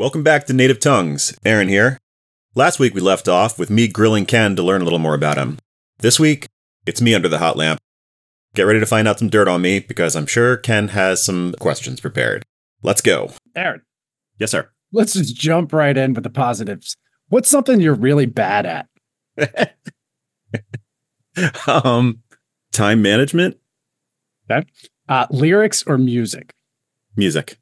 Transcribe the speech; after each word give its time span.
Welcome 0.00 0.22
back 0.22 0.46
to 0.46 0.54
Native 0.54 0.80
Tongues. 0.80 1.38
Aaron 1.44 1.68
here. 1.68 1.98
Last 2.54 2.78
week 2.78 2.94
we 2.94 3.02
left 3.02 3.28
off 3.28 3.58
with 3.58 3.68
me 3.68 3.86
grilling 3.86 4.24
Ken 4.24 4.56
to 4.56 4.62
learn 4.62 4.80
a 4.80 4.84
little 4.84 4.98
more 4.98 5.12
about 5.14 5.36
him. 5.36 5.58
This 5.98 6.18
week, 6.18 6.46
it's 6.86 7.02
me 7.02 7.14
under 7.14 7.28
the 7.28 7.36
hot 7.36 7.58
lamp. 7.58 7.80
Get 8.54 8.62
ready 8.62 8.80
to 8.80 8.86
find 8.86 9.06
out 9.06 9.18
some 9.18 9.28
dirt 9.28 9.46
on 9.46 9.60
me 9.60 9.80
because 9.80 10.16
I'm 10.16 10.24
sure 10.24 10.56
Ken 10.56 10.88
has 10.88 11.22
some 11.22 11.54
questions 11.60 12.00
prepared. 12.00 12.44
Let's 12.82 13.02
go. 13.02 13.32
Aaron, 13.54 13.82
Yes, 14.38 14.52
sir. 14.52 14.70
let's 14.90 15.12
just 15.12 15.36
jump 15.36 15.70
right 15.70 15.94
in 15.94 16.14
with 16.14 16.24
the 16.24 16.30
positives. 16.30 16.96
What's 17.28 17.50
something 17.50 17.78
you're 17.78 17.92
really 17.92 18.24
bad 18.24 18.86
at? 19.36 19.76
um, 21.66 22.22
time 22.72 23.02
management, 23.02 23.58
Uh, 24.48 25.26
lyrics 25.28 25.82
or 25.86 25.98
music? 25.98 26.54
music, 27.16 27.58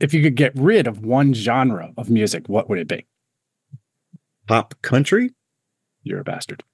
If 0.00 0.14
you 0.14 0.22
could 0.22 0.36
get 0.36 0.52
rid 0.54 0.86
of 0.86 1.04
one 1.04 1.34
genre 1.34 1.92
of 1.96 2.08
music, 2.10 2.48
what 2.48 2.68
would 2.68 2.78
it 2.78 2.88
be? 2.88 3.06
pop 4.48 4.74
country. 4.82 5.30
You're 6.02 6.20
a 6.20 6.24
bastard. 6.24 6.64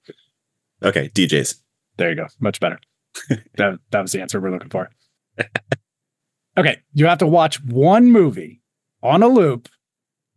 Okay, 0.81 1.09
DJs. 1.09 1.61
There 1.97 2.09
you 2.09 2.15
go. 2.15 2.27
Much 2.39 2.59
better. 2.59 2.79
that, 3.29 3.79
that 3.91 4.01
was 4.01 4.11
the 4.13 4.21
answer 4.21 4.39
we're 4.39 4.51
looking 4.51 4.69
for. 4.69 4.89
okay. 6.57 6.77
You 6.93 7.05
have 7.07 7.19
to 7.19 7.27
watch 7.27 7.63
one 7.63 8.11
movie 8.11 8.61
on 9.03 9.21
a 9.21 9.27
loop 9.27 9.69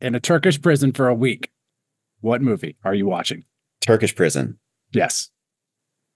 in 0.00 0.14
a 0.14 0.20
Turkish 0.20 0.60
prison 0.60 0.92
for 0.92 1.08
a 1.08 1.14
week. 1.14 1.50
What 2.20 2.42
movie 2.42 2.76
are 2.84 2.94
you 2.94 3.06
watching? 3.06 3.44
Turkish 3.80 4.14
prison. 4.14 4.58
Yes. 4.92 5.30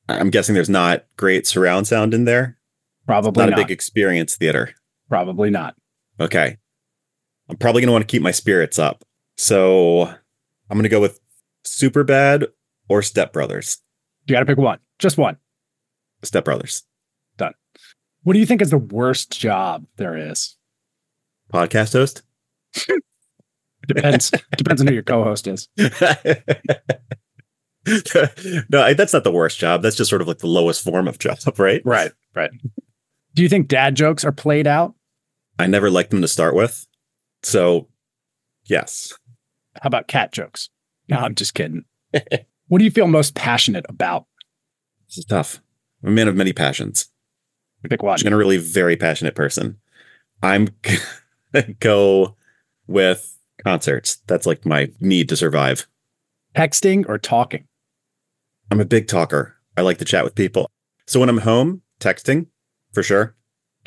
I'm 0.08 0.30
guessing 0.30 0.54
there's 0.54 0.68
not 0.68 1.06
great 1.16 1.46
surround 1.46 1.86
sound 1.86 2.12
in 2.12 2.24
there. 2.24 2.58
Probably 3.06 3.44
Not, 3.44 3.50
not. 3.50 3.58
a 3.58 3.62
big 3.62 3.70
experience 3.70 4.36
theater. 4.36 4.74
Probably 5.08 5.50
not. 5.50 5.76
Okay. 6.18 6.58
I'm 7.52 7.58
probably 7.58 7.82
going 7.82 7.88
to 7.88 7.92
want 7.92 8.08
to 8.08 8.10
keep 8.10 8.22
my 8.22 8.30
spirits 8.30 8.78
up. 8.78 9.04
So 9.36 10.04
I'm 10.04 10.16
going 10.70 10.84
to 10.84 10.88
go 10.88 11.02
with 11.02 11.20
Superbad 11.66 12.46
or 12.88 13.02
Step 13.02 13.34
Brothers. 13.34 13.76
You 14.26 14.32
got 14.34 14.40
to 14.40 14.46
pick 14.46 14.56
one. 14.56 14.78
Just 14.98 15.18
one. 15.18 15.36
Step 16.22 16.46
Brothers. 16.46 16.82
Done. 17.36 17.52
What 18.22 18.32
do 18.32 18.38
you 18.38 18.46
think 18.46 18.62
is 18.62 18.70
the 18.70 18.78
worst 18.78 19.38
job 19.38 19.84
there 19.96 20.16
is? 20.16 20.56
Podcast 21.52 21.92
host? 21.92 22.22
Depends. 23.86 24.30
depends 24.56 24.80
on 24.80 24.86
who 24.86 24.94
your 24.94 25.02
co-host 25.02 25.46
is. 25.46 25.68
no, 25.76 25.90
I- 28.82 28.94
that's 28.94 29.12
not 29.12 29.24
the 29.24 29.30
worst 29.32 29.58
job. 29.58 29.82
That's 29.82 29.96
just 29.96 30.08
sort 30.08 30.22
of 30.22 30.28
like 30.28 30.38
the 30.38 30.46
lowest 30.46 30.82
form 30.82 31.06
of 31.06 31.18
job, 31.18 31.36
right? 31.58 31.82
Right. 31.84 32.12
Right. 32.34 32.50
Do 33.34 33.42
you 33.42 33.50
think 33.50 33.68
dad 33.68 33.94
jokes 33.94 34.24
are 34.24 34.32
played 34.32 34.66
out? 34.66 34.94
I 35.58 35.66
never 35.66 35.90
liked 35.90 36.12
them 36.12 36.22
to 36.22 36.28
start 36.28 36.54
with. 36.54 36.86
So, 37.42 37.88
yes. 38.64 39.12
How 39.80 39.88
about 39.88 40.08
cat 40.08 40.32
jokes? 40.32 40.70
No, 41.08 41.18
I'm 41.18 41.34
just 41.34 41.54
kidding. 41.54 41.84
what 42.68 42.78
do 42.78 42.84
you 42.84 42.90
feel 42.90 43.06
most 43.06 43.34
passionate 43.34 43.86
about? 43.88 44.26
This 45.08 45.18
is 45.18 45.24
tough. 45.24 45.60
I'm 46.02 46.10
a 46.10 46.12
man 46.12 46.28
of 46.28 46.36
many 46.36 46.52
passions. 46.52 47.08
Pick 47.88 48.02
one. 48.02 48.18
Generally 48.18 48.56
a 48.56 48.60
very 48.60 48.96
passionate 48.96 49.34
person. 49.34 49.78
I'm 50.42 50.68
go 51.80 52.36
with 52.86 53.38
concerts. 53.62 54.16
That's 54.26 54.46
like 54.46 54.64
my 54.64 54.90
need 55.00 55.28
to 55.30 55.36
survive. 55.36 55.86
Texting 56.56 57.08
or 57.08 57.18
talking? 57.18 57.66
I'm 58.70 58.80
a 58.80 58.84
big 58.84 59.08
talker. 59.08 59.56
I 59.76 59.82
like 59.82 59.98
to 59.98 60.04
chat 60.04 60.24
with 60.24 60.34
people. 60.34 60.70
So 61.06 61.20
when 61.20 61.28
I'm 61.28 61.38
home, 61.38 61.82
texting 62.00 62.46
for 62.92 63.02
sure. 63.02 63.34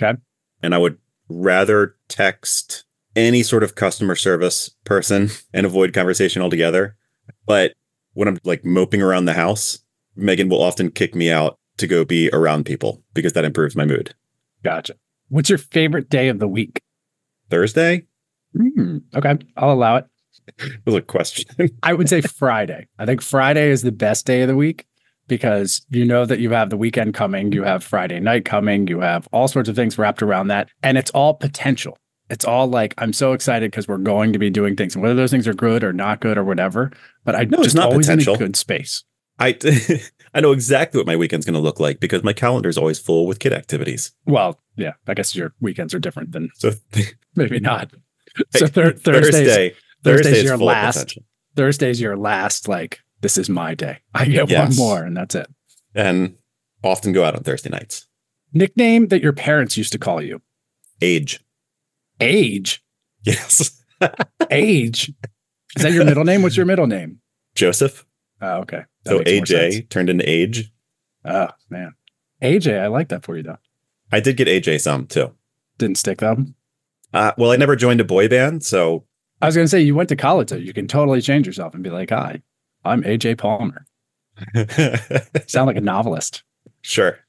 Okay. 0.01 0.19
And 0.61 0.75
I 0.75 0.77
would 0.77 0.97
rather 1.29 1.95
text 2.07 2.85
any 3.15 3.43
sort 3.43 3.63
of 3.63 3.75
customer 3.75 4.15
service 4.15 4.71
person 4.83 5.29
and 5.53 5.65
avoid 5.65 5.93
conversation 5.93 6.41
altogether. 6.41 6.95
But 7.45 7.73
when 8.13 8.27
I'm 8.27 8.37
like 8.43 8.65
moping 8.65 9.01
around 9.01 9.25
the 9.25 9.33
house, 9.33 9.79
Megan 10.15 10.49
will 10.49 10.61
often 10.61 10.91
kick 10.91 11.15
me 11.15 11.31
out 11.31 11.57
to 11.77 11.87
go 11.87 12.05
be 12.05 12.29
around 12.31 12.65
people 12.65 13.03
because 13.13 13.33
that 13.33 13.45
improves 13.45 13.75
my 13.75 13.85
mood. 13.85 14.13
Gotcha. 14.63 14.95
What's 15.29 15.49
your 15.49 15.57
favorite 15.57 16.09
day 16.09 16.29
of 16.29 16.39
the 16.39 16.47
week? 16.47 16.81
Thursday 17.49 18.07
Hmm, 18.55 18.99
okay, 19.13 19.37
I'll 19.57 19.71
allow 19.73 19.97
it. 19.97 20.05
was 20.85 20.95
a 20.95 21.01
question. 21.01 21.45
I 21.83 21.93
would 21.93 22.07
say 22.07 22.21
Friday. 22.21 22.87
I 22.97 23.05
think 23.05 23.21
Friday 23.21 23.69
is 23.69 23.81
the 23.81 23.91
best 23.91 24.25
day 24.25 24.43
of 24.43 24.47
the 24.47 24.55
week 24.55 24.85
because 25.27 25.85
you 25.89 26.05
know 26.05 26.25
that 26.25 26.39
you 26.39 26.51
have 26.51 26.69
the 26.69 26.77
weekend 26.77 27.13
coming, 27.13 27.51
you 27.51 27.63
have 27.63 27.83
Friday 27.83 28.19
night 28.19 28.45
coming, 28.45 28.87
you 28.87 29.01
have 29.01 29.27
all 29.33 29.47
sorts 29.47 29.67
of 29.67 29.75
things 29.75 29.97
wrapped 29.97 30.21
around 30.21 30.47
that, 30.47 30.69
and 30.83 30.97
it's 30.97 31.11
all 31.11 31.33
potential. 31.33 31.97
It's 32.29 32.45
all 32.45 32.67
like 32.67 32.93
I'm 32.97 33.13
so 33.13 33.33
excited 33.33 33.69
because 33.71 33.87
we're 33.87 33.97
going 33.97 34.33
to 34.33 34.39
be 34.39 34.49
doing 34.49 34.75
things, 34.75 34.95
and 34.95 35.01
whether 35.03 35.15
those 35.15 35.31
things 35.31 35.47
are 35.47 35.53
good 35.53 35.83
or 35.83 35.93
not 35.93 36.19
good 36.21 36.37
or 36.37 36.43
whatever. 36.43 36.91
But 37.23 37.35
I 37.35 37.43
No, 37.45 37.61
it's 37.61 37.73
not 37.75 37.91
always 37.91 38.07
potential. 38.07 38.35
in 38.35 38.41
a 38.41 38.45
good 38.45 38.55
space. 38.55 39.03
I 39.37 39.57
I 40.33 40.41
know 40.41 40.51
exactly 40.51 40.97
what 40.97 41.05
my 41.07 41.15
weekend's 41.15 41.45
going 41.45 41.53
to 41.55 41.59
look 41.59 41.79
like 41.79 41.99
because 41.99 42.23
my 42.23 42.33
calendar 42.33 42.69
is 42.69 42.77
always 42.77 42.99
full 42.99 43.27
with 43.27 43.39
kid 43.39 43.53
activities. 43.53 44.11
Well, 44.25 44.59
yeah, 44.75 44.93
I 45.07 45.13
guess 45.13 45.35
your 45.35 45.53
weekends 45.59 45.93
are 45.93 45.99
different 45.99 46.31
than 46.31 46.49
So 46.55 46.71
maybe 47.35 47.59
not. 47.59 47.91
So 48.57 48.67
thir- 48.67 48.91
Thursdays, 48.91 49.33
Thursday, 49.33 49.75
Thursday's 50.03 50.25
Thursday's 50.25 50.43
your 50.43 50.57
last. 50.57 51.17
Thursday's 51.55 52.01
your 52.01 52.17
last. 52.17 52.67
Like 52.67 52.99
this 53.21 53.37
is 53.37 53.49
my 53.49 53.75
day. 53.75 53.99
I 54.13 54.25
get 54.25 54.49
Yes. 54.49 54.69
one 54.69 54.75
more, 54.77 55.03
and 55.03 55.15
that's 55.15 55.35
it. 55.35 55.47
and 55.93 56.35
often 56.83 57.13
go 57.13 57.23
out 57.23 57.35
on 57.35 57.43
Thursday 57.43 57.69
nights. 57.69 58.07
Nickname 58.51 59.07
that 59.07 59.21
your 59.21 59.31
parents 59.33 59.77
used 59.77 59.91
to 59.93 59.97
call 59.99 60.21
you. 60.21 60.41
Age, 61.01 61.39
Age. 62.19 62.83
yes, 63.23 63.81
Age. 64.51 65.11
Is 65.75 65.83
that 65.83 65.91
your 65.93 66.05
middle 66.05 66.23
name? 66.23 66.41
What's 66.41 66.55
your 66.57 66.65
middle 66.65 66.87
name? 66.87 67.19
Joseph. 67.55 68.05
Oh, 68.41 68.57
okay. 68.59 68.83
That 69.03 69.11
So 69.11 69.17
makes 69.19 69.31
more 69.31 69.45
sense. 69.45 69.75
AJ 69.75 69.89
turned 69.89 70.09
into 70.09 70.29
Age. 70.29 70.71
Oh 71.25 71.47
man, 71.69 71.93
AJ. 72.41 72.79
I 72.79 72.87
like 72.87 73.09
that 73.09 73.23
for 73.23 73.35
you 73.37 73.43
though. 73.43 73.57
I 74.11 74.19
did 74.19 74.37
get 74.37 74.47
AJ 74.47 74.81
some 74.81 75.07
too. 75.07 75.33
Didn't 75.77 75.97
stick 75.97 76.19
though. 76.19 76.37
Uh, 77.13 77.31
well, 77.37 77.51
I 77.51 77.55
never 77.55 77.75
joined 77.75 78.01
a 78.01 78.05
boy 78.05 78.27
band, 78.27 78.63
so 78.63 79.05
I 79.41 79.45
was 79.47 79.55
gonna 79.55 79.67
say 79.67 79.81
you 79.81 79.95
went 79.95 80.09
to 80.09 80.15
college, 80.15 80.49
so 80.49 80.55
you 80.55 80.73
can 80.73 80.87
totally 80.87 81.21
change 81.21 81.47
yourself 81.47 81.73
and 81.73 81.83
be 81.83 81.89
like, 81.89 82.09
"Hi, 82.11 82.41
I'm 82.83 83.03
AJ 83.03 83.37
Palmer." 83.37 83.85
Sound 85.47 85.67
like 85.67 85.77
a 85.77 85.81
novelist. 85.81 86.43
sure, 86.81 87.19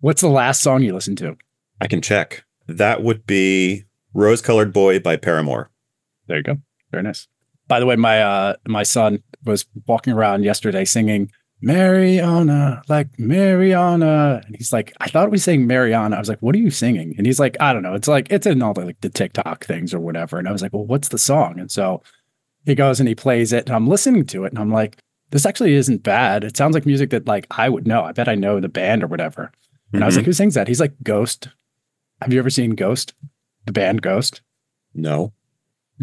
What's 0.00 0.20
the 0.22 0.28
last 0.28 0.62
song 0.62 0.82
you 0.82 0.94
listened 0.94 1.18
to? 1.18 1.36
I 1.80 1.86
can 1.86 2.00
check. 2.00 2.44
That 2.66 3.02
would 3.02 3.26
be 3.26 3.84
"Rose 4.14 4.40
Colored 4.40 4.72
Boy" 4.72 4.98
by 4.98 5.16
Paramore. 5.16 5.70
There 6.26 6.38
you 6.38 6.42
go. 6.42 6.56
Very 6.90 7.02
nice. 7.02 7.28
By 7.68 7.80
the 7.80 7.86
way, 7.86 7.96
my 7.96 8.22
uh 8.22 8.54
my 8.66 8.82
son 8.82 9.22
was 9.44 9.66
walking 9.86 10.12
around 10.12 10.44
yesterday 10.44 10.84
singing 10.84 11.30
Mariana, 11.60 12.82
like 12.88 13.18
Mariana. 13.18 14.42
And 14.44 14.56
he's 14.56 14.72
like, 14.72 14.92
I 15.00 15.08
thought 15.08 15.30
we 15.30 15.38
sang 15.38 15.66
Mariana. 15.66 16.16
I 16.16 16.18
was 16.18 16.28
like, 16.28 16.40
what 16.40 16.54
are 16.54 16.58
you 16.58 16.70
singing? 16.70 17.14
And 17.16 17.26
he's 17.26 17.40
like, 17.40 17.56
I 17.60 17.72
don't 17.72 17.82
know. 17.82 17.94
It's 17.94 18.08
like 18.08 18.30
it's 18.30 18.46
in 18.46 18.62
all 18.62 18.74
the 18.74 18.84
like 18.84 19.00
the 19.00 19.08
TikTok 19.08 19.64
things 19.64 19.94
or 19.94 20.00
whatever. 20.00 20.38
And 20.38 20.48
I 20.48 20.52
was 20.52 20.62
like, 20.62 20.72
well, 20.72 20.84
what's 20.84 21.08
the 21.08 21.18
song? 21.18 21.58
And 21.58 21.70
so 21.70 22.02
he 22.66 22.74
goes 22.74 23.00
and 23.00 23.08
he 23.08 23.14
plays 23.14 23.52
it, 23.52 23.66
and 23.66 23.76
I'm 23.76 23.88
listening 23.88 24.26
to 24.26 24.44
it, 24.44 24.52
and 24.52 24.58
I'm 24.58 24.72
like, 24.72 24.98
this 25.30 25.46
actually 25.46 25.74
isn't 25.74 26.02
bad. 26.02 26.44
It 26.44 26.56
sounds 26.56 26.74
like 26.74 26.86
music 26.86 27.10
that 27.10 27.26
like 27.26 27.46
I 27.50 27.68
would 27.68 27.86
know. 27.86 28.02
I 28.04 28.12
bet 28.12 28.28
I 28.28 28.34
know 28.34 28.60
the 28.60 28.68
band 28.68 29.02
or 29.02 29.06
whatever. 29.06 29.50
And 29.92 30.02
I 30.02 30.06
was 30.06 30.16
like, 30.16 30.26
who 30.26 30.32
sings 30.32 30.54
that? 30.54 30.66
He's 30.66 30.80
like, 30.80 30.92
Ghost. 31.04 31.48
Have 32.20 32.32
you 32.32 32.38
ever 32.40 32.50
seen 32.50 32.70
Ghost? 32.72 33.14
The 33.66 33.72
band 33.72 34.02
Ghost? 34.02 34.42
"No." 34.94 35.32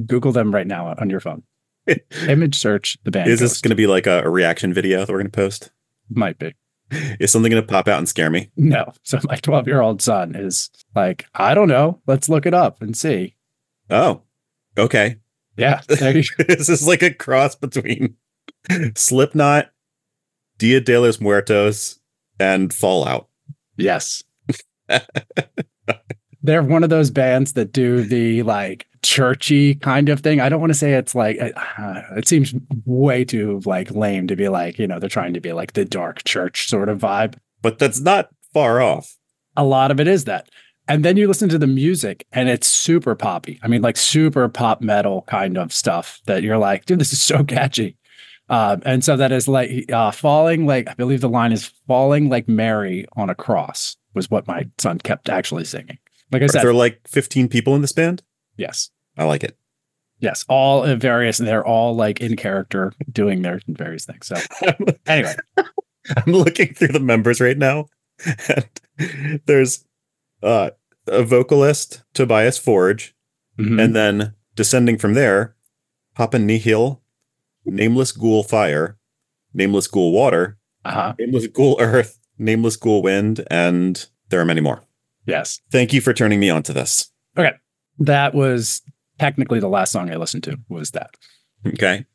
Google 0.05 0.31
them 0.31 0.53
right 0.53 0.67
now 0.67 0.95
on 0.97 1.09
your 1.09 1.19
phone. 1.19 1.44
Image 2.27 2.55
search 2.57 2.97
the 3.03 3.11
band. 3.11 3.29
Is 3.29 3.39
this 3.41 3.59
going 3.59 3.72
to 3.72 3.75
be 3.75 3.88
like 3.88 4.07
a, 4.07 4.23
a 4.23 4.29
reaction 4.29 4.73
video 4.73 4.99
that 4.99 5.09
we're 5.09 5.19
going 5.19 5.31
to 5.31 5.35
post? 5.35 5.72
Might 6.09 6.39
be. 6.39 6.53
Is 7.19 7.31
something 7.31 7.51
going 7.51 7.61
to 7.61 7.67
pop 7.67 7.88
out 7.88 7.97
and 7.97 8.07
scare 8.07 8.29
me? 8.29 8.51
No. 8.55 8.94
So 9.03 9.19
my 9.23 9.35
12 9.35 9.67
year 9.67 9.81
old 9.81 10.01
son 10.01 10.35
is 10.35 10.69
like, 10.95 11.25
I 11.35 11.53
don't 11.53 11.67
know. 11.67 12.01
Let's 12.07 12.29
look 12.29 12.45
it 12.45 12.53
up 12.53 12.81
and 12.81 12.95
see. 12.95 13.35
Oh, 13.89 14.22
okay. 14.78 15.17
Yeah. 15.57 15.81
This 15.87 16.69
is 16.69 16.87
like 16.87 17.02
a 17.02 17.14
cross 17.14 17.55
between 17.55 18.16
Slipknot, 18.96 19.72
Dia 20.57 20.79
de 20.79 20.97
los 20.97 21.19
Muertos, 21.19 21.99
and 22.40 22.73
Fallout. 22.73 23.28
yes. 23.78 24.23
They're 26.43 26.64
one 26.64 26.84
of 26.84 26.90
those 26.90 27.11
bands 27.11 27.53
that 27.53 27.72
do 27.72 28.02
the 28.02 28.43
like 28.43 28.88
churchy 29.03 29.76
kind 29.76 30.09
of 30.09 30.22
thing. 30.22 30.40
I 30.40 30.49
don't 30.49 30.59
want 30.59 30.72
to 30.72 30.78
say 30.78 30.93
it's 30.93 31.16
like, 31.16 31.38
uh, 31.40 32.02
it 32.17 32.28
seems 32.28 32.53
way 32.85 33.23
too 33.26 33.61
like 33.66 33.91
lame 33.91 34.28
to 34.28 34.35
be 34.35 34.47
like, 34.47 34.79
you 34.79 34.88
know, 34.88 34.99
they're 34.99 35.09
trying 35.09 35.34
to 35.34 35.41
be 35.41 35.53
like 35.53 35.73
the 35.73 35.85
dark 35.85 36.23
church 36.23 36.67
sort 36.67 36.90
of 36.90 36.99
vibe. 36.99 37.35
But 37.61 37.79
that's 37.79 37.99
not 37.99 38.29
far 38.53 38.82
off. 38.82 39.17
a 39.55 39.64
lot 39.64 39.91
of 39.91 39.99
it 39.99 40.08
is 40.08 40.26
that. 40.26 40.49
And 40.88 41.05
then 41.05 41.16
you 41.17 41.28
listen 41.28 41.49
to 41.49 41.58
the 41.58 41.67
music 41.67 42.26
and 42.32 42.49
it's 42.49 42.67
super 42.67 43.16
poppy. 43.16 43.59
I 43.61 43.67
mean, 43.67 43.82
like 43.82 43.97
super 43.97 44.49
pop 44.49 44.82
metal 44.82 45.23
kind 45.28 45.58
of 45.58 45.72
stuff 45.72 46.20
that 46.26 46.43
you're 46.43 46.58
like, 46.58 46.85
dude, 46.85 46.99
this 46.99 47.14
is 47.14 47.22
so 47.22 47.43
catchy. 47.43 47.97
Um, 48.49 48.82
and 48.85 49.03
so 49.03 49.16
that 49.16 49.32
is 49.32 49.47
like 49.47 49.90
uh, 49.91 50.11
falling, 50.11 50.66
like, 50.66 50.90
I 50.90 50.93
believe 50.96 51.22
the 51.22 51.29
line 51.29 51.53
is 51.53 51.72
falling 51.88 52.28
like 52.28 52.49
Mary 52.49 53.05
on 53.16 53.29
a 53.29 53.35
cross, 53.35 53.96
was 54.14 54.29
what 54.29 54.47
my 54.47 54.67
son 54.78 54.97
kept 54.97 55.29
actually 55.29 55.64
singing. 55.64 55.97
Like 56.31 56.41
I 56.41 56.45
Are 56.45 56.47
said, 56.47 56.61
there 56.63 56.69
are 56.69 56.73
like 56.73 57.07
15 57.07 57.47
people 57.49 57.75
in 57.75 57.81
this 57.81 57.91
band? 57.93 58.23
yes. 58.57 58.89
I 59.17 59.25
like 59.25 59.43
it. 59.43 59.57
Yes, 60.19 60.45
all 60.47 60.85
various, 60.95 61.39
and 61.39 61.47
they're 61.47 61.66
all 61.66 61.95
like 61.95 62.22
in 62.22 62.37
character 62.37 62.93
doing 63.11 63.41
their 63.41 63.59
various 63.67 64.05
things. 64.05 64.28
So 64.28 64.35
anyway, 65.07 65.35
I'm 65.57 66.31
looking 66.31 66.73
through 66.73 66.89
the 66.89 66.99
members 67.01 67.41
right 67.41 67.57
now, 67.57 67.87
and 68.47 69.41
there's 69.47 69.83
uh, 70.43 70.69
a 71.07 71.23
vocalist, 71.23 72.03
Tobias 72.13 72.57
Forge, 72.57 73.13
Mhm. 73.59 73.83
and 73.83 73.95
then 73.95 74.33
descending 74.55 74.97
from 74.97 75.13
there, 75.13 75.55
Papa 76.16 76.39
Nihil, 76.39 77.01
Nameless 77.66 78.11
Ghoul 78.13 78.43
Fire, 78.43 78.97
Nameless 79.53 79.87
Ghoul 79.87 80.13
Water, 80.13 80.57
uh-huh. 80.85 81.16
Nameless 81.19 81.47
Ghoul 81.47 81.78
Earth, 81.81 82.17
Nameless 82.37 82.78
Ghoul 82.78 83.01
Wind, 83.01 83.45
and 83.51 84.07
there 84.29 84.39
are 84.39 84.45
many 84.45 84.61
more. 84.61 84.83
Yes, 85.26 85.62
Thank 85.72 85.94
you 85.94 86.02
for 86.02 86.14
turning 86.14 86.40
me 86.40 86.50
on 86.50 86.64
to 86.64 86.73
this. 86.73 87.12
Okay. 87.38 87.53
That 88.00 88.34
was 88.34 88.82
technically 89.20 89.59
the 89.59 89.68
last 89.68 89.91
song 89.91 90.12
I 90.12 90.16
listened 90.16 90.44
to. 90.44 90.58
Was 90.70 90.91
that? 90.91 91.16
Okay. 91.66 92.06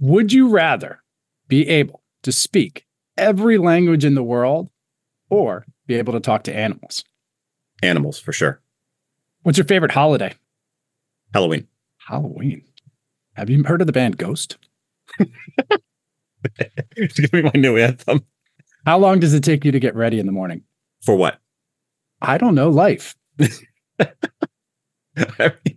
Would 0.00 0.32
you 0.32 0.48
rather 0.48 1.02
be 1.48 1.68
able 1.68 2.02
to 2.22 2.32
speak 2.32 2.86
every 3.16 3.58
language 3.58 4.04
in 4.04 4.14
the 4.14 4.22
world, 4.22 4.70
or 5.30 5.66
be 5.86 5.94
able 5.96 6.12
to 6.12 6.20
talk 6.20 6.44
to 6.44 6.54
animals? 6.54 7.04
Animals 7.82 8.18
for 8.18 8.32
sure. 8.32 8.60
What's 9.42 9.58
your 9.58 9.66
favorite 9.66 9.92
holiday? 9.92 10.34
Halloween. 11.34 11.66
Halloween. 11.98 12.62
Have 13.34 13.50
you 13.50 13.62
heard 13.64 13.80
of 13.80 13.86
the 13.86 13.92
band 13.92 14.16
Ghost? 14.18 14.56
Give 16.96 17.32
me 17.32 17.42
my 17.42 17.52
new 17.54 17.76
anthem. 17.76 18.24
How 18.86 18.98
long 18.98 19.20
does 19.20 19.34
it 19.34 19.44
take 19.44 19.64
you 19.64 19.72
to 19.72 19.80
get 19.80 19.94
ready 19.94 20.18
in 20.18 20.26
the 20.26 20.32
morning? 20.32 20.62
For 21.02 21.14
what? 21.14 21.38
I 22.20 22.38
don't 22.38 22.54
know. 22.54 22.70
Life. 22.70 23.14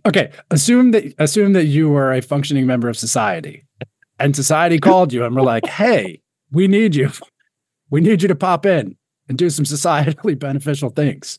Okay, 0.06 0.30
assume 0.50 0.92
that 0.92 1.14
assume 1.18 1.52
that 1.52 1.64
you 1.64 1.88
were 1.88 2.12
a 2.12 2.22
functioning 2.22 2.66
member 2.66 2.88
of 2.88 2.96
society, 2.96 3.64
and 4.18 4.34
society 4.36 4.78
called 4.78 5.12
you 5.12 5.24
and 5.24 5.34
we're 5.34 5.42
like, 5.42 5.66
"Hey, 5.66 6.20
we 6.50 6.68
need 6.68 6.94
you. 6.94 7.10
We 7.90 8.00
need 8.00 8.22
you 8.22 8.28
to 8.28 8.34
pop 8.34 8.66
in 8.66 8.96
and 9.28 9.36
do 9.38 9.50
some 9.50 9.64
societally 9.64 10.38
beneficial 10.38 10.90
things." 10.90 11.38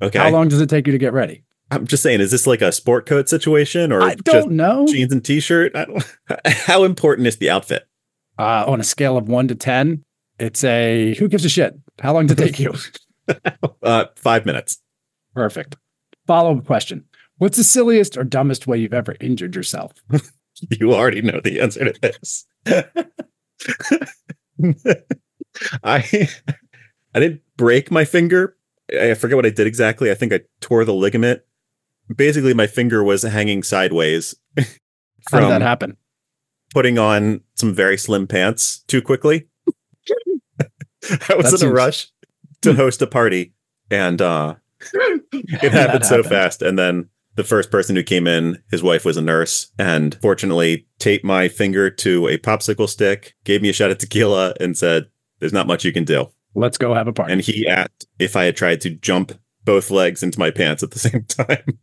okay. 0.00 0.18
How 0.18 0.30
long 0.30 0.48
does 0.48 0.60
it 0.60 0.70
take 0.70 0.86
you 0.86 0.92
to 0.92 0.98
get 0.98 1.12
ready? 1.12 1.44
I'm 1.70 1.86
just 1.86 2.02
saying, 2.02 2.20
is 2.20 2.30
this 2.30 2.46
like 2.46 2.60
a 2.60 2.70
sport 2.70 3.06
coat 3.06 3.28
situation 3.28 3.92
or 3.92 4.02
I 4.02 4.14
don't 4.14 4.52
know. 4.52 4.86
jeans 4.86 5.12
and 5.12 5.24
t-shirt? 5.24 5.74
I 5.74 5.86
don't, 5.86 6.16
how 6.46 6.84
important 6.84 7.26
is 7.26 7.38
the 7.38 7.48
outfit? 7.48 7.86
Uh, 8.38 8.64
on 8.66 8.78
a 8.78 8.84
scale 8.84 9.16
of 9.16 9.28
one 9.28 9.48
to 9.48 9.54
ten, 9.54 10.02
it's 10.38 10.64
a 10.64 11.14
who 11.18 11.28
gives 11.28 11.44
a 11.44 11.48
shit. 11.48 11.78
How 12.00 12.12
long 12.12 12.26
does 12.26 12.38
it 12.38 12.44
take 12.44 12.60
you? 12.60 12.74
Uh, 13.82 14.04
five 14.16 14.46
minutes. 14.46 14.78
Perfect. 15.34 15.76
Follow 16.26 16.56
up 16.56 16.64
question: 16.66 17.04
What's 17.38 17.56
the 17.56 17.64
silliest 17.64 18.16
or 18.16 18.22
dumbest 18.24 18.66
way 18.66 18.78
you've 18.78 18.94
ever 18.94 19.16
injured 19.20 19.54
yourself? 19.56 19.92
You 20.78 20.92
already 20.92 21.22
know 21.22 21.40
the 21.42 21.60
answer 21.60 21.90
to 21.92 21.98
this. 22.00 22.46
I 25.82 26.28
I 27.14 27.20
didn't 27.20 27.40
break 27.56 27.90
my 27.90 28.04
finger. 28.04 28.56
I 29.00 29.14
forget 29.14 29.36
what 29.36 29.46
I 29.46 29.50
did 29.50 29.66
exactly. 29.66 30.10
I 30.10 30.14
think 30.14 30.32
I 30.32 30.40
tore 30.60 30.84
the 30.84 30.94
ligament. 30.94 31.40
Basically, 32.14 32.54
my 32.54 32.66
finger 32.66 33.02
was 33.02 33.22
hanging 33.22 33.62
sideways 33.62 34.34
How 35.30 35.40
did 35.40 35.48
that 35.50 35.62
happen? 35.62 35.96
putting 36.74 36.98
on 36.98 37.40
some 37.54 37.72
very 37.74 37.96
slim 37.98 38.26
pants 38.26 38.80
too 38.88 39.00
quickly. 39.02 39.48
I 40.60 40.66
was 41.10 41.18
That 41.28 41.38
in 41.44 41.46
seems- 41.50 41.62
a 41.62 41.70
rush 41.72 42.08
to 42.62 42.74
host 42.74 43.02
a 43.02 43.06
party, 43.06 43.54
and 43.90 44.20
uh, 44.20 44.54
it 44.94 45.72
happened 45.72 46.06
so 46.06 46.22
fast. 46.22 46.62
And 46.62 46.78
then 46.78 47.08
the 47.34 47.44
first 47.44 47.70
person 47.70 47.96
who 47.96 48.02
came 48.02 48.26
in, 48.26 48.62
his 48.70 48.82
wife 48.82 49.04
was 49.04 49.16
a 49.16 49.22
nurse, 49.22 49.70
and 49.78 50.14
fortunately 50.22 50.86
taped 50.98 51.24
my 51.24 51.48
finger 51.48 51.90
to 51.90 52.28
a 52.28 52.38
popsicle 52.38 52.88
stick, 52.88 53.34
gave 53.44 53.62
me 53.62 53.68
a 53.68 53.72
shot 53.72 53.90
of 53.90 53.98
tequila, 53.98 54.54
and 54.60 54.76
said, 54.76 55.06
"There's 55.38 55.52
not 55.52 55.66
much 55.66 55.84
you 55.84 55.92
can 55.92 56.04
do." 56.04 56.30
Let's 56.54 56.76
go 56.78 56.92
have 56.94 57.08
a 57.08 57.12
party. 57.12 57.32
And 57.32 57.40
he 57.40 57.66
asked 57.66 58.06
if 58.18 58.36
I 58.36 58.44
had 58.44 58.56
tried 58.56 58.80
to 58.82 58.90
jump 58.90 59.32
both 59.64 59.90
legs 59.90 60.22
into 60.22 60.38
my 60.38 60.50
pants 60.50 60.82
at 60.82 60.90
the 60.90 60.98
same 61.08 61.24
time. 61.24 61.78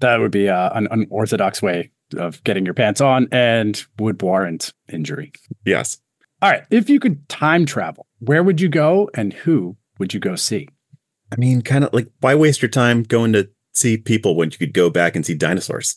that 0.00 0.18
would 0.20 0.30
be 0.32 0.48
uh, 0.48 0.70
an 0.74 0.88
unorthodox 0.90 1.62
way 1.62 1.90
of 2.16 2.42
getting 2.44 2.64
your 2.64 2.74
pants 2.74 3.00
on 3.00 3.28
and 3.32 3.84
would 3.98 4.20
warrant 4.20 4.74
injury. 4.92 5.32
yes, 5.64 5.98
All 6.42 6.50
right. 6.50 6.64
If 6.70 6.90
you 6.90 6.98
could 7.00 7.26
time 7.28 7.64
travel, 7.64 8.06
where 8.18 8.42
would 8.42 8.60
you 8.60 8.68
go 8.68 9.08
and 9.14 9.32
who 9.32 9.76
would 10.00 10.12
you 10.12 10.18
go 10.18 10.34
see? 10.34 10.68
I 11.32 11.36
mean, 11.36 11.62
kind 11.62 11.84
of 11.84 11.92
like 11.92 12.08
why 12.20 12.34
waste 12.34 12.60
your 12.60 12.68
time 12.70 13.04
going 13.04 13.32
to 13.34 13.48
see 13.72 13.96
people 13.96 14.34
when 14.34 14.50
you 14.50 14.58
could 14.58 14.74
go 14.74 14.90
back 14.90 15.14
and 15.14 15.24
see 15.24 15.34
dinosaurs? 15.34 15.96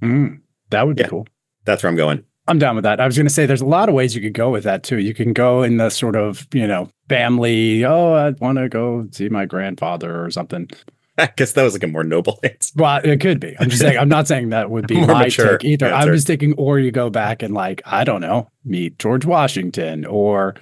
Mm, 0.00 0.40
that 0.70 0.86
would 0.86 0.96
be 0.96 1.02
Yeah. 1.02 1.08
cool. 1.08 1.26
That's 1.66 1.82
where 1.82 1.90
I'm 1.90 1.96
going. 1.96 2.24
I'm 2.48 2.58
down 2.58 2.74
with 2.74 2.82
that. 2.84 3.00
I 3.00 3.06
was 3.06 3.16
going 3.16 3.26
to 3.26 3.32
say 3.32 3.46
there's 3.46 3.60
a 3.60 3.66
lot 3.66 3.88
of 3.88 3.94
ways 3.94 4.16
you 4.16 4.20
could 4.22 4.32
go 4.32 4.50
with 4.50 4.64
that 4.64 4.82
too. 4.82 4.98
You 4.98 5.14
can 5.14 5.32
go 5.32 5.62
in 5.62 5.76
the 5.76 5.90
sort 5.90 6.16
of, 6.16 6.46
you 6.52 6.66
know, 6.66 6.88
family, 7.08 7.84
oh, 7.84 8.14
I 8.14 8.30
want 8.44 8.58
to 8.58 8.68
go 8.68 9.06
see 9.12 9.28
my 9.28 9.44
grandfather 9.46 10.24
or 10.24 10.30
something. 10.30 10.68
I 11.18 11.28
guess 11.36 11.52
that 11.52 11.62
was 11.62 11.74
like 11.74 11.82
a 11.84 11.86
more 11.86 12.02
noble 12.02 12.40
answer. 12.42 12.72
Well, 12.74 13.00
it 13.04 13.20
could 13.20 13.38
be. 13.38 13.54
I'm 13.60 13.68
just 13.68 13.82
saying, 13.82 13.98
I'm 13.98 14.08
not 14.08 14.26
saying 14.26 14.48
that 14.48 14.70
would 14.70 14.88
be 14.88 14.94
More 15.06 15.06
my 15.08 15.28
take 15.28 15.62
either. 15.62 15.92
I'm 15.92 16.08
just 16.12 16.26
thinking, 16.26 16.54
or 16.54 16.80
you 16.80 16.90
go 16.90 17.10
back 17.10 17.42
and 17.42 17.52
like, 17.54 17.80
I 17.84 18.02
don't 18.02 18.22
know, 18.22 18.48
meet 18.64 18.98
George 18.98 19.24
Washington 19.26 20.04
or 20.06 20.54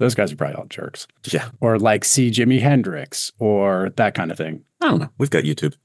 those 0.00 0.14
guys 0.14 0.32
are 0.32 0.36
probably 0.36 0.56
all 0.56 0.66
jerks. 0.66 1.06
Yeah, 1.30 1.50
or 1.60 1.78
like 1.78 2.04
see 2.04 2.30
Jimi 2.30 2.60
Hendrix 2.60 3.30
or 3.38 3.90
that 3.96 4.14
kind 4.14 4.30
of 4.32 4.38
thing. 4.38 4.64
I 4.80 4.88
don't 4.88 5.00
know. 5.00 5.10
We've 5.18 5.30
got 5.30 5.44
YouTube. 5.44 5.76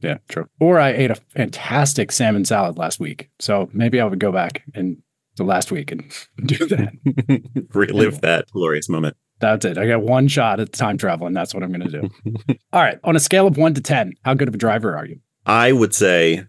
Yeah, 0.00 0.18
true. 0.28 0.48
Or 0.60 0.78
I 0.78 0.90
ate 0.90 1.10
a 1.10 1.16
fantastic 1.16 2.12
salmon 2.12 2.44
salad 2.44 2.78
last 2.78 3.00
week. 3.00 3.30
So 3.40 3.68
maybe 3.72 4.00
I 4.00 4.04
would 4.04 4.20
go 4.20 4.30
back 4.30 4.62
and 4.74 5.02
the 5.36 5.44
last 5.44 5.72
week 5.72 5.90
and 5.90 6.04
do 6.46 6.66
that. 6.66 7.68
Relive 7.74 8.20
that 8.20 8.50
glorious 8.52 8.88
moment. 8.88 9.16
That's 9.40 9.64
it. 9.64 9.76
I 9.76 9.88
got 9.88 10.02
one 10.02 10.28
shot 10.28 10.60
at 10.60 10.72
time 10.72 10.96
travel, 10.96 11.26
and 11.26 11.36
that's 11.36 11.52
what 11.52 11.64
I'm 11.64 11.72
going 11.72 11.90
to 11.90 12.00
do. 12.00 12.54
All 12.72 12.80
right. 12.80 12.98
On 13.02 13.16
a 13.16 13.20
scale 13.20 13.48
of 13.48 13.56
one 13.56 13.74
to 13.74 13.80
10, 13.80 14.14
how 14.24 14.34
good 14.34 14.46
of 14.46 14.54
a 14.54 14.58
driver 14.58 14.96
are 14.96 15.04
you? 15.04 15.18
I 15.44 15.72
would 15.72 15.92
say 15.92 16.44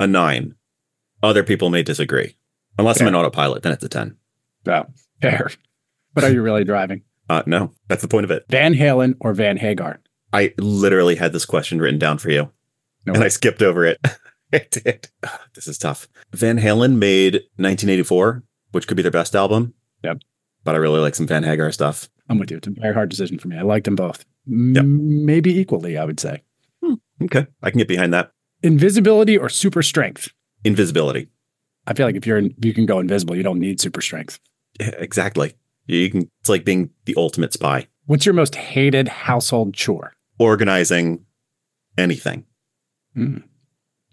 a 0.00 0.06
nine. 0.08 0.56
Other 1.22 1.44
people 1.44 1.70
may 1.70 1.84
disagree. 1.84 2.36
Unless 2.76 3.00
I'm 3.00 3.06
an 3.06 3.14
autopilot, 3.14 3.62
then 3.62 3.72
it's 3.72 3.84
a 3.84 3.88
10. 3.88 4.16
Yeah, 4.66 4.84
fair. 5.22 5.50
But 6.14 6.24
are 6.24 6.32
you 6.32 6.42
really 6.42 6.64
driving? 6.64 7.02
Uh, 7.30 7.42
no, 7.46 7.72
that's 7.88 8.02
the 8.02 8.08
point 8.08 8.24
of 8.24 8.30
it. 8.30 8.44
Van 8.50 8.74
Halen 8.74 9.14
or 9.18 9.32
Van 9.32 9.56
Hagar? 9.56 9.98
I 10.34 10.52
literally 10.58 11.14
had 11.16 11.32
this 11.32 11.46
question 11.46 11.78
written 11.80 11.98
down 11.98 12.18
for 12.18 12.30
you, 12.30 12.50
No 13.06 13.14
and. 13.14 13.24
I 13.24 13.28
skipped 13.28 13.62
over 13.62 13.86
it. 13.86 13.98
I 14.52 14.66
did. 14.70 15.08
This 15.54 15.66
is 15.66 15.78
tough. 15.78 16.06
Van 16.34 16.58
Halen 16.58 16.96
made 16.98 17.36
1984, 17.56 18.42
which 18.72 18.86
could 18.86 18.98
be 18.98 19.02
their 19.02 19.10
best 19.10 19.34
album. 19.34 19.72
Yep. 20.02 20.18
But 20.64 20.74
I 20.74 20.78
really 20.78 21.00
like 21.00 21.14
some 21.14 21.26
Van 21.26 21.44
Hagar 21.44 21.72
stuff. 21.72 22.10
I'm 22.28 22.38
with 22.38 22.50
you. 22.50 22.58
It's 22.58 22.66
a 22.68 22.72
very 22.72 22.92
hard 22.92 23.08
decision 23.08 23.38
for 23.38 23.48
me. 23.48 23.56
I 23.56 23.62
liked 23.62 23.86
them 23.86 23.96
both. 23.96 24.26
Yep. 24.46 24.84
M- 24.84 25.24
Maybe 25.24 25.58
equally, 25.58 25.96
I 25.96 26.04
would 26.04 26.20
say. 26.20 26.42
Okay. 27.22 27.46
I 27.62 27.70
can 27.70 27.78
get 27.78 27.88
behind 27.88 28.12
that. 28.12 28.32
Invisibility 28.62 29.38
or 29.38 29.48
super 29.48 29.82
strength? 29.82 30.28
Invisibility. 30.62 31.28
I 31.86 31.94
feel 31.94 32.04
like 32.06 32.16
if 32.16 32.26
you're 32.26 32.36
in, 32.38 32.54
you 32.62 32.74
can 32.74 32.84
go 32.84 32.98
invisible, 32.98 33.34
you 33.34 33.42
don't 33.42 33.60
need 33.60 33.80
super 33.80 34.02
strength. 34.02 34.40
Yeah, 34.78 34.90
exactly. 34.98 35.54
You 35.86 36.10
can, 36.10 36.30
it's 36.40 36.48
like 36.48 36.64
being 36.64 36.90
the 37.04 37.14
ultimate 37.16 37.52
spy, 37.52 37.88
What's 38.06 38.26
your 38.26 38.34
most 38.34 38.54
hated 38.54 39.08
household 39.08 39.74
chore? 39.74 40.12
organizing 40.38 41.24
anything. 41.96 42.44
Mm. 43.16 43.44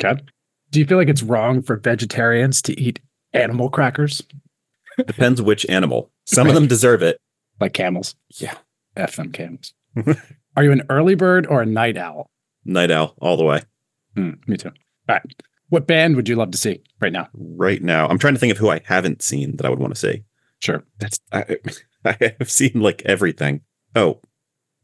Okay. 0.04 0.22
Do 0.70 0.80
you 0.80 0.86
feel 0.86 0.98
like 0.98 1.10
it's 1.10 1.24
wrong 1.24 1.62
for 1.62 1.78
vegetarians 1.78 2.62
to 2.64 2.80
eat 2.80 3.00
animal 3.34 3.70
crackers 3.70 4.22
Depends 4.98 5.42
which 5.42 5.66
animal. 5.70 6.12
Some 6.26 6.48
of 6.48 6.54
them 6.54 6.68
deserve 6.68 7.02
it. 7.02 7.18
like 7.60 7.74
camels? 7.74 8.16
Yeah. 8.38 8.56
F 8.96 9.16
them 9.16 9.32
camels. 9.32 9.74
Are 10.58 10.64
you 10.64 10.72
an 10.72 10.84
early 10.90 11.16
bird 11.16 11.48
or 11.48 11.62
a 11.62 11.66
night 11.66 11.98
owl? 11.98 12.30
Night 12.66 12.92
owl 12.92 13.16
all 13.20 13.38
the 13.38 13.44
way. 13.44 13.62
Mm, 14.16 14.46
me 14.48 14.58
too. 14.58 14.70
All 15.10 15.16
right. 15.16 15.22
What 15.70 15.88
band 15.88 16.18
would 16.18 16.28
you 16.28 16.36
love 16.36 16.52
to 16.52 16.58
see 16.58 16.82
right 17.00 17.14
now? 17.14 17.30
Right 17.34 17.82
now, 17.82 18.08
I'm 18.08 18.20
trying 18.20 18.34
to 18.34 18.40
think 18.40 18.52
of 18.52 18.58
who 18.58 18.70
I 18.70 18.82
haven't 18.84 19.22
seen 19.22 19.56
that 19.56 19.66
I 19.66 19.70
would 19.70 19.80
want 19.80 19.94
to 19.94 20.00
see. 20.00 20.24
Sure. 20.62 20.84
That's 21.00 21.20
I, 21.32 21.58
I 22.06 22.34
have 22.40 22.52
seen 22.52 22.80
like 22.82 23.02
everything. 23.06 23.62
Oh, 23.96 24.22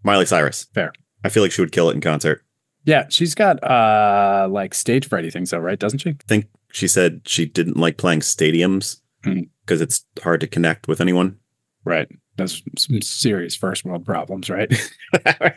Miley 0.04 0.26
Cyrus. 0.26 0.68
Fair. 0.74 0.92
I 1.24 1.30
feel 1.30 1.44
like 1.44 1.52
she 1.52 1.62
would 1.62 1.72
kill 1.72 1.90
it 1.90 1.96
in 1.96 2.02
concert. 2.02 2.44
Yeah, 2.84 3.06
she's 3.10 3.36
got 3.36 3.64
uh 3.64 4.48
like 4.50 4.74
stage 4.74 5.10
frighty 5.10 5.32
things 5.32 5.52
though, 5.52 5.60
right? 5.60 5.80
Doesn't 5.80 6.00
she? 6.00 6.12
I 6.12 6.16
think 6.28 6.46
she 6.72 6.88
said 6.88 7.22
she 7.26 7.46
didn't 7.46 7.78
like 7.78 7.98
playing 7.98 8.22
stadiums 8.22 9.02
because 9.24 9.82
it's 9.82 10.06
hard 10.24 10.42
to 10.42 10.48
connect 10.48 10.88
with 10.88 11.02
anyone. 11.02 11.38
Right. 11.84 12.08
That's 12.38 12.62
some 12.78 13.02
serious 13.02 13.56
first 13.56 13.84
world 13.84 14.06
problems, 14.06 14.50
right? 14.50 14.72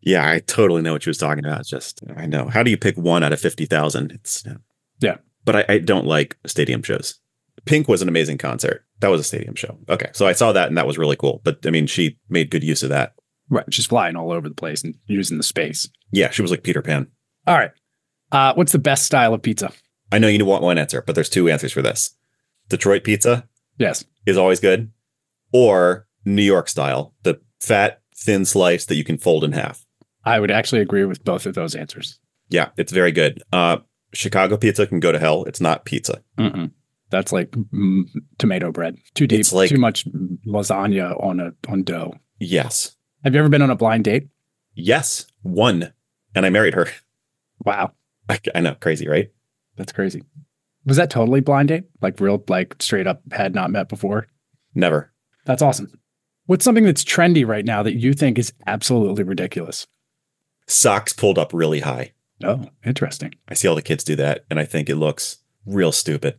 yeah, 0.00 0.28
I 0.28 0.40
totally 0.40 0.82
know 0.82 0.92
what 0.92 1.02
she 1.02 1.10
was 1.10 1.18
talking 1.18 1.44
about. 1.44 1.60
It's 1.60 1.68
just 1.70 2.00
I 2.16 2.26
know. 2.26 2.48
How 2.48 2.62
do 2.62 2.70
you 2.70 2.76
pick 2.76 2.96
one 2.96 3.22
out 3.22 3.32
of 3.32 3.40
fifty 3.40 3.66
thousand? 3.66 4.12
It's 4.12 4.44
Yeah. 5.00 5.16
But 5.44 5.56
I, 5.56 5.64
I 5.68 5.78
don't 5.78 6.06
like 6.06 6.36
stadium 6.46 6.82
shows. 6.82 7.20
Pink 7.66 7.88
was 7.88 8.00
an 8.02 8.08
amazing 8.08 8.38
concert. 8.38 8.84
That 9.00 9.08
was 9.08 9.20
a 9.20 9.24
stadium 9.24 9.54
show. 9.54 9.78
Okay, 9.88 10.08
so 10.12 10.26
I 10.26 10.32
saw 10.32 10.52
that 10.52 10.68
and 10.68 10.78
that 10.78 10.86
was 10.86 10.96
really 10.98 11.16
cool. 11.16 11.40
But 11.44 11.58
I 11.66 11.70
mean, 11.70 11.86
she 11.86 12.18
made 12.28 12.50
good 12.50 12.64
use 12.64 12.82
of 12.82 12.88
that. 12.88 13.14
right. 13.50 13.64
She's 13.72 13.86
flying 13.86 14.16
all 14.16 14.32
over 14.32 14.48
the 14.48 14.54
place 14.54 14.82
and 14.82 14.94
using 15.06 15.36
the 15.36 15.42
space. 15.42 15.88
Yeah, 16.12 16.30
she 16.30 16.42
was 16.42 16.50
like 16.50 16.62
Peter 16.62 16.80
Pan. 16.82 17.08
All 17.46 17.56
right. 17.56 17.72
Uh, 18.32 18.54
what's 18.54 18.72
the 18.72 18.78
best 18.78 19.04
style 19.04 19.34
of 19.34 19.42
pizza? 19.42 19.70
I 20.10 20.18
know 20.18 20.28
you 20.28 20.44
want 20.44 20.62
one 20.62 20.78
answer, 20.78 21.02
but 21.02 21.14
there's 21.14 21.28
two 21.28 21.48
answers 21.48 21.72
for 21.72 21.82
this. 21.82 22.16
Detroit 22.68 23.04
pizza 23.04 23.46
Yes. 23.78 24.04
is 24.24 24.36
always 24.38 24.60
good, 24.60 24.90
or 25.52 26.06
New 26.24 26.42
York 26.42 26.68
style, 26.68 27.14
the 27.22 27.40
fat, 27.60 28.00
thin 28.16 28.44
slice 28.44 28.84
that 28.86 28.96
you 28.96 29.04
can 29.04 29.18
fold 29.18 29.44
in 29.44 29.52
half. 29.52 29.84
I 30.24 30.40
would 30.40 30.50
actually 30.50 30.80
agree 30.80 31.04
with 31.04 31.24
both 31.24 31.46
of 31.46 31.54
those 31.54 31.74
answers. 31.74 32.18
Yeah, 32.48 32.70
it's 32.76 32.92
very 32.92 33.12
good. 33.12 33.42
Uh, 33.52 33.78
Chicago 34.12 34.56
pizza 34.56 34.86
can 34.86 34.98
go 35.00 35.12
to 35.12 35.18
hell. 35.18 35.44
It's 35.44 35.60
not 35.60 35.84
pizza. 35.84 36.22
Mm-mm. 36.38 36.70
That's 37.10 37.32
like 37.32 37.50
mm, 37.52 38.02
tomato 38.38 38.72
bread. 38.72 38.96
Too 39.14 39.26
deep. 39.26 39.40
It's 39.40 39.52
like- 39.52 39.70
too 39.70 39.78
much 39.78 40.06
lasagna 40.46 41.22
on 41.22 41.40
a 41.40 41.52
on 41.68 41.82
dough. 41.84 42.14
Yes. 42.38 42.96
Have 43.24 43.34
you 43.34 43.40
ever 43.40 43.48
been 43.48 43.62
on 43.62 43.70
a 43.70 43.76
blind 43.76 44.04
date? 44.04 44.28
Yes. 44.74 45.26
One. 45.42 45.92
And 46.34 46.44
I 46.44 46.50
married 46.50 46.74
her. 46.74 46.88
Wow, 47.64 47.92
I, 48.28 48.38
I 48.54 48.60
know. 48.60 48.74
Crazy, 48.74 49.08
right? 49.08 49.30
that's 49.76 49.92
crazy. 49.92 50.22
Was 50.84 50.96
that 50.98 51.10
totally 51.10 51.40
blind 51.40 51.68
date? 51.68 51.84
Like 52.00 52.20
real, 52.20 52.42
like 52.48 52.76
straight 52.80 53.06
up 53.06 53.20
had 53.32 53.54
not 53.54 53.70
met 53.70 53.88
before? 53.88 54.26
Never. 54.74 55.12
That's 55.46 55.62
awesome. 55.62 55.90
What's 56.46 56.64
something 56.64 56.84
that's 56.84 57.04
trendy 57.04 57.46
right 57.46 57.64
now 57.64 57.82
that 57.82 57.94
you 57.96 58.12
think 58.14 58.38
is 58.38 58.52
absolutely 58.66 59.24
ridiculous? 59.24 59.86
Socks 60.66 61.12
pulled 61.12 61.38
up 61.38 61.52
really 61.52 61.80
high. 61.80 62.12
Oh, 62.44 62.66
interesting. 62.84 63.34
I 63.48 63.54
see 63.54 63.66
all 63.68 63.74
the 63.74 63.82
kids 63.82 64.04
do 64.04 64.16
that, 64.16 64.44
and 64.50 64.60
I 64.60 64.64
think 64.64 64.88
it 64.88 64.96
looks 64.96 65.38
real 65.64 65.92
stupid. 65.92 66.38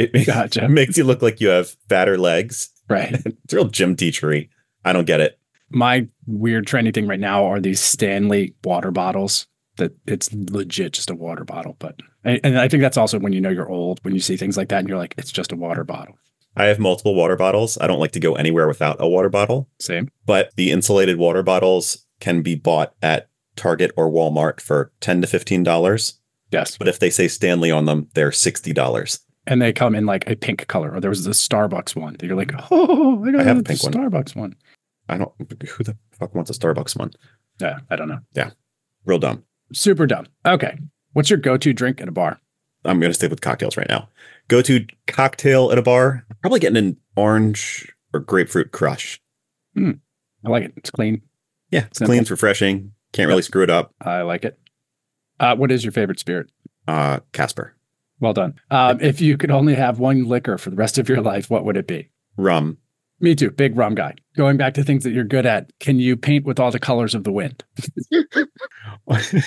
It, 0.00 0.26
Gotcha. 0.26 0.68
makes 0.68 0.96
you 0.96 1.04
look 1.04 1.22
like 1.22 1.40
you 1.40 1.48
have 1.48 1.70
fatter 1.88 2.16
legs. 2.18 2.70
Right. 2.88 3.14
It's 3.44 3.54
real 3.54 3.66
gym 3.68 3.96
teachery. 3.96 4.48
I 4.84 4.92
don't 4.92 5.06
get 5.06 5.20
it. 5.20 5.38
My 5.70 6.08
weird 6.26 6.66
trendy 6.66 6.92
thing 6.94 7.06
right 7.06 7.20
now 7.20 7.44
are 7.44 7.60
these 7.60 7.80
Stanley 7.80 8.54
water 8.64 8.90
bottles 8.90 9.46
that 9.76 9.92
it's 10.06 10.32
legit 10.32 10.92
just 10.92 11.10
a 11.10 11.14
water 11.14 11.44
bottle. 11.44 11.76
But 11.78 11.96
and 12.24 12.40
and 12.44 12.58
I 12.58 12.68
think 12.68 12.80
that's 12.80 12.96
also 12.96 13.18
when 13.18 13.32
you 13.32 13.40
know 13.40 13.50
you're 13.50 13.68
old, 13.70 14.00
when 14.02 14.14
you 14.14 14.20
see 14.20 14.36
things 14.36 14.56
like 14.56 14.68
that 14.68 14.80
and 14.80 14.88
you're 14.88 14.98
like, 14.98 15.14
it's 15.18 15.32
just 15.32 15.52
a 15.52 15.56
water 15.56 15.84
bottle. 15.84 16.16
I 16.56 16.64
have 16.66 16.78
multiple 16.78 17.14
water 17.14 17.36
bottles. 17.36 17.78
I 17.80 17.86
don't 17.86 18.00
like 18.00 18.12
to 18.12 18.20
go 18.20 18.34
anywhere 18.34 18.66
without 18.68 18.96
a 18.98 19.08
water 19.08 19.28
bottle, 19.28 19.68
Same. 19.80 20.10
but 20.26 20.50
the 20.56 20.70
insulated 20.72 21.16
water 21.16 21.42
bottles 21.44 22.06
can 22.18 22.42
be 22.42 22.56
bought 22.56 22.94
at 23.00 23.28
Target 23.56 23.92
or 23.96 24.10
Walmart 24.10 24.60
for 24.60 24.92
10 25.00 25.22
to 25.22 25.28
$15. 25.28 26.14
Yes. 26.50 26.76
But 26.76 26.88
if 26.88 26.98
they 26.98 27.10
say 27.10 27.28
Stanley 27.28 27.70
on 27.70 27.84
them, 27.84 28.08
they're 28.14 28.30
$60. 28.30 29.20
And 29.50 29.60
they 29.60 29.72
come 29.72 29.94
in 29.94 30.06
like 30.06 30.26
a 30.30 30.36
pink 30.36 30.66
color. 30.68 30.94
Or 30.94 31.00
there 31.00 31.10
was 31.10 31.24
the 31.24 31.32
Starbucks 31.32 31.94
one 31.96 32.14
that 32.14 32.24
you're 32.24 32.36
like, 32.36 32.52
oh, 32.70 33.22
I, 33.26 33.32
got 33.32 33.40
I 33.40 33.44
have 33.44 33.58
a 33.58 33.62
the 33.62 33.68
pink 33.68 33.82
one. 33.82 33.92
Starbucks 33.92 34.34
one. 34.36 34.54
I 35.08 35.18
don't, 35.18 35.32
who 35.68 35.82
the 35.84 35.96
fuck 36.12 36.34
wants 36.34 36.50
a 36.50 36.54
Starbucks 36.54 36.96
one? 36.96 37.10
Yeah, 37.60 37.80
I 37.90 37.96
don't 37.96 38.08
know. 38.08 38.20
Yeah, 38.32 38.50
real 39.04 39.18
dumb. 39.18 39.44
Super 39.72 40.06
dumb. 40.06 40.26
Okay. 40.46 40.78
What's 41.12 41.28
your 41.28 41.38
go-to 41.38 41.72
drink 41.72 42.00
at 42.00 42.08
a 42.08 42.12
bar? 42.12 42.40
I'm 42.84 43.00
going 43.00 43.10
to 43.10 43.14
stick 43.14 43.28
with 43.30 43.40
cocktails 43.40 43.76
right 43.76 43.88
now. 43.88 44.08
Go 44.48 44.62
to 44.62 44.86
cocktail 45.08 45.72
at 45.72 45.78
a 45.78 45.82
bar. 45.82 46.24
Probably 46.40 46.60
getting 46.60 46.76
an 46.76 46.96
orange 47.16 47.92
or 48.14 48.20
grapefruit 48.20 48.70
crush. 48.72 49.20
I 49.76 49.94
like 50.44 50.64
it. 50.64 50.72
It's 50.76 50.90
clean. 50.90 51.22
Yeah, 51.70 51.86
it's 51.86 51.98
Simple. 51.98 52.12
clean, 52.12 52.22
it's 52.22 52.30
refreshing. 52.30 52.92
Can't 53.12 53.28
really 53.28 53.42
screw 53.42 53.62
it 53.64 53.70
up. 53.70 53.92
I 54.00 54.22
like 54.22 54.44
it. 54.44 54.58
Uh, 55.40 55.56
what 55.56 55.70
is 55.72 55.84
your 55.84 55.92
favorite 55.92 56.20
spirit? 56.20 56.50
Uh, 56.86 57.18
Casper. 57.32 57.74
Well 58.20 58.32
done. 58.34 58.54
Um, 58.70 59.00
if 59.00 59.20
you 59.20 59.36
could 59.36 59.50
only 59.50 59.74
have 59.74 59.98
one 59.98 60.24
liquor 60.28 60.58
for 60.58 60.70
the 60.70 60.76
rest 60.76 60.98
of 60.98 61.08
your 61.08 61.20
life, 61.22 61.48
what 61.50 61.64
would 61.64 61.76
it 61.76 61.86
be? 61.86 62.10
Rum. 62.36 62.78
Me 63.18 63.34
too. 63.34 63.50
Big 63.50 63.76
rum 63.76 63.94
guy. 63.94 64.14
Going 64.36 64.56
back 64.56 64.74
to 64.74 64.84
things 64.84 65.04
that 65.04 65.12
you're 65.12 65.24
good 65.24 65.44
at, 65.46 65.72
can 65.78 65.98
you 65.98 66.16
paint 66.16 66.44
with 66.46 66.58
all 66.60 66.70
the 66.70 66.78
colors 66.78 67.14
of 67.14 67.24
the 67.24 67.32
wind? 67.32 67.64
I 69.10 69.42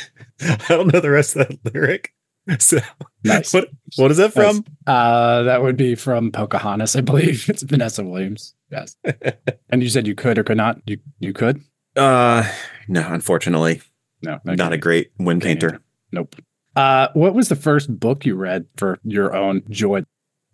don't 0.69 0.93
know 0.93 0.99
the 0.99 1.09
rest 1.11 1.35
of 1.35 1.47
that 1.47 1.73
lyric. 1.73 2.13
So 2.59 2.79
Nice. 3.23 3.53
what 3.53 3.69
what 3.95 4.11
is 4.11 4.17
that 4.17 4.33
from? 4.33 4.65
Uh, 4.85 5.43
that 5.43 5.61
would 5.61 5.77
be 5.77 5.95
from 5.95 6.31
Pocahontas, 6.31 6.95
I 6.95 7.01
believe. 7.01 7.45
It's 7.49 7.63
Vanessa 7.63 8.03
Williams. 8.03 8.53
Yes. 8.69 8.97
and 9.69 9.81
you 9.81 9.87
said 9.89 10.07
you 10.07 10.15
could 10.15 10.37
or 10.37 10.43
could 10.43 10.57
not. 10.57 10.81
You 10.85 10.97
you 11.19 11.31
could? 11.31 11.61
Uh 11.95 12.43
no, 12.87 13.07
unfortunately. 13.13 13.81
No, 14.21 14.39
Not 14.45 14.73
a 14.73 14.77
great 14.77 15.11
wind 15.19 15.41
painter. 15.41 15.79
Nope. 16.11 16.35
Uh, 16.75 17.07
what 17.13 17.33
was 17.35 17.49
the 17.49 17.55
first 17.55 17.99
book 17.99 18.25
you 18.25 18.35
read 18.35 18.65
for 18.77 18.99
your 19.03 19.35
own 19.35 19.61
joy? 19.69 20.03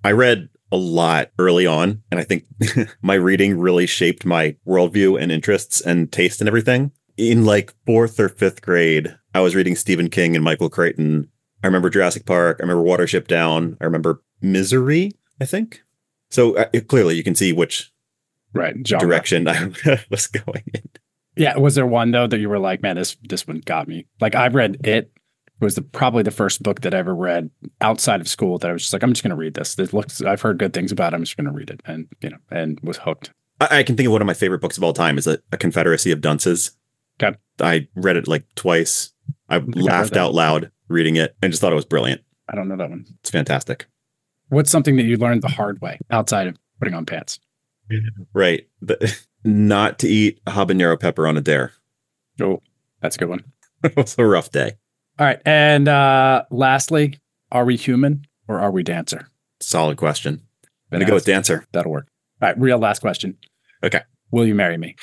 I 0.04 0.12
read 0.12 0.50
a 0.72 0.78
lot 0.78 1.32
early 1.40 1.66
on, 1.66 2.04
and 2.12 2.20
I 2.20 2.24
think 2.24 2.46
my 3.02 3.16
reading 3.16 3.60
really 3.60 3.88
shaped 3.88 4.26
my 4.26 4.56
worldview 4.68 5.22
and 5.22 5.32
interests 5.32 5.82
and 5.82 6.12
taste 6.12 6.42
and 6.42 6.48
everything. 6.48 6.92
In 7.18 7.46
like 7.46 7.74
fourth 7.86 8.20
or 8.20 8.30
fifth 8.30 8.62
grade, 8.62 9.16
I 9.34 9.42
was 9.42 9.56
reading 9.56 9.76
Stephen 9.76 10.10
King 10.10 10.36
and 10.36 10.44
Michael 10.44 10.70
Crichton. 10.70 11.30
I 11.64 11.68
remember 11.68 11.90
Jurassic 11.90 12.26
Park. 12.26 12.58
I 12.60 12.64
remember 12.64 12.84
Watership 12.84 13.28
Down. 13.28 13.76
I 13.82 13.86
remember 13.86 14.22
Misery, 14.42 15.12
I 15.42 15.46
think. 15.46 15.82
So 16.32 16.56
uh, 16.56 16.66
it- 16.72 16.88
clearly 16.88 17.16
you 17.16 17.24
can 17.24 17.36
see 17.36 17.52
which 17.54 17.92
Right. 18.54 18.76
Genre. 18.88 19.06
direction 19.08 19.48
I 19.50 19.72
was 20.10 20.28
going 20.28 20.64
in. 20.74 20.84
Yeah. 21.36 21.58
Was 21.58 21.76
there 21.76 21.86
one 21.86 22.12
though 22.12 22.28
that 22.28 22.40
you 22.40 22.50
were 22.50 22.60
like, 22.60 22.82
man, 22.82 22.96
this 22.96 23.18
this 23.28 23.46
one 23.48 23.62
got 23.66 23.88
me? 23.88 24.06
Like 24.22 24.36
I've 24.36 24.56
read 24.56 24.78
it. 24.86 25.12
It 25.62 25.66
was 25.66 25.76
the, 25.76 25.82
probably 25.82 26.24
the 26.24 26.32
first 26.32 26.64
book 26.64 26.82
that 26.82 26.94
I 26.94 27.00
ever 27.00 27.14
read 27.14 27.50
outside 27.82 28.22
of 28.22 28.30
school 28.30 28.58
that 28.60 28.70
I 28.70 28.74
was 28.74 28.84
just 28.84 28.94
like, 28.94 29.04
I'm 29.04 29.12
just 29.12 29.24
going 29.24 29.32
to 29.32 29.36
read 29.36 29.56
this. 29.56 29.76
This 29.76 29.92
looks, 29.92 30.22
I've 30.22 30.42
heard 30.42 30.58
good 30.58 30.74
things 30.74 30.92
about 30.92 31.14
it. 31.14 31.18
I'm 31.18 31.24
just 31.24 31.36
going 31.36 31.48
to 31.48 31.52
read 31.52 31.70
it. 31.70 31.82
And, 31.86 32.08
you 32.22 32.30
know, 32.30 32.38
and 32.50 32.80
was 32.82 32.98
hooked. 32.98 33.32
I, 33.60 33.80
I 33.80 33.84
can 33.84 33.98
think 33.98 34.08
of 34.08 34.14
one 34.14 34.22
of 34.22 34.26
my 34.26 34.34
favorite 34.34 34.62
books 34.62 34.78
of 34.78 34.84
all 34.84 34.94
time 34.94 35.18
is 35.18 35.28
a, 35.28 35.40
a 35.52 35.58
Confederacy 35.58 36.12
of 36.12 36.22
Dunces. 36.22 36.72
Okay. 37.22 37.38
I 37.60 37.88
read 37.96 38.16
it 38.16 38.28
like 38.28 38.46
twice. 38.56 39.12
I 39.50 39.58
I 39.58 39.60
laughed 39.60 40.14
that. 40.14 40.20
out 40.20 40.34
loud 40.34 40.72
reading 40.88 41.18
it 41.18 41.36
and 41.42 41.52
just 41.52 41.62
thought 41.62 41.74
it 41.74 41.76
was 41.76 41.86
brilliant. 41.86 42.22
I 42.48 42.56
don't 42.56 42.68
know 42.68 42.78
that 42.78 42.90
one. 42.90 43.06
It's 43.20 43.30
fantastic. 43.30 43.88
What's 44.48 44.72
something 44.72 44.96
that 44.96 45.04
you 45.04 45.18
learned 45.18 45.44
the 45.44 45.50
hard 45.50 45.82
way 45.82 46.00
outside 46.10 46.48
of 46.48 46.58
putting 46.80 46.94
on 46.94 47.06
pants? 47.06 47.40
Right. 48.34 48.68
The, 48.82 49.18
not 49.44 50.00
to 50.00 50.08
eat 50.08 50.44
habanero 50.46 51.00
pepper 51.00 51.28
on 51.28 51.38
a 51.38 51.42
dare. 51.42 51.74
Oh, 52.42 52.62
that's 53.02 53.16
a 53.16 53.20
good 53.20 53.30
one. 53.30 53.44
it 53.84 53.96
was 53.96 54.16
a 54.18 54.26
rough 54.26 54.52
day. 54.52 54.74
All 55.20 55.26
right. 55.26 55.42
And 55.46 55.88
uh 55.88 56.44
lastly, 56.50 57.20
are 57.52 57.66
we 57.66 57.76
human 57.76 58.26
or 58.48 58.60
are 58.60 58.72
we 58.72 58.84
dancer? 58.84 59.28
Solid 59.60 59.98
question. 59.98 60.42
I'm 60.92 61.00
gonna 61.00 61.06
go 61.06 61.16
with 61.16 61.26
dancer. 61.26 61.66
That'll 61.74 61.92
work. 61.92 62.08
All 62.42 62.48
right. 62.48 62.60
Real 62.60 62.80
last 62.80 63.00
question. 63.00 63.38
Okay. 63.84 64.02
Will 64.32 64.46
you 64.46 64.56
marry 64.56 64.78
me? 64.78 64.96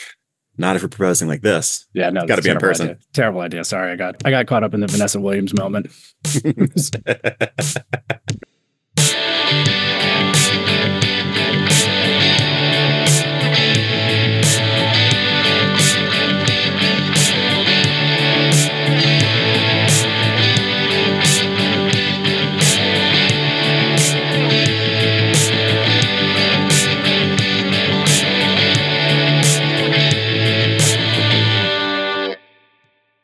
Not 0.59 0.75
if 0.75 0.83
we're 0.83 0.89
proposing 0.89 1.29
like 1.29 1.43
this. 1.43 1.87
Yeah, 1.93 2.09
no, 2.09 2.27
Gotta 2.27 2.41
be 2.41 2.49
in 2.49 2.59
person. 2.59 2.89
idea. 2.89 2.99
Terrible 3.13 3.41
idea. 3.41 3.63
Sorry, 3.63 3.93
I 3.93 3.97
got 3.97 4.23
I 4.25 4.31
got 4.31 4.47
caught 4.47 4.65
up 4.65 4.73
in 4.73 4.81
the 4.81 4.87
Vanessa 4.87 5.21
Williams 5.21 5.53
moment. 5.55 5.89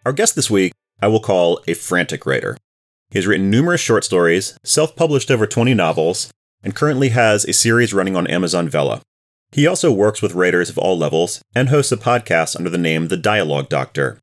Our 0.04 0.12
guest 0.12 0.34
this 0.34 0.50
week, 0.50 0.72
I 1.00 1.06
will 1.06 1.20
call 1.20 1.60
a 1.68 1.74
frantic 1.74 2.26
writer. 2.26 2.56
He 3.10 3.18
has 3.18 3.26
written 3.26 3.50
numerous 3.50 3.80
short 3.80 4.02
stories, 4.04 4.58
self 4.64 4.96
published 4.96 5.30
over 5.30 5.46
20 5.46 5.74
novels, 5.74 6.32
and 6.62 6.74
currently 6.74 7.10
has 7.10 7.44
a 7.44 7.52
series 7.52 7.94
running 7.94 8.16
on 8.16 8.26
Amazon 8.26 8.68
Vella. 8.68 9.00
He 9.52 9.64
also 9.64 9.92
works 9.92 10.20
with 10.20 10.34
writers 10.34 10.68
of 10.70 10.78
all 10.78 10.98
levels 10.98 11.40
and 11.54 11.68
hosts 11.68 11.92
a 11.92 11.96
podcast 11.96 12.56
under 12.56 12.70
the 12.70 12.78
name 12.78 13.08
The 13.08 13.16
Dialogue 13.16 13.68
Doctor. 13.68 14.18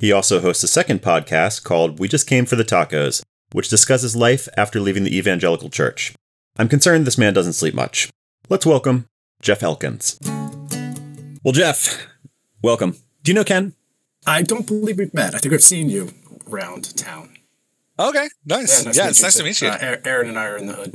He 0.00 0.10
also 0.10 0.40
hosts 0.40 0.64
a 0.64 0.68
second 0.68 1.00
podcast 1.00 1.62
called 1.62 2.00
We 2.00 2.08
Just 2.08 2.26
Came 2.26 2.44
for 2.44 2.56
the 2.56 2.64
Tacos, 2.64 3.22
which 3.52 3.68
discusses 3.68 4.16
life 4.16 4.48
after 4.56 4.80
leaving 4.80 5.04
the 5.04 5.16
evangelical 5.16 5.70
church. 5.70 6.12
I'm 6.58 6.68
concerned 6.68 7.06
this 7.06 7.18
man 7.18 7.34
doesn't 7.34 7.52
sleep 7.52 7.74
much. 7.74 8.10
Let's 8.48 8.66
welcome 8.66 9.06
Jeff 9.42 9.62
Elkins. 9.62 10.18
Well, 11.44 11.52
Jeff, 11.52 12.08
welcome. 12.62 12.96
Do 13.22 13.30
you 13.30 13.34
know 13.34 13.44
Ken? 13.44 13.74
I 14.26 14.42
don't 14.42 14.66
believe 14.66 14.98
we've 14.98 15.14
met. 15.14 15.34
I 15.34 15.38
think 15.38 15.54
I've 15.54 15.62
seen 15.62 15.88
you 15.88 16.10
around 16.50 16.96
town. 16.96 17.36
Okay, 17.98 18.28
nice. 18.44 18.84
Yeah, 18.96 19.08
it's 19.08 19.22
nice 19.22 19.36
to 19.36 19.44
meet 19.44 19.60
you. 19.62 19.68
Uh, 19.68 19.78
Aaron- 19.80 20.00
Aaron 20.04 20.28
and 20.28 20.38
I 20.38 20.46
are 20.46 20.56
in 20.56 20.66
the 20.66 20.74
hood. 20.74 20.94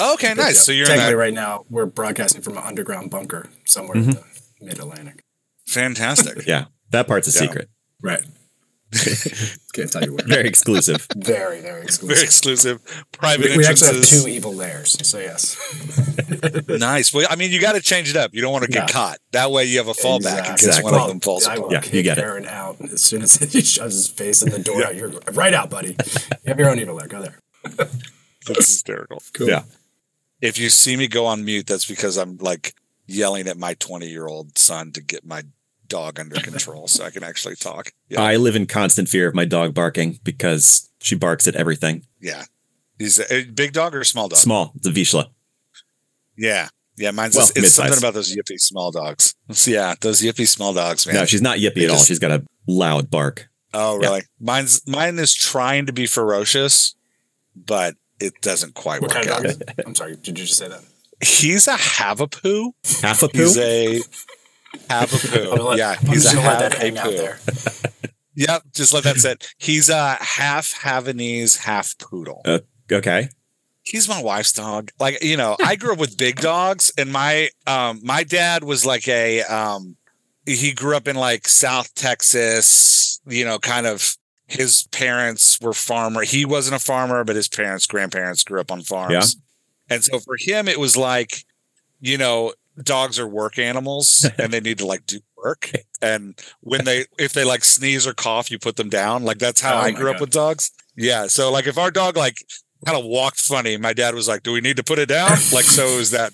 okay, 0.00 0.28
But, 0.34 0.42
nice. 0.42 0.54
yeah, 0.56 0.60
So 0.62 0.72
you're 0.72 0.82
in 0.84 0.88
technically 0.88 1.12
that. 1.14 1.18
right 1.18 1.32
now 1.34 1.64
we're 1.70 1.86
broadcasting 1.86 2.42
from 2.42 2.58
an 2.58 2.64
underground 2.64 3.10
bunker 3.10 3.48
somewhere 3.64 3.96
in 3.96 4.10
the 4.10 4.22
mid 4.60 4.78
Atlantic. 4.78 5.22
Fantastic. 5.66 6.42
Yeah, 6.46 6.66
that 6.90 7.06
part's 7.06 7.28
a 7.28 7.30
Yeah. 7.30 7.46
secret. 7.48 7.68
Right. 8.02 8.24
Can't 9.72 9.90
tell 9.92 10.04
you 10.04 10.14
where. 10.14 10.24
Very 10.26 10.48
exclusive. 10.48 11.06
Very, 11.16 11.60
very 11.60 11.82
exclusive. 11.82 12.16
Very 12.16 12.24
exclusive. 12.24 13.06
Private 13.12 13.50
we, 13.50 13.58
we 13.58 13.66
actually 13.66 13.96
have 13.96 14.04
two 14.04 14.28
evil 14.28 14.54
layers, 14.54 14.96
so 15.06 15.18
yes. 15.18 15.56
Nice. 16.68 17.12
Well, 17.12 17.26
I 17.28 17.36
mean, 17.36 17.50
you 17.50 17.60
got 17.60 17.72
to 17.74 17.80
change 17.80 18.08
it 18.10 18.16
up. 18.16 18.32
You 18.34 18.40
don't 18.42 18.52
want 18.52 18.64
to 18.64 18.70
get 18.70 18.88
Yeah. 18.88 18.92
caught. 18.92 19.18
That 19.32 19.50
way, 19.50 19.64
you 19.64 19.78
have 19.78 19.88
a 19.88 19.92
fallback 19.92 20.38
in 20.38 20.44
case 20.56 20.66
Exactly. 20.66 20.92
one 20.92 21.00
of 21.00 21.08
them 21.08 21.20
falls 21.20 21.46
I 21.46 21.54
apart. 21.54 21.66
will 21.66 21.72
Yeah, 21.74 21.80
kick 21.80 21.92
you 21.94 22.02
get 22.02 22.18
it. 22.18 22.46
Out 22.46 22.76
as 22.92 23.02
soon 23.02 23.22
as 23.22 23.36
he 23.36 23.60
shoves 23.60 23.94
his 23.96 24.08
face 24.08 24.42
in 24.42 24.50
the 24.50 24.58
door. 24.60 24.80
You're 24.92 25.08
right 25.32 25.52
out, 25.52 25.68
buddy. 25.70 25.90
You 25.90 25.96
have 26.46 26.58
your 26.58 26.70
own 26.70 26.78
evil 26.78 26.94
layer. 26.94 27.08
Go 27.08 27.22
there. 27.22 27.38
That's 28.46 28.66
hysterical. 28.68 29.22
Cool. 29.32 29.48
Yeah. 29.48 29.62
If 30.40 30.58
you 30.58 30.68
see 30.70 30.96
me 30.96 31.08
go 31.08 31.26
on 31.26 31.44
mute, 31.44 31.66
that's 31.66 31.86
because 31.86 32.16
I'm 32.16 32.36
like 32.38 32.74
yelling 33.06 33.48
at 33.48 33.56
my 33.56 33.74
20 33.74 34.06
year 34.06 34.26
old 34.26 34.56
son 34.58 34.92
to 34.92 35.00
get 35.02 35.24
my 35.24 35.42
dog 35.88 36.18
under 36.20 36.36
control 36.40 36.88
so 36.88 37.04
I 37.04 37.10
can 37.10 37.22
actually 37.22 37.56
talk. 37.56 37.92
Yeah. 38.08 38.20
I 38.22 38.36
live 38.36 38.56
in 38.56 38.66
constant 38.66 39.08
fear 39.08 39.28
of 39.28 39.34
my 39.34 39.44
dog 39.44 39.74
barking 39.74 40.18
because 40.24 40.90
she 41.00 41.14
barks 41.16 41.46
at 41.48 41.54
everything. 41.56 42.04
yeah. 42.20 42.44
He's 42.98 43.18
a, 43.18 43.34
a 43.34 43.44
big 43.44 43.72
dog 43.74 43.94
or 43.94 44.00
a 44.00 44.04
small 44.06 44.26
dog? 44.28 44.38
Small, 44.38 44.72
it's 44.76 44.86
a 44.86 44.90
Vizsla. 44.90 45.26
Yeah. 46.38 46.68
Yeah. 46.96 47.10
Mine's 47.10 47.34
Well, 47.36 47.42
it's 47.44 47.72
something 47.74 47.90
mid-size. 47.90 47.98
about 47.98 48.14
those 48.14 48.34
yippy 48.34 48.58
small 48.58 48.90
dogs. 48.90 49.34
Yeah. 49.66 49.94
Those 50.00 50.22
yippy 50.22 50.48
small 50.48 50.72
dogs, 50.72 51.06
man. 51.06 51.16
No, 51.16 51.24
she's 51.26 51.42
not 51.42 51.58
yippy 51.58 51.74
They 51.74 51.84
at 51.84 51.90
all. 51.90 51.98
She's 51.98 52.18
got 52.18 52.30
a 52.30 52.42
loud 52.66 53.10
bark. 53.10 53.48
oh, 53.74 54.00
yeah. 54.00 54.08
really? 54.08 54.22
Mine's, 54.40 54.80
mine 54.88 55.18
is 55.18 55.34
trying 55.34 55.84
to 55.86 55.92
be 55.92 56.06
ferocious, 56.06 56.94
but 57.54 57.94
it 58.18 58.32
doesn't 58.40 58.74
quite 58.74 59.02
What 59.02 59.14
work 59.14 59.24
kind 59.24 59.26
of 59.28 59.32
out. 59.36 59.42
dog? 59.42 59.50
is 59.50 59.60
it? 59.78 59.84
I'm 59.86 59.94
sorry. 59.94 60.16
Did 60.16 60.38
you 60.38 60.46
just 60.46 60.58
say 60.58 60.68
that? 60.68 60.80
He's 61.22 61.66
a 61.68 61.74
Havapoo. 61.76 62.72
Half 63.02 63.22
a 63.22 63.28
poo? 63.28 63.38
He's 63.38 63.58
a 63.58 64.00
I'm 64.90 65.08
gonna 65.32 65.62
let- 65.62 65.78
Yeah. 65.78 65.96
I'm 66.00 66.06
He's 66.06 66.30
a 66.30 66.34
gonna 66.36 66.48
let 66.48 66.58
that 66.70 66.74
hang 66.80 66.98
out 66.98 67.10
there. 67.10 67.38
Yep, 68.38 68.64
just 68.74 68.92
let 68.92 69.04
that 69.04 69.16
sit. 69.16 69.46
He's 69.56 69.88
a 69.88 70.18
half 70.20 70.74
Havanese, 70.82 71.56
half 71.56 71.96
poodle. 71.98 72.42
Uh, 72.44 72.58
okay. 72.92 73.30
He's 73.82 74.10
my 74.10 74.22
wife's 74.22 74.52
dog. 74.52 74.90
Like, 75.00 75.22
you 75.24 75.38
know, 75.38 75.56
I 75.64 75.76
grew 75.76 75.94
up 75.94 75.98
with 75.98 76.18
big 76.18 76.36
dogs 76.42 76.92
and 76.98 77.10
my 77.10 77.48
um 77.66 78.00
my 78.04 78.24
dad 78.24 78.62
was 78.62 78.84
like 78.84 79.08
a 79.08 79.40
um 79.44 79.96
he 80.44 80.72
grew 80.74 80.94
up 80.96 81.08
in 81.08 81.16
like 81.16 81.48
South 81.48 81.94
Texas, 81.94 83.20
you 83.26 83.44
know, 83.46 83.58
kind 83.58 83.86
of 83.86 84.16
his 84.48 84.86
parents 84.92 85.58
were 85.60 85.72
farmer. 85.72 86.22
He 86.22 86.44
wasn't 86.44 86.76
a 86.76 86.84
farmer, 86.84 87.24
but 87.24 87.36
his 87.36 87.48
parents, 87.48 87.86
grandparents 87.86 88.44
grew 88.44 88.60
up 88.60 88.70
on 88.70 88.82
farms. 88.82 89.12
Yeah. 89.88 89.94
And 89.94 90.04
so 90.04 90.18
for 90.18 90.36
him 90.38 90.68
it 90.68 90.78
was 90.78 90.94
like, 90.94 91.44
you 92.00 92.18
know, 92.18 92.52
dogs 92.82 93.18
are 93.18 93.26
work 93.26 93.58
animals 93.58 94.28
and 94.38 94.52
they 94.52 94.60
need 94.60 94.78
to 94.78 94.86
like 94.86 95.06
do 95.06 95.20
work. 95.36 95.70
And 96.00 96.38
when 96.60 96.84
they 96.84 97.06
if 97.18 97.32
they 97.32 97.44
like 97.44 97.64
sneeze 97.64 98.06
or 98.06 98.14
cough, 98.14 98.50
you 98.50 98.58
put 98.58 98.76
them 98.76 98.88
down. 98.88 99.24
Like 99.24 99.38
that's 99.38 99.60
how 99.60 99.74
Oh 99.74 99.78
I 99.78 99.92
my 99.92 99.98
grew 99.98 100.10
up 100.10 100.20
with 100.20 100.30
dogs. 100.30 100.72
Yeah. 100.96 101.26
So 101.26 101.50
like 101.50 101.66
if 101.66 101.78
our 101.78 101.90
dog 101.90 102.16
like 102.16 102.36
kind 102.84 102.98
of 102.98 103.04
walked 103.04 103.40
funny, 103.40 103.76
my 103.76 103.92
dad 103.92 104.14
was 104.14 104.28
like, 104.28 104.42
Do 104.42 104.52
we 104.52 104.60
need 104.60 104.76
to 104.76 104.84
put 104.84 104.98
it 104.98 105.08
down? 105.08 105.30
like 105.52 105.64
so 105.64 105.84
is 105.98 106.10
that. 106.10 106.32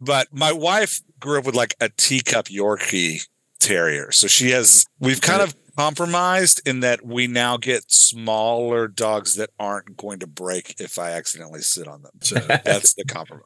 But 0.00 0.28
my 0.32 0.52
wife 0.52 1.00
grew 1.18 1.38
up 1.38 1.44
with 1.44 1.54
like 1.54 1.74
a 1.80 1.90
teacup 1.90 2.46
Yorkie 2.46 3.26
terrier. 3.58 4.10
So 4.12 4.26
she 4.26 4.50
has 4.50 4.86
we've 4.98 5.20
kind 5.20 5.42
of 5.42 5.54
compromised 5.76 6.66
in 6.66 6.80
that 6.80 7.04
we 7.04 7.26
now 7.26 7.56
get 7.56 7.90
smaller 7.90 8.88
dogs 8.88 9.36
that 9.36 9.50
aren't 9.58 9.96
going 9.96 10.18
to 10.18 10.26
break 10.26 10.74
if 10.78 10.98
I 10.98 11.12
accidentally 11.12 11.60
sit 11.60 11.88
on 11.88 12.02
them. 12.02 12.12
So, 12.20 12.34
That's 12.64 12.94
the 12.94 13.04
compromise. 13.04 13.44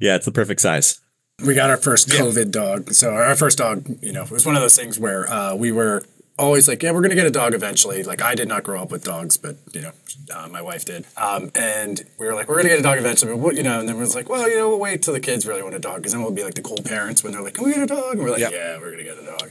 Yeah, 0.00 0.16
it's 0.16 0.24
the 0.24 0.32
perfect 0.32 0.60
size. 0.60 1.00
We 1.42 1.54
got 1.54 1.70
our 1.70 1.76
first 1.76 2.12
Yeah. 2.12 2.20
COVID 2.20 2.50
dog. 2.50 2.92
So 2.92 3.12
our 3.14 3.34
first 3.34 3.58
dog, 3.58 3.84
you 4.00 4.12
know, 4.12 4.22
it 4.22 4.30
was 4.30 4.46
one 4.46 4.54
of 4.54 4.62
those 4.62 4.76
things 4.76 4.98
where 4.98 5.30
uh, 5.30 5.54
we 5.54 5.72
were 5.72 6.04
always 6.38 6.66
like, 6.68 6.82
yeah, 6.82 6.90
we're 6.92 7.00
gonna 7.00 7.14
get 7.14 7.26
a 7.26 7.30
dog 7.30 7.54
eventually. 7.54 8.02
Like 8.02 8.22
I 8.22 8.34
did 8.34 8.48
not 8.48 8.62
grow 8.62 8.80
up 8.82 8.90
with 8.90 9.04
dogs, 9.04 9.36
but 9.36 9.56
you 9.72 9.80
know, 9.82 9.90
uh, 10.34 10.48
my 10.48 10.62
wife 10.62 10.84
did. 10.84 11.06
Um, 11.16 11.50
and 11.54 12.04
we 12.18 12.26
were 12.26 12.34
like, 12.34 12.48
we're 12.48 12.56
gonna 12.56 12.68
get 12.68 12.78
a 12.78 12.82
dog 12.82 12.98
eventually. 12.98 13.32
But 13.32 13.38
what, 13.38 13.56
you 13.56 13.62
know, 13.64 13.80
and 13.80 13.88
then 13.88 13.96
we 13.96 14.00
was 14.00 14.14
like, 14.14 14.28
well, 14.28 14.48
you 14.48 14.56
know, 14.58 14.68
we'll 14.68 14.78
wait 14.80 15.02
till 15.02 15.14
the 15.14 15.20
kids 15.20 15.46
really 15.46 15.62
want 15.62 15.74
a 15.74 15.78
dog 15.80 15.96
because 15.96 16.12
then 16.12 16.22
we'll 16.22 16.30
be 16.32 16.44
like 16.44 16.54
the 16.54 16.62
cool 16.62 16.78
parents 16.84 17.22
when 17.24 17.32
they're 17.32 17.42
like, 17.42 17.54
can 17.54 17.64
we 17.64 17.72
get 17.74 17.82
a 17.82 17.86
dog? 17.86 18.14
And 18.14 18.22
we're 18.22 18.30
like, 18.30 18.40
Yep. 18.40 18.52
yeah, 18.52 18.78
we're 18.78 18.90
gonna 18.92 19.02
get 19.04 19.18
a 19.18 19.26
dog. 19.26 19.50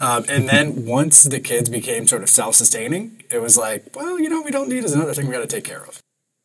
Um, 0.00 0.24
and 0.28 0.48
then 0.48 0.84
once 0.86 1.22
the 1.22 1.40
kids 1.40 1.68
became 1.70 2.06
sort 2.06 2.22
of 2.22 2.28
self-sustaining, 2.30 3.22
it 3.30 3.40
was 3.40 3.56
like, 3.56 3.86
well, 3.94 4.18
you 4.20 4.28
know, 4.28 4.42
we 4.42 4.50
don't 4.50 4.68
need 4.68 4.84
is 4.84 4.92
another 4.92 5.14
thing 5.14 5.26
we 5.26 5.32
got 5.32 5.40
to 5.40 5.46
take 5.46 5.64
care 5.64 5.82
of. 5.84 6.00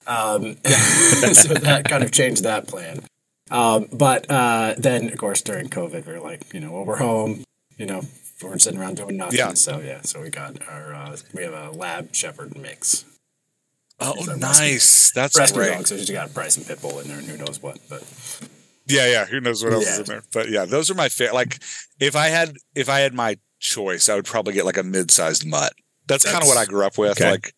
Um, 0.05 0.57
so 0.63 1.53
that 1.55 1.85
kind 1.89 2.03
of 2.03 2.11
changed 2.11 2.43
that 2.43 2.67
plan. 2.67 3.01
Um, 3.49 3.87
but 3.91 4.29
uh, 4.29 4.75
then, 4.77 5.09
of 5.09 5.17
course, 5.17 5.41
during 5.41 5.69
COVID, 5.69 6.05
we 6.05 6.13
are 6.13 6.19
like, 6.19 6.53
you 6.53 6.59
know, 6.59 6.71
well, 6.71 6.85
we're 6.85 6.97
home, 6.97 7.43
you 7.77 7.85
know, 7.85 8.01
we're 8.41 8.57
sitting 8.59 8.79
around 8.79 8.97
doing 8.97 9.17
nothing. 9.17 9.39
Yeah. 9.39 9.53
So 9.53 9.79
yeah, 9.79 10.01
so 10.01 10.21
we 10.21 10.29
got 10.29 10.61
our 10.67 10.93
uh, 10.93 11.17
we 11.33 11.43
have 11.43 11.53
a 11.53 11.71
lab 11.71 12.13
shepherd 12.13 12.57
mix. 12.57 13.05
Oh, 13.99 14.11
a 14.13 14.15
rescue- 14.17 14.37
nice. 14.37 15.11
That's 15.11 15.37
rescue 15.37 15.61
great. 15.61 15.73
dog, 15.73 15.87
so 15.87 15.97
she's 15.97 16.09
got 16.09 16.33
Bryce 16.33 16.57
and 16.57 16.65
Pitbull 16.65 17.01
in 17.01 17.07
there, 17.07 17.17
and 17.17 17.27
who 17.27 17.37
knows 17.37 17.61
what. 17.63 17.79
But 17.89 18.03
Yeah, 18.85 19.07
yeah. 19.07 19.25
Who 19.25 19.39
knows 19.41 19.63
what 19.63 19.73
else 19.73 19.87
is 19.87 19.99
in 19.99 20.05
there? 20.05 20.23
But 20.33 20.49
yeah, 20.49 20.65
those 20.65 20.91
are 20.91 20.95
my 20.95 21.09
favorite. 21.09 21.33
Like, 21.33 21.59
if 21.99 22.15
I 22.15 22.27
had 22.27 22.57
if 22.75 22.89
I 22.89 22.99
had 22.99 23.13
my 23.13 23.37
choice, 23.59 24.07
I 24.07 24.15
would 24.15 24.25
probably 24.25 24.53
get 24.53 24.65
like 24.65 24.77
a 24.77 24.83
mid-sized 24.83 25.45
mutt. 25.47 25.73
That's, 26.07 26.23
kind 26.23 26.41
of 26.41 26.47
what 26.47 26.57
I 26.57 26.65
grew 26.65 26.85
up 26.85 26.97
with. 26.97 27.11
Okay. 27.19 27.31
Like, 27.31 27.53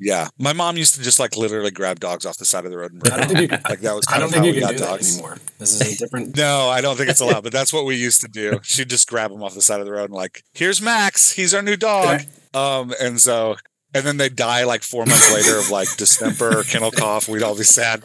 yeah, 0.00 0.28
my 0.38 0.52
mom 0.52 0.76
used 0.76 0.94
to 0.94 1.02
just 1.02 1.18
like 1.18 1.36
literally 1.36 1.70
grab 1.70 2.00
dogs 2.00 2.24
off 2.26 2.36
the 2.38 2.44
side 2.44 2.64
of 2.64 2.70
the 2.70 2.78
road 2.78 2.92
and 2.92 3.00
bring 3.00 3.14
them 3.16 3.28
think 3.28 3.40
you 3.40 3.48
home. 3.48 3.62
can. 3.62 3.62
like 3.70 3.80
that 3.80 3.94
was. 3.94 4.04
I 4.08 4.18
don't 4.18 4.26
of 4.26 4.30
think 4.32 4.44
how 4.44 4.46
you 4.48 4.54
we 4.54 4.60
can 4.60 4.68
got 4.68 4.72
do 4.72 4.78
that 4.84 4.86
dogs. 4.90 5.14
anymore. 5.18 5.38
This 5.58 5.80
is 5.80 5.94
a 5.94 5.98
different. 5.98 6.36
No, 6.36 6.68
I 6.68 6.80
don't 6.80 6.96
think 6.96 7.10
it's 7.10 7.20
allowed, 7.20 7.42
but 7.44 7.52
that's 7.52 7.72
what 7.72 7.84
we 7.84 7.96
used 7.96 8.20
to 8.20 8.28
do. 8.28 8.60
She'd 8.62 8.90
just 8.90 9.08
grab 9.08 9.30
them 9.30 9.42
off 9.42 9.54
the 9.54 9.62
side 9.62 9.80
of 9.80 9.86
the 9.86 9.92
road 9.92 10.04
and 10.04 10.14
like, 10.14 10.42
here's 10.54 10.80
Max, 10.80 11.32
he's 11.32 11.52
our 11.54 11.62
new 11.62 11.76
dog. 11.76 12.20
Um, 12.54 12.92
and 13.00 13.20
so, 13.20 13.56
and 13.94 14.04
then 14.06 14.16
they 14.18 14.28
die 14.28 14.64
like 14.64 14.82
four 14.82 15.04
months 15.06 15.32
later 15.34 15.58
of 15.58 15.70
like 15.70 15.88
distemper 15.96 16.60
or 16.60 16.62
kennel 16.64 16.90
cough. 16.90 17.28
We'd 17.28 17.42
all 17.42 17.56
be 17.56 17.64
sad. 17.64 18.04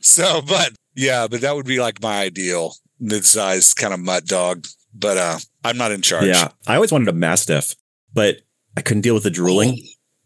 So, 0.00 0.40
but 0.40 0.72
yeah, 0.94 1.26
but 1.28 1.40
that 1.42 1.54
would 1.54 1.66
be 1.66 1.80
like 1.80 2.00
my 2.02 2.20
ideal 2.22 2.74
mid-sized 3.00 3.76
kind 3.76 3.92
of 3.92 4.00
mutt 4.00 4.24
dog. 4.26 4.66
But 4.94 5.16
uh, 5.18 5.38
I'm 5.64 5.76
not 5.76 5.92
in 5.92 6.00
charge. 6.00 6.26
Yeah. 6.26 6.48
I 6.66 6.76
always 6.76 6.90
wanted 6.92 7.08
a 7.08 7.12
Mastiff, 7.12 7.74
but 8.14 8.36
I 8.76 8.80
couldn't 8.80 9.02
deal 9.02 9.12
with 9.14 9.24
the 9.24 9.30
drooling. 9.30 9.78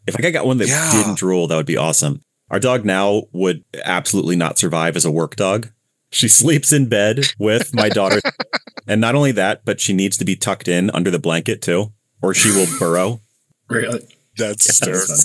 If 0.07 0.15
I 0.17 0.31
got 0.31 0.45
one 0.45 0.57
that 0.57 0.67
Yeah. 0.67 0.91
didn't 0.91 1.17
drool, 1.17 1.47
that 1.47 1.55
would 1.55 1.65
be 1.65 1.77
awesome. 1.77 2.23
Our 2.49 2.59
dog 2.59 2.83
now 2.85 3.23
would 3.31 3.63
absolutely 3.85 4.35
not 4.35 4.57
survive 4.57 4.95
as 4.95 5.05
a 5.05 5.11
work 5.11 5.35
dog. 5.35 5.69
She 6.11 6.27
sleeps 6.41 6.71
in 6.73 6.89
bed 6.89 7.31
with 7.39 7.73
my 7.73 7.87
daughter. 7.89 8.19
and 8.87 8.99
not 8.99 9.15
only 9.15 9.31
that, 9.33 9.63
but 9.63 9.79
she 9.79 9.93
needs 9.93 10.17
to 10.17 10.25
be 10.25 10.35
tucked 10.35 10.67
in 10.67 10.89
under 10.91 11.11
the 11.11 11.19
blanket 11.19 11.61
too, 11.61 11.93
or 12.21 12.33
she 12.33 12.49
will 12.51 12.67
burrow. 12.79 13.21
Really? 13.69 14.05
That's 14.35 14.65
hysterical. 14.65 15.15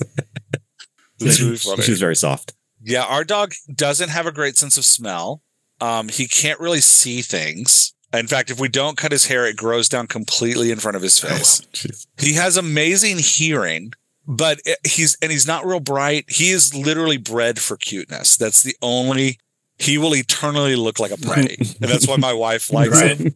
That's 1.18 1.40
really 1.40 1.56
funny. 1.56 1.82
She's 1.82 1.98
very 1.98 2.14
soft. 2.14 2.54
Yeah, 2.80 3.02
our 3.04 3.24
dog 3.24 3.54
doesn't 3.74 4.10
have 4.10 4.26
a 4.26 4.30
great 4.30 4.56
sense 4.56 4.76
of 4.78 4.84
smell. 4.84 5.42
Um, 5.80 6.08
he 6.08 6.28
can't 6.28 6.60
really 6.60 6.80
see 6.80 7.22
things. 7.22 7.92
In 8.12 8.28
fact, 8.28 8.50
if 8.52 8.60
we 8.60 8.68
don't 8.68 8.96
cut 8.96 9.10
his 9.10 9.26
hair, 9.26 9.46
it 9.46 9.56
grows 9.56 9.88
down 9.88 10.06
completely 10.06 10.70
in 10.70 10.78
front 10.78 10.96
of 10.96 11.02
his 11.02 11.18
face. 11.18 11.62
She's- 11.72 12.06
He 12.20 12.34
has 12.34 12.56
amazing 12.56 13.18
hearing, 13.18 13.92
but 14.26 14.60
he's 14.84 15.16
and 15.22 15.30
he's 15.30 15.46
not 15.46 15.64
real 15.66 15.80
bright. 15.80 16.24
He 16.28 16.50
is 16.50 16.74
literally 16.74 17.16
bred 17.16 17.58
for 17.58 17.76
cuteness. 17.76 18.36
That's 18.36 18.62
the 18.62 18.74
only. 18.82 19.38
He 19.78 19.98
will 19.98 20.14
eternally 20.14 20.74
look 20.76 20.98
like 20.98 21.10
a 21.10 21.18
prey, 21.18 21.56
and 21.58 21.90
that's 21.90 22.08
why 22.08 22.16
my 22.16 22.32
wife 22.32 22.72
likes 22.72 23.00
Right. 23.00 23.16
him. 23.16 23.34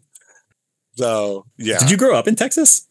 So 0.96 1.46
yeah. 1.59 1.79
Did 1.79 1.90
you 1.90 1.96
grow 1.96 2.14
up 2.16 2.26
in 2.29 2.35
Texas? 2.37 2.87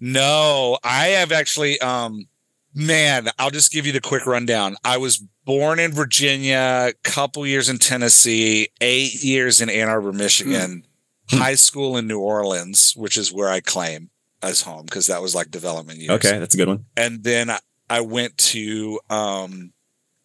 No, 0.00 0.78
I 0.82 1.08
have 1.08 1.32
actually 1.32 1.78
um 1.80 2.26
man, 2.74 3.28
I'll 3.38 3.50
just 3.50 3.72
give 3.72 3.86
you 3.86 3.92
the 3.92 4.00
quick 4.00 4.26
rundown. 4.26 4.76
I 4.84 4.96
was 4.98 5.18
born 5.44 5.78
in 5.78 5.92
Virginia, 5.92 6.92
couple 7.04 7.46
years 7.46 7.68
in 7.68 7.78
Tennessee, 7.78 8.68
8 8.80 9.22
years 9.22 9.60
in 9.60 9.70
Ann 9.70 9.88
Arbor, 9.88 10.12
Michigan, 10.12 10.84
Hmm. 11.30 11.36
high 11.38 11.54
school 11.54 11.96
in 11.96 12.06
New 12.08 12.18
Orleans, 12.18 12.92
which 12.96 13.16
is 13.16 13.32
where 13.32 13.48
I 13.48 13.60
claim 13.60 14.10
as 14.48 14.62
home 14.62 14.84
because 14.84 15.06
that 15.08 15.22
was 15.22 15.34
like 15.34 15.50
development 15.50 15.98
years. 15.98 16.10
Okay, 16.10 16.38
that's 16.38 16.54
a 16.54 16.58
good 16.58 16.68
one. 16.68 16.84
And 16.96 17.22
then 17.24 17.50
I, 17.50 17.58
I 17.90 18.00
went 18.00 18.36
to 18.38 19.00
um 19.10 19.72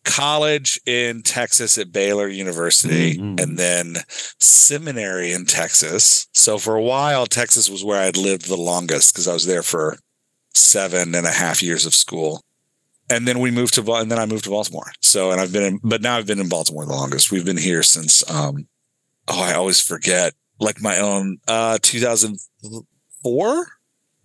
college 0.06 0.80
in 0.86 1.22
Texas 1.24 1.78
at 1.78 1.92
Baylor 1.92 2.28
University 2.28 3.18
Mhm. 3.18 3.40
and 3.40 3.58
then 3.60 3.98
seminary 4.40 5.32
in 5.34 5.46
Texas. 5.46 6.28
So 6.34 6.58
for 6.58 6.76
a 6.76 6.82
while, 6.82 7.26
Texas 7.28 7.70
was 7.70 7.84
where 7.84 8.02
I'd 8.02 8.18
lived 8.18 8.48
the 8.48 8.56
longest 8.58 9.14
because 9.14 9.28
I 9.28 9.34
was 9.34 9.46
there 9.46 9.62
for 9.64 9.98
seven 10.54 11.14
and 11.16 11.28
a 11.28 11.32
half 11.32 11.62
years 11.62 11.86
of 11.86 11.94
school. 11.94 12.42
And 13.12 13.28
then 13.28 13.40
we 13.40 13.52
moved 13.52 13.74
to, 13.76 13.94
and 13.94 14.10
then 14.12 14.20
I 14.20 14.26
moved 14.26 14.44
to 14.46 14.50
Baltimore. 14.52 14.92
So, 15.02 15.32
and 15.32 15.42
I've 15.42 15.52
been 15.52 15.64
in, 15.64 15.80
but 15.84 16.02
now 16.02 16.16
I've 16.18 16.28
been 16.28 16.40
in 16.40 16.48
Baltimore 16.50 16.86
the 16.86 16.94
longest. 16.94 17.32
We've 17.32 17.46
been 17.46 17.58
here 17.58 17.84
since, 17.84 18.24
um, 18.30 18.68
oh, 19.28 19.42
I 19.42 19.54
always 19.54 19.82
forget, 19.82 20.34
like 20.60 20.82
my 20.82 20.98
own, 21.00 21.38
uh, 21.48 21.78
2004, 21.82 23.68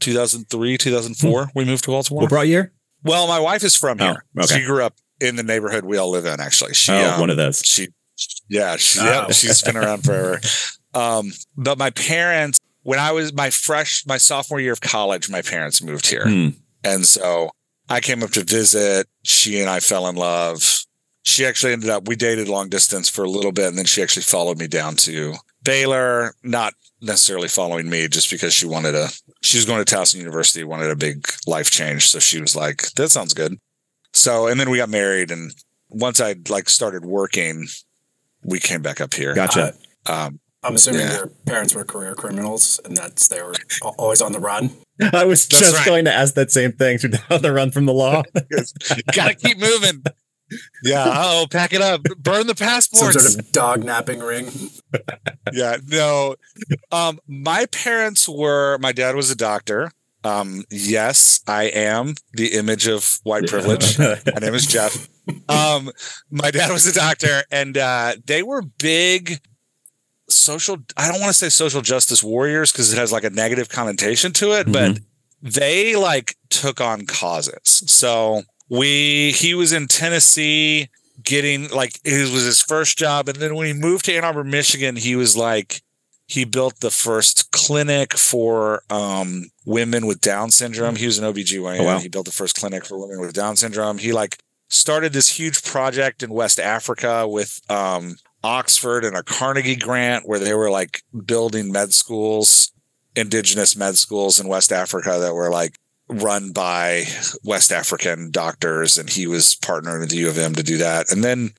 2003, 0.01 0.79
2004, 0.79 1.51
we 1.55 1.65
moved 1.65 1.85
to 1.85 1.91
Baltimore. 1.91 2.23
What 2.23 2.31
brought 2.31 2.47
you 2.47 2.53
here? 2.55 2.73
Well, 3.03 3.27
my 3.27 3.39
wife 3.41 3.63
is 3.65 3.77
from 3.77 4.01
Oh, 4.01 4.05
here. 4.05 4.25
okay. 4.39 4.59
She 4.61 4.65
grew 4.65 4.83
up 4.83 4.95
in 5.21 5.37
the 5.37 5.43
neighborhood 5.43 5.85
we 5.85 5.97
all 5.99 6.11
live 6.11 6.27
in. 6.27 6.41
Actually, 6.41 6.75
she 6.75 6.93
oh, 6.93 7.13
um, 7.15 7.21
one 7.21 7.31
of 7.31 7.37
those. 7.37 7.61
she, 7.65 7.89
yeah, 8.49 8.77
she, 8.77 9.01
Oh. 9.01 9.05
yep, 9.05 9.33
she's 9.33 9.63
been 9.63 9.77
around 9.77 10.05
forever. 10.05 10.41
Um, 10.97 11.33
but 11.57 11.77
my 11.77 11.91
parents, 11.91 12.61
when 12.85 13.01
I 13.01 13.11
was 13.11 13.33
my 13.33 13.51
fresh, 13.51 14.05
my 14.07 14.17
sophomore 14.17 14.61
year 14.61 14.73
of 14.73 14.81
college, 14.81 15.29
my 15.29 15.43
parents 15.43 15.83
moved 15.83 16.07
here, 16.07 16.23
Hmm. 16.25 16.49
and 16.85 17.05
so 17.05 17.51
I 17.89 17.99
came 17.99 18.23
up 18.23 18.31
to 18.31 18.45
visit. 18.45 19.09
She 19.25 19.59
and 19.59 19.69
I 19.69 19.81
fell 19.81 20.07
in 20.07 20.15
love. 20.15 20.63
She 21.25 21.45
actually 21.47 21.73
ended 21.73 21.91
up 21.91 22.07
we 22.07 22.15
dated 22.15 22.49
long 22.49 22.69
distance 22.69 23.09
for 23.09 23.25
a 23.25 23.29
little 23.29 23.51
bit, 23.51 23.67
and 23.67 23.77
then 23.77 23.87
she 23.87 24.05
actually 24.05 24.23
followed 24.23 24.57
me 24.57 24.69
down 24.69 24.95
to 24.99 25.35
Baylor. 25.65 26.37
Not 26.45 26.75
necessarily 27.01 27.49
following 27.49 27.89
me, 27.89 28.09
just 28.09 28.31
because 28.31 28.53
she 28.55 28.67
wanted 28.67 28.95
a. 28.95 29.09
She 29.43 29.59
was 29.59 29.65
going 29.67 29.85
to 29.85 29.95
Towson 29.95 30.17
University, 30.17 30.65
wanted 30.65 30.91
a 30.91 30.97
big 30.97 31.27
life 31.47 31.71
change, 31.71 32.09
so 32.09 32.19
she 32.19 32.41
was 32.41 32.57
like, 32.57 32.91
"That 32.97 33.11
sounds 33.11 33.35
good." 33.35 33.59
So, 34.13 34.47
and 34.47 34.59
then 34.61 34.71
we 34.71 34.79
got 34.79 34.89
married, 34.89 35.31
and 35.31 35.53
once 35.89 36.21
I 36.21 36.35
like 36.49 36.69
started 36.69 37.05
working, 37.05 37.67
we 38.45 38.59
came 38.61 38.83
back 38.83 39.01
up 39.01 39.15
here. 39.15 39.35
Gotcha. 39.35 39.75
Um, 40.07 40.41
I'm 40.63 40.77
assuming 40.77 41.01
Yeah. 41.03 41.17
your 41.17 41.27
parents 41.47 41.75
were 41.75 41.85
career 41.85 42.15
criminals, 42.15 42.81
and 42.85 42.97
that's 42.97 43.29
they 43.29 43.43
were 43.43 43.55
always 43.99 44.23
on 44.23 44.33
the 44.33 44.41
run. 44.41 44.71
I 45.13 45.25
was 45.25 45.47
That's 45.47 45.61
just 45.61 45.77
right. 45.77 45.87
going 45.87 46.05
to 46.07 46.13
ask 46.13 46.35
that 46.35 46.51
same 46.53 46.73
thing. 46.73 46.99
So 46.99 47.09
down 47.09 47.43
the 47.43 47.53
run 47.53 47.71
from 47.71 47.85
the 47.87 47.93
law. 47.93 48.23
gotta 49.13 49.35
keep 49.35 49.59
moving. 49.59 50.03
Yeah. 50.85 51.05
Oh, 51.09 51.47
pack 51.51 51.73
it 51.73 51.81
up. 51.81 52.03
Burn 52.19 52.47
the 52.47 52.55
passports. 52.55 53.15
Some 53.15 53.23
sort 53.33 53.39
of 53.47 53.51
dog 53.51 53.83
napping 53.83 54.21
ring. 54.21 54.51
Yeah. 55.53 55.77
No. 55.87 56.37
Um, 56.93 57.19
my 57.27 57.67
parents 57.67 58.29
were. 58.29 58.79
My 58.79 58.93
dad 58.93 59.15
was 59.15 59.31
a 59.31 59.37
doctor. 59.37 59.91
Um, 60.25 60.65
yes, 60.71 61.41
I 61.47 61.65
am 61.65 62.15
the 62.33 62.55
image 62.55 62.87
of 62.87 63.19
white 63.25 63.47
privilege. 63.47 63.99
My 63.99 64.17
name 64.41 64.55
is 64.55 64.67
Jeff. 64.67 65.09
Um, 65.49 65.91
my 66.31 66.51
dad 66.51 66.71
was 66.71 66.87
a 66.87 66.93
doctor, 66.93 67.45
and 67.51 67.79
uh, 67.79 68.13
they 68.27 68.43
were 68.43 68.61
big 68.61 69.41
social. 70.29 70.77
I 70.99 71.11
don't 71.11 71.19
want 71.19 71.31
to 71.31 71.39
say 71.39 71.49
social 71.49 71.81
justice 71.81 72.23
warriors 72.23 72.71
because 72.71 72.93
it 72.93 72.99
has 72.99 73.11
like 73.11 73.25
a 73.25 73.31
negative 73.31 73.71
connotation 73.71 74.35
to 74.35 74.53
it, 74.53 74.71
but 74.71 74.99
they 75.41 75.97
like 75.97 76.37
took 76.51 76.83
on 76.83 77.07
causes. 77.07 77.83
So 77.87 78.43
we 78.69 79.33
he 79.33 79.55
was 79.55 79.73
in 79.73 79.87
Tennessee 79.87 80.91
getting 81.23 81.69
like 81.71 81.99
it 82.05 82.33
was 82.33 82.45
his 82.45 82.63
first 82.63 82.99
job, 82.99 83.29
and 83.29 83.39
then 83.39 83.55
when 83.55 83.67
he 83.67 83.73
moved 83.73 84.05
to 84.07 84.15
Ann 84.15 84.25
Arbor, 84.25 84.45
Michigan, 84.45 84.97
he 84.97 85.17
was 85.17 85.37
like 85.37 85.83
he 86.27 86.45
built 86.45 86.81
the 86.81 86.91
first 86.91 87.51
clinic 87.53 88.15
for 88.15 88.83
um, 88.91 89.45
women 89.67 90.07
with 90.07 90.21
Down 90.21 90.51
syndrome. 90.51 90.97
He 90.97 91.07
was 91.07 91.19
an 91.19 91.33
OBGYN. 91.33 91.81
Oh, 91.81 91.85
wow. 91.85 91.99
He 91.99 92.09
built 92.09 92.25
the 92.25 92.33
first 92.33 92.57
clinic 92.57 92.87
for 92.87 92.99
women 92.99 93.21
with 93.21 93.35
Down 93.35 93.57
syndrome. 93.57 93.99
He 93.99 94.13
like 94.13 94.39
started 94.69 95.13
this 95.13 95.29
huge 95.29 95.63
project 95.63 96.23
in 96.23 96.31
West 96.31 96.59
Africa 96.59 97.29
with 97.29 97.61
um, 97.71 98.17
Oxford 98.43 99.05
and 99.05 99.17
a 99.17 99.23
Carnegie 99.23 99.77
grant 99.77 100.27
where 100.27 100.39
they 100.39 100.55
were 100.55 100.71
like 100.71 101.03
building 101.27 101.71
med 101.71 101.93
schools, 101.93 102.73
indigenous 103.15 103.77
med 103.77 103.97
schools 103.97 104.41
in 104.41 104.49
West 104.49 104.73
Africa 104.73 105.19
that 105.21 105.35
were 105.35 105.51
like 105.51 105.79
run 106.09 106.53
by 106.53 107.05
West 107.45 107.73
African 107.73 108.31
doctors. 108.31 108.99
And 108.99 109.09
he 109.09 109.27
was 109.27 109.55
partnered 109.55 110.01
with 110.01 110.11
the 110.11 110.19
U 110.19 110.29
of 110.29 110.39
M 110.39 110.55
to 110.55 110.63
do 110.63 110.79
that. 110.79 111.11
And 111.11 111.25
then 111.25 111.51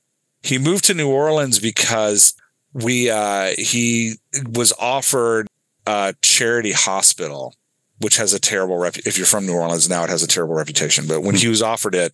he 0.42 0.58
moved 0.58 0.84
to 0.84 0.94
New 0.94 1.10
Orleans 1.10 1.58
because 1.58 2.34
we 2.72 3.10
uh 3.10 3.52
he 3.58 4.14
was 4.52 4.72
offered 4.78 5.48
a 5.86 6.14
charity 6.22 6.72
hospital 6.72 7.54
which 8.00 8.18
has 8.18 8.34
a 8.34 8.40
terrible 8.40 8.76
rep 8.76 8.98
if 8.98 9.16
you're 9.16 9.26
from 9.26 9.46
New 9.46 9.54
Orleans 9.54 9.88
now 9.88 10.04
it 10.04 10.10
has 10.10 10.22
a 10.22 10.28
terrible 10.28 10.54
reputation 10.54 11.06
but 11.06 11.22
when 11.22 11.34
he 11.34 11.48
was 11.48 11.62
offered 11.62 11.94
it 11.94 12.12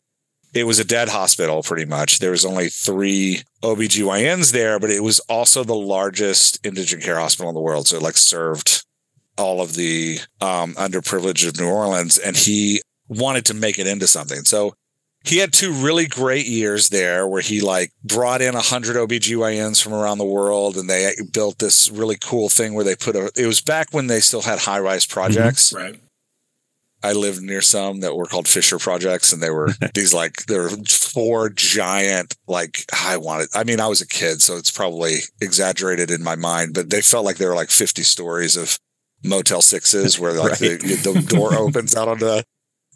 it 0.55 0.65
was 0.65 0.79
a 0.79 0.85
dead 0.85 1.09
hospital 1.09 1.63
pretty 1.63 1.85
much 1.85 2.21
there 2.21 2.31
was 2.31 2.45
only 2.45 2.69
3 2.69 3.43
OBGYNs 3.63 4.53
there 4.53 4.79
but 4.79 4.91
it 4.91 5.03
was 5.03 5.19
also 5.21 5.65
the 5.65 5.75
largest 5.75 6.65
indigent 6.65 7.03
care 7.03 7.19
hospital 7.19 7.49
in 7.49 7.55
the 7.55 7.61
world 7.61 7.89
so 7.89 7.97
it 7.97 8.03
like 8.03 8.17
served 8.17 8.85
all 9.39 9.61
of 9.61 9.75
the 9.75 10.19
um 10.41 10.75
underprivileged 10.75 11.49
of 11.49 11.59
New 11.59 11.69
Orleans 11.69 12.19
and 12.19 12.37
he 12.37 12.83
wanted 13.09 13.45
to 13.47 13.55
make 13.55 13.79
it 13.79 13.87
into 13.87 14.07
something 14.07 14.45
so 14.45 14.75
he 15.25 15.39
had 15.39 15.53
two 15.53 15.73
really 15.73 16.07
great 16.07 16.47
years 16.47 16.89
there 16.89 17.27
where 17.29 17.41
he 17.41 17.61
like 17.61 17.93
brought 18.03 18.43
in 18.43 18.55
100 18.55 18.97
OBGYNs 18.97 19.83
from 19.83 19.95
around 19.95 20.19
the 20.19 20.25
world 20.25 20.77
and 20.77 20.91
they 20.91 21.15
built 21.33 21.59
this 21.59 21.91
really 21.91 22.17
cool 22.21 22.49
thing 22.49 22.75
where 22.75 22.85
they 22.85 22.97
put 22.97 23.17
a 23.17 23.31
it 23.37 23.47
was 23.47 23.61
back 23.61 23.89
when 23.93 24.09
they 24.09 24.21
still 24.21 24.43
had 24.43 24.59
high 24.59 24.81
rise 24.81 25.07
projects. 25.07 25.73
Right. 25.73 26.01
I 27.05 27.13
lived 27.15 27.43
near 27.43 27.63
some 27.63 28.01
that 28.01 28.15
were 28.15 28.27
called 28.27 28.47
Fischer 28.47 28.79
projects 28.79 29.33
and 29.33 29.43
they 29.43 29.51
were 29.51 29.71
these 29.95 30.15
like 30.15 30.47
there 30.47 30.63
were 30.63 30.71
four 30.89 31.51
giant 31.51 32.37
like 32.49 32.85
I 32.93 33.17
wanted 33.17 33.49
I 33.55 33.65
mean 33.65 33.81
I 33.81 33.89
was 33.89 34.01
a 34.01 34.09
kid 34.09 34.43
so 34.43 34.57
it's 34.57 34.71
probably 34.71 35.19
exaggerated 35.41 36.11
in 36.11 36.23
my 36.23 36.37
mind 36.37 36.75
but 36.75 36.91
they 36.91 37.03
felt 37.03 37.25
like 37.25 37.37
they 37.37 37.47
were 37.47 37.55
like 37.55 37.71
50 37.71 38.03
stories 38.03 38.57
of 38.57 38.79
Motel 39.25 39.61
6s 39.61 40.19
where 40.19 40.33
like 40.33 40.53
Right. 40.61 40.81
the, 40.81 40.97
the 41.13 41.23
door 41.29 41.55
opens 41.67 41.95
out 41.95 42.09
on 42.09 42.19
the 42.19 42.45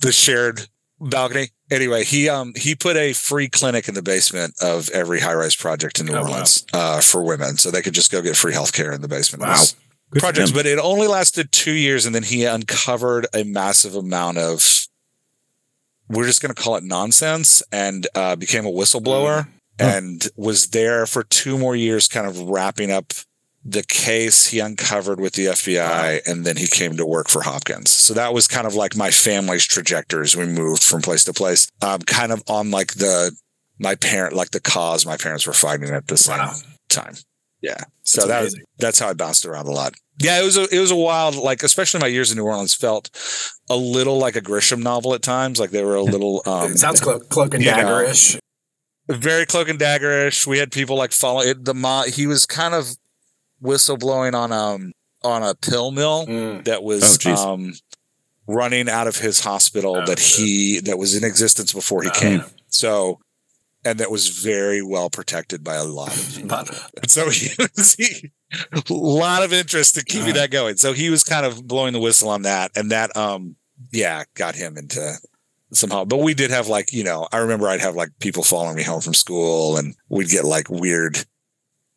the 0.01 0.13
shared 0.13 0.69
balcony. 1.01 1.49
Anyway, 1.71 2.05
he 2.05 2.29
um 2.29 2.53
he 2.57 2.75
put 2.75 2.97
a 2.97 3.13
free 3.13 3.49
clinic 3.49 3.89
in 3.89 3.95
the 3.95 4.03
basement 4.03 4.55
of 4.61 4.89
every 4.91 5.21
high 5.21 5.35
rise 5.35 5.57
project 5.57 5.99
in 6.01 6.07
New 6.07 6.13
Oh, 6.15 6.23
wow. 6.23 6.29
Orleans 6.29 6.65
uh, 6.73 7.01
for 7.01 7.23
women, 7.23 7.57
so 7.59 7.71
they 7.71 7.83
could 7.83 7.95
just 7.95 8.11
go 8.13 8.23
get 8.23 8.37
free 8.37 8.53
health 8.53 8.73
care 8.73 8.93
in 8.93 9.01
the 9.03 9.09
basement. 9.09 9.43
of 9.45 9.49
Wow. 9.51 9.65
Good 10.13 10.21
projects, 10.21 10.53
but 10.53 10.67
it 10.67 10.79
only 10.79 11.09
lasted 11.09 11.51
two 11.51 11.73
years, 11.73 12.07
and 12.07 12.15
then 12.15 12.23
he 12.23 12.45
uncovered 12.45 13.27
a 13.35 13.43
massive 13.43 13.95
amount 13.97 14.39
of 14.39 14.87
we're 16.09 16.27
just 16.27 16.41
going 16.41 16.55
to 16.55 16.61
call 16.63 16.77
it 16.77 16.85
nonsense, 16.85 17.63
and 17.73 18.07
uh, 18.15 18.37
became 18.37 18.65
a 18.67 18.71
whistleblower, 18.71 19.49
and 19.79 20.29
was 20.37 20.69
there 20.69 21.05
for 21.07 21.25
two 21.25 21.59
more 21.59 21.75
years, 21.75 22.07
kind 22.07 22.27
of 22.27 22.41
wrapping 22.41 22.91
up 22.93 23.13
the 23.69 23.83
case 23.83 24.47
he 24.47 24.61
uncovered 24.61 25.19
with 25.19 25.33
the 25.33 25.47
FBI, 25.47 26.21
and 26.27 26.45
then 26.45 26.57
he 26.57 26.67
came 26.69 26.97
to 26.97 27.05
work 27.05 27.29
for 27.29 27.43
Hopkins. 27.43 27.91
So 27.91 28.15
that 28.15 28.33
was 28.33 28.47
kind 28.47 28.67
of 28.67 28.75
like 28.75 28.95
my 28.97 29.11
family's 29.11 29.65
trajectory 29.65 30.23
as 30.23 30.37
we 30.37 30.47
moved 30.47 30.85
from 30.85 31.03
place 31.03 31.25
to 31.25 31.33
place. 31.33 31.69
Um, 31.83 32.01
kind 32.03 32.31
of 32.31 32.43
on 32.49 32.71
like 32.71 32.95
the 32.95 33.33
my 33.79 33.95
parent, 33.97 34.35
like 34.35 34.53
the 34.53 34.61
cause 34.61 35.05
my 35.05 35.17
parents 35.17 35.47
were 35.47 35.53
fighting 35.53 35.91
at 35.91 36.07
the 36.07 36.17
same 36.17 36.39
Wow. 36.39 36.55
time. 36.89 37.15
Yeah. 37.61 37.79
So 38.03 38.21
That's 38.21 38.29
that 38.29 38.41
amazing. 38.41 38.63
that's 38.79 38.99
how 39.01 39.09
I 39.09 39.15
bounced 39.15 39.45
around 39.47 39.67
a 39.67 39.73
lot. 39.73 39.95
Yeah, 40.23 40.41
it 40.41 40.45
was 40.45 40.57
a 40.57 40.69
it 40.75 40.79
was 40.79 40.91
a 40.93 40.97
wild 40.97 41.35
like 41.35 41.63
especially 41.65 42.01
my 42.01 42.07
years 42.07 42.31
in 42.31 42.39
New 42.39 42.45
Orleans 42.45 42.73
felt 42.75 43.11
a 43.69 43.77
little 43.77 44.19
like 44.19 44.37
a 44.37 44.41
Grisham 44.41 44.83
novel 44.83 45.13
at 45.15 45.23
times. 45.23 45.59
Like 45.59 45.71
they 45.71 45.83
were 45.85 45.97
a 45.97 46.03
little 46.15 46.43
um 46.47 46.73
it 46.73 46.79
sounds 46.79 47.01
clo- 47.01 47.19
cloak 47.21 47.55
and 47.55 47.65
know, 47.65 48.39
very 49.09 49.47
cloak 49.47 49.69
and 49.69 49.79
daggerish. 49.79 50.47
We 50.47 50.59
had 50.59 50.71
people 50.73 50.97
like 50.97 51.13
follow 51.13 51.41
it. 51.41 51.65
The 51.65 51.75
mo- 51.75 52.05
he 52.09 52.27
was 52.27 52.47
kind 52.47 52.75
of 52.75 52.97
whistleblowing 53.63 54.35
on 54.35 54.53
um 54.53 54.93
on 55.23 55.43
a 55.43 55.55
pill 55.55 55.91
mill 55.91 56.27
Mm. 56.27 56.65
that 56.65 56.83
was 56.83 57.19
Oh, 57.27 57.53
um 57.55 57.75
running 58.47 58.89
out 58.89 59.07
of 59.09 59.17
his 59.17 59.41
hospital 59.41 59.97
Oh, 59.97 60.07
that 60.07 60.19
he 60.21 60.81
that 60.81 60.99
was 60.99 61.15
in 61.17 61.25
existence 61.25 61.73
before 61.73 62.03
he 62.03 62.09
Oh, 62.09 62.13
came. 62.21 62.45
So 62.69 63.19
and 63.85 63.99
that 64.01 64.11
was 64.11 64.29
very 64.29 64.83
well 64.83 65.09
protected 65.11 65.63
by 65.63 65.77
a 65.77 65.85
lot 65.85 66.09
of 66.17 66.29
people. 66.37 66.49
But 66.95 67.09
so 67.11 67.31
he 67.31 67.51
was 67.59 67.95
he, 67.95 68.31
a 68.73 68.83
lot 68.93 69.43
of 69.45 69.53
interest 69.53 69.97
in 69.97 70.05
keeping 70.05 70.35
that 70.35 70.51
going. 70.51 70.77
So 70.77 70.93
he 70.93 71.09
was 71.11 71.23
kind 71.25 71.47
of 71.47 71.67
blowing 71.67 71.93
the 71.93 72.01
whistle 72.01 72.29
on 72.29 72.43
that, 72.43 72.71
and 72.77 72.91
that 72.91 73.17
um 73.17 73.57
yeah 73.93 74.25
got 74.35 74.55
him 74.55 74.77
into 74.77 75.15
somehow. 75.73 76.05
But 76.05 76.19
we 76.19 76.35
did 76.35 76.51
have 76.51 76.69
like 76.69 76.93
you 76.93 77.05
know 77.05 77.29
I 77.33 77.39
remember 77.39 77.69
I'd 77.69 77.81
have 77.81 77.95
like 77.97 78.11
people 78.21 78.43
following 78.43 78.77
me 78.77 78.83
home 78.83 79.01
from 79.01 79.15
school, 79.15 79.77
and 79.77 79.95
we'd 80.09 80.29
get 80.31 80.45
like 80.45 80.69
weird. 80.69 81.25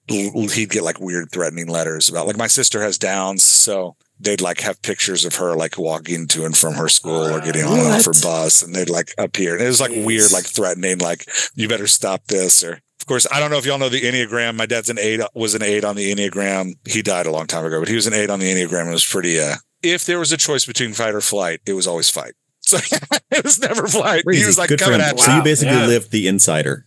He'd 0.10 0.70
get 0.70 0.84
like 0.84 1.00
weird 1.00 1.32
threatening 1.32 1.68
letters 1.68 2.10
about 2.10 2.28
like 2.28 2.38
my 2.38 2.48
sister 2.48 2.82
has 2.82 2.98
Downs, 2.98 3.44
so 3.44 3.96
they'd 4.20 4.42
like 4.42 4.60
have 4.62 4.82
pictures 4.82 5.24
of 5.26 5.36
her 5.36 5.56
like 5.56 5.78
walking 5.78 6.28
to 6.28 6.46
and 6.46 6.58
from 6.58 6.74
her 6.74 6.90
school 6.90 7.22
or 7.28 7.40
getting 7.40 7.64
on 7.64 7.80
and 7.80 7.88
off 7.90 8.06
her 8.06 8.14
bus, 8.22 8.62
and 8.62 8.74
they'd 8.76 8.90
like 8.90 9.14
appear. 9.18 9.54
And 9.56 9.64
it 9.64 9.68
was 9.68 9.80
like 9.82 9.92
Jeez. 9.92 10.06
weird, 10.06 10.32
like 10.32 10.46
threatening, 10.46 10.98
like 11.00 11.26
you 11.56 11.68
better 11.68 11.88
stop 11.88 12.26
this 12.28 12.64
or 12.64 12.82
of 13.02 13.06
course, 13.08 13.26
I 13.32 13.40
don't 13.40 13.50
know 13.50 13.58
if 13.58 13.66
y'all 13.66 13.80
know 13.80 13.90
the 13.90 14.02
Enneagram. 14.02 14.56
My 14.58 14.66
dad's 14.66 14.90
an 14.90 15.00
eight, 15.00 15.22
was 15.34 15.56
an 15.56 15.64
eight 15.64 15.84
on 15.86 15.96
the 15.96 16.14
Enneagram. 16.14 16.74
He 16.88 17.02
died 17.02 17.26
a 17.26 17.32
long 17.32 17.48
time 17.48 17.66
ago, 17.66 17.80
but 17.80 17.88
he 17.88 17.96
was 17.96 18.06
an 18.08 18.14
eight 18.14 18.30
on 18.30 18.40
the 18.40 18.52
Enneagram. 18.54 18.88
It 18.88 18.92
was 18.92 19.06
pretty, 19.06 19.40
uh, 19.40 19.56
if 19.82 20.06
there 20.06 20.20
was 20.20 20.32
a 20.34 20.38
choice 20.38 20.66
between 20.66 20.92
fight 20.94 21.16
or 21.16 21.22
flight, 21.22 21.62
it 21.66 21.74
was 21.74 21.88
always 21.88 22.10
fight. 22.10 22.34
So 22.62 22.78
it 23.32 23.44
was 23.44 23.58
never 23.60 23.88
flight. 23.88 24.26
Crazy. 24.26 24.42
He 24.42 24.46
was 24.46 24.60
like 24.60 24.70
Good 24.70 24.80
for 24.80 24.86
coming 24.86 25.00
him. 25.00 25.06
at 25.08 25.20
So 25.20 25.32
you. 25.32 25.38
you 25.38 25.44
basically 25.44 25.74
Yeah. 25.76 25.88
lived 25.88 26.12
the 26.12 26.28
insider. 26.28 26.86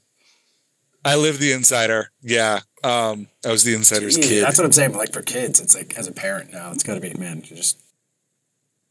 I 1.04 1.16
lived 1.16 1.40
the 1.40 1.50
insider. 1.52 2.11
Yeah. 2.20 2.61
Um, 2.84 3.28
I 3.46 3.50
was 3.50 3.64
the 3.64 3.74
insider's 3.74 4.16
Yeah, 4.18 4.24
kid. 4.24 4.44
That's 4.44 4.58
what 4.58 4.64
I'm 4.64 4.72
saying. 4.72 4.92
Like 4.94 5.12
for 5.12 5.22
kids, 5.22 5.60
it's 5.60 5.74
like 5.74 5.94
as 5.96 6.08
a 6.08 6.12
parent 6.12 6.52
now, 6.52 6.72
it's 6.72 6.82
got 6.82 6.94
to 6.94 7.00
be 7.00 7.14
man. 7.14 7.42
You 7.44 7.56
just 7.56 7.78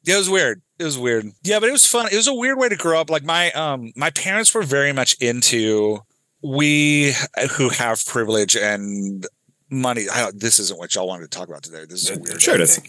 Yeah, 0.03 0.15
it 0.15 0.19
was 0.19 0.29
weird. 0.29 0.61
It 0.79 0.83
was 0.83 0.97
weird. 0.97 1.31
Yeah, 1.43 1.59
but 1.59 1.69
it 1.69 1.71
was 1.73 1.85
fun. 1.85 2.07
It 2.11 2.15
was 2.15 2.27
a 2.27 2.33
weird 2.33 2.57
way 2.57 2.69
to 2.69 2.75
grow 2.75 2.99
up. 2.99 3.09
Like 3.09 3.23
my 3.23 3.51
um 3.51 3.91
my 3.95 4.09
parents 4.09 4.53
were 4.53 4.63
very 4.63 4.93
much 4.93 5.13
into 5.19 5.99
we 6.41 7.13
who 7.57 7.69
have 7.69 8.05
privilege 8.05 8.55
and 8.55 9.25
money. 9.69 10.05
I 10.11 10.31
this 10.33 10.59
isn't 10.59 10.79
what 10.79 10.95
y'all 10.95 11.07
wanted 11.07 11.29
to 11.29 11.37
talk 11.37 11.47
about 11.47 11.63
today. 11.63 11.85
This 11.87 12.09
is 12.09 12.17
a 12.17 12.19
weird. 12.19 12.41
Sure 12.41 12.55
it 12.55 12.61
is. 12.61 12.79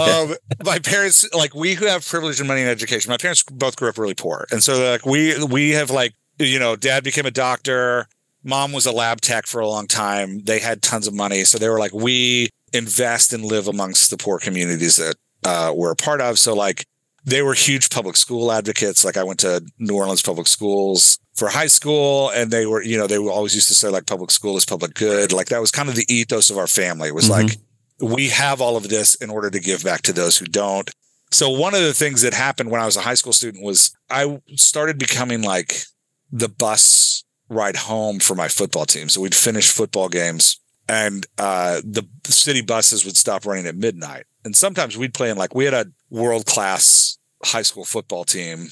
um, 0.00 0.34
my 0.64 0.78
parents, 0.78 1.28
like 1.34 1.54
we 1.54 1.74
who 1.74 1.84
have 1.86 2.06
privilege 2.06 2.38
and 2.40 2.48
money 2.48 2.62
and 2.62 2.70
education, 2.70 3.10
my 3.10 3.18
parents 3.18 3.42
both 3.42 3.76
grew 3.76 3.90
up 3.90 3.98
really 3.98 4.14
poor, 4.14 4.46
and 4.50 4.62
so 4.62 4.82
like 4.90 5.04
we 5.04 5.44
we 5.44 5.70
have 5.70 5.90
like 5.90 6.14
you 6.38 6.58
know, 6.58 6.76
dad 6.76 7.04
became 7.04 7.26
a 7.26 7.30
doctor, 7.30 8.08
mom 8.44 8.72
was 8.72 8.86
a 8.86 8.92
lab 8.92 9.20
tech 9.20 9.46
for 9.46 9.60
a 9.60 9.68
long 9.68 9.86
time. 9.86 10.42
They 10.44 10.58
had 10.58 10.82
tons 10.82 11.06
of 11.06 11.14
money, 11.14 11.44
so 11.44 11.58
they 11.58 11.68
were 11.68 11.78
like, 11.78 11.92
we 11.94 12.48
invest 12.72 13.32
and 13.32 13.44
live 13.44 13.68
amongst 13.68 14.10
the 14.10 14.16
poor 14.16 14.38
communities 14.38 14.96
that 14.96 15.16
uh, 15.44 15.72
we're 15.74 15.92
a 15.92 15.96
part 15.96 16.20
of. 16.20 16.38
So 16.38 16.54
like 16.54 16.86
they 17.24 17.42
were 17.42 17.54
huge 17.54 17.90
public 17.90 18.16
school 18.16 18.50
advocates. 18.50 19.04
Like 19.04 19.16
I 19.16 19.22
went 19.24 19.40
to 19.40 19.62
New 19.78 19.94
Orleans 19.96 20.22
public 20.22 20.46
schools 20.46 21.18
for 21.34 21.48
high 21.48 21.66
school, 21.68 22.30
and 22.30 22.50
they 22.50 22.66
were 22.66 22.82
you 22.82 22.96
know 22.98 23.06
they 23.06 23.18
were 23.18 23.30
always 23.30 23.54
used 23.54 23.68
to 23.68 23.74
say 23.74 23.88
like 23.88 24.06
public 24.06 24.30
school 24.30 24.56
is 24.56 24.64
public 24.64 24.94
good. 24.94 25.32
Like 25.32 25.48
that 25.48 25.60
was 25.60 25.70
kind 25.70 25.88
of 25.88 25.94
the 25.94 26.06
ethos 26.12 26.50
of 26.50 26.58
our 26.58 26.66
family. 26.66 27.08
It 27.08 27.14
was 27.14 27.26
Mhm. 27.28 27.30
like 27.30 27.56
we 28.00 28.28
have 28.30 28.60
all 28.60 28.76
of 28.76 28.88
this 28.88 29.14
in 29.16 29.30
order 29.30 29.48
to 29.50 29.60
give 29.60 29.84
back 29.84 30.02
to 30.02 30.12
those 30.12 30.36
who 30.38 30.46
don't. 30.46 30.90
So 31.30 31.48
one 31.48 31.74
of 31.74 31.82
the 31.82 31.94
things 31.94 32.22
that 32.22 32.34
happened 32.34 32.70
when 32.70 32.80
I 32.80 32.84
was 32.86 32.96
a 32.96 33.00
high 33.02 33.14
school 33.14 33.32
student 33.32 33.64
was 33.64 33.92
I 34.10 34.40
started 34.56 34.98
becoming 34.98 35.42
like 35.42 35.84
the 36.30 36.48
bus 36.48 37.24
ride 37.52 37.76
home 37.76 38.18
for 38.18 38.34
my 38.34 38.48
football 38.48 38.84
team. 38.86 39.08
So 39.08 39.20
we'd 39.20 39.34
finish 39.34 39.70
football 39.70 40.08
games 40.08 40.58
and 40.88 41.26
uh, 41.38 41.80
the 41.84 42.06
city 42.24 42.60
buses 42.62 43.04
would 43.04 43.16
stop 43.16 43.46
running 43.46 43.66
at 43.66 43.76
midnight. 43.76 44.24
And 44.44 44.56
sometimes 44.56 44.96
we'd 44.96 45.14
play 45.14 45.30
in 45.30 45.36
like 45.36 45.54
we 45.54 45.64
had 45.64 45.74
a 45.74 45.86
world 46.10 46.46
class 46.46 47.18
high 47.44 47.62
school 47.62 47.84
football 47.84 48.24
team. 48.24 48.68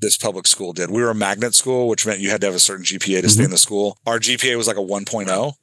This 0.00 0.16
public 0.16 0.46
school 0.46 0.72
did. 0.72 0.90
We 0.90 1.02
were 1.02 1.10
a 1.10 1.14
magnet 1.14 1.56
school, 1.56 1.88
which 1.88 2.06
meant 2.06 2.20
you 2.20 2.30
had 2.30 2.40
to 2.42 2.46
have 2.46 2.54
a 2.54 2.60
certain 2.60 2.84
GPA 2.84 3.20
to 3.22 3.28
stay 3.28 3.42
in 3.42 3.50
the 3.50 3.58
school. 3.58 3.98
Our 4.06 4.20
GPA 4.20 4.56
was 4.56 4.68
like 4.68 4.76
a 4.76 4.80
1.0. 4.80 5.54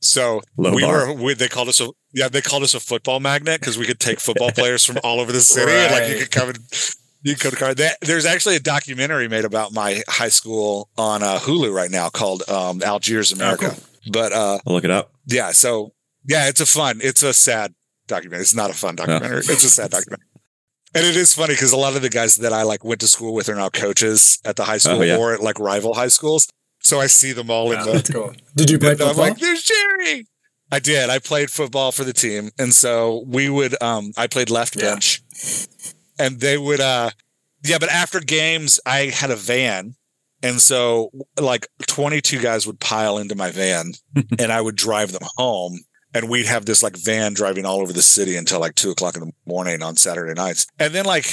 So 0.00 0.40
Low 0.56 0.74
we 0.74 0.82
bar. 0.82 1.06
were 1.06 1.12
we, 1.14 1.34
they 1.34 1.46
called 1.46 1.68
us 1.68 1.80
a 1.80 1.90
yeah 2.12 2.28
they 2.28 2.40
called 2.40 2.62
us 2.62 2.74
a 2.74 2.80
football 2.80 3.20
magnet 3.20 3.60
because 3.60 3.78
we 3.78 3.84
could 3.84 4.00
take 4.00 4.18
football 4.18 4.50
players 4.50 4.84
from 4.84 4.98
all 5.04 5.20
over 5.20 5.30
the 5.30 5.40
city 5.40 5.70
and 5.70 5.92
like 5.92 6.08
you 6.10 6.18
could 6.18 6.30
come 6.30 6.48
and 6.48 6.58
you 7.22 7.36
could 7.36 7.56
come. 7.56 7.74
There- 7.74 7.96
There's 8.00 8.26
actually 8.26 8.56
a 8.56 8.60
documentary 8.60 9.28
made 9.28 9.44
about 9.44 9.72
my 9.72 10.02
high 10.08 10.28
school 10.30 10.88
on 10.96 11.22
uh, 11.22 11.38
Hulu 11.38 11.72
right 11.72 11.90
now 11.90 12.08
called 12.08 12.48
um, 12.48 12.82
Algiers 12.82 13.32
America. 13.32 13.70
cool. 13.70 13.84
But 14.12 14.32
uh, 14.32 14.58
I'll 14.66 14.74
look 14.74 14.84
it 14.84 14.90
up. 14.90 15.12
yeah, 15.26 15.52
so 15.52 15.92
yeah, 16.26 16.48
it's 16.48 16.60
a 16.60 16.66
fun, 16.66 17.00
it's 17.02 17.22
a 17.22 17.32
sad 17.34 17.74
documentary. 18.06 18.42
It's 18.42 18.54
not 18.54 18.70
a 18.70 18.74
fun 18.74 18.96
documentary. 18.96 19.38
It's 19.38 19.64
a 19.64 19.68
sad 19.70 19.90
documentary. 19.90 20.26
And 20.94 21.04
it 21.06 21.14
is 21.16 21.34
funny 21.34 21.54
because 21.54 21.72
a 21.72 21.76
lot 21.76 21.94
of 21.94 22.02
the 22.02 22.08
guys 22.08 22.36
that 22.36 22.52
I 22.52 22.62
like 22.64 22.82
went 22.82 23.00
to 23.02 23.06
school 23.08 23.32
with 23.34 23.48
are 23.48 23.54
now 23.54 23.68
coaches 23.68 24.38
at 24.44 24.56
the 24.56 24.64
high 24.64 24.78
school 24.78 24.98
Oh, 24.98 25.02
yeah. 25.02 25.16
or 25.18 25.34
at 25.34 25.40
like 25.40 25.58
rival 25.60 25.94
high 25.94 26.08
schools. 26.08 26.48
So 26.80 26.98
I 26.98 27.06
see 27.06 27.32
them 27.32 27.50
all 27.50 27.72
Yeah, 27.72 27.80
in 27.80 27.86
the 27.86 27.92
that's 27.92 28.10
cool. 28.10 28.32
Did 28.56 28.70
you 28.70 28.78
play 28.78 28.92
and 28.92 29.00
I'm 29.02 29.08
football? 29.08 29.24
like, 29.28 29.38
there's 29.38 29.62
Jerry. 29.62 30.26
I 30.72 30.78
did. 30.80 31.08
I 31.10 31.18
played 31.20 31.50
football 31.50 31.92
for 31.92 32.02
the 32.04 32.12
team. 32.12 32.50
And 32.58 32.72
so 32.74 33.22
we 33.26 33.48
would 33.50 33.80
um 33.82 34.12
I 34.16 34.26
played 34.26 34.50
left 34.50 34.74
Yeah. 34.76 34.96
Bench. 36.20 36.32
And 36.32 36.40
they 36.40 36.58
would 36.58 36.80
uh 36.80 37.10
yeah, 37.62 37.78
but 37.78 37.90
after 37.90 38.20
games 38.20 38.80
I 38.86 39.06
had 39.06 39.30
a 39.30 39.36
van. 39.36 39.94
And 40.42 40.60
so 40.60 41.10
like 41.38 41.68
22 41.86 42.40
guys 42.40 42.66
would 42.66 42.80
pile 42.80 43.18
into 43.18 43.34
my 43.34 43.50
van 43.50 43.92
and 44.38 44.52
I 44.52 44.60
would 44.60 44.76
drive 44.76 45.12
them 45.12 45.26
home. 45.36 45.80
And 46.12 46.28
we'd 46.28 46.46
have 46.46 46.66
this 46.66 46.82
like 46.82 46.96
van 46.96 47.34
driving 47.34 47.64
all 47.64 47.80
over 47.80 47.92
the 47.92 48.02
city 48.02 48.36
until 48.36 48.58
like 48.58 48.74
two 48.74 48.90
o'clock 48.90 49.14
in 49.14 49.20
the 49.20 49.32
morning 49.46 49.82
on 49.82 49.96
Saturday 49.96 50.34
nights. 50.34 50.66
And 50.78 50.92
then 50.92 51.04
like 51.04 51.26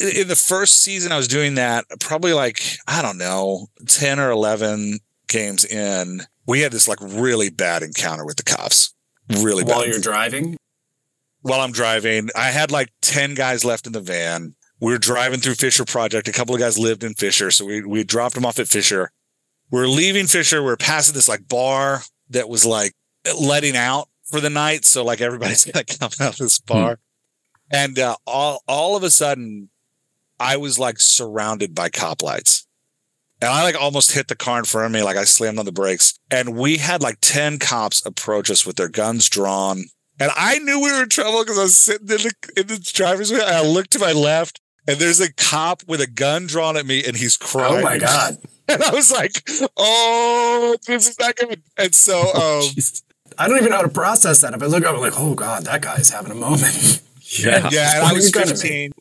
in 0.00 0.28
the 0.28 0.36
first 0.36 0.82
season 0.82 1.12
I 1.12 1.16
was 1.16 1.28
doing 1.28 1.54
that, 1.54 1.84
probably 2.00 2.32
like, 2.32 2.62
I 2.86 3.02
don't 3.02 3.18
know, 3.18 3.68
10 3.86 4.18
or 4.18 4.30
11 4.30 4.98
games 5.28 5.64
in, 5.64 6.22
we 6.46 6.60
had 6.60 6.72
this 6.72 6.88
like 6.88 6.98
really 7.00 7.50
bad 7.50 7.82
encounter 7.82 8.24
with 8.24 8.36
the 8.36 8.42
cops. 8.42 8.94
Really 9.28 9.62
bad. 9.62 9.70
While 9.70 9.80
bad. 9.82 9.88
you're 9.90 10.00
driving? 10.00 10.56
While 11.42 11.60
I'm 11.60 11.72
driving, 11.72 12.28
I 12.36 12.50
had 12.50 12.70
like 12.70 12.90
10 13.02 13.34
guys 13.34 13.64
left 13.64 13.86
in 13.86 13.92
the 13.92 14.00
van. 14.00 14.54
We 14.80 14.92
were 14.92 14.98
driving 14.98 15.40
through 15.40 15.54
Fischer 15.54 15.84
Project. 15.84 16.28
A 16.28 16.32
couple 16.32 16.54
of 16.54 16.60
guys 16.60 16.78
lived 16.78 17.04
in 17.04 17.14
Fischer. 17.14 17.50
So 17.50 17.64
we, 17.64 17.82
we 17.82 18.04
dropped 18.04 18.34
them 18.34 18.46
off 18.46 18.58
at 18.58 18.68
Fischer. 18.68 19.10
We're 19.70 19.86
leaving 19.86 20.26
Fischer. 20.26 20.62
We're 20.62 20.76
passing 20.76 21.14
this 21.14 21.28
like 21.28 21.48
bar 21.48 22.02
that 22.30 22.48
was 22.48 22.64
like 22.66 22.92
letting 23.40 23.76
out 23.76 24.08
for 24.24 24.40
the 24.40 24.50
night. 24.50 24.84
So 24.84 25.04
like 25.04 25.20
everybody's 25.20 25.64
gonna 25.72 25.84
come 25.84 26.10
out 26.20 26.32
of 26.32 26.38
this 26.38 26.58
bar. 26.58 26.98
And 27.70 27.98
uh, 27.98 28.16
all 28.26 28.62
all 28.66 28.96
of 28.96 29.02
a 29.02 29.10
sudden, 29.10 29.70
I 30.38 30.56
was 30.56 30.78
like 30.78 31.00
surrounded 31.00 31.74
by 31.74 31.88
cop 31.88 32.22
lights. 32.22 32.66
And 33.42 33.50
I 33.50 33.62
like 33.62 33.80
almost 33.80 34.12
hit 34.12 34.28
the 34.28 34.36
car 34.36 34.58
in 34.58 34.64
front 34.64 34.86
of 34.86 34.92
me, 34.92 35.02
like 35.02 35.16
I 35.16 35.24
slammed 35.24 35.58
on 35.58 35.64
the 35.64 35.72
brakes. 35.72 36.18
And 36.30 36.56
we 36.56 36.76
had 36.76 37.02
like 37.02 37.18
10 37.22 37.58
cops 37.58 38.04
approach 38.04 38.50
us 38.50 38.66
with 38.66 38.76
their 38.76 38.88
guns 38.88 39.28
drawn. 39.30 39.84
And 40.20 40.30
I 40.36 40.58
knew 40.58 40.78
we 40.80 40.92
were 40.92 41.02
in 41.04 41.08
trouble 41.08 41.42
because 41.42 41.58
I 41.58 41.62
was 41.62 41.76
sitting 41.76 42.08
in 42.08 42.18
the, 42.18 42.32
in 42.56 42.66
the 42.66 42.78
driver's 42.92 43.32
wheel 43.32 43.42
and 43.42 43.56
I 43.56 43.62
looked 43.66 43.90
to 43.92 43.98
my 43.98 44.12
left 44.12 44.60
and 44.86 44.98
there's 44.98 45.20
a 45.20 45.32
cop 45.32 45.82
with 45.86 46.00
a 46.00 46.06
gun 46.06 46.46
drawn 46.46 46.76
at 46.76 46.84
me 46.86 47.02
and 47.04 47.16
he's 47.16 47.36
crying. 47.36 47.78
Oh 47.78 47.82
my 47.82 47.98
God. 47.98 48.38
And 48.68 48.80
I 48.84 48.92
was 48.92 49.10
like, 49.10 49.42
oh, 49.76 50.76
this 50.86 51.08
is 51.08 51.18
not 51.18 51.34
good. 51.34 51.60
And 51.76 51.92
so, 51.92 52.32
um, 52.34 52.62
Jesus. 52.72 53.02
I 53.36 53.48
don't 53.48 53.56
even 53.56 53.70
know 53.70 53.76
how 53.78 53.82
to 53.82 53.88
process 53.88 54.42
that. 54.42 54.54
If 54.54 54.62
I 54.62 54.66
look 54.66 54.84
up, 54.84 54.94
I'm 54.94 55.00
like, 55.00 55.14
oh 55.18 55.34
God, 55.34 55.64
that 55.64 55.82
guy's 55.82 56.10
having 56.10 56.30
a 56.30 56.36
moment. 56.36 57.02
Yeah. 57.38 57.68
yeah, 57.70 57.96
and 57.96 58.06
I 58.06 58.12
was 58.12 58.24
is 58.26 58.30
gonna 58.32 58.46
be? 58.46 58.52
15. 58.52 58.92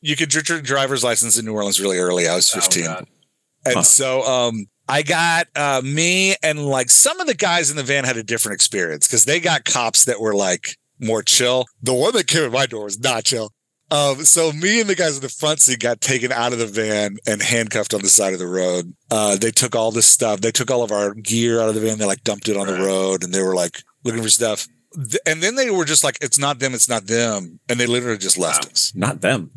You 0.00 0.16
could 0.16 0.30
get 0.30 0.48
your 0.48 0.60
driver's 0.60 1.04
license 1.04 1.38
in 1.38 1.44
New 1.44 1.54
Orleans 1.54 1.80
really 1.80 1.98
early. 1.98 2.26
I 2.26 2.34
was 2.34 2.50
15. 2.50 2.82
Oh, 2.82 2.86
God. 2.86 3.06
And 3.64 3.74
Huh. 3.76 3.82
so 3.82 4.22
um 4.24 4.66
I 4.90 5.02
got 5.02 5.46
uh 5.54 5.80
me 5.84 6.34
and 6.42 6.66
like 6.66 6.90
some 6.90 7.20
of 7.20 7.26
the 7.26 7.34
guys 7.34 7.70
in 7.70 7.76
the 7.76 7.82
van 7.82 8.04
had 8.04 8.16
a 8.16 8.22
different 8.22 8.54
experience 8.56 9.06
because 9.06 9.24
they 9.24 9.40
got 9.40 9.64
cops 9.64 10.04
that 10.04 10.20
were 10.20 10.34
like 10.34 10.76
more 10.98 11.22
chill. 11.22 11.66
The 11.82 11.94
one 11.94 12.12
that 12.14 12.26
came 12.26 12.44
at 12.44 12.52
my 12.52 12.66
door 12.66 12.84
was 12.84 12.98
not 12.98 13.24
chill. 13.24 13.52
Um, 13.92 14.24
so 14.24 14.52
me 14.52 14.80
and 14.80 14.88
the 14.88 14.94
guys 14.94 15.16
in 15.16 15.22
the 15.22 15.28
front 15.28 15.60
seat 15.60 15.80
got 15.80 16.00
taken 16.00 16.30
out 16.30 16.52
of 16.52 16.60
the 16.60 16.66
van 16.66 17.16
and 17.26 17.42
handcuffed 17.42 17.92
on 17.92 18.02
the 18.02 18.08
side 18.08 18.32
of 18.32 18.38
the 18.38 18.46
road. 18.46 18.94
Uh, 19.10 19.36
they 19.36 19.50
took 19.50 19.74
all 19.74 19.90
this 19.90 20.06
stuff. 20.06 20.40
They 20.40 20.52
took 20.52 20.70
all 20.70 20.84
of 20.84 20.92
our 20.92 21.12
gear 21.12 21.60
out 21.60 21.68
of 21.68 21.74
the 21.74 21.80
van. 21.80 21.98
They 21.98 22.04
like 22.04 22.22
dumped 22.22 22.48
it 22.48 22.56
on 22.56 22.68
the 22.68 22.78
road 22.78 23.24
and 23.24 23.32
they 23.32 23.42
were 23.42 23.56
like 23.56 23.82
looking 24.04 24.22
for 24.22 24.28
stuff. 24.28 24.68
And 25.26 25.42
then 25.42 25.56
they 25.56 25.70
were 25.70 25.84
just 25.84 26.04
like, 26.04 26.18
it's 26.20 26.38
not 26.38 26.60
them, 26.60 26.72
it's 26.74 26.88
not 26.88 27.06
them. 27.08 27.58
And 27.68 27.80
they 27.80 27.86
literally 27.86 28.18
just 28.18 28.38
left 28.38 28.66
Wow. 28.66 28.70
us. 28.70 28.92
Not 28.94 29.20
them. 29.22 29.50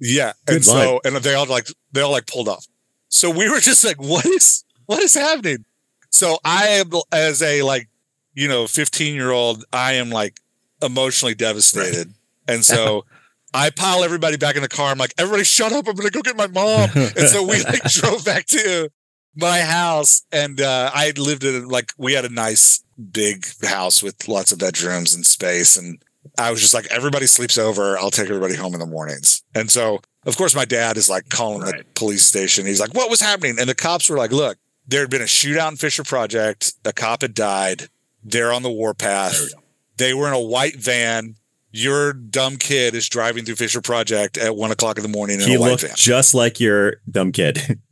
Yeah. 0.00 0.32
Good 0.46 0.56
and 0.56 0.64
so, 0.64 1.00
and 1.04 1.16
they 1.16 1.34
all 1.34 1.46
like, 1.46 1.66
they 1.92 2.02
all 2.02 2.12
like 2.12 2.26
pulled 2.26 2.48
off. 2.48 2.66
So 3.14 3.30
we 3.30 3.48
were 3.48 3.60
just 3.60 3.84
like, 3.84 4.02
what 4.02 4.26
is, 4.26 4.64
what 4.86 5.00
is 5.00 5.14
happening? 5.14 5.64
So 6.10 6.38
I 6.44 6.66
am, 6.66 6.90
as 7.12 7.42
a 7.42 7.62
like, 7.62 7.88
you 8.34 8.48
know, 8.48 8.66
15 8.66 9.14
year 9.14 9.30
old, 9.30 9.64
I 9.72 9.92
am 9.92 10.10
like 10.10 10.40
emotionally 10.82 11.36
devastated. 11.36 12.12
And 12.48 12.64
so 12.64 13.04
I 13.54 13.70
pile 13.70 14.02
everybody 14.02 14.36
back 14.36 14.56
in 14.56 14.62
the 14.62 14.68
car. 14.68 14.90
I'm 14.90 14.98
like, 14.98 15.14
everybody 15.16 15.44
shut 15.44 15.72
up. 15.72 15.86
I'm 15.86 15.94
going 15.94 16.08
to 16.08 16.10
go 16.10 16.22
get 16.22 16.36
my 16.36 16.48
mom. 16.48 16.90
and 16.92 17.28
so 17.28 17.44
we 17.44 17.62
like 17.62 17.84
drove 17.88 18.24
back 18.24 18.46
to 18.46 18.90
my 19.36 19.60
house 19.60 20.26
and 20.32 20.60
uh, 20.60 20.90
I 20.92 21.12
lived 21.16 21.44
in 21.44 21.68
like, 21.68 21.92
we 21.96 22.14
had 22.14 22.24
a 22.24 22.28
nice 22.28 22.82
big 23.12 23.46
house 23.62 24.02
with 24.02 24.26
lots 24.26 24.50
of 24.50 24.58
bedrooms 24.58 25.14
and 25.14 25.24
space. 25.24 25.76
And 25.76 26.02
I 26.36 26.50
was 26.50 26.60
just 26.60 26.74
like, 26.74 26.86
everybody 26.86 27.28
sleeps 27.28 27.58
over. 27.58 27.96
I'll 27.96 28.10
take 28.10 28.28
everybody 28.28 28.56
home 28.56 28.74
in 28.74 28.80
the 28.80 28.86
mornings. 28.86 29.44
And 29.54 29.70
so, 29.70 30.00
of 30.26 30.36
course, 30.36 30.54
my 30.54 30.64
dad 30.64 30.96
is 30.96 31.08
like 31.08 31.28
calling 31.28 31.60
the 31.60 31.84
police 31.94 32.24
station. 32.24 32.66
He's 32.66 32.80
like, 32.80 32.94
what 32.94 33.10
was 33.10 33.20
happening? 33.20 33.56
And 33.58 33.68
the 33.68 33.74
cops 33.74 34.08
were 34.08 34.16
like, 34.16 34.32
look, 34.32 34.58
there 34.86 35.00
had 35.00 35.10
been 35.10 35.22
a 35.22 35.26
shootout 35.26 35.70
in 35.70 35.76
Fischer 35.76 36.04
Project. 36.04 36.74
A 36.84 36.92
cop 36.92 37.22
had 37.22 37.34
died. 37.34 37.88
They're 38.22 38.52
on 38.52 38.62
the 38.62 38.70
warpath. 38.70 39.38
we. 39.40 39.48
They 39.96 40.14
were 40.14 40.26
in 40.28 40.34
a 40.34 40.40
white 40.40 40.76
van. 40.76 41.36
Your 41.70 42.12
dumb 42.12 42.56
kid 42.56 42.94
is 42.94 43.08
driving 43.08 43.44
through 43.44 43.56
Fischer 43.56 43.80
Project 43.80 44.38
at 44.38 44.54
one 44.56 44.70
o'clock 44.70 44.96
in 44.96 45.02
the 45.02 45.08
morning 45.08 45.40
in 45.40 45.48
He 45.48 45.54
a 45.54 45.60
white 45.60 45.70
looked 45.70 45.82
van. 45.82 45.92
just 45.96 46.32
like 46.34 46.60
your 46.60 46.96
dumb 47.10 47.32
kid. 47.32 47.80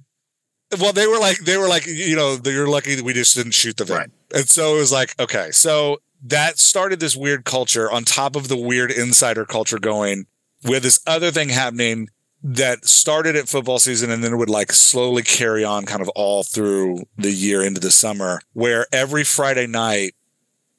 Well, 0.80 0.94
they 0.94 1.06
were 1.06 1.18
like, 1.18 1.36
they 1.40 1.58
were 1.58 1.68
like, 1.68 1.86
you 1.86 2.16
know, 2.16 2.38
you're 2.46 2.66
lucky 2.66 2.94
that 2.94 3.04
we 3.04 3.12
just 3.12 3.36
didn't 3.36 3.52
shoot 3.52 3.76
the 3.76 3.84
van. 3.84 3.96
Right. 3.98 4.10
And 4.34 4.48
so 4.48 4.74
it 4.76 4.78
was 4.78 4.90
like, 4.90 5.14
okay, 5.20 5.50
so 5.50 6.00
that 6.24 6.58
started 6.58 6.98
this 6.98 7.14
weird 7.14 7.44
culture 7.44 7.90
on 7.92 8.04
top 8.04 8.36
of 8.36 8.48
the 8.48 8.56
weird 8.56 8.90
insider 8.90 9.44
culture 9.44 9.78
going. 9.78 10.24
with 10.64 10.82
this 10.82 10.98
other 11.06 11.30
thing 11.30 11.50
happening 11.50 12.08
that 12.42 12.84
started 12.84 13.36
at 13.36 13.48
football 13.48 13.78
season 13.78 14.10
and 14.10 14.22
then 14.22 14.32
it 14.32 14.36
would 14.36 14.50
like 14.50 14.72
slowly 14.72 15.22
carry 15.22 15.64
on 15.64 15.86
kind 15.86 16.02
of 16.02 16.08
all 16.10 16.42
through 16.42 17.04
the 17.16 17.30
year 17.30 17.62
into 17.62 17.80
the 17.80 17.90
summer, 17.90 18.40
where 18.52 18.86
every 18.92 19.24
Friday 19.24 19.66
night, 19.66 20.14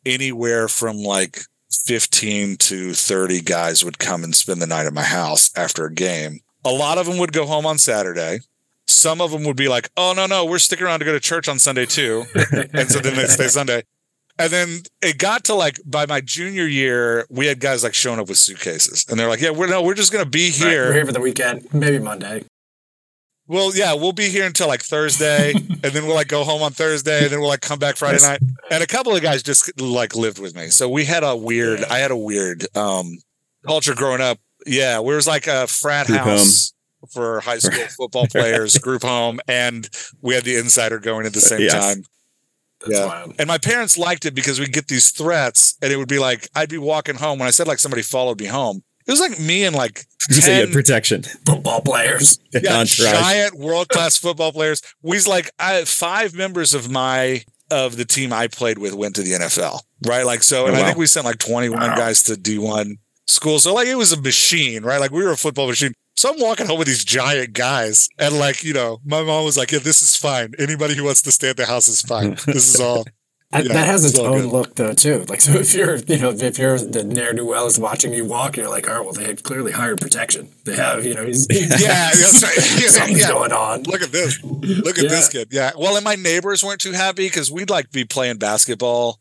anywhere 0.06 0.68
from 0.68 0.98
like 0.98 1.40
15 1.86 2.58
to 2.58 2.94
30 2.94 3.42
guys 3.42 3.84
would 3.84 4.00
come 4.00 4.24
and 4.24 4.36
spend 4.36 4.62
the 4.62 4.68
night 4.68 4.86
at 4.86 4.94
my 4.94 5.04
house 5.04 5.50
after 5.56 5.86
a 5.86 5.94
game. 5.94 6.42
A 6.66 6.72
lot 6.72 6.98
of 6.98 7.06
them 7.06 7.18
would 7.18 7.34
go 7.34 7.46
home 7.46 7.66
on 7.66 7.78
Saturday. 7.78 8.40
Some 8.86 9.22
of 9.22 9.32
them 9.32 9.44
would 9.46 9.56
be 9.56 9.70
like, 9.70 9.90
oh, 9.96 10.14
no, 10.16 10.26
no, 10.26 10.46
we're 10.46 10.60
sticking 10.60 10.86
around 10.86 11.00
to 11.00 11.06
go 11.06 11.14
to 11.14 11.20
church 11.20 11.48
on 11.48 11.60
Sunday 11.60 11.86
too. 11.86 12.26
and 12.74 12.90
so 12.90 13.00
then 13.00 13.16
they'd 13.16 13.30
stay 13.30 13.48
Sunday. 13.48 13.84
And 14.40 14.52
then 14.52 14.80
it 15.02 15.18
got 15.20 15.44
to 15.46 15.54
like 15.54 15.80
by 15.86 16.06
my 16.08 16.20
junior 16.22 16.66
year, 16.66 17.26
we 17.30 17.46
had 17.46 17.60
guys 17.60 17.84
like 17.84 17.94
showing 17.94 18.20
up 18.20 18.28
with 18.30 18.40
suitcases. 18.40 19.06
And 19.10 19.20
they're 19.20 19.30
like, 19.30 19.42
yeah, 19.42 19.52
we're 19.52 19.68
no, 19.68 19.82
we're 19.84 19.94
just 19.94 20.12
going 20.12 20.24
to 20.24 20.30
be 20.30 20.46
Right, 20.48 20.54
here. 20.54 20.86
We're 20.88 20.94
here 20.94 21.06
for 21.06 21.12
the 21.12 21.22
weekend, 21.22 21.68
maybe 21.74 22.00
Monday. 22.00 22.44
Well, 23.46 23.76
yeah, 23.76 23.94
we'll 23.94 24.14
be 24.14 24.30
here 24.30 24.46
until 24.46 24.68
like 24.68 24.82
Thursday, 24.82 25.54
and 25.56 25.82
then 25.82 26.06
we'll 26.08 26.16
like 26.16 26.30
go 26.30 26.44
home 26.44 26.64
on 26.64 26.72
Thursday, 26.72 27.24
and 27.24 27.32
then 27.32 27.40
we'll 27.42 27.50
like 27.50 27.62
come 27.62 27.78
back 27.78 27.98
Friday 27.98 28.20
night. 28.24 28.42
And 28.72 28.82
a 28.82 28.88
couple 28.88 29.14
of 29.16 29.22
guys 29.22 29.44
just 29.44 29.80
like 29.80 30.16
lived 30.16 30.40
with 30.40 30.56
me, 30.56 30.68
so 30.68 30.90
we 30.90 31.04
had 31.06 31.24
a 31.24 31.36
weird. 31.36 31.82
Yeah. 31.82 31.88
I 31.92 32.00
had 32.00 32.12
a 32.12 32.18
weird 32.18 32.66
um 32.76 33.18
culture 33.68 33.94
growing 33.94 34.22
up. 34.22 34.40
Yeah, 34.66 35.02
we 35.02 35.14
was 35.14 35.28
like 35.28 35.46
a 35.48 35.68
frat 35.68 36.08
Group 36.08 36.22
house 36.22 36.74
for 37.12 37.42
high 37.42 37.58
school 37.60 37.86
football 37.98 38.28
players, 38.28 38.78
group 38.78 39.04
home, 39.04 39.42
and 39.48 39.90
we 40.22 40.36
had 40.36 40.46
the 40.46 40.56
insider 40.56 41.00
going 41.00 41.26
at 41.26 41.34
the 41.34 41.42
same 41.42 41.60
Yes. 41.60 41.74
time. 41.74 42.04
That's 42.86 43.00
Yeah. 43.00 43.06
wild. 43.06 43.36
And 43.40 43.48
my 43.48 43.58
parents 43.58 43.98
liked 43.98 44.26
it 44.26 44.34
because 44.36 44.60
we'd 44.60 44.74
get 44.74 44.88
these 44.88 45.10
threats, 45.12 45.76
and 45.82 45.92
it 45.92 45.98
would 45.98 46.08
be 46.08 46.20
like 46.20 46.48
I'd 46.56 46.70
be 46.70 46.78
walking 46.78 47.16
home 47.16 47.40
when 47.40 47.48
I 47.48 47.52
said 47.52 47.68
like 47.68 47.80
somebody 47.80 48.02
followed 48.04 48.40
me 48.40 48.48
home. 48.48 48.84
It 49.06 49.12
was 49.12 49.20
like 49.20 49.40
me 49.40 49.64
and 49.66 49.76
like 49.76 50.06
You 50.30 50.36
say 50.36 50.54
you 50.56 50.60
had 50.62 50.66
10 50.68 50.74
protection. 50.74 51.24
Football 51.46 51.82
players. 51.82 52.40
yeah, 52.54 52.60
Entourage. 52.80 53.12
giant 53.12 53.56
world 53.60 53.90
class 53.90 54.18
football 54.18 54.52
players. 54.52 54.82
We's 55.02 55.28
like 55.28 55.50
I, 55.60 55.84
five 55.86 56.34
members 56.34 56.74
of 56.74 56.90
my 56.90 57.44
of 57.72 57.98
the 57.98 58.06
team 58.06 58.32
I 58.32 58.48
played 58.48 58.78
with 58.78 58.94
went 58.94 59.16
to 59.16 59.22
the 59.24 59.32
NFL, 59.32 59.82
right? 60.06 60.26
Like 60.26 60.44
so, 60.44 60.68
and 60.68 60.76
Oh, 60.76 60.80
I 60.80 60.84
think 60.86 60.98
we 60.98 61.06
sent 61.08 61.26
like 61.26 61.40
twenty 61.40 61.70
one 61.70 61.80
Wow. 61.82 61.96
guys 61.96 62.24
to 62.24 62.38
D 62.38 62.58
one. 62.58 62.98
school. 63.26 63.58
So 63.60 63.74
like 63.74 63.88
it 63.88 63.96
was 63.96 64.12
a 64.12 64.22
machine, 64.22 64.84
right? 64.84 65.00
Like 65.00 65.12
we 65.12 65.24
were 65.24 65.32
a 65.32 65.38
football 65.38 65.68
machine. 65.68 65.94
So 66.16 66.32
I'm 66.32 66.40
walking 66.40 66.68
home 66.68 66.78
with 66.80 66.88
these 66.88 67.04
giant 67.04 67.54
guys, 67.54 68.08
and 68.20 68.38
like 68.38 68.64
you 68.64 68.74
know, 68.74 69.00
my 69.04 69.24
mom 69.24 69.46
was 69.46 69.58
like, 69.58 69.72
"Yeah, 69.72 69.80
this 69.80 70.02
is 70.02 70.16
fine. 70.16 70.54
Anybody 70.60 70.96
who 70.96 71.04
wants 71.06 71.22
to 71.24 71.32
stay 71.32 71.50
at 71.50 71.58
the 71.58 71.66
house 71.66 71.88
is 71.88 72.02
fine. 72.02 72.32
This 72.46 72.74
is 72.76 72.80
all." 72.80 73.06
Yeah, 73.56 73.62
that 73.74 73.86
has 73.86 74.04
its 74.04 74.16
it's 74.16 74.20
own 74.20 74.42
good. 74.42 74.52
look 74.52 74.74
though 74.74 74.94
too. 74.94 75.26
Like 75.30 75.40
so, 75.40 75.52
if 75.52 75.76
you're 75.76 75.98
you 75.98 76.18
know 76.18 76.32
if 76.32 76.58
you're 76.58 76.80
the 76.80 77.04
ne'er 77.04 77.34
do 77.34 77.46
well 77.46 77.68
is 77.68 77.78
watching 77.78 78.12
you 78.12 78.26
walk, 78.26 78.58
you're 78.58 78.68
like, 78.68 78.88
all 78.90 78.96
right, 78.96 79.04
well, 79.04 79.14
they 79.14 79.26
had 79.26 79.44
clearly 79.44 79.72
hired 79.72 80.02
protection. 80.02 80.50
They 80.66 80.76
have 80.76 81.06
you 81.06 81.14
know, 81.14 81.24
he's, 81.24 81.46
Yeah, 81.52 82.10
that's 82.10 82.42
right. 82.42 82.56
Yeah, 82.82 82.88
something's 82.88 83.20
yeah. 83.20 83.28
going 83.28 83.52
on. 83.52 83.84
Look 83.84 84.02
at 84.02 84.12
this. 84.12 84.44
Look 84.44 84.98
at 84.98 85.04
Yeah. 85.04 85.10
this 85.12 85.30
kid. 85.30 85.50
Yeah. 85.52 85.70
Well, 85.78 85.96
and 85.96 86.04
my 86.04 86.16
neighbors 86.16 86.64
weren't 86.64 86.82
too 86.82 86.94
happy 86.94 87.28
because 87.28 87.52
we'd 87.52 87.70
like 87.70 87.86
to 87.86 87.92
be 87.92 88.06
playing 88.06 88.38
basketball 88.38 89.20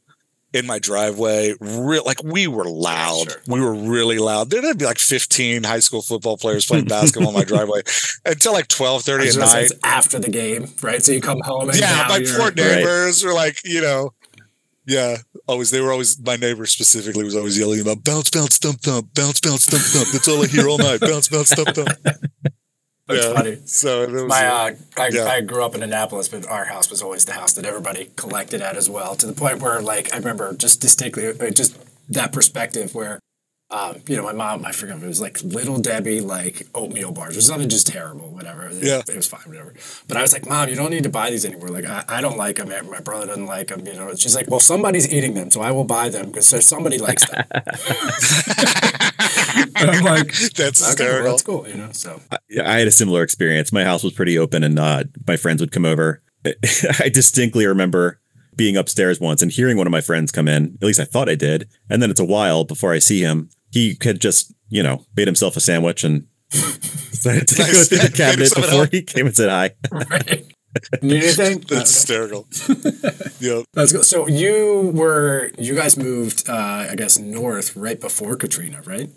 in 0.53 0.67
my 0.67 0.79
driveway. 0.79 1.55
Real 1.61 2.05
like 2.05 2.23
we 2.23 2.47
were 2.47 2.65
loud. 2.65 3.31
Sure. 3.31 3.41
We 3.47 3.61
were 3.61 3.75
really 3.75 4.19
loud. 4.19 4.51
There'd 4.51 4.79
be 4.79 4.85
like 4.85 4.99
15 4.99 5.65
high 5.65 5.81
school 5.81 6.03
football 6.03 6.37
players 6.37 6.67
playing 6.67 6.85
basketball 6.97 7.31
in 7.31 7.35
my 7.37 7.45
driveway 7.45 7.83
until 8.25 8.53
like 8.53 8.69
12 8.69 9.03
30 9.03 9.23
I 9.23 9.27
was 9.27 9.37
at 9.37 9.41
night. 9.41 9.63
it's 9.65 9.73
after 9.85 10.19
the 10.19 10.31
game, 10.31 10.67
right? 10.83 11.03
So 11.03 11.13
you 11.13 11.21
come 11.21 11.41
home 11.43 11.71
and 11.71 11.79
Yeah, 11.79 11.91
now 11.91 12.09
my 12.09 12.25
poor 12.37 12.53
neighbors 12.53 13.25
were 13.25 13.35
like, 13.35 13.59
you 13.65 13.81
know, 13.81 14.13
yeah, 14.85 15.19
always 15.47 15.71
they 15.71 15.81
were 15.81 15.93
always 15.93 16.21
my 16.21 16.37
neighbor 16.37 16.67
specifically 16.67 17.23
was 17.25 17.37
always 17.37 17.57
yelling 17.59 17.81
about 17.81 18.03
bounce, 18.05 18.31
bounce, 18.31 18.59
thump, 18.59 18.81
thump, 18.81 19.15
bounce, 19.15 19.41
bounce, 19.41 19.67
thump, 19.67 19.83
thump. 19.85 20.09
That's 20.13 20.27
all 20.29 20.43
I 20.43 20.47
hear 20.49 20.69
all 20.69 20.79
night. 20.79 21.01
Bounce, 21.01 21.29
bounce, 21.29 21.51
thump, 21.55 21.69
thump. 21.75 21.89
That's 23.15 23.27
yeah. 23.27 23.35
funny. 23.35 23.59
So 23.67 24.03
it 24.03 24.11
was, 24.11 24.23
My, 24.25 24.47
uh, 24.47 24.75
I, 24.97 25.09
Yeah. 25.09 25.25
I 25.25 25.41
grew 25.41 25.65
up 25.65 25.75
in 25.75 25.83
Annapolis, 25.83 26.29
but 26.29 26.47
our 26.47 26.65
house 26.67 26.91
was 26.91 27.03
always 27.03 27.25
the 27.25 27.33
house 27.33 27.53
that 27.55 27.65
everybody 27.67 28.11
collected 28.17 28.61
at 28.63 28.77
as 28.77 28.89
well. 28.91 29.15
To 29.17 29.27
the 29.27 29.33
point 29.33 29.61
where, 29.61 29.81
like, 29.81 30.13
I 30.13 30.19
remember 30.19 30.53
just 30.55 30.81
distinctly, 30.81 31.29
uh, 31.29 31.51
just 31.51 31.77
that 32.09 32.33
perspective 32.33 32.95
where, 32.95 33.19
um, 33.71 34.01
you 34.07 34.17
know, 34.17 34.23
my 34.25 34.33
mom, 34.35 34.67
I 34.67 34.73
forget, 34.73 35.03
it 35.03 35.07
was 35.07 35.19
like 35.21 35.43
Little 35.43 35.79
Debbie, 35.79 36.21
like 36.21 36.67
oatmeal 36.75 37.11
bars 37.11 37.39
or 37.39 37.41
something 37.41 37.71
just 37.71 37.87
terrible, 37.87 38.29
whatever. 38.29 38.67
It, 38.67 38.83
Yeah. 38.83 38.99
it 39.09 39.17
was 39.17 39.27
fine, 39.27 39.41
whatever. 39.47 39.73
But 40.07 40.19
I 40.19 40.21
was 40.21 40.35
like, 40.35 40.47
Mom, 40.47 40.69
you 40.69 40.75
don't 40.75 40.91
need 40.91 41.05
to 41.05 41.09
buy 41.09 41.31
these 41.31 41.47
anymore. 41.47 41.69
Like, 41.69 41.87
I, 41.87 42.05
I 42.07 42.21
don't 42.21 42.37
like 42.37 42.57
them. 42.57 42.69
My 42.91 43.01
brother 43.01 43.29
doesn't 43.29 43.47
like 43.47 43.69
them. 43.69 43.87
You 43.87 43.95
know, 43.95 44.15
she's 44.15 44.35
like, 44.37 44.51
Well, 44.51 44.61
somebody's 44.61 45.11
eating 45.11 45.33
them, 45.33 45.51
so 45.51 45.63
I 45.63 45.71
will 45.71 45.85
buy 45.85 46.11
them 46.11 46.27
because 46.27 46.49
somebody 46.69 46.99
likes 46.99 47.25
them. 47.31 47.45
and 49.55 49.71
I'm 49.77 50.05
like, 50.05 50.33
that's 50.57 50.93
okay, 50.95 51.07
well, 51.23 51.25
that's 51.33 51.43
cool, 51.43 51.67
you 51.69 51.75
know. 51.75 51.91
So 51.93 52.21
Yeah, 52.49 52.71
I 52.71 52.79
had 52.79 52.89
a 52.89 52.93
similar 52.93 53.23
experience. 53.23 53.73
My 53.73 53.85
house 53.85 54.03
was 54.03 54.13
pretty 54.13 54.39
open, 54.39 54.63
and 54.65 54.79
uh, 54.79 55.05
my 55.27 55.37
friends 55.37 55.61
would 55.61 55.73
come 55.73 55.85
over. 55.85 56.23
I 57.01 57.09
distinctly 57.09 57.67
remember 57.67 58.21
being 58.57 58.77
upstairs 58.77 59.19
once 59.21 59.41
and 59.43 59.51
hearing 59.51 59.77
one 59.77 59.87
of 59.87 59.91
my 59.93 60.01
friends 60.01 60.31
come 60.33 60.49
in. 60.49 60.77
At 60.81 60.87
least 60.87 61.01
I 61.01 61.05
thought 61.05 61.29
I 61.29 61.35
did. 61.37 61.69
And 61.89 62.03
then 62.03 62.11
it's 62.11 62.21
a 62.21 62.25
while 62.25 62.65
before 62.65 62.93
I 62.93 62.99
see 62.99 63.21
him. 63.21 63.49
He 63.71 63.97
had 64.03 64.21
just, 64.21 64.53
you 64.69 64.83
know, 64.83 65.07
made 65.17 65.27
himself 65.29 65.57
a 65.57 65.61
sandwich 65.61 66.05
and 66.05 66.27
decided 66.51 67.49
to 67.49 67.55
go 67.57 67.63
Nice. 67.65 67.89
through 67.89 67.99
the 67.99 68.13
cabinet 68.15 68.53
before 68.55 68.87
he 68.87 69.03
came 69.03 69.27
and 69.27 69.35
said 69.35 69.49
hi. 69.49 69.71
right. 69.93 70.45
Need 71.03 71.23
anything? 71.23 71.61
That's 71.69 71.95
hysterical. 71.95 72.47
yep. 73.41 73.65
That's 73.75 73.93
good. 73.93 74.05
So 74.05 74.27
you 74.27 74.91
were, 74.95 75.51
you 75.59 75.75
guys 75.75 75.97
moved, 75.97 76.49
uh, 76.49 76.89
I 76.91 76.95
guess, 76.97 77.19
north 77.19 77.77
right 77.77 78.01
before 78.01 78.37
Katrina, 78.37 78.83
right? 78.85 79.11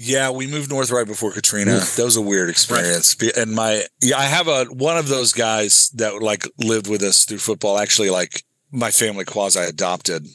Yeah, 0.00 0.30
we 0.30 0.46
moved 0.46 0.70
north 0.70 0.90
right 0.92 1.06
before 1.06 1.32
Katrina. 1.32 1.80
That 1.80 2.04
was 2.04 2.16
a 2.16 2.22
weird 2.22 2.48
experience. 2.50 3.16
Be- 3.16 3.32
And 3.36 3.52
my 3.52 3.84
yeah, 4.00 4.16
I 4.18 4.22
have 4.24 4.46
a 4.46 4.64
one 4.66 4.96
of 4.96 5.08
those 5.08 5.32
guys 5.32 5.90
that 5.96 6.22
like 6.22 6.48
lived 6.58 6.88
with 6.88 7.02
us 7.02 7.24
through 7.24 7.38
football. 7.38 7.78
Actually, 7.78 8.10
like 8.10 8.44
my 8.70 8.90
family 8.92 9.24
quasi 9.24 9.58
adopted. 9.60 10.26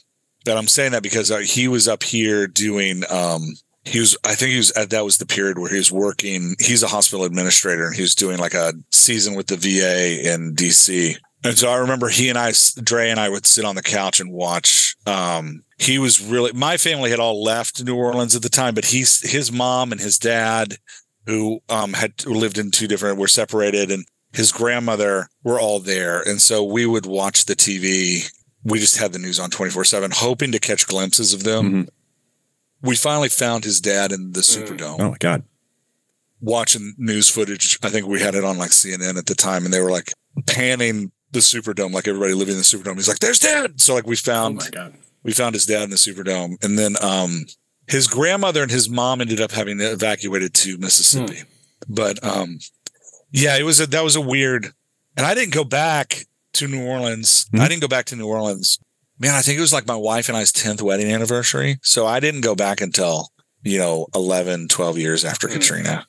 But 0.44 0.58
I'm 0.58 0.68
saying 0.68 0.92
that 0.92 1.02
because 1.02 1.30
uh, 1.30 1.38
he 1.38 1.66
was 1.68 1.88
up 1.88 2.02
here 2.02 2.46
doing. 2.46 3.02
um 3.10 3.54
he 3.86 4.00
was, 4.00 4.16
I 4.24 4.34
think 4.34 4.50
he 4.52 4.56
was 4.56 4.70
at 4.72 4.88
that 4.90 5.04
was 5.04 5.18
the 5.18 5.26
period 5.26 5.58
where 5.58 5.70
he 5.70 5.76
was 5.76 5.92
working. 5.92 6.54
He's 6.58 6.82
a 6.82 6.86
hospital 6.88 7.26
administrator 7.26 7.86
and 7.86 7.94
he 7.94 8.00
was 8.00 8.14
doing 8.14 8.38
like 8.38 8.54
a 8.54 8.72
season 8.90 9.34
with 9.34 9.46
the 9.48 9.56
VA 9.58 10.32
in 10.32 10.54
DC. 10.54 11.16
And 11.44 11.58
so 11.58 11.68
I 11.70 11.76
remember 11.76 12.08
he 12.08 12.28
and 12.30 12.38
I, 12.38 12.52
Dre 12.82 13.10
and 13.10 13.20
I 13.20 13.28
would 13.28 13.46
sit 13.46 13.64
on 13.66 13.74
the 13.76 13.82
couch 13.82 14.18
and 14.18 14.32
watch. 14.32 14.96
Um, 15.06 15.62
he 15.78 15.98
was 15.98 16.20
really, 16.22 16.52
my 16.52 16.78
family 16.78 17.10
had 17.10 17.20
all 17.20 17.42
left 17.42 17.84
New 17.84 17.94
Orleans 17.96 18.34
at 18.34 18.40
the 18.42 18.48
time, 18.48 18.74
but 18.74 18.86
he's, 18.86 19.20
his 19.30 19.52
mom 19.52 19.92
and 19.92 20.00
his 20.00 20.18
dad, 20.18 20.78
who 21.26 21.60
um, 21.68 21.92
had 21.92 22.24
lived 22.26 22.56
in 22.58 22.70
two 22.70 22.86
different, 22.88 23.18
were 23.18 23.28
separated, 23.28 23.90
and 23.90 24.06
his 24.32 24.52
grandmother 24.52 25.28
were 25.42 25.60
all 25.60 25.80
there. 25.80 26.20
And 26.22 26.40
so 26.40 26.64
we 26.64 26.86
would 26.86 27.04
watch 27.06 27.44
the 27.44 27.54
TV. 27.54 28.30
We 28.62 28.78
just 28.78 28.96
had 28.96 29.12
the 29.12 29.18
news 29.18 29.38
on 29.38 29.50
24 29.50 29.84
7, 29.84 30.10
hoping 30.14 30.52
to 30.52 30.58
catch 30.58 30.86
glimpses 30.86 31.34
of 31.34 31.44
them. 31.44 31.84
Mhm. 31.84 31.88
We 32.82 32.96
finally 32.96 33.28
found 33.28 33.64
his 33.64 33.80
dad 33.80 34.12
in 34.12 34.32
the 34.32 34.40
Superdome 34.40 34.96
Oh 35.00 35.10
my 35.10 35.16
God. 35.18 35.42
watching 36.40 36.94
news 36.98 37.28
footage. 37.28 37.78
I 37.82 37.88
think 37.90 38.06
we 38.06 38.20
had 38.20 38.34
it 38.34 38.44
on 38.44 38.58
like 38.58 38.70
CNN 38.72 39.16
at 39.18 39.26
the 39.26 39.34
time, 39.34 39.64
and 39.64 39.72
they 39.72 39.80
were 39.80 39.90
like 39.90 40.12
panning 40.46 41.10
the 41.34 41.40
Superdome, 41.40 41.92
like 41.92 42.08
everybody 42.08 42.32
living 42.32 42.52
in 42.52 42.58
the 42.58 42.64
Superdome. 42.64 42.94
He's 42.94 43.08
like, 43.08 43.18
"There's 43.18 43.38
dad." 43.38 43.80
So 43.80 43.94
like 43.94 44.06
we 44.06 44.14
Oh 44.14 44.16
found 44.16 44.56
my 44.56 44.70
God. 44.70 44.94
we 45.22 45.32
found 45.32 45.54
his 45.54 45.66
dad 45.66 45.82
in 45.82 45.90
the 45.90 45.96
Superdome, 45.96 46.62
and 46.64 46.78
then 46.78 46.96
um 47.02 47.44
his 47.86 48.06
grandmother 48.06 48.62
and 48.62 48.70
his 48.70 48.88
mom 48.88 49.20
ended 49.20 49.40
up 49.42 49.50
having 49.52 49.76
to 49.78 49.92
evacuated 49.92 50.54
to 50.54 50.78
Mississippi. 50.78 51.42
But 51.88 52.24
um 52.24 52.58
yeah, 53.30 53.56
it 53.58 53.64
was 53.64 53.80
a, 53.80 53.86
that 53.88 54.04
was 54.04 54.16
a 54.16 54.20
weird, 54.20 54.72
and 55.16 55.26
I 55.26 55.34
didn't 55.34 55.52
go 55.54 55.64
back 55.64 56.24
to 56.54 56.68
New 56.68 56.86
Orleans. 56.86 57.46
Mhm. 57.52 57.60
I 57.60 57.68
didn't 57.68 57.82
go 57.82 57.88
back 57.88 58.06
to 58.06 58.16
New 58.16 58.26
Orleans. 58.26 58.78
Man, 59.18 59.34
I 59.34 59.42
think 59.42 59.58
it 59.58 59.60
was 59.60 59.72
like 59.72 59.86
my 59.86 59.96
wife 59.96 60.28
and 60.28 60.36
I's 60.36 60.52
10th 60.52 60.80
wedding 60.82 61.10
anniversary. 61.12 61.78
So 61.82 62.06
I 62.06 62.18
didn't 62.20 62.40
go 62.42 62.54
back 62.54 62.80
until, 62.80 63.28
you 63.62 63.78
know, 63.78 64.06
11, 64.14 64.68
12 64.68 64.98
years 64.98 65.24
after 65.24 65.46
Mm. 65.48 65.52
Katrina. 65.52 66.06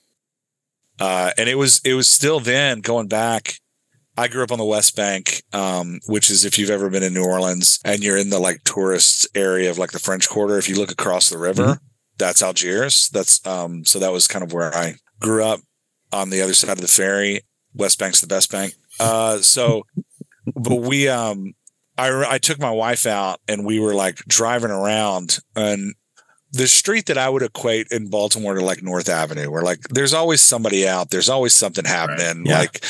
Uh, 1.00 1.32
and 1.38 1.50
it 1.50 1.56
was, 1.56 1.82
it 1.84 1.94
was 1.94 2.08
still 2.10 2.40
then 2.40 2.82
going 2.82 3.08
back. 3.08 3.60
I 4.18 4.28
grew 4.28 4.44
up 4.44 4.52
on 4.52 4.60
the 4.60 4.66
West 4.66 4.96
Bank, 4.96 5.44
um, 5.52 6.00
which 6.08 6.32
is 6.32 6.46
if 6.46 6.58
you've 6.58 6.70
ever 6.70 6.90
been 6.90 7.04
in 7.04 7.14
New 7.14 7.26
Orleans 7.26 7.80
and 7.84 8.04
you're 8.04 8.18
in 8.18 8.30
the 8.30 8.40
like 8.40 8.64
tourist 8.64 9.28
area 9.36 9.70
of 9.70 9.78
like 9.78 9.92
the 9.92 10.00
French 10.00 10.30
Quarter, 10.30 10.58
if 10.58 10.70
you 10.70 10.76
look 10.76 10.92
across 10.92 11.30
the 11.30 11.38
river, 11.38 11.80
that's 12.18 12.42
Algiers. 12.42 13.10
That's, 13.10 13.46
um, 13.46 13.84
so 13.84 14.00
that 14.00 14.14
was 14.14 14.28
kind 14.28 14.44
of 14.44 14.54
where 14.54 14.74
I 14.74 14.96
grew 15.20 15.44
up 15.44 15.60
on 16.14 16.30
the 16.30 16.42
other 16.42 16.54
side 16.54 16.72
of 16.72 16.82
the 16.82 16.88
ferry. 16.88 17.42
West 17.74 18.00
Bank's 18.00 18.22
the 18.22 18.28
best 18.28 18.50
bank. 18.52 18.74
Uh, 19.02 19.40
so, 19.40 19.86
but 20.56 20.78
we, 20.78 21.10
um, 21.10 21.54
I, 21.98 22.36
I 22.36 22.38
took 22.38 22.60
my 22.60 22.72
wife 22.72 23.06
out 23.06 23.42
and 23.50 23.66
we 23.66 23.80
were 23.80 23.94
like 23.94 24.18
driving 24.28 24.72
around 24.72 25.40
and 25.56 25.94
the 26.54 26.68
street 26.68 27.08
that 27.08 27.18
I 27.18 27.28
would 27.28 27.42
equate 27.42 27.88
in 27.92 28.10
Baltimore 28.10 28.56
to 28.56 28.64
like 28.64 28.82
North 28.82 29.10
Avenue, 29.10 29.52
where 29.52 29.62
like 29.62 29.82
there's 29.90 30.14
always 30.14 30.42
somebody 30.42 30.88
out, 30.88 31.10
there's 31.10 31.28
always 31.28 31.54
something 31.54 31.84
happening. 31.84 32.46
Yeah. 32.46 32.60
Like, 32.60 32.82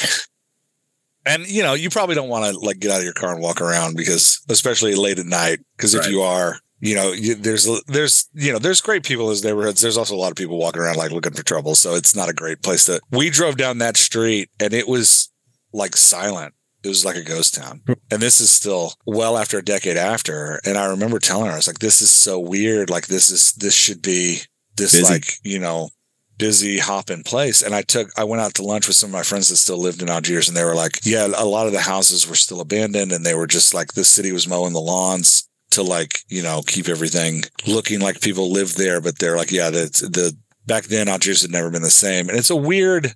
and 1.25 1.47
you 1.47 1.63
know, 1.63 1.73
you 1.73 1.89
probably 1.89 2.15
don't 2.15 2.29
want 2.29 2.53
to 2.53 2.59
like 2.59 2.79
get 2.79 2.91
out 2.91 2.99
of 2.99 3.03
your 3.03 3.13
car 3.13 3.33
and 3.33 3.41
walk 3.41 3.61
around 3.61 3.95
because, 3.97 4.41
especially 4.49 4.95
late 4.95 5.19
at 5.19 5.25
night, 5.25 5.59
because 5.77 5.93
if 5.93 6.01
Right. 6.01 6.11
you 6.11 6.21
are, 6.21 6.57
you 6.79 6.95
know, 6.95 7.11
you, 7.13 7.35
there's 7.35 7.67
there's 7.87 8.29
you 8.33 8.51
know 8.51 8.59
there's 8.59 8.81
great 8.81 9.03
people 9.03 9.25
in 9.25 9.29
those 9.31 9.43
neighborhoods. 9.43 9.81
There's 9.81 9.97
also 9.97 10.15
a 10.15 10.17
lot 10.17 10.31
of 10.31 10.37
people 10.37 10.57
walking 10.57 10.81
around 10.81 10.97
like 10.97 11.11
looking 11.11 11.33
for 11.33 11.43
trouble, 11.43 11.75
so 11.75 11.95
it's 11.95 12.15
not 12.15 12.29
a 12.29 12.33
great 12.33 12.61
place 12.61 12.85
to. 12.85 12.99
We 13.11 13.29
drove 13.29 13.57
down 13.57 13.77
that 13.79 13.97
street 13.97 14.49
and 14.59 14.73
it 14.73 14.87
was 14.87 15.31
like 15.73 15.95
silent. 15.95 16.53
It 16.83 16.89
was 16.89 17.03
like 17.03 17.15
a 17.15 17.23
ghost 17.23 17.55
town. 17.55 17.81
Hmm. 17.87 17.93
And 18.11 18.21
this 18.21 18.39
is 18.39 18.51
still 18.51 18.93
well 19.07 19.37
after 19.37 19.57
a 19.57 19.63
decade 19.63 19.97
after. 19.97 20.59
And 20.63 20.77
I 20.77 20.85
remember 20.85 21.17
telling 21.17 21.47
her, 21.47 21.53
I 21.53 21.55
was 21.55 21.65
like, 21.67 21.79
this 21.79 21.99
is 22.01 22.11
so 22.11 22.39
weird. 22.39 22.91
Like 22.91 23.07
this 23.07 23.31
is 23.31 23.53
this 23.53 23.73
should 23.73 24.03
be 24.03 24.41
this 24.77 24.91
Busy. 24.91 25.03
like, 25.11 25.39
you 25.43 25.57
know, 25.57 25.89
busy 26.37 26.79
hopping 26.79 27.23
place. 27.23 27.61
And 27.61 27.73
I 27.73 27.81
took 27.81 28.09
I 28.17 28.23
went 28.23 28.41
out 28.41 28.53
to 28.55 28.63
lunch 28.63 28.87
with 28.87 28.95
some 28.95 29.09
of 29.09 29.13
my 29.13 29.23
friends 29.23 29.49
that 29.49 29.57
still 29.57 29.77
lived 29.77 30.01
in 30.01 30.09
Algiers 30.09 30.47
and 30.47 30.55
they 30.55 30.63
were 30.63 30.75
like, 30.75 30.99
Yeah, 31.03 31.27
a 31.27 31.45
lot 31.45 31.67
of 31.67 31.73
the 31.73 31.79
houses 31.79 32.27
were 32.27 32.35
still 32.35 32.61
abandoned 32.61 33.11
and 33.11 33.25
they 33.25 33.35
were 33.35 33.47
just 33.47 33.73
like 33.73 33.93
the 33.93 34.03
city 34.03 34.31
was 34.31 34.47
mowing 34.47 34.73
the 34.73 34.79
lawns 34.79 35.49
to 35.71 35.83
like, 35.83 36.19
you 36.29 36.41
know, 36.41 36.61
keep 36.65 36.87
everything 36.87 37.43
looking 37.67 37.99
like 37.99 38.21
people 38.21 38.51
lived 38.51 38.77
there. 38.77 39.01
But 39.01 39.19
they're 39.19 39.37
like, 39.37 39.51
yeah, 39.51 39.69
the 39.69 39.85
the 40.11 40.37
back 40.65 40.85
then 40.85 41.07
Algiers 41.07 41.41
had 41.41 41.51
never 41.51 41.69
been 41.69 41.81
the 41.81 41.89
same. 41.89 42.29
And 42.29 42.37
it's 42.37 42.49
a 42.49 42.55
weird 42.55 43.13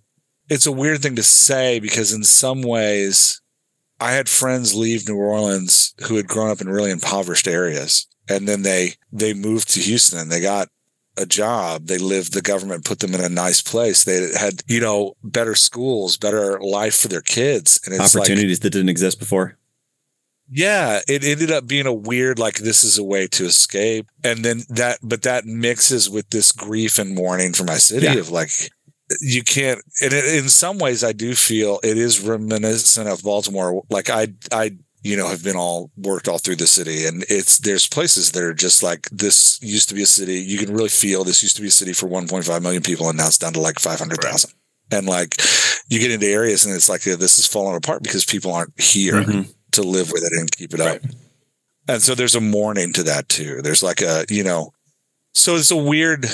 it's 0.49 0.65
a 0.65 0.71
weird 0.71 1.01
thing 1.01 1.15
to 1.15 1.23
say 1.23 1.79
because 1.79 2.13
in 2.13 2.23
some 2.23 2.61
ways 2.61 3.41
I 3.99 4.11
had 4.11 4.29
friends 4.29 4.75
leave 4.75 5.07
New 5.07 5.17
Orleans 5.17 5.93
who 6.07 6.15
had 6.15 6.27
grown 6.27 6.49
up 6.49 6.61
in 6.61 6.69
really 6.69 6.91
impoverished 6.91 7.47
areas 7.47 8.07
and 8.29 8.47
then 8.47 8.61
they 8.61 8.93
they 9.11 9.33
moved 9.33 9.69
to 9.73 9.81
Houston. 9.81 10.19
And 10.19 10.31
they 10.31 10.41
got 10.41 10.69
a 11.19 11.25
job. 11.25 11.85
They 11.87 11.97
lived 11.97 12.33
the 12.33 12.41
government 12.41 12.85
put 12.85 12.99
them 12.99 13.13
in 13.13 13.21
a 13.21 13.29
nice 13.29 13.61
place. 13.61 14.03
They 14.03 14.31
had, 14.39 14.61
you 14.67 14.79
know, 14.79 15.15
better 15.23 15.55
schools, 15.55 16.17
better 16.17 16.59
life 16.59 16.95
for 16.97 17.07
their 17.09 17.21
kids. 17.21 17.79
And 17.85 17.93
it's 17.93 18.15
like 18.15 18.21
Opportunities 18.23 18.59
that 18.61 18.69
didn't 18.71 18.89
exist 18.89 19.19
before. 19.19 19.57
yeah, 20.51 21.01
it 21.07 21.23
ended 21.23 21.51
up 21.51 21.67
being 21.67 21.85
a 21.85 21.93
weird, 21.93 22.39
like, 22.39 22.55
this 22.55 22.83
is 22.83 22.97
a 22.97 23.03
way 23.03 23.27
to 23.27 23.45
escape. 23.45 24.07
And 24.23 24.43
then 24.43 24.63
that, 24.69 24.97
but 25.03 25.21
that 25.23 25.45
mixes 25.45 26.09
with 26.09 26.29
this 26.31 26.51
grief 26.51 26.97
and 26.97 27.13
mourning 27.13 27.53
for 27.53 27.63
my 27.65 27.77
city 27.77 28.07
Yeah. 28.07 28.15
of 28.15 28.31
like, 28.31 28.49
you 29.21 29.43
can't, 29.43 29.79
and 30.01 30.13
it, 30.13 30.25
in 30.35 30.49
some 30.49 30.77
ways, 30.79 31.03
I 31.03 31.11
do 31.13 31.35
feel 31.35 31.79
it 31.83 31.97
is 31.97 32.19
reminiscent 32.21 33.07
of 33.07 33.21
Baltimore. 33.23 33.83
Like, 33.89 34.09
I, 34.09 34.29
I, 34.51 34.77
you 35.01 35.15
know, 35.15 35.27
have 35.27 35.43
been 35.43 35.55
all 35.55 35.91
worked 35.97 36.27
all 36.27 36.37
through 36.37 36.57
the 36.57 36.67
city. 36.67 37.05
And 37.05 37.23
it's, 37.29 37.59
there's 37.59 37.87
places 37.87 38.31
that 38.31 38.43
are 38.43 38.53
just 38.53 38.83
like, 38.83 39.07
this 39.11 39.59
used 39.61 39.89
to 39.89 39.95
be 39.95 40.03
a 40.03 40.07
city. 40.07 40.35
You 40.35 40.57
can 40.57 40.73
really 40.73 40.89
feel 40.89 41.23
this 41.23 41.41
used 41.41 41.55
to 41.55 41.61
be 41.61 41.69
a 41.69 41.71
city 41.71 41.93
for 41.93 42.07
1.5 42.07 42.61
million 42.61 42.83
people 42.83 43.07
and 43.07 43.17
now 43.17 43.27
it's 43.27 43.37
down 43.37 43.53
to 43.53 43.61
like 43.61 43.79
500,000. 43.79 44.49
Right. 44.49 44.97
And 44.97 45.07
like 45.07 45.35
you 45.87 45.99
get 45.99 46.11
into 46.11 46.27
areas 46.27 46.65
and 46.65 46.75
it's 46.75 46.89
like, 46.89 47.05
yeah, 47.05 47.15
this 47.15 47.39
is 47.39 47.47
falling 47.47 47.77
apart 47.77 48.03
because 48.03 48.25
people 48.25 48.53
aren't 48.53 48.79
here 48.79 49.15
mm-hmm. 49.15 49.49
to 49.71 49.83
live 49.83 50.11
with 50.11 50.23
it 50.23 50.33
and 50.37 50.51
keep 50.51 50.73
it 50.73 50.79
right. 50.79 51.03
up. 51.03 51.11
And 51.87 52.01
so 52.01 52.13
there's 52.13 52.35
a 52.35 52.41
mourning 52.41 52.93
to 52.93 53.03
that 53.03 53.29
too. 53.29 53.61
There's 53.61 53.83
like 53.83 54.01
a, 54.01 54.25
you 54.29 54.43
know, 54.43 54.73
so 55.33 55.55
it's 55.55 55.71
a 55.71 55.77
weird, 55.77 56.25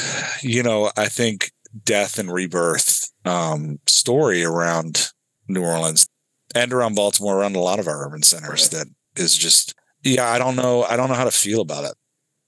you 0.41 0.63
know, 0.63 0.91
I 0.97 1.07
think 1.07 1.51
death 1.84 2.18
and 2.18 2.32
rebirth 2.32 3.11
um, 3.26 3.80
story 3.86 4.43
around 4.43 5.11
New 5.47 5.63
Orleans 5.63 6.07
and 6.56 6.74
around 6.74 6.95
Baltimore, 6.95 7.39
around 7.39 7.56
a 7.56 7.60
lot 7.60 7.80
of 7.80 7.88
our 7.88 8.06
urban 8.06 8.24
centers 8.24 8.74
right. 8.74 8.80
that 8.80 9.22
is 9.22 9.38
just, 9.38 9.76
yeah, 10.03 10.28
I 10.28 10.39
don't 10.39 10.56
know. 10.56 10.84
I 10.84 10.95
don't 10.95 11.10
know 11.10 11.16
how 11.16 11.26
to 11.26 11.32
feel 11.32 11.62
about 11.62 11.84
it. 11.84 11.93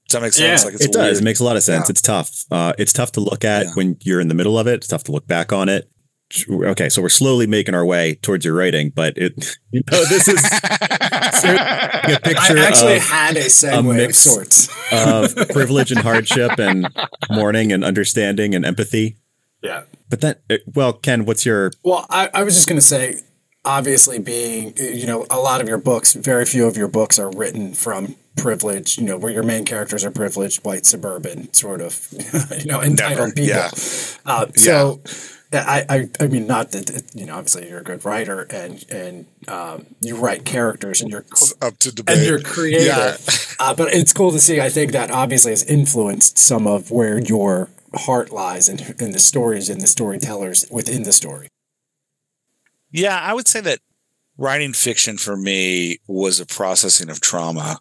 Does 0.07 0.13
that 0.13 0.21
make 0.21 0.33
sense? 0.33 0.63
Yeah, 0.63 0.71
like 0.71 0.81
it 0.81 0.93
does. 0.93 1.19
It 1.19 1.23
makes 1.23 1.41
a 1.41 1.43
lot 1.43 1.57
of 1.57 1.63
sense. 1.63 1.87
Yeah. 1.87 1.91
It's 1.91 2.01
tough. 2.01 2.45
Uh, 2.49 2.73
it's 2.77 2.93
tough 2.93 3.11
to 3.13 3.19
look 3.19 3.43
at 3.43 3.65
yeah. 3.65 3.71
when 3.73 3.97
you're 4.01 4.21
in 4.21 4.29
the 4.29 4.33
middle 4.33 4.57
of 4.57 4.65
it. 4.65 4.75
It's 4.75 4.87
tough 4.87 5.03
to 5.05 5.11
look 5.11 5.27
back 5.27 5.51
on 5.51 5.67
it. 5.67 5.91
Okay, 6.49 6.89
so 6.89 7.01
we're 7.01 7.09
slowly 7.09 7.47
making 7.47 7.73
our 7.73 7.85
way 7.85 8.15
towards 8.15 8.43
your 8.43 8.53
writing, 8.53 8.91
but 8.93 9.17
it, 9.17 9.57
you 9.71 9.81
know, 9.89 10.03
this 10.05 10.27
is 10.27 10.43
a 10.63 12.19
picture. 12.21 12.57
I 12.57 12.65
actually 12.67 12.99
had 12.99 13.37
a 13.37 13.45
segue 13.45 13.79
a 13.79 13.83
mix 13.83 14.25
of 14.25 14.31
sorts 14.33 14.69
of 14.91 15.35
privilege 15.49 15.91
and 15.91 16.01
hardship, 16.01 16.59
and 16.59 16.87
mourning 17.29 17.71
and 17.71 17.83
understanding 17.83 18.55
and 18.55 18.65
empathy. 18.65 19.17
Yeah, 19.61 19.83
but 20.09 20.19
that 20.19 20.41
well, 20.73 20.91
Ken, 20.93 21.23
what's 21.23 21.45
your? 21.45 21.71
Well, 21.83 22.05
I, 22.09 22.29
I 22.33 22.43
was 22.43 22.55
just 22.55 22.67
going 22.67 22.79
to 22.79 22.85
say 22.85 23.21
obviously 23.67 24.17
being 24.17 24.73
you 24.77 25.05
know 25.05 25.27
a 25.29 25.37
lot 25.37 25.59
of 25.59 25.67
your 25.67 25.77
books 25.77 26.13
very 26.13 26.45
few 26.45 26.65
of 26.65 26.77
your 26.77 26.87
books 26.87 27.19
are 27.19 27.29
written 27.31 27.73
from 27.73 28.15
privilege 28.37 28.97
you 28.97 29.03
know 29.03 29.17
where 29.17 29.31
your 29.31 29.43
main 29.43 29.65
characters 29.65 30.05
are 30.05 30.11
privileged 30.11 30.63
white 30.63 30.85
suburban 30.85 31.51
sort 31.53 31.81
of 31.81 32.07
you 32.59 32.65
know 32.65 32.81
entitled 32.81 33.35
Never. 33.35 33.47
people 33.47 33.47
yeah. 33.47 33.69
Uh, 34.25 34.45
so 34.55 35.01
yeah. 35.51 35.63
I, 35.67 35.85
I 35.89 36.09
i 36.21 36.27
mean 36.27 36.47
not 36.47 36.71
that 36.71 37.11
you 37.13 37.25
know 37.25 37.35
obviously 37.35 37.67
you're 37.67 37.79
a 37.79 37.83
good 37.83 38.05
writer 38.05 38.43
and 38.49 38.85
and 38.89 39.25
um, 39.49 39.85
you 39.99 40.15
write 40.15 40.45
characters 40.45 41.01
and 41.01 41.11
you're 41.11 41.25
it's 41.29 41.53
up 41.61 41.77
to 41.79 41.93
debate 41.93 42.17
and 42.17 42.25
you're 42.25 42.39
creative 42.39 42.87
yeah. 42.87 43.17
uh, 43.59 43.75
but 43.75 43.93
it's 43.93 44.13
cool 44.13 44.31
to 44.31 44.39
see 44.39 44.61
i 44.61 44.69
think 44.69 44.93
that 44.93 45.11
obviously 45.11 45.51
has 45.51 45.63
influenced 45.63 46.37
some 46.37 46.67
of 46.67 46.89
where 46.89 47.19
your 47.19 47.69
heart 47.93 48.31
lies 48.31 48.69
and 48.69 48.79
in, 48.79 49.07
in 49.07 49.11
the 49.11 49.19
stories 49.19 49.69
and 49.69 49.81
the 49.81 49.87
storytellers 49.87 50.65
within 50.71 51.03
the 51.03 51.11
story 51.11 51.49
yeah, 52.97 53.19
I 53.19 53.35
would 53.35 53.47
say 53.47 53.61
that 53.61 53.79
writing 54.37 54.73
fiction 54.73 55.17
for 55.17 55.37
me 55.37 55.99
was 56.07 56.39
a 56.39 56.47
processing 56.47 57.11
of 57.11 57.21
trauma. 57.21 57.79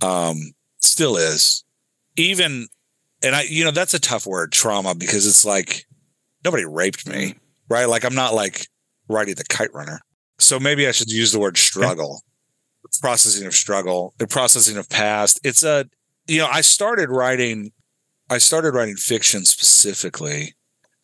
Um, 0.00 0.52
still 0.78 1.16
is. 1.16 1.64
Even, 2.16 2.68
and 3.24 3.34
I, 3.34 3.42
you 3.42 3.64
know, 3.64 3.72
that's 3.72 3.92
a 3.92 3.98
tough 3.98 4.24
word, 4.24 4.52
trauma, 4.52 4.94
because 4.94 5.26
it's 5.26 5.44
like 5.44 5.84
nobody 6.44 6.64
raped 6.64 7.08
me, 7.08 7.34
right? 7.68 7.86
Like 7.86 8.04
I'm 8.04 8.14
not 8.14 8.34
like 8.34 8.68
writing 9.08 9.34
the 9.34 9.44
kite 9.44 9.74
runner. 9.74 10.00
So 10.38 10.60
maybe 10.60 10.86
I 10.86 10.92
should 10.92 11.10
use 11.10 11.32
the 11.32 11.40
word 11.40 11.58
struggle. 11.58 12.22
Okay. 12.84 13.00
Processing 13.00 13.48
of 13.48 13.54
struggle, 13.54 14.14
the 14.18 14.28
processing 14.28 14.76
of 14.76 14.88
past. 14.88 15.40
It's 15.42 15.64
a, 15.64 15.86
you 16.28 16.38
know, 16.38 16.46
I 16.46 16.60
started 16.60 17.10
writing, 17.10 17.72
I 18.30 18.38
started 18.38 18.74
writing 18.74 18.94
fiction 18.94 19.44
specifically 19.44 20.54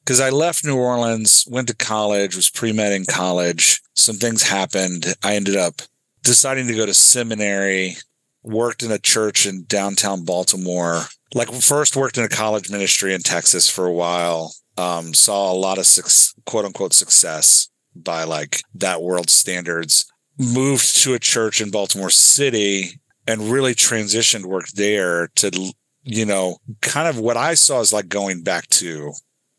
because 0.05 0.21
I 0.21 0.31
left 0.31 0.65
New 0.65 0.77
Orleans, 0.77 1.45
went 1.49 1.69
to 1.69 1.77
college, 1.77 2.35
was 2.35 2.51
pre 2.51 2.73
med 2.73 2.93
in 2.93 3.05
college. 3.05 3.81
Some 3.95 4.17
things 4.17 4.43
happened. 4.43 5.15
I 5.23 5.37
ended 5.37 5.57
up 5.57 5.83
deciding 6.23 6.67
to 6.69 6.75
go 6.75 6.87
to 6.87 6.95
seminary, 6.95 7.97
worked 8.43 8.83
in 8.83 8.91
a 8.91 8.99
church 8.99 9.47
in 9.47 9.65
downtown 9.67 10.25
Baltimore. 10.25 11.03
Like, 11.35 11.53
first 11.53 11.97
worked 11.97 12.19
in 12.19 12.25
a 12.25 12.29
college 12.29 12.71
ministry 12.71 13.15
in 13.15 13.23
Texas 13.23 13.69
for 13.69 13.87
a 13.87 13.93
while. 13.93 14.55
Um, 14.77 15.15
saw 15.15 15.53
a 15.53 15.55
lot 15.55 15.79
of 15.79 15.87
su- 15.87 16.35
quote 16.47 16.65
unquote 16.65 16.95
success 16.95 17.69
by 17.95 18.25
like 18.25 18.63
that 18.75 19.03
world 19.03 19.31
standards. 19.31 20.07
Moved 20.39 21.03
to 21.03 21.15
a 21.15 21.19
church 21.19 21.61
in 21.61 21.71
Baltimore 21.71 22.11
City 22.11 23.01
and 23.27 23.53
really 23.53 23.75
transitioned 23.75 24.47
work 24.47 24.69
there 24.69 25.29
to, 25.37 25.73
you 26.03 26.25
know, 26.25 26.57
kind 26.81 27.07
of 27.07 27.19
what 27.19 27.37
I 27.37 27.55
saw 27.55 27.81
as 27.81 27.93
like 27.93 28.09
going 28.09 28.43
back 28.43 28.67
to 28.71 29.13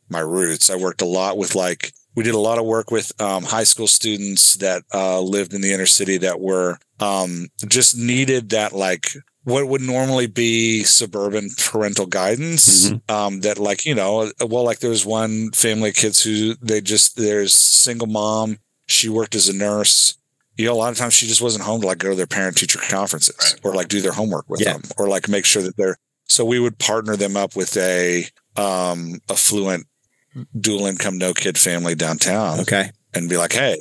my 0.10 0.20
roots. 0.20 0.70
I 0.70 0.76
worked 0.76 1.02
a 1.02 1.06
lot 1.06 1.38
with 1.38 1.56
like 1.56 1.94
we 2.16 2.24
did 2.24 2.36
a 2.36 2.40
lot 2.40 2.60
of 2.60 2.66
work 2.66 2.92
with 2.92 3.12
um, 3.22 3.44
high 3.44 3.64
school 3.64 3.88
students 3.88 4.56
that 4.58 4.84
uh, 4.94 5.20
lived 5.20 5.54
in 5.54 5.62
the 5.62 5.74
inner 5.74 5.86
city 5.86 6.18
that 6.18 6.40
were 6.40 6.78
um, 7.00 7.48
just 7.68 7.98
needed 7.98 8.50
that 8.50 8.74
like 8.74 9.12
what 9.44 9.68
would 9.68 9.82
normally 9.82 10.28
be 10.28 10.84
suburban 10.84 11.50
parental 11.58 12.06
guidance 12.06 12.90
mm-hmm. 12.90 13.14
um, 13.14 13.42
that 13.42 13.58
like 13.58 13.86
you 13.86 13.96
know 13.96 14.32
well 14.48 14.64
like 14.64 14.80
there 14.80 14.90
was 14.90 15.06
one 15.06 15.52
family 15.52 15.90
of 15.90 15.96
kids 15.96 16.24
who 16.24 16.56
they 16.62 16.82
just 16.82 17.18
there's 17.18 17.54
single 17.54 18.08
mom 18.08 18.58
she 18.88 19.10
worked 19.10 19.36
as 19.36 19.50
a 19.50 19.54
nurse 19.54 20.18
you 20.58 20.66
know 20.66 20.74
a 20.74 20.76
lot 20.76 20.92
of 20.92 20.98
times 20.98 21.14
she 21.14 21.28
just 21.28 21.42
wasn't 21.42 21.64
home 21.64 21.82
to 21.82 21.88
like 21.88 21.98
go 21.98 22.12
to 22.12 22.16
their 22.16 22.28
parent 22.28 22.58
teacher 22.58 22.80
conferences 22.90 23.36
right. 23.42 23.60
or 23.64 23.76
like 23.76 23.88
do 23.88 24.02
their 24.02 24.12
homework 24.12 24.46
with 24.48 24.62
yeah. 24.62 24.74
them 24.74 24.84
or 24.98 25.08
like 25.08 25.28
make 25.28 25.46
sure 25.46 25.62
that 25.62 25.76
they're 25.78 25.98
so 26.26 26.46
we 26.46 26.60
would 26.60 26.80
partner 26.80 27.16
them 27.16 27.36
up 27.36 27.56
with 27.56 27.76
a 27.78 28.26
um 28.56 29.20
affluent 29.30 29.86
dual 30.60 30.86
income, 30.86 31.18
no 31.18 31.34
kid 31.34 31.58
family 31.58 31.96
downtown. 31.96 32.60
Okay. 32.62 32.92
And 33.14 33.30
be 33.30 33.38
like, 33.38 33.54
hey, 33.54 33.78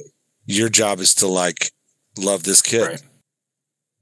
your 0.46 0.68
job 0.68 1.00
is 1.00 1.14
to 1.16 1.26
like 1.26 1.72
love 2.18 2.42
this 2.44 2.62
kid. 2.62 2.86
Right. 2.86 3.02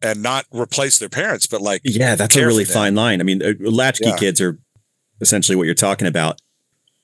And 0.03 0.23
not 0.23 0.47
replace 0.51 0.99
their 0.99 1.11
parents, 1.11 1.47
but 1.47 1.61
like, 1.61 1.83
yeah, 1.85 2.15
that's 2.15 2.35
a 2.35 2.47
really 2.47 2.65
fine 2.65 2.95
line. 2.95 3.21
I 3.21 3.25
mean, 3.25 3.43
uh, 3.43 3.53
latchkey 3.61 4.09
yeah. 4.09 4.17
kids 4.17 4.41
are 4.41 4.59
essentially 5.21 5.57
what 5.57 5.67
you're 5.67 5.75
talking 5.75 6.09
about. 6.09 6.41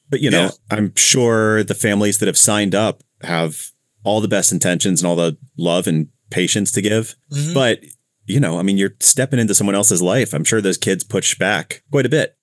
But, 0.08 0.20
you 0.20 0.30
know, 0.30 0.44
yeah. 0.44 0.50
I'm 0.70 0.94
sure 0.94 1.62
the 1.62 1.74
families 1.74 2.18
that 2.18 2.26
have 2.26 2.38
signed 2.38 2.74
up 2.74 3.02
have 3.22 3.70
all 4.02 4.20
the 4.20 4.28
best 4.28 4.50
intentions 4.50 5.02
and 5.02 5.08
all 5.08 5.16
the 5.16 5.36
love 5.58 5.86
and 5.86 6.08
patience 6.30 6.72
to 6.72 6.80
give. 6.80 7.16
Mm-hmm. 7.30 7.52
But, 7.52 7.80
you 8.24 8.40
know, 8.40 8.58
I 8.58 8.62
mean, 8.62 8.78
you're 8.78 8.94
stepping 9.00 9.40
into 9.40 9.54
someone 9.54 9.74
else's 9.74 10.00
life. 10.00 10.32
I'm 10.32 10.44
sure 10.44 10.60
those 10.60 10.78
kids 10.78 11.04
push 11.04 11.36
back 11.36 11.82
quite 11.90 12.06
a 12.06 12.08
bit. 12.08 12.36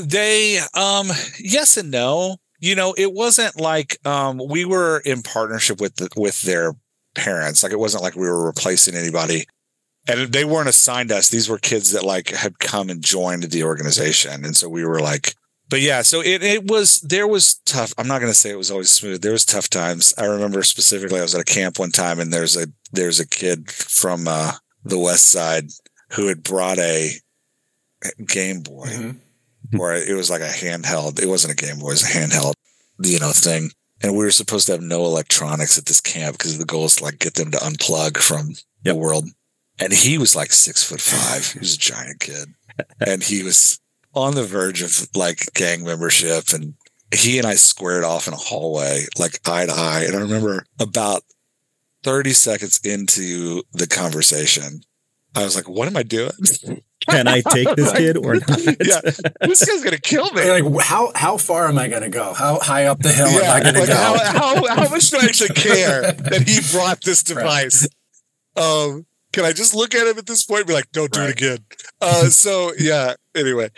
They, 0.00 0.58
um, 0.74 1.08
yes 1.38 1.76
and 1.76 1.90
no. 1.90 2.36
You 2.60 2.74
know, 2.74 2.94
it 2.98 3.12
wasn't 3.12 3.60
like 3.60 4.04
um, 4.04 4.40
we 4.48 4.64
were 4.64 4.98
in 5.04 5.22
partnership 5.22 5.80
with 5.80 5.96
the, 5.96 6.08
with 6.16 6.42
their 6.42 6.74
parents. 7.14 7.62
Like 7.62 7.72
it 7.72 7.78
wasn't 7.78 8.02
like 8.02 8.16
we 8.16 8.28
were 8.28 8.46
replacing 8.46 8.96
anybody, 8.96 9.46
and 10.08 10.32
they 10.32 10.44
weren't 10.44 10.68
assigned 10.68 11.12
us. 11.12 11.28
These 11.28 11.48
were 11.48 11.58
kids 11.58 11.92
that 11.92 12.04
like 12.04 12.30
had 12.30 12.58
come 12.58 12.90
and 12.90 13.02
joined 13.02 13.44
the 13.44 13.62
organization, 13.62 14.44
and 14.44 14.56
so 14.56 14.68
we 14.68 14.84
were 14.84 15.00
like, 15.00 15.34
but 15.68 15.80
yeah, 15.80 16.02
so 16.02 16.20
it 16.20 16.42
it 16.42 16.66
was 16.66 17.00
there 17.02 17.28
was 17.28 17.60
tough. 17.64 17.94
I'm 17.96 18.08
not 18.08 18.20
to 18.20 18.34
say 18.34 18.50
it 18.50 18.58
was 18.58 18.70
always 18.70 18.90
smooth. 18.90 19.22
There 19.22 19.32
was 19.32 19.44
tough 19.44 19.68
times. 19.68 20.14
I 20.18 20.24
remember 20.24 20.62
specifically 20.62 21.20
I 21.20 21.22
was 21.22 21.34
at 21.34 21.42
a 21.42 21.44
camp 21.44 21.78
one 21.78 21.90
time 21.90 22.18
and 22.18 22.32
there's 22.32 22.56
a 22.56 22.66
there's 22.92 23.20
a 23.20 23.28
kid 23.28 23.70
from 23.70 24.26
uh, 24.26 24.52
the 24.84 24.98
west 24.98 25.28
side 25.28 25.68
who 26.12 26.26
had 26.28 26.42
brought 26.42 26.78
a 26.78 27.12
Game 28.26 28.62
Boy. 28.62 28.86
Mm-hmm 28.86 29.18
where 29.76 29.94
it 29.94 30.14
was 30.14 30.30
like 30.30 30.40
a 30.40 30.48
handheld. 30.48 31.20
It 31.20 31.28
wasn't 31.28 31.52
a 31.52 31.64
Game 31.64 31.78
Boy, 31.78 31.88
it 31.88 31.90
was 31.90 32.02
a 32.04 32.18
handheld, 32.18 32.54
you 33.02 33.18
know, 33.18 33.32
thing. 33.32 33.70
And 34.00 34.12
we 34.12 34.24
were 34.24 34.30
supposed 34.30 34.66
to 34.66 34.72
have 34.72 34.82
no 34.82 35.04
electronics 35.04 35.76
at 35.76 35.86
this 35.86 36.00
camp 36.00 36.38
because 36.38 36.56
the 36.56 36.64
goal 36.64 36.84
is 36.84 36.96
to 36.96 37.04
like 37.04 37.18
get 37.18 37.34
them 37.34 37.50
to 37.50 37.58
unplug 37.58 38.18
from 38.18 38.54
the 38.84 38.94
world. 38.94 39.28
And 39.80 39.92
he 39.92 40.18
was 40.18 40.36
like 40.36 40.52
six 40.52 40.82
foot 40.84 41.00
five. 41.00 41.52
He 41.52 41.58
was 41.58 41.74
a 41.74 41.78
giant 41.78 42.20
kid. 42.20 42.54
and 43.00 43.22
he 43.22 43.42
was 43.42 43.80
on 44.14 44.34
the 44.34 44.44
verge 44.44 44.82
of 44.82 45.08
like 45.16 45.52
gang 45.54 45.84
membership. 45.84 46.52
And 46.52 46.74
he 47.12 47.38
and 47.38 47.46
I 47.46 47.54
squared 47.54 48.04
off 48.04 48.28
in 48.28 48.34
a 48.34 48.36
hallway, 48.36 49.06
like 49.18 49.40
eye 49.46 49.66
to 49.66 49.72
eye. 49.72 50.04
And 50.06 50.14
I 50.14 50.20
remember 50.20 50.64
about 50.78 51.22
30 52.04 52.32
seconds 52.32 52.80
into 52.84 53.62
the 53.72 53.86
conversation, 53.86 54.82
I 55.34 55.44
was 55.44 55.56
like, 55.56 55.68
what 55.68 55.88
am 55.88 55.96
I 55.96 56.02
doing? 56.02 56.30
Can 57.08 57.28
I 57.28 57.40
take 57.40 57.74
this 57.76 57.92
kid 57.92 58.16
or 58.16 58.34
not? 58.48 58.58
yeah, 58.58 59.00
this 59.40 59.64
guy's 59.64 59.82
gonna 59.82 59.98
kill 59.98 60.30
me. 60.32 60.50
Like, 60.50 60.82
how 60.82 61.12
how 61.14 61.36
far 61.36 61.68
am 61.68 61.78
I 61.78 61.88
gonna 61.88 62.10
go? 62.10 62.34
How 62.34 62.58
high 62.58 62.86
up 62.86 63.00
the 63.00 63.12
hill 63.12 63.30
yeah, 63.30 63.54
am 63.54 63.60
I 63.60 63.62
gonna 63.62 63.78
like 63.78 63.88
go? 63.88 63.94
How, 63.94 64.16
how, 64.16 64.66
how 64.74 64.88
much 64.90 65.10
do 65.10 65.18
I 65.18 65.24
actually 65.24 65.54
care 65.54 66.12
that 66.12 66.46
he 66.46 66.60
brought 66.76 67.02
this 67.02 67.22
device? 67.22 67.88
Right. 68.56 68.64
Um, 68.64 69.06
can 69.32 69.44
I 69.44 69.52
just 69.52 69.74
look 69.74 69.94
at 69.94 70.06
him 70.06 70.18
at 70.18 70.26
this 70.26 70.44
point 70.44 70.60
and 70.60 70.68
be 70.68 70.74
like, 70.74 70.90
"Don't 70.92 71.10
do 71.10 71.20
right. 71.20 71.30
it 71.30 71.32
again"? 71.32 71.58
Uh, 72.00 72.26
so 72.26 72.72
yeah. 72.78 73.14
Anyway, 73.34 73.70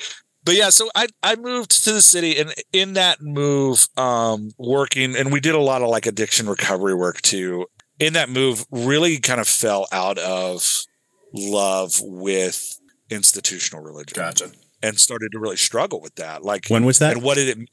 but 0.44 0.55
yeah, 0.55 0.70
so 0.70 0.90
I 0.94 1.07
I 1.22 1.36
moved 1.36 1.84
to 1.84 1.92
the 1.92 2.01
city, 2.01 2.38
and 2.38 2.55
in 2.72 2.94
that 2.94 3.20
move, 3.20 3.86
um, 3.96 4.51
working, 4.59 5.14
and 5.14 5.32
we 5.32 5.40
did 5.40 5.55
a 5.55 5.61
lot 5.61 5.82
of 5.82 5.88
like 5.88 6.07
addiction 6.07 6.48
recovery 6.48 6.94
work 6.94 7.20
too. 7.20 7.66
In 7.98 8.14
that 8.14 8.30
move, 8.30 8.64
really 8.70 9.18
kind 9.18 9.40
of 9.40 9.46
fell 9.46 9.86
out 9.92 10.16
of 10.18 10.86
love 11.32 11.94
with 12.02 12.80
institutional 13.10 13.82
religion. 13.82 14.14
Gotcha. 14.14 14.50
And 14.82 14.98
started 14.98 15.32
to 15.32 15.38
really 15.38 15.56
struggle 15.56 16.00
with 16.00 16.14
that. 16.16 16.42
Like 16.42 16.66
when 16.68 16.84
was 16.84 16.98
that? 17.00 17.14
And 17.14 17.22
what 17.22 17.36
did 17.36 17.48
it 17.48 17.58
mean? 17.58 17.66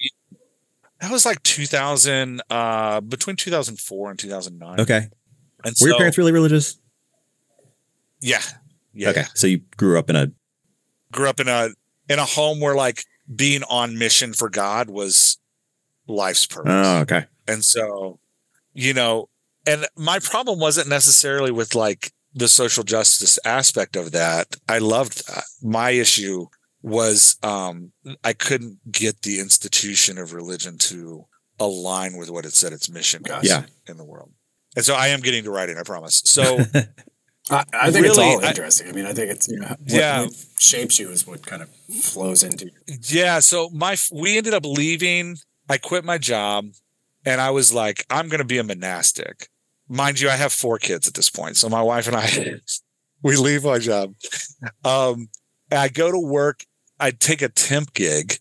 That 1.00 1.12
was 1.12 1.26
like 1.26 1.42
2000, 1.44 2.42
uh, 2.50 3.02
between 3.02 3.36
2004 3.36 4.10
and 4.10 4.20
2009. 4.20 4.80
Okay. 4.82 4.98
And 4.98 5.10
were 5.66 5.74
so, 5.74 5.86
your 5.88 5.98
parents 5.98 6.18
really 6.18 6.32
religious? 6.32 6.80
Yeah. 8.20 8.42
Yeah. 8.94 9.10
okay, 9.10 9.26
so 9.36 9.46
you 9.46 9.60
grew 9.78 10.00
up 10.00 10.10
in 10.10 10.16
a 10.16 10.32
Grew 11.12 11.30
up 11.30 11.40
in 11.40 11.48
a 11.48 11.70
in 12.10 12.18
a 12.18 12.26
home 12.26 12.60
where 12.60 12.74
like 12.76 13.04
being 13.34 13.62
on 13.70 13.98
mission 13.98 14.34
for 14.34 14.50
God 14.50 14.90
was 14.90 15.38
life's 16.08 16.46
purpose. 16.48 16.72
oh 16.74 17.02
okay 17.02 17.26
And 17.48 17.64
so, 17.64 18.20
you 18.74 18.94
know, 18.94 19.30
and 19.68 19.86
my 19.96 20.18
problem 20.20 20.60
wasn't 20.60 20.90
necessarily 20.90 21.52
with 21.52 21.76
like 21.76 22.12
the 22.38 22.48
social 22.48 22.84
justice 22.84 23.40
aspect 23.46 23.96
of 23.96 24.12
that. 24.12 24.56
I 24.70 24.78
loved 24.78 25.28
that. 25.28 25.44
My 25.62 25.92
issue 25.92 26.48
was 26.84 27.38
um 27.44 27.92
I 28.24 28.34
couldn't 28.34 28.80
get 28.92 29.22
the 29.24 29.40
institution 29.40 30.18
of 30.18 30.34
religion 30.34 30.78
to 30.78 31.26
align 31.60 32.18
with 32.18 32.30
what 32.30 32.46
it 32.46 32.54
said 32.54 32.72
its 32.74 32.90
mission 32.90 33.24
was 33.28 33.44
Yeah. 33.50 33.64
in 33.90 33.98
the 33.98 34.06
world. 34.06 34.32
And 34.76 34.86
so 34.86 34.94
I 34.96 35.08
am 35.08 35.22
getting 35.22 35.44
to 35.44 35.52
writing, 35.52 35.78
I 35.78 35.84
promise. 35.84 36.22
So 36.26 36.60
I, 37.50 37.64
I 37.74 37.92
think 37.92 38.06
it's 38.06 38.18
all 38.18 38.40
interesting. 38.42 38.90
I, 38.90 38.92
mean, 38.92 39.06
I 39.08 39.14
think 39.14 39.32
it's 39.32 39.48
you 39.48 39.60
know 39.60 39.68
what, 39.70 39.80
Yeah. 39.86 40.22
what 40.26 40.34
shapes 40.60 41.00
you 41.00 41.10
is 41.10 41.26
what 41.26 41.46
kind 41.46 41.62
of 41.64 41.70
flows 42.02 42.44
into 42.44 42.66
you. 42.66 42.98
Yeah, 43.10 43.40
so 43.40 43.70
my 43.72 43.98
we 44.14 44.38
ended 44.38 44.54
up 44.54 44.66
leaving. 44.66 45.38
I 45.70 45.78
quit 45.78 46.06
my 46.06 46.18
job 46.18 46.66
and 47.26 47.42
I 47.42 47.50
was 47.50 47.74
like, 47.74 48.06
I'm 48.10 48.30
going 48.30 48.40
to 48.40 48.46
be 48.46 48.58
a 48.58 48.64
monastic. 48.64 49.50
Mind 49.90 50.20
you, 50.20 50.30
I 50.30 50.36
have 50.36 50.52
four 50.54 50.78
kids 50.80 51.08
at 51.08 51.14
this 51.14 51.30
point. 51.30 51.58
So 51.58 51.70
my 51.70 51.82
wife 51.82 52.08
and 52.08 52.16
I 52.16 52.56
we 53.24 53.36
leave 53.36 53.64
my 53.64 53.80
job. 53.80 54.14
Um 54.84 55.30
I 55.72 55.90
go 55.90 56.12
to 56.12 56.20
work, 56.20 56.66
I 57.00 57.12
take 57.12 57.42
a 57.42 57.50
temp 57.50 57.94
gig 57.94 58.40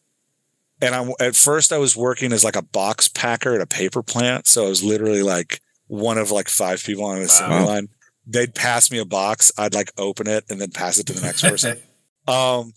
and 0.80 0.94
I'm 0.94 1.10
at 1.20 1.36
first 1.36 1.72
I 1.72 1.78
was 1.78 1.96
working 1.96 2.32
as 2.32 2.44
like 2.44 2.56
a 2.56 2.62
box 2.62 3.08
packer 3.08 3.54
at 3.54 3.60
a 3.60 3.66
paper 3.66 4.02
plant, 4.02 4.46
so 4.46 4.66
I 4.66 4.68
was 4.68 4.82
literally 4.82 5.22
like 5.22 5.60
one 5.88 6.18
of 6.18 6.30
like 6.30 6.48
five 6.48 6.82
people 6.84 7.04
on 7.04 7.18
assembly 7.18 7.56
Wow. 7.58 7.66
line. 7.66 7.88
They'd 8.26 8.54
pass 8.54 8.90
me 8.90 8.98
a 8.98 9.04
box, 9.04 9.52
I'd 9.56 9.74
like 9.74 9.92
open 9.96 10.26
it 10.26 10.44
and 10.50 10.60
then 10.60 10.70
pass 10.72 10.98
it 10.98 11.06
to 11.06 11.12
the 11.12 11.20
next 11.20 11.42
person. 11.48 11.78
Um, 12.26 12.72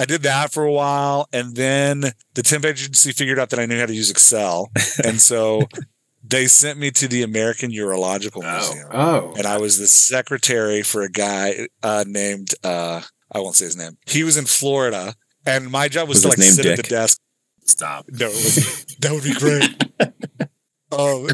I 0.00 0.04
did 0.04 0.22
that 0.22 0.52
for 0.52 0.64
a 0.64 0.72
while, 0.72 1.28
and 1.32 1.54
then 1.56 2.12
the 2.34 2.42
temp 2.42 2.64
agency 2.64 3.12
figured 3.12 3.38
out 3.38 3.50
that 3.50 3.58
I 3.60 3.66
knew 3.66 3.78
how 3.80 3.86
to 3.86 3.94
use 3.94 4.10
Excel, 4.10 4.70
and 5.04 5.20
so 5.20 5.68
they 6.28 6.46
sent 6.46 6.78
me 6.78 6.90
to 6.92 7.08
the 7.08 7.22
American 7.22 7.70
Urological 7.70 8.42
oh, 8.44 8.52
Museum, 8.52 8.88
oh, 8.92 9.34
and 9.36 9.46
I 9.46 9.58
was 9.58 9.78
the 9.78 9.86
secretary 9.86 10.82
for 10.82 11.02
a 11.02 11.10
guy 11.10 11.68
uh, 11.82 12.04
named 12.06 12.54
uh, 12.62 13.02
I 13.32 13.40
won't 13.40 13.56
say 13.56 13.66
his 13.66 13.76
name. 13.76 13.98
He 14.06 14.24
was 14.24 14.36
in 14.36 14.46
Florida, 14.46 15.14
and 15.46 15.70
my 15.70 15.88
job 15.88 16.08
was, 16.08 16.16
Was 16.16 16.22
to 16.22 16.28
like 16.28 16.38
name 16.38 16.52
sit 16.52 16.66
at 16.66 16.76
the 16.76 16.82
desk. 16.82 17.20
stop. 17.64 18.06
No, 18.08 18.26
it 18.26 18.34
was, 18.34 18.84
that 19.00 19.12
would 19.12 19.24
be 19.24 19.34
great. 19.34 20.50
um, 20.92 21.28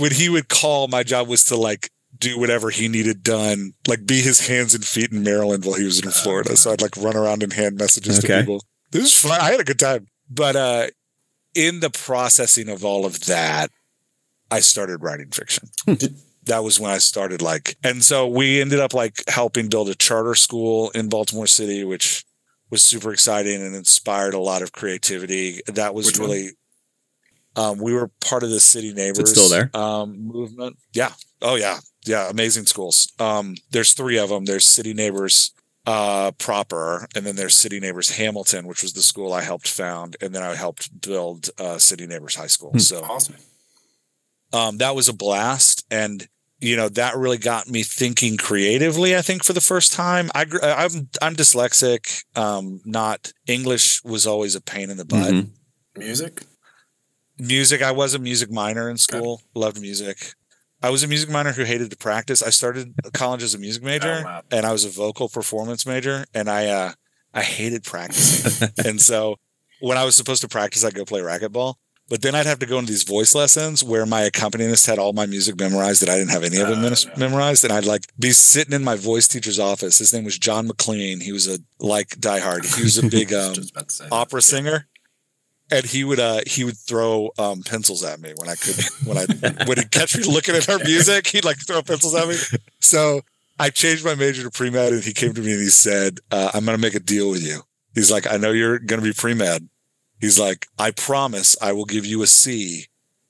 when 0.00 0.12
he 0.12 0.28
would 0.28 0.48
call, 0.48 0.88
my 0.88 1.02
job 1.02 1.28
was 1.28 1.44
to 1.44 1.56
like 1.56 1.90
do 2.18 2.38
whatever 2.38 2.70
he 2.70 2.88
needed 2.88 3.22
done, 3.22 3.72
like 3.86 4.06
be 4.06 4.20
his 4.20 4.46
hands 4.46 4.74
and 4.74 4.84
feet 4.84 5.12
in 5.12 5.22
Maryland 5.22 5.64
while 5.64 5.74
he 5.74 5.84
was 5.84 6.00
in 6.04 6.10
Florida. 6.10 6.56
So 6.56 6.72
I'd 6.72 6.82
like 6.82 6.96
run 6.96 7.16
around 7.16 7.42
and 7.42 7.52
hand 7.52 7.76
messages 7.76 8.18
to 8.20 8.26
people. 8.26 8.62
This 8.90 9.04
is 9.04 9.14
fun. 9.14 9.40
I 9.40 9.50
had 9.50 9.60
a 9.60 9.64
good 9.64 9.78
time. 9.78 10.06
But 10.30 10.56
uh, 10.56 10.86
in 11.54 11.80
the 11.80 11.90
processing 11.90 12.68
of 12.68 12.84
all 12.84 13.04
of 13.04 13.24
that, 13.26 13.70
I 14.56 14.60
started 14.60 15.02
writing 15.02 15.30
fiction. 15.30 15.68
that 16.44 16.62
was 16.62 16.78
when 16.80 16.90
I 16.90 16.98
started 16.98 17.40
like, 17.42 17.76
and 17.82 18.02
so 18.02 18.26
we 18.28 18.60
ended 18.60 18.80
up 18.80 18.94
like 18.94 19.16
helping 19.28 19.68
build 19.68 19.88
a 19.88 19.94
charter 19.94 20.34
school 20.34 20.90
in 20.90 21.08
Baltimore 21.08 21.46
City, 21.46 21.84
which 21.84 22.24
was 22.70 22.82
super 22.84 23.12
exciting 23.12 23.62
and 23.62 23.74
inspired 23.74 24.34
a 24.34 24.38
lot 24.40 24.62
of 24.62 24.72
creativity. 24.72 25.60
That 25.66 25.94
was 25.94 26.06
Which 26.06 26.18
really, 26.18 26.50
um, 27.56 27.78
we 27.78 27.92
were 27.94 28.10
part 28.20 28.42
of 28.42 28.50
the 28.50 28.60
city 28.60 28.92
neighbors 28.92 29.30
still 29.30 29.48
there? 29.48 29.70
um, 29.74 30.26
movement. 30.26 30.76
Yeah. 30.92 31.12
Oh 31.40 31.54
yeah. 31.56 31.78
Yeah. 32.04 32.28
Amazing 32.30 32.66
schools. 32.66 33.12
Um, 33.18 33.54
there's 33.70 33.92
three 33.94 34.18
of 34.18 34.28
them. 34.28 34.44
There's 34.44 34.66
city 34.66 34.94
neighbors 34.94 35.52
uh 35.86 36.30
proper 36.38 37.06
and 37.14 37.26
then 37.26 37.36
there's 37.36 37.54
city 37.54 37.78
neighbors 37.78 38.08
hamilton 38.16 38.66
which 38.66 38.80
was 38.82 38.94
the 38.94 39.02
school 39.02 39.34
i 39.34 39.42
helped 39.42 39.68
found 39.68 40.16
and 40.22 40.34
then 40.34 40.42
i 40.42 40.54
helped 40.54 40.88
build 41.02 41.50
uh 41.58 41.76
city 41.76 42.06
neighbors 42.06 42.34
high 42.36 42.46
school 42.46 42.70
Hmm. 42.70 42.78
so 42.78 43.02
Awesome. 43.04 43.34
Um, 44.54 44.78
that 44.78 44.94
was 44.94 45.08
a 45.08 45.12
blast. 45.12 45.84
And 45.90 46.26
you 46.60 46.76
know 46.76 46.88
that 46.88 47.16
really 47.16 47.36
got 47.36 47.68
me 47.68 47.82
thinking 47.82 48.36
creatively 48.38 49.14
i 49.14 49.20
think 49.22 49.44
for 49.44 49.52
the 49.52 49.60
first 49.60 49.92
time. 49.92 50.30
I 50.34 50.42
i'm 50.62 51.08
i'm 51.20 51.34
dyslexic. 51.36 52.22
Um 52.36 52.80
not 52.86 53.32
english 53.46 54.02
was 54.04 54.26
always 54.26 54.54
a 54.54 54.62
pain 54.62 54.88
in 54.88 54.96
the 54.96 55.04
butt. 55.04 55.32
Mhm. 55.34 55.50
Music. 55.98 56.42
music 57.38 57.82
i 57.82 57.90
was 57.90 58.14
a 58.14 58.18
music 58.18 58.50
minor 58.50 58.88
in 58.88 58.96
school. 58.96 59.42
Loved 59.54 59.80
music. 59.80 60.32
I 60.82 60.90
was 60.90 61.02
a 61.02 61.08
music 61.08 61.28
minor 61.30 61.52
who 61.52 61.64
hated 61.64 61.90
to 61.90 61.96
practice. 61.96 62.42
I 62.42 62.50
started 62.50 62.94
college 63.14 63.42
as 63.42 63.54
a 63.54 63.58
music 63.58 63.82
major 63.82 64.18
Oh, 64.20 64.24
wow. 64.24 64.42
and 64.50 64.64
i 64.64 64.72
was 64.72 64.84
a 64.84 64.90
vocal 64.90 65.28
performance 65.28 65.84
major 65.84 66.24
and 66.32 66.48
i 66.48 66.66
uh 66.66 66.92
i 67.34 67.42
hated 67.42 67.82
practicing. 67.84 68.68
And 68.86 69.00
so 69.02 69.36
when 69.80 69.98
i 69.98 70.04
was 70.04 70.16
supposed 70.16 70.40
to 70.42 70.48
practice 70.48 70.84
i'd 70.84 70.94
go 70.94 71.04
play 71.04 71.20
racquetball 71.20 71.74
but 72.08 72.20
then 72.20 72.34
I'd 72.34 72.46
have 72.46 72.58
to 72.58 72.66
go 72.66 72.78
into 72.78 72.92
these 72.92 73.02
voice 73.02 73.34
lessons 73.34 73.82
where 73.82 74.04
my 74.04 74.22
accompanist 74.22 74.86
had 74.86 74.98
all 74.98 75.14
my 75.14 75.24
music 75.24 75.58
memorized 75.58 76.02
that 76.02 76.10
I 76.10 76.18
didn't 76.18 76.32
have 76.32 76.44
any 76.44 76.58
of 76.58 76.68
it 76.68 76.76
menis- 76.76 77.06
no. 77.06 77.28
memorized. 77.28 77.64
And 77.64 77.72
I'd 77.72 77.86
like 77.86 78.02
be 78.18 78.30
sitting 78.32 78.74
in 78.74 78.84
my 78.84 78.94
voice 78.94 79.26
teacher's 79.26 79.58
office. 79.58 79.98
His 79.98 80.12
name 80.12 80.24
was 80.24 80.38
John 80.38 80.66
McLean. 80.66 81.20
He 81.20 81.32
was 81.32 81.48
a 81.48 81.58
like 81.78 82.10
diehard. 82.20 82.76
He 82.76 82.82
was 82.82 82.98
a 82.98 83.08
big 83.08 83.32
um, 83.32 83.54
opera 84.12 84.42
singer. 84.42 84.86
And 85.70 85.86
he 85.86 86.04
would 86.04 86.20
uh 86.20 86.40
he 86.46 86.62
would 86.62 86.76
throw 86.76 87.30
um 87.38 87.62
pencils 87.62 88.04
at 88.04 88.20
me 88.20 88.34
when 88.36 88.50
I 88.50 88.54
could 88.54 88.76
when 89.06 89.16
I 89.16 89.64
when 89.64 89.78
he'd 89.78 89.90
catch 89.90 90.14
me 90.14 90.24
looking 90.24 90.54
at 90.54 90.66
her 90.66 90.78
music, 90.84 91.26
he'd 91.28 91.44
like 91.46 91.56
throw 91.66 91.80
pencils 91.80 92.14
at 92.14 92.28
me. 92.28 92.36
So 92.80 93.22
I 93.58 93.70
changed 93.70 94.04
my 94.04 94.14
major 94.14 94.42
to 94.42 94.50
pre 94.50 94.68
med 94.68 94.92
and 94.92 95.02
he 95.02 95.14
came 95.14 95.32
to 95.32 95.40
me 95.40 95.52
and 95.52 95.62
he 95.62 95.70
said, 95.70 96.18
uh, 96.30 96.50
I'm 96.52 96.66
gonna 96.66 96.76
make 96.76 96.94
a 96.94 97.00
deal 97.00 97.30
with 97.30 97.42
you. 97.42 97.62
He's 97.94 98.10
like, 98.10 98.30
I 98.30 98.36
know 98.36 98.50
you're 98.50 98.78
gonna 98.78 99.00
be 99.00 99.14
pre 99.14 99.32
med. 99.32 99.68
He's 100.24 100.38
like, 100.38 100.68
I 100.78 100.90
promise 100.90 101.54
I 101.60 101.72
will 101.72 101.84
give 101.84 102.06
you 102.06 102.22
a 102.22 102.26
C 102.26 102.86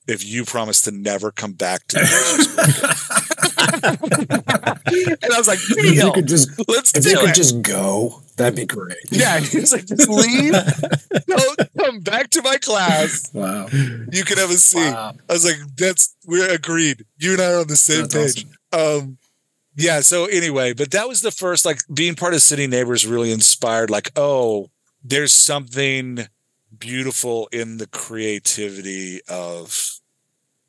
if 0.07 0.23
you 0.25 0.45
promise 0.45 0.81
to 0.83 0.91
never 0.91 1.29
come 1.29 1.51
back 1.51 1.85
to 1.87 1.97
me. 1.97 2.05
and 5.21 5.33
I 5.33 5.37
was 5.37 5.47
like, 5.49 5.59
If 5.61 5.95
you 5.95 6.11
could 6.13 6.25
just, 6.27 6.49
Let's 6.69 6.95
if 6.95 7.03
do 7.03 7.09
you 7.09 7.17
could 7.19 7.35
just 7.35 7.61
go, 7.61 8.21
that'd 8.37 8.55
be 8.55 8.65
great. 8.65 8.95
Yeah, 9.11 9.41
he 9.41 9.59
was 9.59 9.73
like, 9.73 9.85
just 9.85 10.07
leave. 10.07 10.53
Don't 11.27 11.59
come 11.77 11.99
back 11.99 12.29
to 12.29 12.41
my 12.43 12.55
class. 12.57 13.29
Wow. 13.33 13.67
You 13.73 14.23
can 14.23 14.37
have 14.37 14.49
a 14.51 14.53
C. 14.53 14.79
I 14.79 14.91
Wow. 14.91 15.13
was 15.29 15.43
like, 15.43 15.57
that's 15.75 16.15
we're 16.25 16.49
agreed. 16.49 17.03
You 17.17 17.33
and 17.33 17.41
I 17.41 17.51
are 17.51 17.59
on 17.59 17.67
the 17.67 17.75
same 17.75 18.07
That's 18.07 18.35
page. 18.35 18.45
Um 18.71 19.17
yeah, 19.75 19.99
so 19.99 20.27
anyway, 20.27 20.71
but 20.71 20.91
that 20.91 21.09
was 21.09 21.19
the 21.19 21.31
first 21.31 21.65
like 21.65 21.81
being 21.93 22.15
part 22.15 22.33
of 22.33 22.41
City 22.41 22.67
Neighbors 22.67 23.05
really 23.05 23.33
inspired 23.33 23.89
like, 23.89 24.11
oh, 24.15 24.69
there's 25.03 25.33
something 25.33 26.27
beautiful 26.77 27.47
in 27.51 27.77
the 27.77 27.87
creativity 27.87 29.21
of 29.27 29.91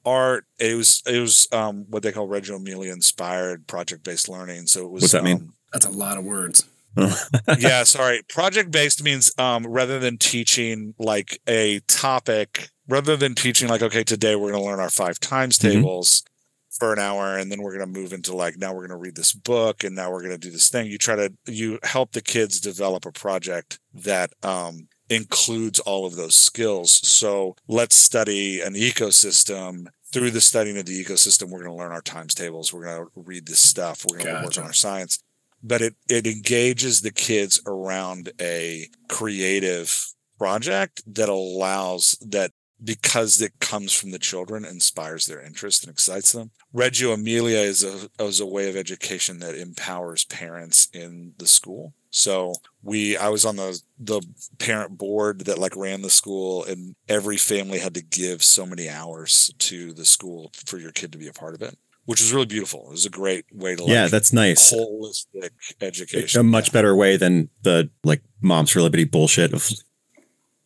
art. 0.04 0.44
It 0.58 0.74
was 0.76 1.02
it 1.06 1.18
was 1.20 1.48
um 1.52 1.86
what 1.88 2.02
they 2.02 2.12
call 2.12 2.28
Reggio 2.28 2.56
Emilia 2.56 2.92
inspired 2.92 3.66
project 3.66 4.04
based 4.04 4.28
learning. 4.28 4.66
So 4.66 4.84
it 4.86 4.90
was 4.90 5.02
What's 5.02 5.12
that 5.12 5.24
mean? 5.24 5.36
um, 5.36 5.54
That's 5.72 5.86
a 5.86 5.90
lot 5.90 6.18
of 6.18 6.24
words. 6.24 6.64
yeah, 7.58 7.84
sorry. 7.84 8.22
Project 8.28 8.70
based 8.70 9.02
means 9.02 9.30
um, 9.38 9.66
rather 9.66 9.98
than 9.98 10.16
teaching 10.16 10.94
like 10.98 11.38
a 11.46 11.80
topic, 11.80 12.70
rather 12.88 13.16
than 13.18 13.34
teaching 13.34 13.68
like, 13.68 13.82
okay, 13.82 14.02
today 14.02 14.34
we're 14.34 14.50
going 14.50 14.62
to 14.62 14.66
learn 14.66 14.80
our 14.80 14.88
five 14.88 15.20
times 15.20 15.58
Mhm. 15.58 15.72
tables 15.74 16.22
for 16.70 16.94
an 16.94 16.98
hour, 16.98 17.36
and 17.36 17.52
then 17.52 17.60
we're 17.60 17.76
going 17.76 17.92
to 17.92 18.00
move 18.00 18.14
into 18.14 18.34
like 18.34 18.56
now 18.56 18.72
we're 18.72 18.86
going 18.86 18.98
to 18.98 19.02
read 19.02 19.14
this 19.16 19.34
book, 19.34 19.84
and 19.84 19.94
now 19.94 20.10
we're 20.10 20.20
going 20.22 20.32
to 20.32 20.38
do 20.38 20.50
this 20.50 20.70
thing. 20.70 20.86
You 20.86 20.96
try 20.96 21.16
to 21.16 21.34
you 21.46 21.78
help 21.82 22.12
the 22.12 22.22
kids 22.22 22.60
develop 22.60 23.04
a 23.04 23.12
project 23.12 23.78
that 23.92 24.32
um, 24.42 24.88
includes 25.08 25.78
all 25.80 26.06
of 26.06 26.16
those 26.16 26.36
skills. 26.36 26.92
So 26.92 27.56
let's 27.68 27.96
study 27.96 28.60
an 28.60 28.74
ecosystem. 28.74 29.86
Through 30.12 30.30
the 30.30 30.40
studying 30.40 30.78
of 30.78 30.86
the 30.86 31.04
ecosystem, 31.04 31.50
we're 31.50 31.64
going 31.64 31.76
to 31.76 31.76
learn 31.76 31.92
our 31.92 32.00
times 32.00 32.34
tables. 32.34 32.72
We're 32.72 32.84
going 32.84 33.04
to 33.04 33.10
read 33.16 33.46
this 33.46 33.58
stuff. 33.58 34.04
We're 34.08 34.18
going 34.18 34.36
to 34.36 34.42
work 34.44 34.56
on 34.56 34.64
our 34.64 34.72
science 34.72 35.18
but 35.62 35.82
it 35.82 35.94
it 36.08 36.26
engages 36.26 37.00
the 37.00 37.10
kids 37.10 37.60
around 37.66 38.30
a 38.40 38.88
creative 39.08 40.14
project 40.38 41.02
that 41.12 41.28
allows 41.28 42.16
that 42.20 42.52
because 42.82 43.40
it 43.40 43.58
comes 43.60 43.92
from 43.92 44.10
the 44.10 44.18
children 44.18 44.64
inspires 44.64 45.26
their 45.26 45.40
interest 45.40 45.84
and 45.84 45.92
excites 45.92 46.32
them 46.32 46.50
reggio 46.72 47.12
emilia 47.12 47.58
is 47.58 47.82
a 47.82 48.08
is 48.22 48.40
a 48.40 48.46
way 48.46 48.68
of 48.68 48.76
education 48.76 49.38
that 49.38 49.54
empowers 49.54 50.24
parents 50.24 50.88
in 50.92 51.32
the 51.38 51.46
school 51.46 51.94
so 52.10 52.54
we 52.82 53.16
i 53.16 53.28
was 53.28 53.44
on 53.44 53.56
the 53.56 53.80
the 53.98 54.20
parent 54.58 54.98
board 54.98 55.40
that 55.40 55.58
like 55.58 55.76
ran 55.76 56.02
the 56.02 56.10
school 56.10 56.64
and 56.64 56.94
every 57.08 57.36
family 57.36 57.78
had 57.78 57.94
to 57.94 58.02
give 58.02 58.42
so 58.42 58.66
many 58.66 58.88
hours 58.88 59.52
to 59.58 59.92
the 59.92 60.04
school 60.04 60.50
for 60.54 60.78
your 60.78 60.92
kid 60.92 61.12
to 61.12 61.18
be 61.18 61.28
a 61.28 61.32
part 61.32 61.54
of 61.54 61.62
it 61.62 61.78
which 62.06 62.20
was 62.20 62.32
really 62.32 62.46
beautiful 62.46 62.84
it 62.86 62.92
was 62.92 63.06
a 63.06 63.10
great 63.10 63.44
way 63.52 63.74
to 63.74 63.82
like 63.82 63.92
yeah, 63.92 64.06
that's 64.06 64.32
nice. 64.32 64.72
holistic 64.72 65.50
education. 65.80 66.40
A 66.40 66.44
much 66.44 66.72
better 66.72 66.94
way 66.94 67.16
than 67.16 67.50
the 67.62 67.90
like 68.04 68.22
moms 68.40 68.70
for 68.70 68.80
liberty 68.80 69.04
bullshit 69.04 69.52
of 69.52 69.68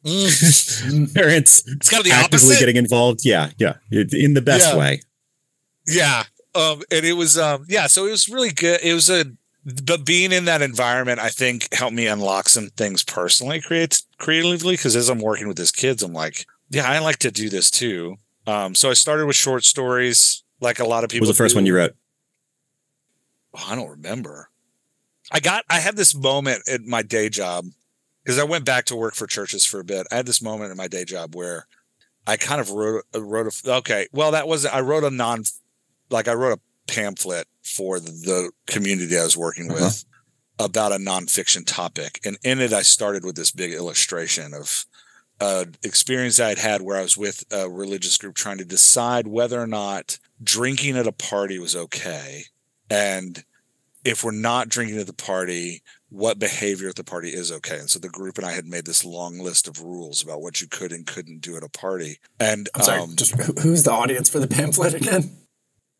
Mm. 0.04 1.14
parents 1.14 1.62
it's 1.66 1.90
kind 1.90 2.00
of 2.00 2.04
the 2.06 2.12
actively 2.12 2.36
opposite. 2.48 2.58
getting 2.60 2.76
involved. 2.76 3.20
Yeah, 3.24 3.50
yeah, 3.58 3.74
in 3.90 4.34
the 4.34 4.40
best 4.42 4.68
Yeah. 4.72 4.78
way. 4.78 5.02
yeah. 5.86 6.24
Um, 6.54 6.82
and 6.90 7.04
it 7.04 7.12
was 7.12 7.38
um, 7.38 7.64
yeah. 7.68 7.86
So 7.86 8.06
it 8.06 8.10
was 8.10 8.28
really 8.28 8.50
good. 8.50 8.80
It 8.82 8.94
was 8.94 9.08
a 9.10 9.26
but 9.86 10.06
being 10.06 10.32
in 10.32 10.46
that 10.46 10.62
environment, 10.62 11.20
I 11.20 11.28
think 11.28 11.72
helped 11.74 11.94
me 11.94 12.06
unlock 12.06 12.48
some 12.48 12.68
things 12.70 13.02
personally, 13.02 13.60
create 13.60 14.02
creatively. 14.18 14.74
Because 14.74 14.96
as 14.96 15.08
I'm 15.10 15.20
working 15.20 15.48
with 15.48 15.58
these 15.58 15.70
kids, 15.70 16.02
I'm 16.02 16.14
like, 16.14 16.46
yeah, 16.70 16.88
I 16.90 16.98
like 17.00 17.18
to 17.18 17.30
do 17.30 17.48
this 17.50 17.70
too. 17.70 18.16
Um, 18.46 18.74
so 18.74 18.88
I 18.90 18.94
started 18.94 19.26
with 19.26 19.36
short 19.36 19.64
stories, 19.64 20.42
like 20.60 20.78
a 20.80 20.86
lot 20.86 21.04
of 21.04 21.10
people. 21.10 21.26
What 21.26 21.28
was 21.30 21.36
the 21.36 21.44
first 21.44 21.54
do. 21.54 21.58
one 21.58 21.66
you 21.66 21.76
wrote? 21.76 21.92
Oh, 23.54 23.66
I 23.68 23.74
don't 23.76 23.90
remember. 23.90 24.48
I 25.30 25.40
got 25.40 25.64
I 25.68 25.78
had 25.78 25.94
this 25.96 26.14
moment 26.14 26.62
at 26.68 26.80
my 26.82 27.02
day 27.02 27.28
job 27.28 27.66
because 28.30 28.38
I 28.38 28.44
went 28.48 28.64
back 28.64 28.84
to 28.84 28.94
work 28.96 29.14
for 29.16 29.26
churches 29.26 29.64
for 29.64 29.80
a 29.80 29.84
bit. 29.84 30.06
I 30.12 30.14
had 30.14 30.26
this 30.26 30.40
moment 30.40 30.70
in 30.70 30.76
my 30.76 30.86
day 30.86 31.04
job 31.04 31.34
where 31.34 31.66
I 32.28 32.36
kind 32.36 32.60
of 32.60 32.70
wrote 32.70 33.02
wrote 33.12 33.52
a 33.66 33.72
okay. 33.78 34.06
Well, 34.12 34.30
that 34.30 34.46
was 34.46 34.64
I 34.64 34.82
wrote 34.82 35.02
a 35.02 35.10
non 35.10 35.42
like 36.10 36.28
I 36.28 36.34
wrote 36.34 36.56
a 36.56 36.92
pamphlet 36.92 37.48
for 37.64 37.98
the 37.98 38.52
community 38.68 39.18
I 39.18 39.24
was 39.24 39.36
working 39.36 39.68
Uh-huh. 39.68 39.86
with 39.86 40.04
about 40.60 40.92
a 40.92 40.96
nonfiction 40.96 41.64
topic, 41.66 42.20
and 42.24 42.38
in 42.44 42.60
it 42.60 42.72
I 42.72 42.82
started 42.82 43.24
with 43.24 43.34
this 43.34 43.50
big 43.50 43.72
illustration 43.72 44.54
of 44.54 44.84
uh, 45.40 45.64
experience 45.82 46.38
I 46.38 46.50
had 46.50 46.58
had 46.58 46.82
where 46.82 46.98
I 46.98 47.02
was 47.02 47.16
with 47.16 47.44
a 47.50 47.68
religious 47.68 48.16
group 48.16 48.36
trying 48.36 48.58
to 48.58 48.64
decide 48.64 49.26
whether 49.26 49.60
or 49.60 49.66
not 49.66 50.20
drinking 50.40 50.96
at 50.96 51.08
a 51.08 51.12
party 51.12 51.58
was 51.58 51.74
okay, 51.74 52.44
and 52.88 53.42
if 54.04 54.22
we're 54.22 54.30
not 54.30 54.68
drinking 54.68 54.98
at 55.00 55.08
the 55.08 55.12
party, 55.12 55.82
what 56.10 56.38
behavior 56.38 56.88
at 56.88 56.96
the 56.96 57.04
party 57.04 57.30
is 57.30 57.50
okay. 57.52 57.78
And 57.78 57.88
so 57.88 57.98
the 57.98 58.08
group 58.08 58.36
and 58.36 58.46
I 58.46 58.52
had 58.52 58.66
made 58.66 58.84
this 58.84 59.04
long 59.04 59.38
list 59.38 59.66
of 59.68 59.80
rules 59.80 60.22
about 60.22 60.42
what 60.42 60.60
you 60.60 60.66
could 60.66 60.92
and 60.92 61.06
couldn't 61.06 61.40
do 61.40 61.56
at 61.56 61.62
a 61.62 61.68
party. 61.68 62.18
And 62.38 62.68
I'm 62.74 62.82
sorry, 62.82 63.00
um, 63.00 63.14
just 63.16 63.34
who's 63.60 63.84
the 63.84 63.92
audience 63.92 64.28
for 64.28 64.38
the 64.40 64.48
pamphlet 64.48 64.94
again? 64.94 65.36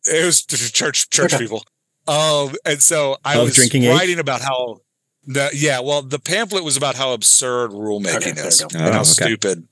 it 0.05 0.25
was 0.25 0.43
just 0.43 0.75
church 0.75 1.09
church 1.09 1.33
Okay. 1.33 1.43
people. 1.43 1.63
Um, 2.07 2.55
and 2.65 2.81
so 2.81 3.17
I 3.23 3.37
Of 3.37 3.43
was 3.45 3.55
drinking 3.55 3.83
age? 3.83 3.91
writing 3.97 4.19
about 4.19 4.41
how 4.41 4.81
the 5.25 5.49
yeah, 5.53 5.79
well, 5.79 6.01
the 6.01 6.19
pamphlet 6.19 6.63
was 6.63 6.75
about 6.75 6.95
how 6.95 7.13
absurd 7.13 7.71
rulemaking 7.71 8.15
Okay, 8.17 8.31
there 8.31 8.47
is 8.47 8.59
you 8.61 8.67
and 8.73 8.87
Oh, 8.89 8.91
how 8.91 8.99
okay. 9.01 9.03
stupid 9.09 9.67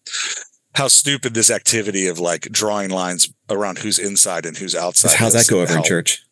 how 0.75 0.87
stupid 0.87 1.33
this 1.33 1.49
activity 1.49 2.07
of 2.07 2.19
like 2.19 2.43
drawing 2.43 2.91
lines 2.91 3.33
around 3.49 3.79
who's 3.79 3.97
inside 3.99 4.45
and 4.45 4.55
who's 4.55 4.75
outside. 4.75 5.15
How's 5.17 5.33
that 5.33 5.47
go 5.47 5.59
and 5.61 5.67
over 5.69 5.77
in 5.79 5.83
church? 5.83 6.23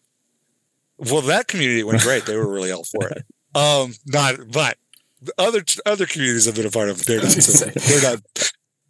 Well, 0.99 1.21
that 1.23 1.47
community 1.47 1.83
went 1.83 2.01
great. 2.01 2.25
They 2.25 2.35
were 2.37 2.47
really 2.51 2.71
all 2.71 2.83
for 2.85 3.09
it. 3.09 3.25
Um, 3.55 3.93
not 4.05 4.35
but 4.51 4.77
other 5.37 5.63
other 5.85 6.05
communities 6.05 6.47
I've 6.47 6.55
been 6.55 6.65
a 6.65 6.71
part 6.71 6.89
of, 6.89 7.05
they're 7.05 7.21
not. 7.21 7.31
So, 7.31 7.65
they're 7.65 8.11
not. 8.11 8.21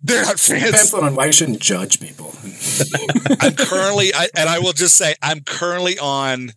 They're 0.04 0.24
not 0.24 0.40
fans. 0.40 0.94
On 0.94 1.16
why 1.16 1.26
you 1.28 1.32
shouldn't 1.32 1.60
judge 1.60 2.00
people. 2.00 2.34
I'm 3.42 3.56
currently, 3.56 4.14
I, 4.14 4.28
and 4.36 4.48
I 4.48 4.60
will 4.60 4.74
just 4.74 4.96
say, 4.96 5.16
I'm 5.22 5.42
currently 5.42 5.98
on. 5.98 6.52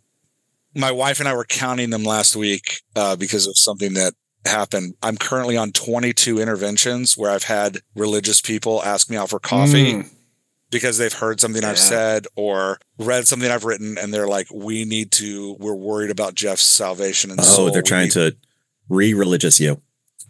My 0.74 0.92
wife 0.92 1.18
and 1.18 1.28
I 1.28 1.34
were 1.34 1.46
counting 1.46 1.90
them 1.90 2.04
last 2.04 2.36
week 2.36 2.80
uh, 2.94 3.16
because 3.16 3.46
of 3.48 3.58
something 3.58 3.94
that 3.94 4.12
happened. 4.44 4.94
I'm 5.02 5.16
currently 5.16 5.56
on 5.56 5.72
22 5.72 6.38
interventions 6.38 7.16
where 7.16 7.30
I've 7.30 7.44
had 7.44 7.78
religious 7.96 8.40
people 8.40 8.82
ask 8.84 9.10
me 9.10 9.16
out 9.16 9.30
for 9.30 9.40
coffee 9.40 9.94
Mm. 9.94 10.10
Because 10.70 10.98
they've 10.98 11.12
heard 11.12 11.40
something 11.40 11.64
I've 11.64 11.78
said 11.78 12.26
or 12.36 12.78
read 12.98 13.26
something 13.26 13.50
I've 13.50 13.64
written, 13.64 13.98
and 13.98 14.12
they're 14.14 14.28
like, 14.28 14.48
"We 14.52 14.84
need 14.84 15.10
to. 15.12 15.56
We're 15.58 15.74
worried 15.74 16.10
about 16.10 16.34
Jeff's 16.34 16.62
salvation 16.62 17.30
and 17.30 17.40
Oh, 17.40 17.44
soul. 17.44 17.70
they're 17.70 17.82
trying 17.82 18.04
need 18.04 18.12
to 18.12 18.36
re-religious 18.88 19.60
you. 19.60 19.80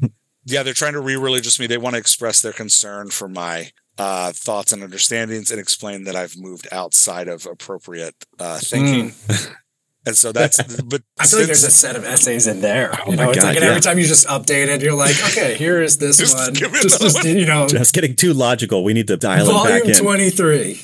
yeah, 0.44 0.62
they're 0.62 0.74
trying 0.74 0.94
to 0.94 1.00
re-religious 1.00 1.58
me. 1.60 1.66
They 1.66 1.78
want 1.78 1.94
to 1.94 2.00
express 2.00 2.40
their 2.40 2.52
concern 2.52 3.10
for 3.10 3.28
my 3.28 3.70
uh, 3.98 4.32
thoughts 4.32 4.72
and 4.72 4.82
understandings 4.82 5.50
and 5.50 5.60
explain 5.60 6.04
that 6.04 6.16
I've 6.16 6.36
moved 6.38 6.68
outside 6.72 7.28
of 7.28 7.46
appropriate 7.46 8.14
uh, 8.38 8.58
thinking. 8.58 9.12
and 10.06 10.16
so 10.16 10.32
that's, 10.32 10.56
but. 10.82 11.02
I 11.18 11.26
feel 11.26 11.40
like 11.40 11.46
there's 11.46 11.64
a 11.64 11.70
set 11.70 11.96
of 11.96 12.04
essays 12.04 12.46
in 12.46 12.60
there. 12.60 12.90
Oh 13.06 13.10
you 13.10 13.16
my 13.16 13.24
know, 13.24 13.30
it's 13.30 13.38
God, 13.40 13.46
like 13.48 13.58
yeah. 13.60 13.68
every 13.68 13.80
time 13.80 13.98
you 13.98 14.06
just 14.06 14.26
update 14.26 14.68
it, 14.68 14.80
you're 14.82 14.94
like, 14.94 15.16
okay, 15.30 15.56
here 15.56 15.82
is 15.82 15.98
this 15.98 16.18
Just 16.18 16.36
one. 16.36 16.52
give 16.54 16.72
me 16.72 16.80
Just, 16.82 17.00
just, 17.00 17.24
one. 17.24 17.36
you 17.36 17.46
know, 17.46 17.68
Just 17.68 17.94
getting 17.94 18.16
too 18.16 18.32
logical. 18.32 18.82
We 18.84 18.94
need 18.94 19.06
to 19.08 19.16
dial 19.16 19.46
it 19.46 19.52
back 19.52 19.82
volume 19.82 19.90
in. 19.90 19.96
23, 19.96 20.80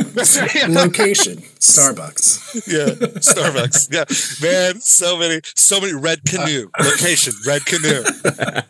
location, 0.68 1.36
Starbucks. 1.60 2.66
yeah, 2.66 2.94
Starbucks. 3.18 3.92
Yeah, 3.92 4.04
man, 4.48 4.80
so 4.80 5.18
many, 5.18 5.40
so 5.54 5.80
many. 5.80 5.92
Red 5.94 6.24
canoe 6.24 6.68
location, 6.82 7.34
red 7.46 7.64
canoe. 7.66 8.02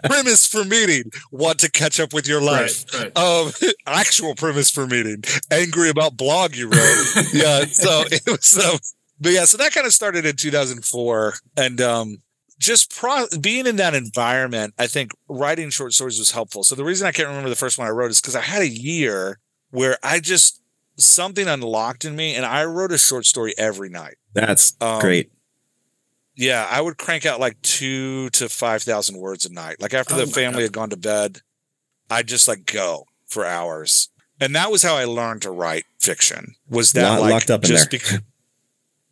premise 0.04 0.46
for 0.46 0.64
meeting: 0.64 1.10
want 1.30 1.58
to 1.60 1.70
catch 1.70 2.00
up 2.00 2.12
with 2.12 2.26
your 2.26 2.40
life. 2.42 2.84
Right, 2.94 3.12
right. 3.16 3.18
Um, 3.18 3.52
actual 3.86 4.34
premise 4.34 4.70
for 4.70 4.86
meeting: 4.86 5.22
angry 5.50 5.88
about 5.90 6.16
blog 6.16 6.54
you 6.56 6.66
wrote. 6.68 7.04
yeah, 7.32 7.64
so 7.66 8.04
it 8.10 8.22
was. 8.26 8.58
Um, 8.58 8.78
but 9.20 9.32
yeah, 9.32 9.44
so 9.44 9.56
that 9.58 9.72
kind 9.72 9.86
of 9.86 9.92
started 9.92 10.24
in 10.26 10.36
2004, 10.36 11.34
and 11.56 11.80
um, 11.80 12.22
just 12.58 12.94
pro- 12.94 13.26
being 13.40 13.66
in 13.66 13.76
that 13.76 13.94
environment, 13.94 14.74
I 14.78 14.86
think 14.86 15.12
writing 15.28 15.70
short 15.70 15.92
stories 15.92 16.18
was 16.18 16.30
helpful. 16.30 16.62
So 16.64 16.74
the 16.74 16.84
reason 16.84 17.06
I 17.06 17.12
can't 17.12 17.28
remember 17.28 17.48
the 17.50 17.56
first 17.56 17.78
one 17.78 17.86
I 17.86 17.90
wrote 17.90 18.10
is 18.10 18.20
because 18.20 18.36
I 18.36 18.40
had 18.42 18.62
a 18.62 18.68
year 18.68 19.38
where 19.70 19.96
I 20.02 20.20
just 20.20 20.60
something 20.96 21.46
unlocked 21.48 22.04
in 22.04 22.16
me, 22.16 22.34
and 22.34 22.44
I 22.44 22.64
wrote 22.64 22.92
a 22.92 22.98
short 22.98 23.24
story 23.26 23.54
every 23.56 23.88
night. 23.88 24.16
That's 24.34 24.74
Um, 24.80 25.00
great. 25.00 25.30
Yeah, 26.36 26.66
I 26.70 26.80
would 26.80 26.96
crank 26.96 27.26
out 27.26 27.40
like 27.40 27.60
two 27.62 28.30
to 28.30 28.48
five 28.48 28.82
thousand 28.82 29.18
words 29.18 29.44
a 29.44 29.52
night. 29.52 29.80
Like 29.80 29.92
after 29.94 30.14
Oh 30.14 30.18
the 30.18 30.26
family 30.26 30.58
God. 30.58 30.62
had 30.62 30.72
gone 30.72 30.90
to 30.90 30.96
bed, 30.96 31.40
I'd 32.08 32.26
just 32.28 32.48
like 32.48 32.64
go 32.66 33.04
for 33.26 33.44
hours, 33.44 34.08
and 34.40 34.54
that 34.54 34.70
was 34.70 34.82
how 34.82 34.96
I 34.96 35.04
learned 35.04 35.42
to 35.42 35.50
write 35.50 35.84
fiction. 35.98 36.54
Was 36.68 36.92
that 36.92 37.08
Lot 37.08 37.20
like 37.20 37.30
locked 37.32 37.50
up 37.50 37.64
in 37.64 37.68
just 37.68 37.90
there. 37.90 38.00
bec- 38.00 38.22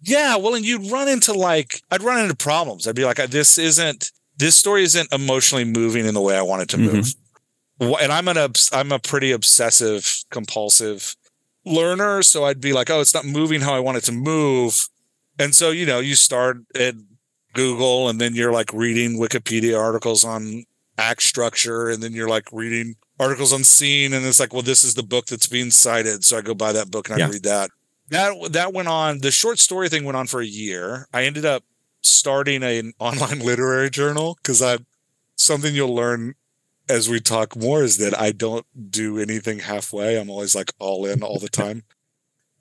yeah, 0.03 0.36
well, 0.36 0.55
and 0.55 0.64
you'd 0.64 0.90
run 0.90 1.09
into 1.09 1.32
like 1.32 1.82
I'd 1.90 2.03
run 2.03 2.20
into 2.22 2.36
problems. 2.36 2.86
I'd 2.86 2.94
be 2.94 3.05
like, 3.05 3.18
uh, 3.18 3.26
this 3.26 3.59
isn't 3.59 4.11
this 4.36 4.57
story 4.57 4.82
isn't 4.84 5.12
emotionally 5.12 5.64
moving 5.64 6.07
in 6.07 6.14
the 6.14 6.20
way 6.20 6.36
I 6.36 6.42
want 6.42 6.62
it 6.62 6.68
to 6.70 6.78
move. 6.78 7.07
Mm-hmm. 7.80 7.92
Wh- 7.92 8.03
And 8.03 8.12
I'm 8.12 8.28
an 8.28 8.53
I'm 8.72 8.92
a 8.92 8.99
pretty 8.99 9.32
obsessive 9.32 10.24
compulsive 10.30 11.16
learner, 11.64 12.22
so 12.22 12.44
I'd 12.44 12.61
be 12.61 12.72
like, 12.72 12.90
oh, 12.90 13.01
it's 13.01 13.14
not 13.14 13.24
moving 13.24 13.61
how 13.61 13.74
I 13.74 13.80
want 13.80 13.99
it 13.99 14.05
to 14.05 14.12
move. 14.12 14.88
And 15.38 15.55
so, 15.55 15.70
you 15.70 15.86
know, 15.86 16.01
you 16.01 16.14
start 16.14 16.59
at 16.74 16.94
Google 17.55 18.09
and 18.09 18.20
then 18.20 18.34
you're 18.34 18.53
like 18.53 18.72
reading 18.72 19.18
Wikipedia 19.18 19.78
articles 19.78 20.24
on 20.24 20.64
act 20.96 21.22
structure 21.22 21.88
and 21.88 22.03
then 22.03 22.12
you're 22.12 22.28
like 22.28 22.49
reading 22.53 22.96
articles 23.20 23.53
on 23.53 23.64
scene 23.64 24.12
and 24.12 24.24
it's 24.26 24.40
like, 24.40 24.53
well, 24.53 24.62
this 24.62 24.82
is 24.84 24.94
the 24.94 25.03
book 25.03 25.26
that's 25.26 25.46
being 25.46 25.70
cited. 25.70 26.24
So 26.24 26.38
I 26.38 26.40
go 26.40 26.55
buy 26.55 26.72
that 26.72 26.90
book 26.90 27.09
and 27.09 27.16
I 27.22 27.26
Yeah. 27.26 27.30
read 27.32 27.42
that. 27.44 27.70
That 28.11 28.52
that 28.52 28.72
went 28.72 28.88
on. 28.88 29.18
The 29.20 29.30
short 29.30 29.59
story 29.59 29.88
thing 29.88 30.04
went 30.04 30.16
on 30.16 30.26
for 30.26 30.40
a 30.40 30.46
year. 30.46 31.06
I 31.12 31.24
ended 31.24 31.44
up 31.44 31.64
starting 32.00 32.62
an 32.62 32.92
online 32.98 33.40
literary 33.40 33.90
journal 33.90 34.36
because 34.42 34.62
I 34.62 34.78
something 35.36 35.74
you'll 35.74 35.94
learn 35.94 36.34
as 36.88 37.09
we 37.09 37.20
talk 37.20 37.54
more 37.54 37.82
is 37.82 37.98
that 37.98 38.18
I 38.18 38.32
don't 38.32 38.66
do 38.90 39.18
anything 39.18 39.59
halfway. 39.61 40.18
I'm 40.18 40.30
always 40.30 40.54
like 40.54 40.72
all 40.78 41.04
in 41.04 41.22
all 41.22 41.38
the 41.38 41.48
time. 41.50 41.82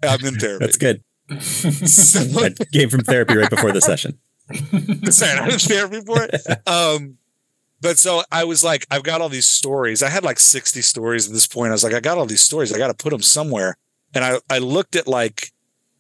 I'm 0.03 0.23
in 0.25 0.35
therapy. 0.35 0.65
That's 0.65 0.77
good. 0.77 1.03
So- 1.41 2.19
I 2.45 2.49
came 2.73 2.89
from 2.89 3.01
therapy 3.01 3.35
right 3.37 3.49
before 3.49 3.71
the 3.71 3.81
session. 3.81 4.19
Sorry, 5.11 5.39
I 5.39 5.45
was 5.47 5.65
therapy 5.65 6.01
for 6.01 6.17
it. 6.23 6.67
Um, 6.67 7.17
but 7.81 7.97
so 7.97 8.23
I 8.31 8.43
was 8.43 8.63
like, 8.63 8.85
I've 8.91 9.03
got 9.03 9.21
all 9.21 9.29
these 9.29 9.47
stories. 9.47 10.01
I 10.03 10.09
had 10.09 10.23
like 10.23 10.39
60 10.39 10.81
stories 10.81 11.27
at 11.27 11.33
this 11.33 11.47
point. 11.47 11.69
I 11.69 11.73
was 11.73 11.83
like, 11.83 11.93
I 11.93 11.99
got 11.99 12.17
all 12.17 12.25
these 12.25 12.41
stories. 12.41 12.73
I 12.73 12.77
got 12.77 12.87
to 12.87 12.93
put 12.93 13.11
them 13.11 13.21
somewhere. 13.21 13.77
And 14.14 14.24
I, 14.24 14.39
I 14.49 14.58
looked 14.60 14.95
at 14.95 15.08
like 15.08 15.51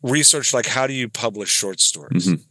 research, 0.01 0.53
like 0.53 0.65
how 0.67 0.87
do 0.87 0.93
you 0.93 1.09
publish 1.09 1.49
short 1.49 1.79
stories? 1.79 2.27
Mhm. 2.27 2.41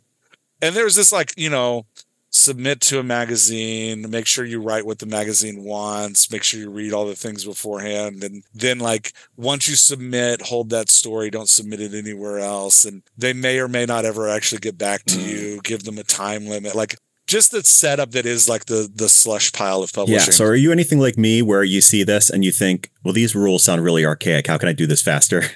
And 0.63 0.75
there 0.77 0.85
was 0.85 0.97
this 0.97 1.13
like, 1.13 1.33
you 1.37 1.51
know, 1.51 1.87
submit 2.31 2.81
to 2.83 2.99
a 2.99 3.03
magazine, 3.03 4.11
make 4.11 4.27
sure 4.27 4.45
you 4.45 4.61
write 4.61 4.85
what 4.85 4.99
the 4.99 5.07
magazine 5.07 5.65
wants, 5.65 6.31
make 6.31 6.43
sure 6.43 6.61
you 6.61 6.71
read 6.71 6.93
all 6.93 7.07
the 7.07 7.15
things 7.17 7.45
beforehand. 7.45 8.23
And 8.23 8.43
then 8.55 8.79
like 8.79 9.13
once 9.37 9.69
you 9.69 9.75
submit, 9.77 10.43
hold 10.43 10.69
that 10.71 10.91
story, 10.91 11.31
don't 11.31 11.49
submit 11.49 11.81
it 11.81 11.95
anywhere 11.95 12.39
else. 12.39 12.85
And 12.85 13.03
they 13.17 13.33
may 13.33 13.59
or 13.59 13.69
may 13.69 13.87
not 13.87 14.05
ever 14.05 14.29
actually 14.29 14.59
get 14.61 14.77
back 14.77 15.05
to 15.07 15.17
Mm. 15.17 15.27
you, 15.29 15.61
give 15.63 15.85
them 15.85 15.99
a 15.99 16.05
time 16.05 16.47
limit. 16.47 16.75
Like 16.75 16.97
just 17.27 17.51
the 17.51 17.62
setup 17.64 18.12
that 18.12 18.27
is 18.27 18.49
like 18.49 18.66
the 18.66 18.91
the 18.95 19.09
slush 19.09 19.53
pile 19.53 19.83
of 19.83 19.93
publishing. 19.93 20.27
Yeah. 20.29 20.33
So 20.33 20.45
are 20.45 20.55
you 20.55 20.72
anything 20.72 20.99
like 20.99 21.16
me 21.18 21.43
where 21.43 21.64
you 21.64 21.81
see 21.81 22.03
this 22.05 22.31
and 22.31 22.45
you 22.45 22.53
think, 22.53 22.91
well, 23.05 23.12
these 23.14 23.35
rules 23.35 23.64
sound 23.64 23.83
really 23.83 24.05
archaic. 24.07 24.47
How 24.47 24.59
can 24.59 24.68
I 24.68 24.72
do 24.72 24.87
this 24.87 25.03
faster? 25.03 25.43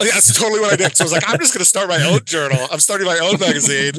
Oh, 0.00 0.04
yeah, 0.04 0.10
that's 0.14 0.36
totally 0.36 0.58
what 0.58 0.72
I 0.72 0.76
did. 0.76 0.96
So 0.96 1.04
I 1.04 1.06
was 1.06 1.12
like, 1.12 1.22
I'm 1.28 1.38
just 1.38 1.54
going 1.54 1.60
to 1.60 1.64
start 1.64 1.88
my 1.88 2.02
own 2.02 2.24
journal. 2.24 2.58
I'm 2.72 2.80
starting 2.80 3.06
my 3.06 3.16
own 3.20 3.38
magazine. 3.38 3.92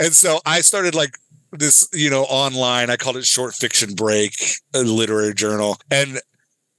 And 0.00 0.14
so 0.14 0.40
I 0.46 0.62
started 0.62 0.94
like 0.94 1.18
this, 1.52 1.86
you 1.92 2.08
know, 2.08 2.22
online. 2.22 2.88
I 2.88 2.96
called 2.96 3.18
it 3.18 3.26
Short 3.26 3.52
Fiction 3.52 3.94
Break, 3.94 4.32
a 4.74 4.78
literary 4.78 5.34
journal. 5.34 5.76
And 5.90 6.22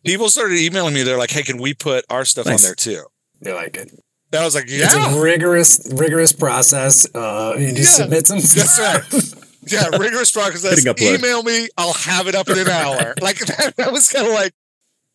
people 0.04 0.28
started 0.30 0.58
emailing 0.58 0.96
me. 0.96 1.04
They're 1.04 1.20
like, 1.20 1.30
hey, 1.30 1.44
can 1.44 1.62
we 1.62 1.76
put 1.76 2.04
our 2.10 2.26
stuff 2.26 2.48
Nice. 2.48 2.64
on 2.64 2.70
there 2.70 2.74
too? 2.76 3.04
They 3.42 3.54
like 3.54 3.78
it. 3.78 3.92
And 4.32 4.42
I 4.42 4.46
was 4.46 4.56
like, 4.56 4.66
It's 4.68 4.94
yeah. 4.96 5.16
a 5.16 5.22
rigorous, 5.22 5.90
rigorous 5.94 6.34
process. 6.34 7.08
Uh, 7.16 7.56
you 7.58 7.74
just 7.74 7.98
Yeah, 8.00 8.06
submit 8.06 8.28
some 8.28 8.40
That's 8.40 8.80
right. 9.36 9.44
Yeah, 9.72 9.98
rigorous 9.98 10.32
process. 10.32 10.86
Email 11.02 11.44
me. 11.44 11.68
I'll 11.78 11.94
have 11.94 12.28
it 12.28 12.36
up 12.36 12.48
in 12.50 12.58
an 12.58 12.68
hour. 12.70 13.14
Like 13.22 13.40
that, 13.40 13.74
that 13.78 13.92
was 13.92 14.10
kind 14.10 14.28
of 14.28 14.34
like. 14.34 14.54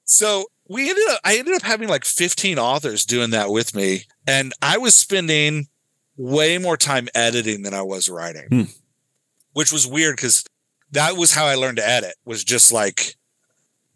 So 0.04 0.44
we 0.68 0.88
ended 0.90 1.04
up. 1.10 1.20
I 1.24 1.36
ended 1.38 1.54
up 1.54 1.62
having 1.62 1.88
like 1.88 2.04
15 2.04 2.58
authors 2.58 3.04
doing 3.06 3.30
that 3.30 3.50
with 3.50 3.74
me, 3.74 4.02
and 4.26 4.52
I 4.60 4.78
was 4.78 4.94
spending 4.94 5.68
way 6.16 6.58
more 6.58 6.76
time 6.76 7.08
editing 7.14 7.62
than 7.62 7.72
I 7.74 7.82
was 7.82 8.10
writing, 8.10 8.46
Hmm. 8.50 8.62
which 9.52 9.72
was 9.72 9.86
weird 9.86 10.16
because 10.16 10.44
that 10.90 11.16
was 11.16 11.32
how 11.34 11.46
I 11.46 11.54
learned 11.54 11.78
to 11.78 11.88
edit. 11.88 12.14
Was 12.26 12.44
just 12.44 12.70
like 12.72 13.14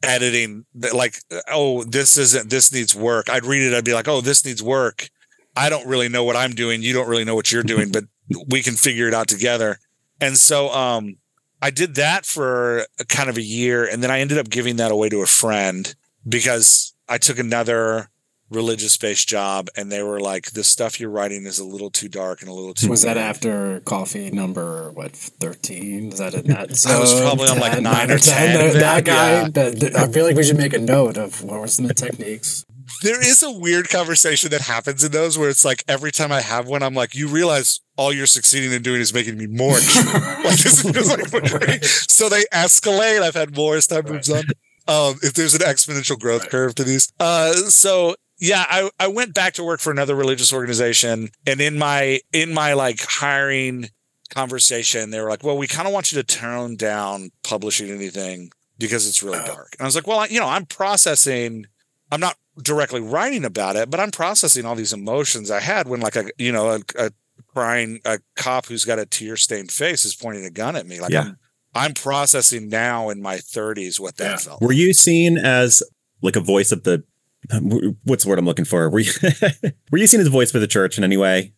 editing, 0.03 0.65
like 0.93 1.19
oh 1.51 1.85
this 1.85 2.17
isn't 2.17 2.51
this 2.51 2.73
needs 2.73 2.95
work. 2.95 3.29
I'd 3.29 3.45
read 3.45 3.63
it, 3.63 3.75
I'd 3.75 3.85
be 3.85 3.95
like 3.95 4.09
oh 4.09 4.21
this 4.21 4.45
needs 4.45 4.63
work. 4.63 5.09
I 5.57 5.71
don't 5.71 5.87
really 5.87 6.09
know 6.09 6.25
what 6.25 6.37
I'm 6.37 6.53
doing. 6.53 6.83
You 6.83 6.93
don't 6.93 7.09
really 7.09 7.25
know 7.25 7.35
what 7.35 7.51
you're 7.51 7.63
doing, 7.63 7.91
but 7.91 8.05
we 8.49 8.63
can 8.63 8.75
figure 8.75 9.09
it 9.09 9.15
out 9.15 9.29
together. 9.29 9.79
And 10.21 10.37
so 10.37 10.71
um 10.71 11.17
I 11.63 11.71
did 11.71 11.95
that 11.95 12.27
for 12.27 12.87
kind 13.09 13.31
of 13.31 13.37
a 13.37 13.43
year 13.43 13.87
and 13.87 14.03
then 14.03 14.11
I 14.11 14.21
ended 14.21 14.39
up 14.39 14.51
giving 14.51 14.77
that 14.77 14.93
away 14.93 15.09
to 15.09 15.23
a 15.23 15.27
friend 15.27 15.95
because 16.29 16.95
I 17.09 17.19
took 17.19 17.39
another 17.39 18.11
religious 18.51 18.97
based 18.97 19.29
job 19.29 19.69
and 19.77 19.91
they 19.91 20.03
were 20.03 20.21
like 20.21 20.53
the 20.53 20.63
stuff 20.63 21.01
you're 21.01 21.11
writing 21.11 21.47
is 21.47 21.59
a 21.59 21.65
little 21.65 21.91
too 21.91 22.09
dark 22.09 22.41
and 22.43 22.49
a 22.49 22.53
little 22.53 22.75
too 22.75 22.89
Was 22.89 23.03
that 23.03 23.17
after 23.17 23.81
coffee 23.81 24.31
number 24.31 24.91
what 24.93 25.13
thirteen? 25.13 26.13
Is 26.13 26.19
that 26.19 26.35
in 26.35 26.47
that? 26.53 26.69
I 26.87 26.99
was 27.01 27.11
zone? 27.11 27.23
probably 27.23 27.49
on, 27.49 27.59
like, 27.59 27.73
10, 27.73 27.83
nine 27.83 28.11
or 28.11 28.19
10 28.19 28.53
That, 28.55 28.67
of 28.67 28.73
that 28.75 28.81
that, 28.81 29.05
guy. 29.05 29.31
yeah. 29.33 29.49
that- 29.49 29.81
that- 29.81 29.97
I 29.97 30.07
feel 30.09 30.25
like 30.25 30.37
we 30.37 30.45
should 30.45 30.57
make 30.59 30.75
a 30.75 30.79
note 30.79 31.17
of 31.17 31.43
what 31.43 31.61
were 31.61 31.67
some 31.67 31.87
of 31.87 31.89
the 31.89 31.95
techniques. 31.95 32.65
there 33.03 33.21
is 33.21 33.43
a 33.43 33.51
weird 33.51 33.89
conversation 33.89 34.51
that 34.51 34.61
happens 34.61 35.03
in 35.03 35.11
those 35.11 35.37
where 35.37 35.49
it's 35.51 35.65
like 35.65 35.83
every 35.89 36.13
time 36.13 36.31
I 36.31 36.41
have 36.41 36.69
one, 36.69 36.83
I'm 36.85 36.95
like, 36.95 37.17
you 37.17 37.27
realize 37.27 37.81
all 37.97 38.13
you're 38.13 38.27
succeeding 38.27 38.71
in 38.73 38.81
doing 38.83 39.01
is 39.01 39.13
making 39.13 39.37
me 39.39 39.47
more. 39.49 39.73
like 40.45 40.57
this 40.59 40.85
is 40.85 40.93
just 40.93 41.11
like 41.33 41.85
so 41.85 42.29
they 42.29 42.45
escalate. 42.53 43.23
I've 43.23 43.35
had 43.35 43.57
more 43.57 43.75
as 43.75 43.87
time 43.89 44.05
moves 44.07 44.31
on. 44.31 44.45
Um, 44.89 45.17
if 45.23 45.33
there's 45.35 45.55
an 45.55 45.63
exponential 45.63 46.17
growth 46.19 46.43
Right. 46.43 46.51
curve 46.51 46.75
to 46.77 46.85
these, 46.85 47.13
uh, 47.19 47.53
so 47.55 48.15
yeah, 48.39 48.65
I 48.69 48.91
I 48.99 49.09
went 49.09 49.35
back 49.35 49.55
to 49.55 49.65
work 49.65 49.81
for 49.81 49.91
another 49.91 50.15
religious 50.15 50.53
organization, 50.53 51.31
and 51.47 51.61
in 51.61 51.79
my 51.79 52.21
in 52.33 52.53
my 52.55 52.73
like 52.75 53.01
hiring 53.03 53.89
conversation, 54.31 55.11
they 55.11 55.21
were 55.21 55.31
like, 55.31 55.43
well, 55.45 55.57
we 55.57 55.67
kind 55.67 55.87
of 55.87 55.95
want 55.95 56.13
you 56.13 56.21
to 56.21 56.25
tone 56.27 56.77
down 56.77 57.31
publishing 57.45 57.91
anything 57.91 58.51
because 58.79 59.09
it's 59.09 59.23
really 59.23 59.39
Oh. 59.41 59.47
dark. 59.47 59.75
And 59.79 59.85
I 59.85 59.85
was 59.87 59.95
like, 59.95 60.07
well, 60.07 60.19
I, 60.21 60.27
you 60.27 60.41
know, 60.41 60.49
I'm 60.49 60.67
processing. 60.67 61.67
I'm 62.11 62.21
not 62.21 62.37
directly 62.63 63.01
writing 63.01 63.45
about 63.45 63.77
it, 63.77 63.91
but 63.91 64.01
I'm 64.01 64.11
processing 64.11 64.65
all 64.67 64.75
these 64.75 64.93
emotions 64.93 65.51
I 65.51 65.61
had 65.61 65.89
when, 65.89 66.01
like, 66.01 66.17
a 66.17 66.27
you 66.39 66.53
know, 66.53 66.71
a, 66.71 66.81
a 66.99 67.11
crying 67.49 68.01
a 68.05 68.19
cop 68.37 68.67
who's 68.67 68.85
got 68.85 68.99
a 68.99 69.07
tear 69.07 69.37
stained 69.37 69.71
face 69.73 70.05
is 70.05 70.15
pointing 70.15 70.45
a 70.45 70.51
gun 70.51 70.77
at 70.77 70.87
me. 70.87 71.01
Like, 71.01 71.11
Yeah. 71.13 71.21
I'm, 71.23 71.37
I'm 71.75 71.95
processing 71.95 72.69
now 72.69 73.11
in 73.11 73.21
my 73.23 73.37
30s 73.37 73.99
what 74.01 74.17
that 74.19 74.31
Yeah. 74.31 74.37
felt. 74.37 74.63
Were 74.63 74.73
you 74.73 74.93
seen 74.93 75.37
as 75.39 75.83
like 76.23 76.37
a 76.37 76.41
voice 76.41 76.73
of 76.73 76.83
the 76.85 77.05
what's 78.05 78.25
the 78.25 78.31
word 78.31 78.39
I'm 78.39 78.45
looking 78.45 78.65
for? 78.65 78.89
Were 78.91 79.01
you 79.01 79.13
were 79.91 79.99
you 79.99 80.07
seen 80.07 80.21
as 80.21 80.27
a 80.27 80.31
voice 80.31 80.51
for 80.51 80.59
the 80.59 80.67
church 80.67 80.99
in 80.99 81.05
any 81.05 81.17
way? 81.17 81.53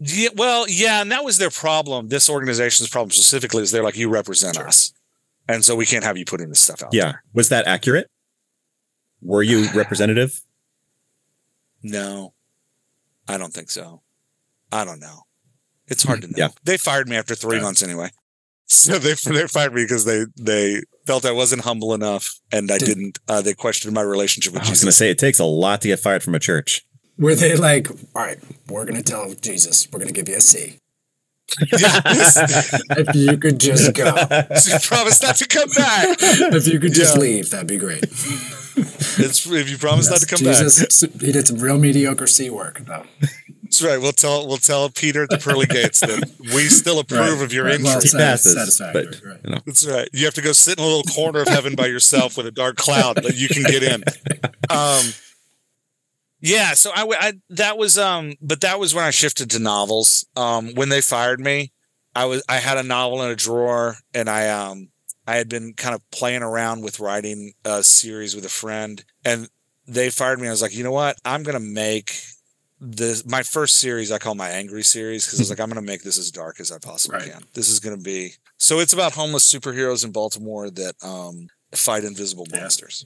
Yeah, 0.00 0.28
well, 0.36 0.66
yeah, 0.68 1.00
and 1.02 1.10
that 1.10 1.24
was 1.24 1.38
their 1.38 1.50
problem. 1.50 2.08
This 2.08 2.30
organization's 2.30 2.88
problem 2.88 3.10
specifically 3.10 3.62
is 3.62 3.72
they're 3.72 3.82
like, 3.82 3.96
you 3.96 4.08
represent 4.08 4.54
Sure. 4.56 4.68
us, 4.68 4.92
and 5.48 5.64
so 5.64 5.74
we 5.74 5.86
can't 5.86 6.04
have 6.04 6.16
you 6.16 6.24
putting 6.24 6.48
this 6.50 6.60
stuff 6.60 6.82
out. 6.84 6.94
Yeah. 6.94 7.14
Was 7.34 7.48
that 7.48 7.66
accurate? 7.66 8.08
Were 9.20 9.42
you 9.42 9.68
representative? 9.74 10.40
No, 11.82 12.32
I 13.26 13.38
don't 13.38 13.52
think 13.52 13.70
so. 13.70 14.02
I 14.70 14.84
don't 14.84 15.00
know. 15.00 15.22
It's 15.88 16.02
hard 16.02 16.20
hmm, 16.22 16.32
to 16.32 16.38
know. 16.38 16.46
Yeah. 16.46 16.48
They 16.64 16.76
fired 16.76 17.08
me 17.08 17.16
after 17.16 17.34
three 17.34 17.56
Yeah. 17.56 17.62
months 17.62 17.82
anyway. 17.82 18.10
So 18.70 18.98
they 18.98 19.14
they 19.14 19.46
fired 19.46 19.72
me 19.72 19.84
because 19.84 20.04
they 20.04 20.26
they 20.36 20.82
felt 21.08 21.24
I 21.24 21.32
wasn't 21.32 21.62
humble 21.62 21.94
enough 21.94 22.38
and 22.52 22.70
I 22.70 22.76
Did- 22.78 22.86
didn't. 22.86 23.18
Uh, 23.26 23.40
they 23.40 23.54
questioned 23.54 23.94
my 23.94 24.02
relationship 24.02 24.52
with 24.52 24.62
Jesus. 24.62 24.70
I 24.70 24.72
was 24.72 24.80
going 24.84 24.92
to 24.92 24.96
say 24.96 25.10
it 25.10 25.18
takes 25.18 25.38
a 25.40 25.44
lot 25.44 25.80
to 25.82 25.88
get 25.88 25.98
fired 26.00 26.22
from 26.22 26.34
a 26.34 26.38
church. 26.38 26.84
Were 27.18 27.34
they 27.34 27.56
like, 27.56 27.88
all 28.14 28.22
right, 28.28 28.38
we're 28.68 28.84
gonna 28.84 29.02
tell 29.02 29.34
Jesus, 29.34 29.88
we're 29.90 29.98
gonna 29.98 30.12
give 30.12 30.28
you 30.28 30.36
a 30.36 30.40
C. 30.40 30.78
if 31.60 33.14
you 33.16 33.36
could 33.38 33.58
just 33.58 33.92
go, 33.94 34.14
So 34.54 34.78
promise 34.86 35.20
not 35.22 35.36
to 35.36 35.46
come 35.48 35.68
back. 35.76 36.16
if 36.20 36.66
you 36.68 36.78
could 36.78 36.92
just 36.92 37.14
Yeah. 37.16 37.20
leave, 37.22 37.50
that'd 37.50 37.66
be 37.66 37.76
great. 37.78 38.04
It's 38.04 39.46
if 39.46 39.68
you 39.70 39.78
promise 39.78 40.08
not 40.10 40.20
to 40.20 40.26
come 40.26 40.44
back. 40.44 40.58
Jesus, 40.62 41.00
he 41.20 41.32
did 41.32 41.48
some 41.48 41.58
real 41.58 41.78
mediocre 41.78 42.26
C 42.28 42.50
work 42.50 42.82
though. 42.86 43.04
That's 43.68 43.82
right. 43.82 44.00
We'll 44.00 44.12
tell 44.12 44.46
we'll 44.48 44.56
tell 44.56 44.88
Peter 44.88 45.22
at 45.24 45.28
the 45.28 45.36
pearly 45.38 45.66
gates 45.66 46.00
that 46.00 46.30
we 46.40 46.64
still 46.68 46.98
approve 47.00 47.42
of 47.42 47.52
your 47.52 47.64
Right. 47.66 47.74
entry. 47.74 47.84
Well, 47.86 48.00
passes, 48.00 48.54
satisfactory, 48.54 49.04
but 49.04 49.24
right. 49.28 49.40
you 49.44 49.50
know, 49.50 49.58
That's 49.66 49.86
right. 49.86 50.08
You 50.12 50.24
have 50.24 50.34
to 50.34 50.42
go 50.42 50.52
sit 50.52 50.78
in 50.78 50.84
a 50.84 50.86
little 50.86 51.02
corner 51.04 51.40
of 51.40 51.48
heaven 51.48 51.74
by 51.74 51.86
yourself 51.86 52.36
with 52.36 52.46
a 52.46 52.50
dark 52.50 52.76
cloud 52.76 53.16
that 53.16 53.36
you 53.36 53.48
can 53.48 53.62
get 53.64 53.82
in. 53.82 54.02
Um, 54.70 55.04
yeah. 56.40 56.72
So 56.74 56.90
I, 56.94 57.06
I 57.18 57.32
that 57.50 57.76
was 57.78 57.98
um, 57.98 58.34
but 58.40 58.60
that 58.62 58.78
was 58.80 58.94
when 58.94 59.04
I 59.04 59.10
shifted 59.10 59.50
to 59.50 59.58
novels. 59.58 60.26
Um, 60.36 60.74
when 60.74 60.88
they 60.88 61.00
fired 61.00 61.40
me, 61.40 61.72
I 62.14 62.24
was 62.24 62.42
I 62.48 62.56
had 62.56 62.78
a 62.78 62.82
novel 62.82 63.22
in 63.22 63.30
a 63.30 63.36
drawer, 63.36 63.96
and 64.14 64.28
I 64.30 64.48
um 64.48 64.88
I 65.26 65.36
had 65.36 65.48
been 65.48 65.74
kind 65.74 65.94
of 65.94 66.00
playing 66.10 66.42
around 66.42 66.82
with 66.82 67.00
writing 67.00 67.52
a 67.64 67.82
series 67.82 68.34
with 68.34 68.44
a 68.44 68.48
friend, 68.50 69.04
and 69.24 69.48
they 69.86 70.10
fired 70.10 70.40
me. 70.40 70.48
I 70.48 70.50
was 70.50 70.62
like, 70.62 70.74
you 70.74 70.84
know 70.84 70.92
what? 70.92 71.16
I'm 71.24 71.42
gonna 71.42 71.60
make 71.60 72.12
this 72.80 73.24
my 73.26 73.42
first 73.42 73.76
series. 73.80 74.10
I 74.12 74.18
call 74.18 74.34
my 74.34 74.48
angry 74.50 74.82
series 74.82 75.26
because 75.26 75.40
I 75.40 75.42
was 75.42 75.50
like, 75.50 75.60
I'm 75.60 75.68
gonna 75.68 75.82
make 75.82 76.02
this 76.02 76.18
as 76.18 76.30
dark 76.30 76.60
as 76.60 76.70
I 76.72 76.78
possibly 76.78 77.18
Right. 77.18 77.32
can. 77.32 77.42
This 77.54 77.68
is 77.68 77.80
gonna 77.80 77.96
be 77.96 78.34
so. 78.56 78.78
It's 78.80 78.92
about 78.92 79.12
homeless 79.12 79.52
superheroes 79.52 80.04
in 80.04 80.12
Baltimore 80.12 80.70
that 80.70 80.94
um 81.02 81.48
fight 81.74 82.04
invisible 82.04 82.46
Yeah. 82.50 82.60
monsters 82.60 83.04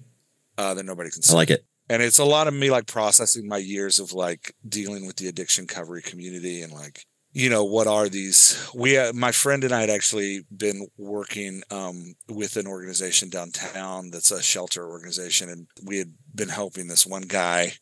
uh, 0.59 0.75
that 0.75 0.85
nobody 0.85 1.11
can 1.11 1.23
see 1.23 1.33
I 1.33 1.37
like 1.37 1.51
it. 1.51 1.65
and 1.89 2.03
it's 2.03 2.19
a 2.19 2.25
lot 2.25 2.47
of 2.47 2.55
me 2.55 2.71
like 2.71 2.87
processing 2.87 3.49
my 3.49 3.57
years 3.59 3.99
of 3.99 4.13
like 4.13 4.55
dealing 4.69 5.07
with 5.07 5.17
the 5.17 5.27
addiction 5.29 5.65
recovery 5.65 6.03
community 6.03 6.63
and 6.63 6.73
like 6.73 7.05
you 7.33 7.49
know 7.49 7.65
what 7.65 7.87
are 7.87 8.09
these 8.11 8.57
we 8.75 8.99
uh, 8.99 9.13
my 9.15 9.33
friend 9.33 9.65
and 9.65 9.73
i 9.73 9.81
had 9.81 9.89
actually 9.91 10.45
been 10.55 10.87
working 10.99 11.63
um, 11.71 12.15
with 12.29 12.57
an 12.57 12.67
organization 12.67 13.31
downtown 13.31 14.11
that's 14.11 14.31
a 14.31 14.43
shelter 14.43 14.87
organization 14.89 15.49
and 15.49 15.67
we 15.85 15.97
had 15.99 16.13
been 16.35 16.51
helping 16.51 16.87
this 16.89 17.07
one 17.07 17.23
guy 17.23 17.73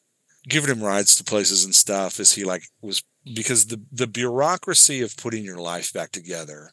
giving 0.49 0.71
him 0.71 0.83
rides 0.83 1.15
to 1.17 1.25
places 1.25 1.65
and 1.65 1.75
stuff 1.75 2.19
as 2.21 2.33
he 2.33 2.45
like 2.45 2.65
was 2.81 3.03
because 3.35 3.67
the 3.67 3.81
the 3.93 4.07
bureaucracy 4.07 5.03
of 5.03 5.17
putting 5.17 5.45
your 5.45 5.59
life 5.59 5.93
back 5.93 6.11
together 6.11 6.73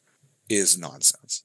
is 0.50 0.78
nonsense 0.78 1.44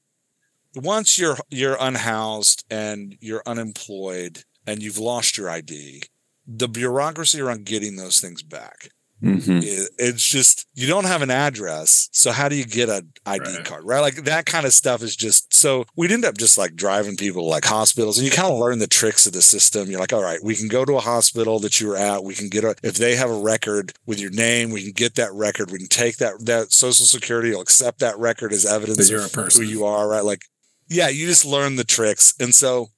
once 0.75 1.19
you're 1.19 1.37
you're 1.49 1.77
unhoused 1.79 2.65
and 2.69 3.17
you're 3.19 3.43
unemployed 3.45 4.43
and 4.65 4.81
you've 4.81 4.97
lost 4.97 5.37
your 5.37 5.49
ID, 5.49 6.03
the 6.47 6.67
bureaucracy 6.67 7.41
around 7.41 7.65
getting 7.65 7.95
those 7.95 8.19
things 8.19 8.41
back. 8.41 8.89
Hmm 9.23 9.59
i- 9.63 9.87
It's 9.97 10.23
just 10.23 10.67
you 10.73 10.85
don't 10.87 11.05
have 11.05 11.21
an 11.21 11.31
address, 11.31 12.09
so 12.11 12.31
how 12.31 12.49
do 12.49 12.55
you 12.55 12.65
get 12.65 12.89
an 12.89 13.11
ID 13.25 13.39
Right. 13.57 13.65
card? 13.65 13.83
Right, 13.85 13.99
like 14.01 14.23
that 14.25 14.45
kind 14.45 14.65
of 14.65 14.73
stuff 14.73 15.01
is 15.01 15.15
just 15.15 15.55
so 15.55 15.85
we'd 15.95 16.11
end 16.11 16.25
up 16.25 16.37
just 16.37 16.57
like 16.57 16.75
driving 16.75 17.15
people 17.15 17.43
to 17.43 17.47
like 17.49 17.65
hospitals, 17.65 18.17
and 18.17 18.25
you 18.25 18.31
kind 18.31 18.51
of 18.51 18.59
learn 18.59 18.79
the 18.79 18.87
tricks 18.87 19.25
of 19.25 19.33
the 19.33 19.41
system. 19.41 19.89
You're 19.89 19.99
like, 19.99 20.11
all 20.13 20.21
right, 20.21 20.43
we 20.43 20.55
can 20.55 20.67
go 20.67 20.83
to 20.85 20.97
a 20.97 20.99
hospital 20.99 21.59
that 21.59 21.79
you 21.79 21.87
were 21.87 21.97
at. 21.97 22.23
We 22.23 22.35
can 22.35 22.49
get 22.49 22.63
a 22.63 22.75
if 22.83 22.95
they 22.95 23.15
have 23.15 23.29
a 23.29 23.39
record 23.39 23.93
with 24.05 24.19
your 24.19 24.31
name, 24.31 24.71
we 24.71 24.83
can 24.83 24.91
get 24.93 25.15
that 25.15 25.31
record. 25.33 25.71
We 25.71 25.79
can 25.79 25.87
take 25.87 26.17
that 26.17 26.45
that 26.45 26.71
social 26.73 27.05
security 27.05 27.51
will 27.51 27.61
accept 27.61 27.99
that 27.99 28.17
record 28.19 28.51
as 28.51 28.65
evidence 28.65 29.09
you're 29.09 29.21
a 29.21 29.25
of 29.25 29.33
person. 29.33 29.63
who 29.63 29.69
you 29.69 29.85
are. 29.85 30.07
Right, 30.09 30.23
like 30.25 30.43
yeah, 30.89 31.07
you 31.07 31.25
just 31.27 31.45
learn 31.45 31.77
the 31.77 31.83
tricks, 31.85 32.33
and 32.39 32.53
so 32.53 32.89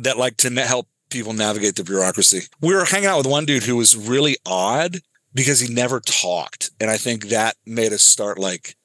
that 0.00 0.16
like 0.18 0.36
to 0.38 0.50
help 0.62 0.88
people 1.10 1.32
navigate 1.32 1.76
the 1.76 1.84
bureaucracy. 1.84 2.40
We 2.60 2.74
were 2.74 2.84
hanging 2.86 3.06
out 3.08 3.18
with 3.18 3.26
one 3.26 3.44
dude 3.44 3.64
who 3.64 3.76
was 3.76 3.94
really 3.96 4.36
odd 4.46 5.00
because 5.34 5.60
he 5.60 5.72
never 5.72 6.00
talked, 6.00 6.70
and 6.80 6.90
I 6.90 6.96
think 6.96 7.28
that 7.28 7.56
made 7.66 7.92
us 7.92 8.02
start 8.02 8.38
like 8.38 8.76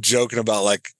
joking 0.00 0.38
about 0.38 0.64
like 0.64 0.90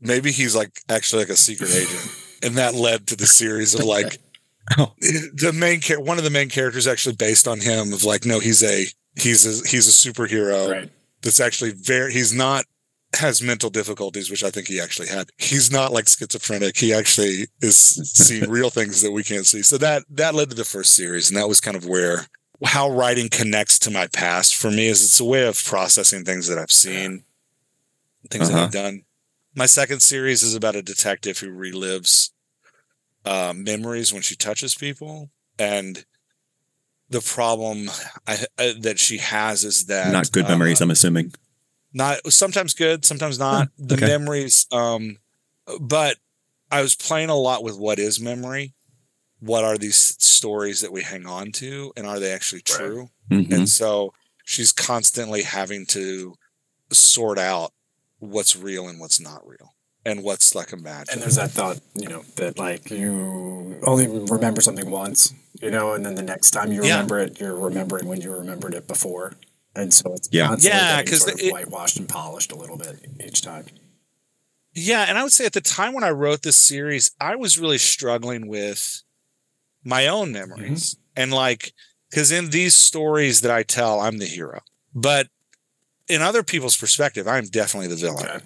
maybe 0.00 0.30
he's 0.32 0.54
like 0.56 0.80
actually 0.88 1.22
like 1.22 1.30
a 1.30 1.36
secret 1.36 1.70
agent, 1.74 2.10
and 2.42 2.56
that 2.56 2.74
led 2.74 3.06
to 3.08 3.16
the 3.16 3.26
series 3.26 3.74
of 3.74 3.84
like 3.84 4.18
Oh. 4.76 4.92
the 5.00 5.52
main 5.54 5.80
char- 5.80 5.98
one 5.98 6.18
of 6.18 6.24
the 6.24 6.30
main 6.30 6.50
characters 6.50 6.86
actually 6.86 7.14
based 7.14 7.48
on 7.48 7.58
him 7.58 7.90
of 7.94 8.04
like 8.04 8.26
no 8.26 8.38
he's 8.38 8.62
a 8.62 8.84
he's 9.16 9.46
a 9.46 9.66
he's 9.66 9.88
a 9.88 10.12
superhero 10.12 10.70
Right. 10.70 10.90
that's 11.22 11.40
actually 11.40 11.72
very 11.72 12.12
he's 12.12 12.34
not 12.34 12.66
has 13.16 13.40
mental 13.40 13.70
difficulties 13.70 14.30
which 14.30 14.44
i 14.44 14.50
think 14.50 14.66
he 14.68 14.78
actually 14.78 15.08
had. 15.08 15.30
He's 15.38 15.72
not 15.72 15.90
like 15.94 16.06
schizophrenic. 16.06 16.76
He 16.76 16.92
actually 16.92 17.46
is 17.62 17.78
seeing 17.78 18.50
real 18.50 18.68
things 18.68 19.00
that 19.00 19.10
we 19.12 19.24
can't 19.24 19.46
see. 19.46 19.62
So 19.62 19.78
that 19.78 20.02
that 20.10 20.34
led 20.34 20.50
to 20.50 20.54
the 20.54 20.66
first 20.66 20.94
series 20.94 21.30
and 21.30 21.38
that 21.38 21.48
was 21.48 21.62
kind 21.62 21.74
of 21.74 21.86
where 21.86 22.26
how 22.64 22.90
writing 22.90 23.28
connects 23.28 23.78
to 23.80 23.90
my 23.90 24.06
past 24.08 24.56
for 24.56 24.70
me 24.70 24.88
is 24.88 25.02
it's 25.04 25.20
a 25.20 25.24
way 25.24 25.46
of 25.46 25.62
processing 25.64 26.24
things 26.24 26.48
that 26.48 26.58
i've 26.58 26.72
seen 26.72 27.24
things 28.30 28.48
that 28.48 28.54
Uh-huh. 28.54 28.64
i've 28.66 28.72
done 28.72 29.02
my 29.54 29.66
second 29.66 30.00
series 30.00 30.42
is 30.42 30.54
about 30.54 30.76
a 30.76 30.82
detective 30.82 31.38
who 31.38 31.48
relives 31.50 32.30
uh, 33.24 33.52
memories 33.56 34.12
when 34.12 34.22
she 34.22 34.34
touches 34.36 34.74
people 34.74 35.30
and 35.58 36.04
the 37.10 37.20
problem 37.20 37.90
I, 38.26 38.44
I, 38.58 38.74
that 38.80 38.98
she 38.98 39.18
has 39.18 39.64
is 39.64 39.86
that 39.86 40.12
Not 40.12 40.30
good 40.30 40.44
uh, 40.44 40.48
memories, 40.50 40.80
I'm 40.80 40.90
assuming. 40.90 41.32
not 41.92 42.18
sometimes 42.32 42.74
good 42.74 43.04
sometimes 43.04 43.38
not 43.38 43.68
the 43.78 43.94
okay. 43.96 44.06
memories 44.06 44.66
um 44.72 45.16
but 45.80 46.16
i 46.70 46.80
was 46.82 46.94
playing 46.94 47.28
a 47.30 47.34
lot 47.36 47.62
with 47.64 47.76
what 47.78 47.98
is 47.98 48.20
memory 48.20 48.74
what 49.40 49.64
are 49.64 49.78
these 49.78 49.96
stories 49.96 50.80
that 50.80 50.92
we 50.92 51.02
hang 51.02 51.26
on 51.26 51.52
to 51.52 51.92
and 51.96 52.06
are 52.06 52.18
they 52.18 52.32
actually 52.32 52.62
Right. 52.70 52.78
true 52.78 53.10
Mhm. 53.30 53.52
and 53.52 53.68
so 53.68 54.12
she's 54.44 54.72
constantly 54.72 55.42
having 55.42 55.86
to 55.86 56.34
sort 56.92 57.38
out 57.38 57.72
what's 58.18 58.56
real 58.56 58.88
and 58.88 58.98
what's 58.98 59.20
not 59.20 59.46
real 59.46 59.74
and 60.04 60.22
what's 60.22 60.54
like 60.54 60.72
a 60.72 60.76
imagined. 60.76 61.10
And 61.10 61.22
there's 61.22 61.36
that 61.36 61.50
thought, 61.50 61.78
you 61.94 62.08
know, 62.08 62.24
that 62.36 62.58
like 62.58 62.90
you 62.90 63.78
only 63.86 64.06
remember 64.08 64.60
something 64.60 64.90
once, 64.90 65.32
you 65.60 65.70
know, 65.70 65.92
and 65.92 66.04
then 66.06 66.14
the 66.14 66.22
next 66.22 66.50
time 66.52 66.72
you 66.72 66.82
Yeah. 66.84 66.94
remember 66.94 67.18
it, 67.20 67.38
you're 67.38 67.54
remembering 67.54 68.06
when 68.06 68.20
you 68.20 68.32
remembered 68.32 68.74
it 68.74 68.88
before. 68.88 69.34
And 69.76 69.92
so 69.92 70.14
it's 70.14 70.28
Yeah. 70.32 70.48
constantly 70.48 70.78
Yeah, 70.80 70.96
getting 70.96 71.10
'cause 71.12 71.20
sort 71.22 71.34
of 71.34 71.40
it- 71.40 71.52
whitewashed 71.52 71.96
and 71.98 72.08
polished 72.08 72.50
a 72.52 72.56
little 72.56 72.76
bit 72.78 73.04
each 73.24 73.42
time. 73.42 73.66
Yeah, 74.74 75.02
and 75.08 75.18
I 75.18 75.22
would 75.22 75.32
say 75.32 75.44
at 75.46 75.52
the 75.52 75.60
time 75.60 75.92
when 75.92 76.04
I 76.04 76.10
wrote 76.10 76.42
this 76.42 76.56
series, 76.56 77.10
I 77.20 77.36
was 77.36 77.58
really 77.58 77.78
struggling 77.78 78.48
with 78.48 79.02
my 79.88 80.06
own 80.06 80.32
memories. 80.32 80.94
Mm-hmm. 80.94 81.22
And 81.22 81.32
like 81.32 81.72
cuz 82.12 82.30
in 82.30 82.50
these 82.50 82.74
stories 82.74 83.40
that 83.40 83.50
I 83.50 83.62
tell, 83.62 84.00
I'm 84.00 84.18
the 84.18 84.26
hero. 84.26 84.60
But 84.94 85.28
in 86.08 86.22
other 86.22 86.42
people's 86.42 86.76
perspective, 86.76 87.26
I'm 87.26 87.46
definitely 87.46 87.88
the 87.88 87.96
villain. 87.96 88.26
Okay. 88.26 88.38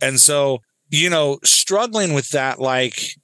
And 0.00 0.18
so, 0.20 0.62
you 0.88 1.10
know, 1.10 1.38
struggling 1.44 2.12
with 2.12 2.30
that 2.30 2.58
like 2.60 3.16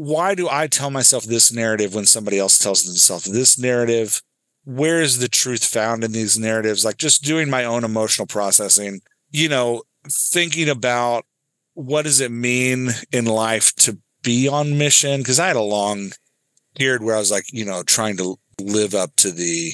why 0.00 0.34
do 0.34 0.48
I 0.48 0.66
tell 0.66 0.90
myself 0.90 1.24
this 1.24 1.52
narrative 1.52 1.94
when 1.94 2.06
somebody 2.06 2.38
else 2.38 2.58
tells 2.58 2.84
themselves 2.84 3.24
this 3.26 3.58
narrative? 3.58 4.22
Where 4.64 5.02
is 5.02 5.18
the 5.18 5.28
truth 5.28 5.62
found 5.62 6.02
in 6.04 6.12
these 6.12 6.38
narratives? 6.38 6.86
Like 6.86 6.96
just 6.96 7.22
doing 7.22 7.50
my 7.50 7.66
own 7.66 7.84
emotional 7.84 8.26
processing, 8.26 9.02
you 9.30 9.50
know, 9.50 9.82
thinking 10.08 10.70
about 10.70 11.26
what 11.74 12.02
does 12.02 12.20
it 12.20 12.30
mean 12.30 12.90
in 13.12 13.26
life 13.26 13.74
to 13.76 13.98
be 14.22 14.48
on 14.48 14.78
mission? 14.78 15.20
Because 15.20 15.38
I 15.38 15.48
had 15.48 15.56
a 15.56 15.60
long 15.60 16.12
period 16.76 17.02
where 17.02 17.16
I 17.16 17.18
was 17.18 17.30
like, 17.30 17.52
you 17.52 17.64
know, 17.64 17.82
trying 17.82 18.16
to 18.18 18.36
live 18.60 18.94
up 18.94 19.16
to 19.16 19.30
the 19.30 19.72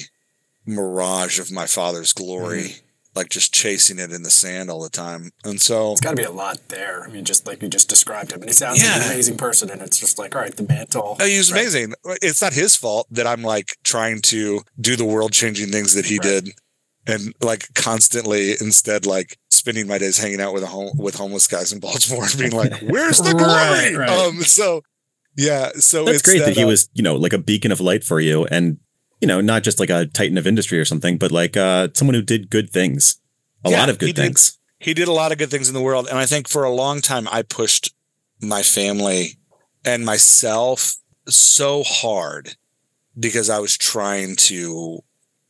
mirage 0.65 1.39
of 1.39 1.51
my 1.51 1.65
father's 1.65 2.13
glory, 2.13 2.75
like 3.15 3.29
just 3.29 3.53
chasing 3.53 3.99
it 3.99 4.11
in 4.11 4.23
the 4.23 4.29
sand 4.29 4.69
all 4.69 4.81
the 4.83 4.89
time. 4.89 5.31
And 5.43 5.61
so, 5.61 5.93
It's 5.93 6.01
got 6.01 6.11
to 6.11 6.15
be 6.17 6.23
a 6.23 6.31
lot 6.31 6.59
there. 6.67 7.03
I 7.03 7.07
mean, 7.09 7.25
just 7.25 7.47
like 7.47 7.61
you 7.61 7.69
just 7.69 7.89
described 7.89 8.31
him. 8.31 8.41
And 8.41 8.49
he 8.49 8.53
sounds 8.53 8.83
like 8.83 8.95
an 9.01 9.11
amazing 9.11 9.37
person. 9.37 9.69
And 9.69 9.81
it's 9.81 9.97
just 9.99 10.19
like, 10.19 10.35
all 10.35 10.41
right, 10.41 10.55
the 10.55 10.63
mantle. 10.63 11.17
Oh, 11.19 11.25
he 11.25 11.37
was 11.37 11.51
Right. 11.51 11.61
amazing. 11.61 11.93
It's 12.21 12.41
not 12.41 12.53
his 12.53 12.75
fault 12.75 13.07
that 13.11 13.25
I'm 13.27 13.43
like 13.43 13.77
trying 13.83 14.21
to 14.23 14.61
do 14.79 14.95
the 14.95 15.05
world 15.05 15.31
changing 15.33 15.69
things 15.71 15.93
that 15.93 16.05
he 16.05 16.17
Right. 16.17 16.23
did, 16.23 16.49
and 17.07 17.33
like 17.41 17.73
constantly 17.73 18.51
instead 18.59 19.05
like 19.05 19.37
spending 19.49 19.87
my 19.87 19.97
days 19.97 20.17
hanging 20.17 20.41
out 20.41 20.53
with 20.53 20.63
a 20.63 20.67
home 20.67 20.91
with 20.97 21.15
homeless 21.15 21.47
guys 21.47 21.71
in 21.71 21.79
Baltimore 21.79 22.25
and 22.25 22.37
being 22.37 22.51
like, 22.51 22.73
"Where's 22.81 23.17
the 23.19 23.33
glory?" 23.33 23.95
Right. 23.95 24.09
Um. 24.09 24.41
So 24.43 24.81
yeah. 25.37 25.69
So 25.79 26.03
That's 26.05 26.17
it's 26.17 26.29
great 26.29 26.39
that 26.39 26.57
he 26.57 26.63
uh, 26.63 26.67
was, 26.67 26.89
you 26.93 27.03
know, 27.03 27.15
like 27.15 27.33
a 27.33 27.37
beacon 27.37 27.71
of 27.71 27.79
light 27.79 28.03
for 28.03 28.19
you 28.19 28.45
and, 28.45 28.77
you 29.21 29.27
know, 29.27 29.39
not 29.39 29.63
just 29.63 29.79
like 29.79 29.89
a 29.89 30.05
titan 30.07 30.37
of 30.37 30.45
industry 30.45 30.77
or 30.79 30.85
something, 30.85 31.17
but 31.17 31.31
like 31.31 31.55
uh 31.55 31.87
someone 31.93 32.15
who 32.15 32.21
did 32.21 32.49
good 32.49 32.69
things. 32.69 33.21
A 33.63 33.69
Yeah, 33.69 33.79
lot 33.79 33.89
of 33.89 33.95
he 33.99 34.07
good 34.07 34.15
did. 34.15 34.21
things. 34.23 34.59
he 34.79 34.93
did 34.93 35.07
a 35.07 35.11
lot 35.13 35.31
of 35.31 35.37
good 35.37 35.49
things 35.49 35.67
in 35.69 35.73
the 35.73 35.81
world 35.81 36.07
and 36.07 36.19
i 36.19 36.25
think 36.27 36.47
for 36.47 36.63
a 36.63 36.69
long 36.83 37.01
time 37.01 37.27
i 37.31 37.41
pushed 37.41 37.93
my 38.41 38.61
family 38.61 39.39
and 39.83 40.05
myself 40.05 40.97
so 41.27 41.81
hard 41.83 42.55
because 43.19 43.49
i 43.49 43.57
was 43.59 43.75
trying 43.75 44.35
to 44.35 44.99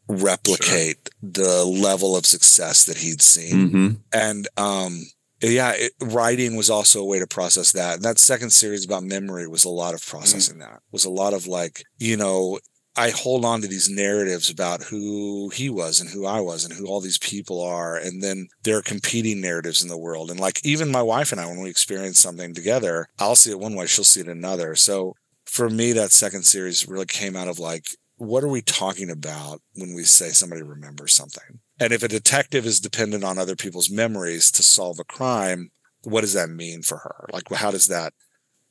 replicate 0.08 1.10
the 1.22 1.66
level 1.66 2.16
of 2.16 2.26
success 2.26 2.86
that 2.86 2.98
he'd 3.00 3.22
seen 3.22 3.70
hmm 3.70 3.90
and 4.14 4.48
um 4.56 5.04
yeah 5.42 5.74
it, 5.76 5.92
writing 6.02 6.56
was 6.56 6.70
also 6.70 7.02
a 7.02 7.06
way 7.06 7.20
to 7.20 7.28
process 7.28 7.72
that 7.72 7.96
and 7.96 8.04
that 8.04 8.20
second 8.20 8.50
series 8.50 8.86
about 8.86 9.04
memory 9.04 9.48
was 9.48 9.64
a 9.64 9.70
lot 9.70 9.94
of 9.94 10.02
mm-hmm. 10.02 10.18
processing 10.18 10.60
that 10.60 10.82
was 10.92 11.06
a 11.06 11.10
lot 11.10 11.34
of 11.34 11.48
like 11.48 11.84
you 11.98 12.18
know 12.18 12.60
i 12.96 13.10
hold 13.10 13.46
on 13.46 13.62
to 13.62 13.68
these 13.68 13.90
narratives 13.90 14.50
about 14.50 14.84
who 14.84 15.50
he 15.50 15.70
was 15.70 16.00
and 16.00 16.10
who 16.10 16.26
i 16.26 16.40
was 16.40 16.66
and 16.66 16.74
who 16.74 16.88
all 16.88 17.00
these 17.00 17.20
people 17.20 17.62
are 17.62 17.96
and 17.96 18.24
then 18.24 18.48
there 18.64 18.78
are 18.78 18.84
competing 18.84 19.40
narratives 19.40 19.84
in 19.84 19.90
the 19.90 19.98
world 19.98 20.32
and 20.32 20.40
like 20.40 20.64
even 20.66 20.92
my 20.92 21.02
wife 21.02 21.32
and 21.32 21.40
i 21.40 21.46
when 21.46 21.62
we 21.62 21.70
experience 21.70 22.20
something 22.20 22.54
together 22.54 23.08
i'll 23.20 23.36
see 23.36 23.52
it 23.52 23.60
one 23.60 23.76
way 23.76 23.86
she'll 23.86 24.04
see 24.04 24.22
it 24.22 24.28
another 24.28 24.76
so 24.76 25.14
for 25.46 25.70
me 25.70 25.94
that 25.94 26.12
second 26.12 26.44
series 26.44 26.88
really 26.88 27.06
came 27.06 27.36
out 27.36 27.48
of 27.48 27.60
like 27.60 27.86
what 28.18 28.44
are 28.44 28.50
we 28.50 28.62
talking 28.62 29.12
about 29.12 29.62
when 29.76 29.94
we 29.94 30.04
say 30.04 30.30
somebody 30.30 30.64
remembers 30.64 31.14
something 31.14 31.60
and 31.80 31.94
if 31.94 32.04
a 32.04 32.08
detective 32.08 32.66
is 32.66 32.80
dependent 32.80 33.24
on 33.24 33.38
other 33.38 33.56
people's 33.56 33.90
memories 33.90 34.52
to 34.52 34.64
solve 34.64 35.00
a 35.00 35.04
crime, 35.04 35.70
what 36.04 36.22
does 36.22 36.34
that 36.34 36.50
mean 36.50 36.82
for 36.82 36.98
her? 36.98 37.28
Like, 37.32 37.52
how 37.52 37.72
does 37.72 37.88
that, 37.88 38.14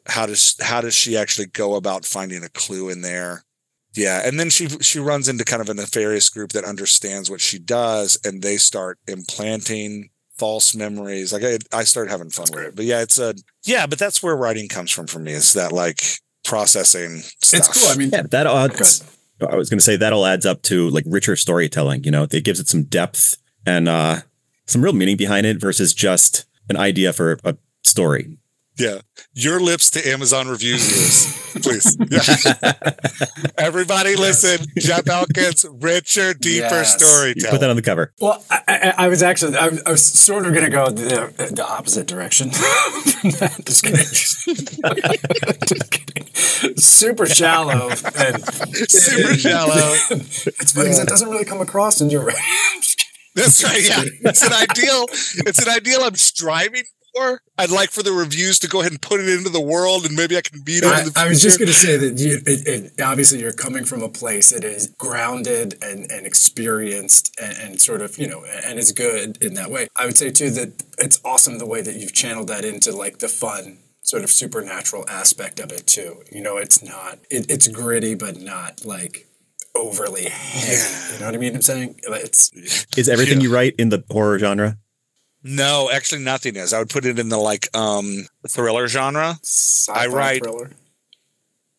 how 0.06 0.26
does, 0.26 0.56
how 0.60 0.80
does 0.80 0.94
she 0.94 1.16
actually 1.16 1.46
go 1.46 1.74
about 1.74 2.04
finding 2.04 2.42
a 2.42 2.48
clue 2.48 2.88
in 2.88 3.02
there? 3.02 3.44
Yeah. 3.94 4.26
And 4.26 4.38
then 4.38 4.50
she, 4.50 4.68
she 4.68 4.98
runs 4.98 5.28
into 5.28 5.44
kind 5.44 5.62
of 5.62 5.68
a 5.68 5.74
nefarious 5.74 6.28
group 6.28 6.50
that 6.52 6.64
understands 6.64 7.30
what 7.30 7.40
she 7.40 7.58
does 7.58 8.18
and 8.24 8.42
they 8.42 8.56
start 8.56 8.98
implanting 9.06 10.10
false 10.36 10.74
memories. 10.74 11.32
Like 11.32 11.44
I, 11.44 11.58
I 11.72 11.84
started 11.84 12.10
having 12.10 12.30
fun 12.30 12.48
with 12.52 12.64
it, 12.64 12.76
but 12.76 12.84
yeah, 12.84 13.00
it's 13.02 13.18
a, 13.18 13.34
yeah, 13.64 13.86
but 13.86 13.98
that's 13.98 14.22
where 14.22 14.36
writing 14.36 14.68
comes 14.68 14.90
from 14.90 15.06
for 15.06 15.18
me 15.18 15.32
is 15.32 15.54
that 15.54 15.72
like 15.72 16.02
processing 16.44 17.20
stuff. 17.42 17.60
It's 17.60 17.82
cool. 17.82 17.92
I 17.92 17.96
mean, 17.96 18.10
Yeah, 18.10 18.22
that 18.22 18.46
adds. 18.46 19.02
I 19.40 19.56
was 19.56 19.68
going 19.68 19.78
to 19.78 19.84
say 19.84 19.96
that 19.96 20.12
all 20.12 20.26
adds 20.26 20.46
up 20.46 20.62
to 20.62 20.88
like 20.90 21.04
richer 21.06 21.36
storytelling. 21.36 22.04
You 22.04 22.10
know, 22.10 22.26
it 22.30 22.44
gives 22.44 22.60
it 22.60 22.68
some 22.68 22.84
depth 22.84 23.36
and 23.64 23.88
uh 23.88 24.20
some 24.66 24.82
real 24.82 24.92
meaning 24.92 25.16
behind 25.16 25.46
it 25.46 25.60
versus 25.60 25.94
just 25.94 26.46
an 26.68 26.76
idea 26.76 27.12
for 27.12 27.38
a 27.44 27.56
story. 27.84 28.36
Yeah. 28.78 29.00
Your 29.32 29.58
lips 29.60 29.90
to 29.92 30.06
Amazon 30.08 30.48
reviews 30.48 30.82
viewers, 30.86 31.62
please. 31.62 31.96
Yeah. 32.10 32.72
Everybody 33.58 34.16
listen. 34.16 34.66
Jeff 34.78 35.08
Elkins, 35.08 35.64
richer, 35.80 36.34
deeper 36.34 36.66
Yes. 36.66 37.00
You 37.36 37.48
put 37.48 37.60
that 37.60 37.70
on 37.70 37.76
the 37.76 37.82
cover. 37.82 38.12
Well, 38.20 38.44
I, 38.50 38.62
I, 38.68 38.94
I 39.04 39.08
was 39.08 39.22
actually, 39.22 39.56
I, 39.56 39.68
was- 39.68 39.82
I 39.86 39.90
was 39.90 40.04
sort 40.04 40.46
of 40.46 40.52
going 40.52 40.64
to 40.66 40.70
go 40.70 40.90
the, 40.90 41.50
the 41.54 41.66
opposite 41.66 42.06
direction. 42.06 42.50
Just 42.50 43.82
kidding. 43.82 43.96
Just 45.66 45.90
kidding. 45.90 46.76
Super 46.76 47.26
shallow 47.26 47.88
and 47.88 48.44
Super 48.90 49.34
shallow. 49.34 49.94
It's 50.10 50.72
funny 50.72 50.86
because 50.88 50.98
it 51.00 51.08
doesn't 51.08 51.28
really 51.30 51.44
come 51.44 51.60
across 51.60 52.00
in 52.00 52.10
your. 52.10 52.30
I'm. 52.30 52.36
That's 53.34 53.62
right. 53.64 53.86
Yeah. 53.86 54.02
It's 54.22 54.42
an 54.42 54.52
ideal. 54.52 55.06
It's 55.46 55.62
an 55.62 55.68
ideal 55.68 56.00
I'm 56.02 56.14
striving 56.14 56.84
for. 57.16 57.40
I'd 57.58 57.70
like 57.70 57.90
for 57.90 58.02
the 58.02 58.12
reviews 58.12 58.58
to 58.60 58.68
go 58.68 58.80
ahead 58.80 58.92
and 58.92 59.00
put 59.00 59.20
it 59.20 59.28
into 59.28 59.48
the 59.48 59.60
world 59.60 60.04
and 60.04 60.14
maybe 60.14 60.36
I 60.36 60.42
can 60.42 60.60
beat 60.62 60.82
it 60.82 60.92
I, 60.92 61.00
in 61.00 61.06
the 61.06 61.12
I 61.16 61.28
was 61.28 61.40
just 61.40 61.58
going 61.58 61.68
to 61.68 61.74
say 61.74 61.96
that 61.96 62.18
you, 62.18 62.40
it, 62.46 62.66
it, 62.96 63.00
obviously 63.00 63.40
you're 63.40 63.52
coming 63.52 63.84
from 63.84 64.02
a 64.02 64.08
place 64.08 64.50
that 64.50 64.64
is 64.64 64.88
grounded 64.98 65.78
and, 65.82 66.10
and 66.10 66.26
experienced 66.26 67.34
and, 67.40 67.56
and 67.58 67.80
sort 67.80 68.02
of, 68.02 68.18
you 68.18 68.28
know, 68.28 68.44
and 68.64 68.78
is 68.78 68.92
good 68.92 69.42
in 69.42 69.54
that 69.54 69.70
way. 69.70 69.88
I 69.96 70.06
would 70.06 70.18
say 70.18 70.30
too 70.30 70.50
that 70.50 70.82
it's 70.98 71.20
awesome 71.24 71.58
the 71.58 71.66
way 71.66 71.82
that 71.82 71.96
you've 71.96 72.12
channeled 72.12 72.48
that 72.48 72.64
into 72.64 72.94
like 72.94 73.18
the 73.18 73.28
fun 73.28 73.78
sort 74.02 74.22
of 74.22 74.30
supernatural 74.30 75.04
aspect 75.08 75.58
of 75.58 75.72
it 75.72 75.86
too. 75.86 76.22
You 76.30 76.42
know, 76.42 76.58
it's 76.58 76.82
not, 76.82 77.18
it, 77.30 77.50
it's 77.50 77.68
gritty, 77.68 78.14
but 78.14 78.36
not 78.40 78.84
like 78.84 79.26
overly 79.74 80.24
heavy. 80.24 81.14
You 81.14 81.20
know 81.20 81.26
what 81.26 81.34
I 81.34 81.38
mean? 81.38 81.54
I'm 81.54 81.62
saying 81.62 82.00
it's 82.04 82.50
Is 82.96 83.08
everything 83.08 83.38
Yeah. 83.38 83.44
you 83.44 83.54
write 83.54 83.74
in 83.78 83.88
the 83.88 84.04
horror 84.10 84.38
genre? 84.38 84.78
No, 85.48 85.88
actually 85.90 86.22
nothing 86.22 86.56
is. 86.56 86.72
I 86.72 86.78
would 86.80 86.90
put 86.90 87.04
it 87.06 87.18
in 87.18 87.28
the 87.28 87.38
like 87.38 87.68
um 87.76 88.26
thriller 88.48 88.88
genre. 88.88 89.38
sci-fi 89.42 90.06
write- 90.08 90.42
thriller. 90.42 90.70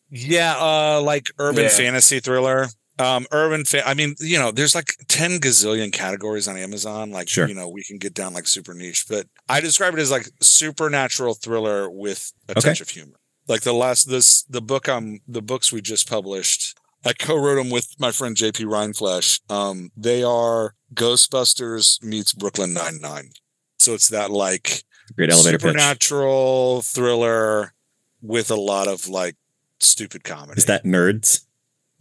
Yeah, 0.09 0.55
uh 0.57 1.01
like 1.01 1.29
urban 1.37 1.63
Yeah. 1.63 1.69
fantasy 1.69 2.19
thriller. 2.19 2.67
Um 2.99 3.27
urban 3.31 3.65
fa- 3.65 3.87
I 3.87 3.93
mean, 3.93 4.15
you 4.19 4.39
know, 4.39 4.51
there's 4.51 4.73
like 4.73 4.95
10 5.09 5.39
gazillion 5.39 5.91
categories 5.91 6.47
on 6.47 6.57
Amazon. 6.57 7.11
Like, 7.11 7.27
Sure. 7.29 7.47
you 7.47 7.53
know, 7.53 7.67
we 7.67 7.83
can 7.83 7.97
get 7.97 8.13
down 8.13 8.33
like 8.33 8.47
super 8.47 8.73
niche, 8.73 9.05
but 9.09 9.27
I 9.49 9.59
describe 9.59 9.93
it 9.93 9.99
as 9.99 10.11
like 10.11 10.29
supernatural 10.41 11.33
thriller 11.35 11.89
with 11.89 12.31
a 12.47 12.51
Okay. 12.53 12.61
touch 12.61 12.81
of 12.81 12.89
humor. 12.89 13.19
Like 13.47 13.61
the 13.61 13.73
last 13.73 14.09
this 14.09 14.43
the 14.43 14.61
book 14.61 14.87
um 14.87 15.19
the 15.27 15.41
books 15.41 15.71
we 15.73 15.81
just 15.81 16.09
published, 16.09 16.77
I 17.05 17.13
co-wrote 17.13 17.55
them 17.55 17.69
with 17.69 17.87
my 17.99 18.11
friend 18.11 18.35
JP 18.35 18.65
Rindfleisch. 18.65 19.41
Um 19.51 19.91
they 19.97 20.23
are 20.23 20.73
Ghostbusters 20.93 22.01
meets 22.01 22.31
Brooklyn 22.31 22.71
Nine-Nine. 22.73 23.31
So 23.87 23.93
it's 23.93 24.09
that 24.09 24.31
like 24.31 24.83
Great 25.15 25.31
elevator 25.31 25.57
pitch. 25.57 25.67
supernatural 25.67 26.81
thriller 26.81 27.73
with 28.21 28.51
a 28.51 28.57
lot 28.57 28.89
of 28.89 29.07
like 29.07 29.37
stupid 29.79 30.25
comedy. 30.25 30.57
Is 30.57 30.65
that 30.65 30.83
nerds? 30.83 31.45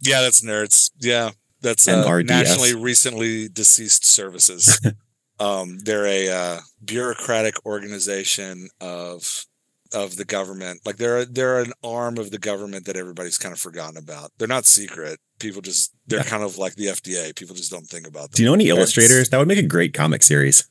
Yeah, 0.01 0.19
that's 0.19 0.41
nerds. 0.41 0.91
Yeah, 0.99 1.29
that's 1.61 1.87
uh, 1.87 2.21
nationally 2.23 2.75
recently 2.75 3.47
deceased 3.47 4.05
services. 4.05 4.81
um, 5.39 5.79
they're 5.79 6.05
a 6.05 6.27
uh, 6.27 6.59
bureaucratic 6.83 7.65
organization 7.65 8.67
of 8.81 9.45
of 9.93 10.17
the 10.17 10.25
government. 10.25 10.81
Like 10.85 10.97
they're 10.97 11.23
they're 11.23 11.61
an 11.61 11.71
arm 11.85 12.17
of 12.17 12.31
the 12.31 12.37
government 12.37 12.85
that 12.87 12.97
everybody's 12.97 13.37
kind 13.37 13.53
of 13.53 13.61
forgotten 13.61 13.95
about. 13.95 14.33
They're 14.37 14.47
not 14.49 14.65
secret. 14.65 15.21
People 15.39 15.61
just 15.61 15.93
they're 16.05 16.25
kind 16.25 16.43
of 16.43 16.57
like 16.57 16.75
the 16.75 16.87
FDA. 16.87 17.33
People 17.33 17.55
just 17.55 17.71
don't 17.71 17.87
think 17.87 18.05
about 18.05 18.23
them. 18.23 18.31
Do 18.33 18.43
you 18.43 18.49
know 18.49 18.55
any 18.55 18.67
illustrators? 18.67 19.29
That 19.29 19.37
would 19.37 19.47
make 19.47 19.57
a 19.57 19.61
great 19.61 19.93
comic 19.93 20.21
series. 20.21 20.67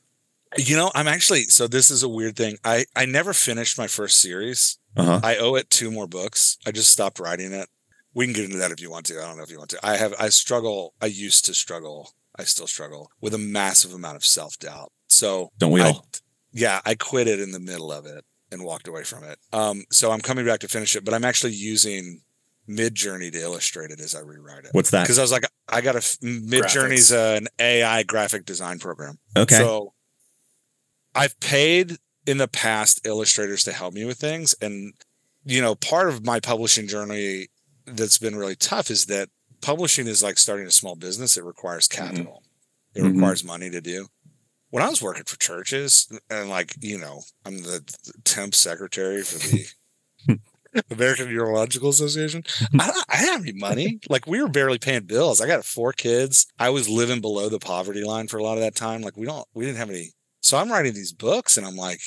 You 0.57 0.75
know, 0.77 0.91
I'm 0.95 1.07
actually 1.07 1.43
so 1.43 1.67
this 1.67 1.91
is 1.91 2.03
a 2.03 2.09
weird 2.09 2.35
thing. 2.35 2.57
I 2.63 2.85
I 2.95 3.05
never 3.05 3.33
finished 3.33 3.77
my 3.77 3.87
first 3.87 4.21
series. 4.21 4.77
Uh 4.95 5.03
huh. 5.03 5.19
I 5.23 5.37
owe 5.37 5.55
it 5.55 5.69
two 5.69 5.91
more 5.91 6.07
books. 6.07 6.57
I 6.65 6.71
just 6.71 6.91
stopped 6.91 7.19
writing 7.19 7.51
it. 7.51 7.67
We 8.13 8.25
can 8.25 8.33
get 8.33 8.45
into 8.45 8.57
that 8.57 8.71
if 8.71 8.81
you 8.81 8.89
want 8.89 9.05
to. 9.07 9.19
I 9.21 9.27
don't 9.27 9.37
know 9.37 9.43
if 9.43 9.51
you 9.51 9.57
want 9.57 9.69
to. 9.71 9.79
I 9.85 9.97
have 9.97 10.13
I 10.19 10.29
struggle. 10.29 10.93
I 11.01 11.07
used 11.07 11.45
to 11.45 11.53
struggle 11.53 12.11
I 12.39 12.43
still 12.43 12.67
struggle 12.67 13.11
with 13.19 13.33
a 13.33 13.37
massive 13.39 13.93
amount 13.93 14.15
of 14.15 14.25
self 14.25 14.57
doubt. 14.59 14.91
So 15.07 15.51
Don't 15.57 15.71
we 15.71 15.81
I- 15.81 15.87
all? 15.87 16.07
yeah, 16.51 16.81
I 16.85 16.95
quit 16.95 17.27
it 17.27 17.39
in 17.39 17.51
the 17.51 17.59
middle 17.59 17.91
of 17.91 18.05
it 18.05 18.23
and 18.51 18.63
walked 18.63 18.87
away 18.87 19.03
from 19.03 19.23
it. 19.23 19.39
Um, 19.51 19.83
so 19.91 20.11
I'm 20.11 20.21
coming 20.21 20.45
back 20.45 20.59
to 20.61 20.67
finish 20.67 20.95
it, 20.95 21.03
but 21.03 21.13
I'm 21.13 21.25
actually 21.25 21.53
using 21.53 22.21
Midjourney 22.69 23.31
to 23.31 23.39
illustrate 23.41 23.91
it 23.91 23.99
as 23.99 24.13
I 24.15 24.19
rewrite 24.19 24.65
it. 24.65 24.69
What's 24.73 24.89
that? 24.91 25.03
Because 25.03 25.17
I 25.19 25.21
was 25.21 25.31
like, 25.31 25.45
I 25.67 25.81
got 25.81 25.95
a 25.95 25.99
Midjourney's 25.99 27.11
an 27.11 27.47
AI 27.59 28.03
graphic 28.03 28.45
design 28.45 28.79
program. 28.79 29.17
Okay. 29.35 29.55
So 29.55 29.93
I've 31.17 31.39
paid 31.39 31.97
in 32.25 32.37
the 32.37 32.47
past 32.47 33.01
illustrators 33.05 33.63
to 33.63 33.71
help 33.73 33.93
me 33.93 34.05
with 34.05 34.17
things. 34.17 34.53
And, 34.61 34.93
you 35.43 35.61
know, 35.61 35.75
part 35.75 36.09
of 36.09 36.25
my 36.25 36.39
publishing 36.39 36.87
journey 36.87 37.47
that's 37.85 38.17
been 38.17 38.35
really 38.35 38.55
tough 38.55 38.91
is 38.91 39.05
that 39.07 39.29
publishing 39.61 40.07
is 40.07 40.21
like 40.21 40.37
starting 40.37 40.67
a 40.67 40.71
small 40.71 40.95
business. 40.95 41.37
It 41.37 41.43
requires 41.43 41.87
capital, 41.87 42.43
it 42.93 43.01
Mhm. 43.01 43.13
requires 43.15 43.43
money 43.43 43.69
to 43.69 43.81
do. 43.81 44.07
When 44.69 44.83
I 44.83 44.89
was 44.89 45.01
working 45.01 45.23
for 45.23 45.37
churches 45.37 46.07
and 46.29 46.49
like, 46.49 46.75
you 46.81 46.97
know, 46.97 47.23
I'm 47.45 47.63
the 47.63 47.81
temp 48.25 48.53
secretary 48.53 49.23
for 49.23 49.37
the 49.39 49.65
American 50.91 51.27
Urological 51.27 51.89
Association. 51.89 52.43
I, 52.79 52.87
don't- 52.87 53.05
I 53.09 53.17
didn't 53.21 53.33
have 53.33 53.41
any 53.43 53.53
money. 53.53 53.99
Like 54.09 54.27
we 54.27 54.41
were 54.41 54.49
barely 54.49 54.77
paying 54.77 55.05
bills. 55.05 55.39
I 55.41 55.47
got 55.47 55.63
four 55.65 55.93
kids. 55.93 56.45
I 56.59 56.69
was 56.69 56.89
living 56.89 57.21
below 57.21 57.47
the 57.49 57.59
poverty 57.59 58.03
line 58.03 58.27
for 58.27 58.37
a 58.37 58.43
lot 58.43 58.57
of 58.57 58.63
that 58.63 58.75
time. 58.75 59.01
Like 59.01 59.15
we 59.17 59.25
don't, 59.25 59.47
we 59.53 59.65
didn't 59.65 59.77
have 59.77 59.89
any. 59.89 60.11
So 60.47 60.57
I'm 60.57 60.71
writing 60.71 60.93
these 60.93 61.11
books, 61.11 61.57
and 61.57 61.67
I'm 61.67 61.75
like, 61.75 61.99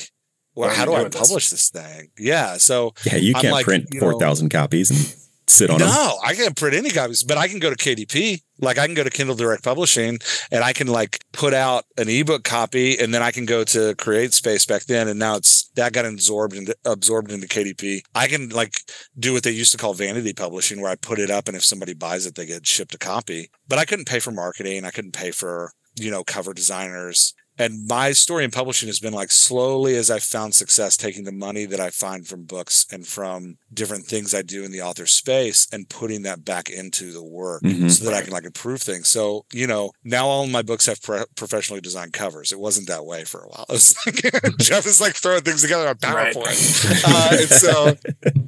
well, 0.55 0.68
What 0.68 0.76
how 0.78 0.86
do 0.86 0.93
do 0.93 0.97
I 0.97 1.03
with 1.03 1.12
this? 1.12 1.20
publish 1.20 1.51
this 1.51 1.68
thing? 1.68 2.11
Yeah. 2.18 2.57
So 2.57 2.95
yeah, 3.05 3.16
you 3.16 3.34
I'm 3.36 3.43
can't 3.43 3.53
like, 3.53 3.66
print 3.66 3.88
you 3.93 4.01
know- 4.01 4.07
4,000 4.12 4.49
copies 4.49 4.91
and 4.91 5.14
sit 5.47 5.68
on 5.68 5.78
them. 5.78 5.88
no, 5.88 6.16
I 6.24 6.34
can't 6.34 6.57
print 6.57 6.74
any 6.74 6.88
copies, 6.88 7.22
but 7.22 7.36
I 7.36 7.49
can 7.49 7.59
go 7.59 7.68
to 7.68 7.76
KDP. 7.76 8.41
Like 8.61 8.78
I 8.78 8.86
can 8.86 8.95
go 8.95 9.05
to 9.05 9.11
Kindle 9.11 9.36
Direct 9.36 9.62
Publishing 9.62 10.18
and 10.51 10.64
I 10.64 10.72
can 10.72 10.86
like 10.86 11.22
put 11.32 11.53
out 11.53 11.84
an 11.99 12.09
ebook 12.09 12.45
copy 12.45 12.99
and 12.99 13.12
then 13.12 13.22
I 13.22 13.30
can 13.30 13.45
go 13.45 13.62
to 13.64 13.95
Create 13.97 14.32
Space 14.32 14.64
back 14.64 14.84
then. 14.84 15.07
And 15.07 15.18
now 15.18 15.36
it's 15.36 15.68
that 15.76 15.93
got 15.93 16.07
absorbed 16.07 16.57
into 16.57 16.74
absorbed 16.86 17.30
into 17.32 17.47
KDP. 17.47 18.01
I 18.14 18.26
can 18.26 18.49
like 18.49 18.80
do 19.18 19.34
what 19.34 19.43
they 19.43 19.51
used 19.51 19.72
to 19.72 19.78
call 19.78 19.93
vanity 19.95 20.32
publishing 20.32 20.80
where 20.80 20.91
I 20.91 20.95
put 20.97 21.18
it 21.18 21.30
up 21.30 21.47
and 21.47 21.57
if 21.57 21.64
somebody 21.64 21.93
buys 21.95 22.24
it, 22.26 22.36
they 22.36 22.47
get 22.47 22.66
shipped 22.66 22.95
a 22.95 22.99
copy. 22.99 23.51
But 23.68 23.78
I 23.78 23.84
couldn't 23.84 24.09
pay 24.09 24.18
for 24.20 24.30
marketing. 24.30 24.84
I 24.86 24.91
couldn't 24.91 25.12
pay 25.12 25.30
for, 25.30 25.72
you 25.99 26.11
know, 26.11 26.24
cover 26.24 26.53
designers. 26.55 27.34
And 27.59 27.86
my 27.86 28.12
story 28.12 28.44
in 28.44 28.51
publishing 28.51 28.88
has 28.88 29.01
been 29.01 29.12
like 29.12 29.30
slowly 29.30 29.94
as 29.96 30.11
I've 30.11 30.22
found 30.22 30.55
success 30.55 30.96
taking 30.96 31.24
the 31.24 31.32
money 31.32 31.66
that 31.66 31.80
I 31.80 31.90
find 31.90 32.26
from 32.26 32.44
books 32.44 32.86
and 32.90 33.07
from 33.07 33.59
different 33.74 34.07
things 34.07 34.34
I 34.34 34.40
do 34.40 34.64
in 34.64 34.72
the 34.72 34.80
author 34.80 35.05
space 35.07 35.66
and 35.70 35.88
putting 35.88 36.22
that 36.22 36.42
back 36.44 36.70
into 36.70 37.12
the 37.12 37.22
work 37.22 37.62
Mhm. 37.62 37.90
so 37.90 38.05
that 38.05 38.14
I 38.14 38.22
can 38.22 38.32
like 38.32 38.44
improve 38.44 38.80
things. 38.80 39.09
So, 39.09 39.44
you 39.53 39.66
know, 39.66 39.90
now 40.05 40.26
all 40.26 40.46
my 40.46 40.62
books 40.62 40.86
have 40.86 41.03
pro- 41.03 41.26
professionally 41.36 41.82
designed 41.82 42.14
covers. 42.14 42.51
It 42.51 42.59
wasn't 42.59 42.88
that 42.88 43.05
way 43.05 43.24
for 43.24 43.42
a 43.42 43.48
while. 43.48 43.66
It 43.68 43.72
was 43.72 43.94
like, 44.07 44.57
Jeff 44.59 44.86
is 44.86 45.01
like 45.01 45.14
throwing 45.14 45.42
things 45.42 45.61
together 45.62 45.86
on 45.88 45.96
Right. 46.14 46.34
PowerPoint. 46.34 47.05
uh, 47.05 47.36
and 47.40 47.48
so, 47.51 47.96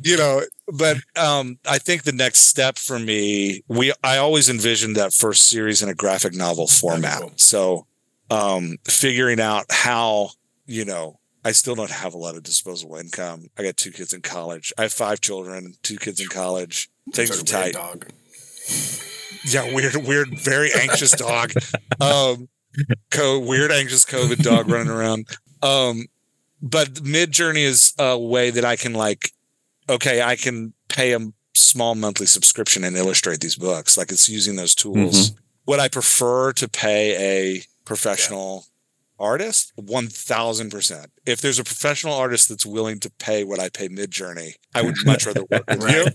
you 0.03 0.17
know, 0.17 0.41
but 0.73 0.97
um, 1.17 1.59
I 1.69 1.77
think 1.79 2.05
the 2.05 2.13
next 2.13 2.41
step 2.47 2.79
for 2.79 2.99
me, 2.99 3.63
we 3.69 3.93
I 4.03 4.17
always 4.17 4.49
envisioned 4.49 4.97
that 4.97 5.13
first 5.13 5.49
series 5.49 5.83
in 5.83 5.91
a 5.91 5.95
graphic 5.95 6.35
novel 6.35 6.67
format. 6.67 7.21
cool. 7.21 7.33
So, 7.37 7.87
um, 8.33 8.79
figuring 8.85 9.41
out 9.41 9.67
how, 9.71 10.31
you 10.67 10.85
know, 10.85 11.19
I 11.45 11.53
still 11.53 11.75
don't 11.75 11.91
have 11.91 12.15
a 12.15 12.19
lot 12.19 12.37
of 12.37 12.43
disposable 12.43 12.97
income. 12.97 13.49
I 13.59 13.65
got 13.65 13.77
two 13.77 13.91
kids 13.91 14.13
in 14.13 14.23
college. 14.23 14.73
I 14.79 14.83
have 14.83 14.93
five 14.93 15.21
children, 15.21 15.75
two 15.83 15.97
kids 15.99 16.21
in 16.21 16.29
college. 16.29 16.89
Things 17.13 17.41
are 17.41 17.45
tight. 17.45 17.75
dog. 17.75 18.07
Yeah, 19.45 19.75
weird, 19.75 19.97
weird, 19.97 20.39
very 20.39 20.71
anxious 20.73 21.11
dog. 21.13 21.53
Um, 22.01 22.49
co- 23.11 23.41
weird, 23.41 23.73
anxious 23.73 24.05
COVID 24.05 24.43
dog 24.43 24.69
running 24.69 24.89
around. 24.89 25.27
Um, 25.63 26.07
but 26.63 26.95
Midjourney 26.95 27.65
is 27.65 27.93
a 27.99 28.17
way 28.19 28.51
that 28.51 28.65
I 28.65 28.77
can 28.77 28.95
like, 28.95 29.33
okay, 29.89 30.23
I 30.23 30.37
can 30.37 30.75
pay 30.89 31.13
a 31.13 31.19
small 31.55 31.95
monthly 31.97 32.27
subscription 32.27 32.85
and 32.85 32.97
illustrate 32.97 33.41
these 33.41 33.57
books. 33.57 33.99
Like 33.99 34.13
it's 34.13 34.29
using 34.29 34.57
those 34.57 34.75
tools. 34.77 35.33
Would 35.67 35.81
I 35.81 35.89
prefer 35.89 36.53
to 36.55 36.69
pay 36.69 37.57
a 37.57 37.63
professional 37.85 38.67
artist? 39.19 39.73
One 39.77 40.09
thousand 40.09 40.71
percent. 40.71 41.13
If 41.27 41.41
there's 41.41 41.59
a 41.59 41.65
professional 41.65 42.15
artist 42.15 42.49
that's 42.49 42.67
willing 42.67 42.99
to 43.01 43.11
pay 43.19 43.45
what 43.45 43.61
I 43.61 43.69
pay 43.69 43.89
midjourney 43.89 44.55
I 44.75 44.83
would 44.83 44.97
much 45.05 45.27
rather 45.27 45.45
work 45.51 45.65
with 45.69 45.91
you. 45.91 46.07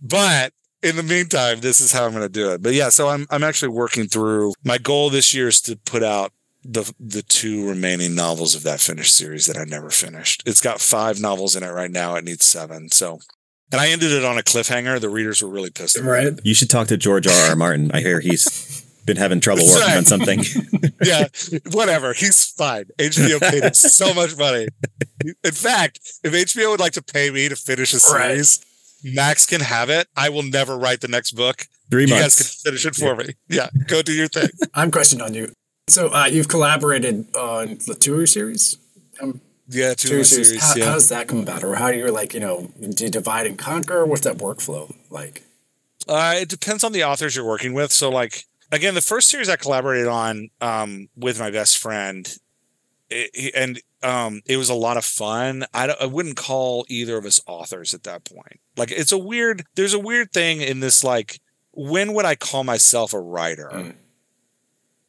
But 0.00 0.52
in 0.82 0.96
the 0.96 1.02
meantime, 1.02 1.60
this 1.60 1.80
is 1.80 1.92
how 1.92 2.04
I'm 2.04 2.12
going 2.12 2.22
to 2.22 2.28
do 2.28 2.52
it. 2.52 2.62
But 2.62 2.74
yeah, 2.74 2.90
so 2.90 3.08
I'm 3.08 3.26
I'm 3.30 3.42
actually 3.44 3.70
working 3.70 4.06
through. 4.06 4.52
My 4.64 4.78
goal 4.78 5.10
this 5.10 5.34
year 5.34 5.48
is 5.48 5.60
to 5.62 5.76
put 5.76 6.02
out 6.02 6.32
the 6.62 6.90
the 7.00 7.22
two 7.22 7.68
remaining 7.68 8.14
novels 8.14 8.54
of 8.54 8.62
that 8.62 8.80
finished 8.80 9.14
series 9.14 9.46
that 9.46 9.56
I 9.56 9.64
never 9.64 9.90
finished. 9.90 10.42
It's 10.46 10.60
got 10.60 10.80
five 10.80 11.20
novels 11.20 11.56
in 11.56 11.62
it 11.62 11.70
right 11.70 11.90
now. 11.90 12.16
It 12.16 12.24
needs 12.24 12.44
seven. 12.46 12.90
So, 12.90 13.18
and 13.72 13.80
I 13.80 13.88
ended 13.88 14.12
it 14.12 14.24
on 14.24 14.38
a 14.38 14.42
cliffhanger. 14.42 15.00
The 15.00 15.10
readers 15.10 15.42
were 15.42 15.48
really 15.48 15.70
pissed. 15.70 15.96
at 15.96 16.04
me. 16.04 16.08
Right. 16.10 16.32
You 16.42 16.54
should 16.54 16.70
talk 16.70 16.88
to 16.88 16.96
George 16.96 17.26
R. 17.26 17.50
R. 17.50 17.56
Martin. 17.56 17.90
I 17.92 18.00
hear 18.00 18.20
he's 18.20 18.83
been 19.06 19.16
having 19.16 19.40
trouble 19.40 19.64
working 19.66 19.80
right. 19.82 19.96
on 19.98 20.04
something. 20.04 20.40
yeah, 21.04 21.26
whatever. 21.72 22.12
He's 22.12 22.44
fine. 22.44 22.84
HBO 22.98 23.40
paid 23.40 23.62
him 23.64 23.74
so 23.74 24.12
much 24.14 24.36
money. 24.36 24.68
In 25.44 25.52
fact, 25.52 26.00
if 26.22 26.32
HBO 26.32 26.70
would 26.70 26.80
like 26.80 26.92
to 26.92 27.02
pay 27.02 27.30
me 27.30 27.48
to 27.48 27.56
finish 27.56 27.92
a 27.92 27.96
Right. 28.12 28.28
series, 28.30 28.64
Max 29.04 29.46
can 29.46 29.60
have 29.60 29.90
it. 29.90 30.08
I 30.16 30.28
will 30.30 30.42
never 30.42 30.78
write 30.78 31.00
the 31.00 31.08
next 31.08 31.32
book. 31.32 31.66
Three 31.90 32.02
You 32.02 32.08
guys 32.08 32.36
can 32.36 32.72
finish 32.72 32.86
it 32.86 32.94
for 32.96 33.14
me. 33.16 33.34
Yeah, 33.48 33.68
go 33.86 34.00
do 34.02 34.12
your 34.12 34.28
thing. 34.28 34.48
I'm 34.74 34.90
questioning 34.90 35.24
on 35.24 35.34
you. 35.34 35.52
So 35.88 36.08
uh, 36.08 36.24
you've 36.26 36.48
collaborated 36.48 37.34
on 37.36 37.78
the 37.86 37.94
tour 37.94 38.26
series. 38.26 38.78
Um, 39.20 39.40
Yeah, 39.68 39.92
two 39.94 40.08
tour 40.08 40.24
series. 40.24 40.48
series. 40.48 40.62
How, 40.62 40.74
yeah. 40.76 40.84
how 40.86 40.94
does 40.94 41.10
that 41.10 41.28
come 41.28 41.40
about, 41.40 41.62
or 41.62 41.74
how 41.74 41.90
do 41.92 41.98
you 41.98 42.10
like 42.10 42.32
you 42.32 42.40
know 42.40 42.70
do 42.80 43.04
you 43.04 43.10
divide 43.10 43.46
and 43.46 43.58
conquer? 43.58 44.06
What's 44.06 44.22
that 44.22 44.38
workflow 44.38 44.94
like? 45.10 45.42
Uh, 46.08 46.34
it 46.36 46.48
depends 46.48 46.84
on 46.84 46.92
the 46.92 47.04
authors 47.04 47.34
you're 47.36 47.46
working 47.46 47.72
with. 47.72 47.90
So, 47.92 48.10
like, 48.10 48.44
again, 48.72 48.94
the 48.94 49.00
first 49.00 49.28
series 49.28 49.48
I 49.48 49.56
collaborated 49.56 50.08
on 50.08 50.50
um, 50.60 51.08
with 51.16 51.38
my 51.38 51.50
best 51.50 51.78
friend, 51.78 52.36
it, 53.10 53.54
and 53.54 53.80
um, 54.02 54.42
it 54.46 54.56
was 54.56 54.70
a 54.70 54.74
lot 54.74 54.96
of 54.96 55.04
fun. 55.04 55.64
I, 55.72 55.88
I 56.00 56.06
wouldn't 56.06 56.36
call 56.36 56.84
either 56.88 57.16
of 57.16 57.24
us 57.24 57.40
authors 57.46 57.94
at 57.94 58.02
that 58.04 58.24
point. 58.24 58.60
Like, 58.76 58.90
it's 58.90 59.12
a 59.12 59.18
weird. 59.18 59.64
There's 59.74 59.94
a 59.94 59.98
weird 59.98 60.32
thing 60.32 60.60
in 60.60 60.80
this. 60.80 61.04
Like, 61.04 61.40
when 61.72 62.12
would 62.14 62.24
I 62.24 62.34
call 62.34 62.64
myself 62.64 63.12
a 63.12 63.20
writer? 63.20 63.70
Mm. 63.72 63.94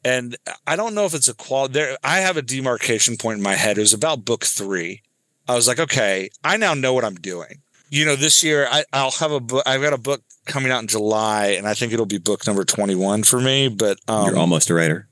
And 0.04 0.36
I 0.66 0.76
don't 0.76 0.94
know 0.94 1.04
if 1.04 1.14
it's 1.14 1.28
a 1.28 1.34
qual. 1.34 1.68
There, 1.68 1.96
I 2.04 2.20
have 2.20 2.36
a 2.36 2.42
demarcation 2.42 3.16
point 3.16 3.38
in 3.38 3.42
my 3.42 3.54
head. 3.54 3.76
It 3.76 3.80
was 3.80 3.92
about 3.92 4.24
book 4.24 4.44
three. 4.44 5.02
I 5.48 5.54
was 5.54 5.66
like, 5.68 5.78
okay, 5.78 6.30
I 6.44 6.56
now 6.56 6.74
know 6.74 6.94
what 6.94 7.04
I'm 7.04 7.16
doing. 7.16 7.62
You 7.88 8.04
know, 8.04 8.16
this 8.16 8.42
year 8.42 8.66
I, 8.70 8.84
I'll 8.92 9.12
have 9.12 9.30
a 9.30 9.40
book. 9.40 9.62
I've 9.66 9.80
got 9.80 9.92
a 9.92 9.98
book 9.98 10.22
coming 10.46 10.72
out 10.72 10.82
in 10.82 10.88
July, 10.88 11.48
and 11.48 11.66
I 11.66 11.74
think 11.74 11.92
it'll 11.92 12.06
be 12.06 12.18
book 12.18 12.46
number 12.46 12.64
21 12.64 13.22
for 13.22 13.40
me. 13.40 13.68
But 13.68 13.98
um, 14.08 14.26
You're 14.26 14.38
almost 14.38 14.70
a 14.70 14.74
writer. 14.74 15.08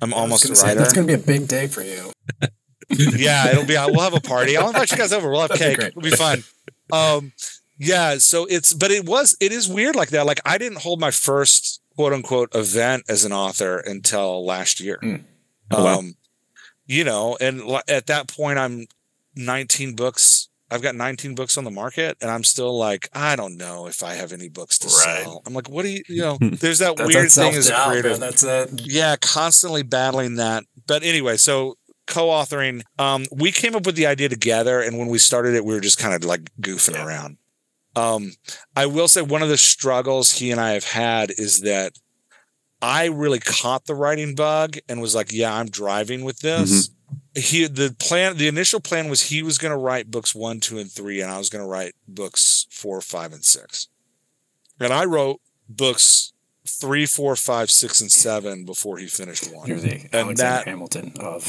I'm 0.00 0.12
almost 0.12 0.44
a 0.44 0.48
gonna 0.48 0.56
say, 0.56 0.66
writer. 0.68 0.80
That's 0.80 0.92
going 0.92 1.06
to 1.06 1.16
be 1.16 1.20
a 1.20 1.24
big 1.24 1.48
day 1.48 1.66
for 1.68 1.82
you. 1.82 2.12
yeah, 2.88 3.50
it'll 3.50 3.64
be. 3.64 3.74
We'll 3.74 4.00
have 4.00 4.14
a 4.14 4.20
party. 4.20 4.56
I'll 4.56 4.68
invite 4.68 4.90
you 4.90 4.96
guys 4.96 5.12
over. 5.12 5.30
We'll 5.30 5.42
have 5.42 5.50
That'd 5.50 5.66
cake. 5.66 5.76
great. 5.78 5.88
It'll 5.88 6.02
be 6.02 6.10
fun. 6.10 6.42
Um, 6.92 7.32
yeah. 7.78 8.18
So 8.18 8.46
it's, 8.50 8.72
but 8.74 8.90
it 8.90 9.06
was, 9.06 9.36
it 9.40 9.52
is 9.52 9.68
weird 9.68 9.96
like 9.96 10.10
that. 10.10 10.26
Like 10.26 10.40
I 10.44 10.58
didn't 10.58 10.78
hold 10.82 11.00
my 11.00 11.10
first 11.10 11.80
quote 11.96 12.12
unquote 12.12 12.54
event 12.54 13.04
as 13.08 13.24
an 13.24 13.32
author 13.32 13.78
until 13.78 14.44
last 14.44 14.80
year. 14.80 14.98
Mm. 15.02 15.24
Oh, 15.70 15.84
wow. 15.84 15.98
Um, 15.98 16.14
you 16.86 17.04
know, 17.04 17.36
and 17.40 17.64
li- 17.64 17.80
at 17.88 18.06
that 18.08 18.28
point, 18.28 18.58
I'm 18.58 18.86
19 19.36 19.94
books. 19.94 20.48
I've 20.72 20.82
got 20.82 20.94
19 20.94 21.34
books 21.34 21.56
on 21.58 21.64
the 21.64 21.70
market, 21.70 22.16
and 22.20 22.30
I'm 22.30 22.44
still 22.44 22.76
like, 22.76 23.08
I 23.12 23.36
don't 23.36 23.56
know 23.56 23.86
if 23.86 24.02
I 24.02 24.14
have 24.14 24.32
any 24.32 24.48
books 24.48 24.78
to 24.80 24.86
Right. 24.88 25.22
sell. 25.24 25.42
I'm 25.46 25.52
like, 25.54 25.68
what 25.68 25.82
do 25.82 25.90
you, 25.90 26.02
you 26.08 26.22
know? 26.22 26.38
There's 26.40 26.78
that 26.80 26.96
That's 26.96 27.14
weird 27.14 27.26
that 27.26 27.30
thing 27.30 27.54
as 27.54 27.66
a 27.66 27.68
self-doubt, 27.70 27.88
creative 27.90 28.10
man. 28.12 28.20
That's 28.20 28.42
it. 28.42 28.80
yeah 28.86 29.16
constantly 29.20 29.82
battling 29.82 30.36
that 30.36 30.64
but 30.86 31.02
anyway 31.02 31.36
so 31.36 31.76
co-authoring 32.06 32.82
um 32.98 33.24
we 33.30 33.52
came 33.52 33.76
up 33.76 33.86
with 33.86 33.94
the 33.96 34.06
idea 34.06 34.28
together 34.28 34.80
and 34.80 34.98
when 34.98 35.08
we 35.08 35.18
started 35.18 35.54
it 35.54 35.64
we 35.64 35.72
were 35.74 35.80
just 35.80 35.98
kind 35.98 36.14
of 36.14 36.24
like 36.24 36.50
goofing 36.60 36.94
Yeah. 36.94 37.06
around 37.06 37.36
um 37.96 38.32
i 38.76 38.86
will 38.86 39.06
say 39.08 39.22
one 39.22 39.42
of 39.42 39.48
the 39.48 39.56
struggles 39.56 40.32
he 40.32 40.50
and 40.50 40.60
i 40.60 40.70
have 40.72 40.84
had 40.84 41.30
is 41.38 41.60
that 41.60 41.92
i 42.80 43.06
really 43.06 43.38
caught 43.38 43.84
the 43.86 43.94
writing 43.94 44.34
bug 44.34 44.76
and 44.88 45.00
was 45.00 45.14
like 45.14 45.32
yeah 45.32 45.54
i'm 45.54 45.68
driving 45.68 46.24
with 46.24 46.40
this 46.40 46.88
he 47.34 47.66
the 47.66 47.94
plan 47.98 48.36
the 48.36 48.48
initial 48.48 48.80
plan 48.80 49.08
was 49.08 49.22
he 49.30 49.42
was 49.42 49.58
going 49.58 49.72
to 49.72 49.76
write 49.76 50.10
books 50.10 50.34
one 50.34 50.60
two 50.60 50.78
and 50.78 50.90
three 50.90 51.20
and 51.20 51.30
i 51.30 51.38
was 51.38 51.48
going 51.48 51.62
to 51.64 51.68
write 51.68 51.94
books 52.06 52.66
four 52.70 53.00
five 53.00 53.32
and 53.32 53.44
six 53.44 53.88
and 54.80 54.92
i 54.92 55.04
wrote 55.04 55.40
books 55.68 56.32
three, 56.64 57.06
four, 57.06 57.34
five, 57.34 57.70
six, 57.72 58.00
and 58.00 58.10
seven 58.12 58.64
before 58.64 58.96
he 58.98 59.06
finished 59.08 59.52
one. 59.52 59.66
You're 59.66 59.80
the 59.80 59.94
And 59.94 60.14
Alexander 60.14 60.36
that- 60.38 60.64
Hamilton 60.68 61.12
of 61.18 61.42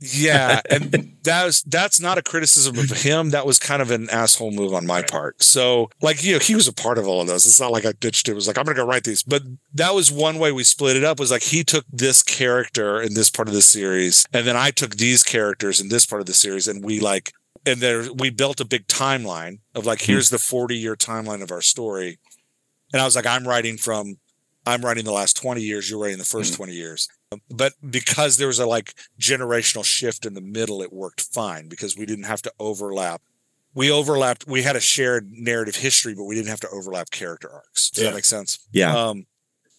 yeah, 0.00 0.60
and 0.70 1.16
that 1.24 1.44
was 1.44 1.62
that's 1.62 2.00
not 2.00 2.18
a 2.18 2.22
criticism 2.22 2.78
of 2.78 2.90
him. 3.02 3.30
That 3.30 3.46
was 3.46 3.58
kind 3.58 3.82
of 3.82 3.90
an 3.90 4.08
asshole 4.10 4.50
move 4.52 4.72
on 4.74 4.86
my 4.86 5.02
part. 5.02 5.42
So, 5.42 5.90
like, 6.00 6.22
you 6.24 6.34
know, 6.34 6.38
he 6.38 6.54
was 6.54 6.68
a 6.68 6.72
part 6.72 6.98
of 6.98 7.06
all 7.06 7.20
of 7.20 7.26
those. 7.26 7.46
It's 7.46 7.60
not 7.60 7.72
like 7.72 7.84
I 7.86 7.92
ditched 7.92 8.28
it. 8.28 8.32
It 8.32 8.34
was 8.34 8.46
like 8.46 8.58
I'm 8.58 8.64
gonna 8.64 8.76
go 8.76 8.86
write 8.86 9.04
these. 9.04 9.22
But 9.22 9.42
that 9.74 9.94
was 9.94 10.10
one 10.12 10.38
way 10.38 10.52
we 10.52 10.64
split 10.64 10.96
it 10.96 11.04
up. 11.04 11.18
Was 11.18 11.30
like 11.30 11.42
he 11.42 11.64
took 11.64 11.84
this 11.92 12.22
character 12.22 13.00
in 13.00 13.14
this 13.14 13.30
part 13.30 13.48
of 13.48 13.54
the 13.54 13.62
series, 13.62 14.26
and 14.32 14.46
then 14.46 14.56
I 14.56 14.70
took 14.70 14.96
these 14.96 15.22
characters 15.22 15.80
in 15.80 15.88
this 15.88 16.06
part 16.06 16.20
of 16.20 16.26
the 16.26 16.34
series, 16.34 16.68
and 16.68 16.84
we 16.84 17.00
like, 17.00 17.32
and 17.64 17.80
there 17.80 18.12
we 18.12 18.30
built 18.30 18.60
a 18.60 18.64
big 18.64 18.86
timeline 18.86 19.58
of 19.74 19.86
like, 19.86 20.02
here's 20.02 20.30
the 20.30 20.38
40 20.38 20.76
year 20.76 20.96
timeline 20.96 21.42
of 21.42 21.50
our 21.50 21.62
story. 21.62 22.18
And 22.92 23.02
I 23.02 23.04
was 23.04 23.16
like, 23.16 23.26
I'm 23.26 23.46
writing 23.46 23.76
from 23.76 24.18
I'm 24.66 24.82
writing 24.82 25.04
the 25.04 25.12
last 25.12 25.36
20 25.36 25.60
years, 25.62 25.88
you're 25.88 26.00
writing 26.00 26.18
the 26.18 26.24
1st 26.24 26.52
Mhm. 26.52 26.56
20 26.56 26.72
years. 26.74 27.08
But 27.50 27.74
because 27.90 28.36
there 28.36 28.46
was 28.46 28.58
a 28.58 28.66
like 28.66 28.94
generational 29.20 29.84
shift 29.84 30.26
in 30.26 30.34
the 30.34 30.40
middle, 30.40 30.82
it 30.82 30.92
worked 30.92 31.20
fine 31.22 31.68
because 31.68 31.96
we 31.96 32.06
didn't 32.06 32.24
have 32.24 32.42
to 32.42 32.52
overlap. 32.58 33.22
We 33.74 33.90
overlapped, 33.90 34.46
we 34.46 34.62
had 34.62 34.76
a 34.76 34.80
shared 34.80 35.30
narrative 35.30 35.76
history, 35.76 36.14
but 36.14 36.24
we 36.24 36.34
didn't 36.34 36.48
have 36.48 36.60
to 36.60 36.68
overlap 36.70 37.10
character 37.10 37.50
arcs. 37.52 37.90
Does 37.90 38.02
Yeah. 38.04 38.10
that 38.10 38.16
make 38.16 38.24
sense? 38.24 38.58
Yeah. 38.72 38.96
Um, 38.96 39.26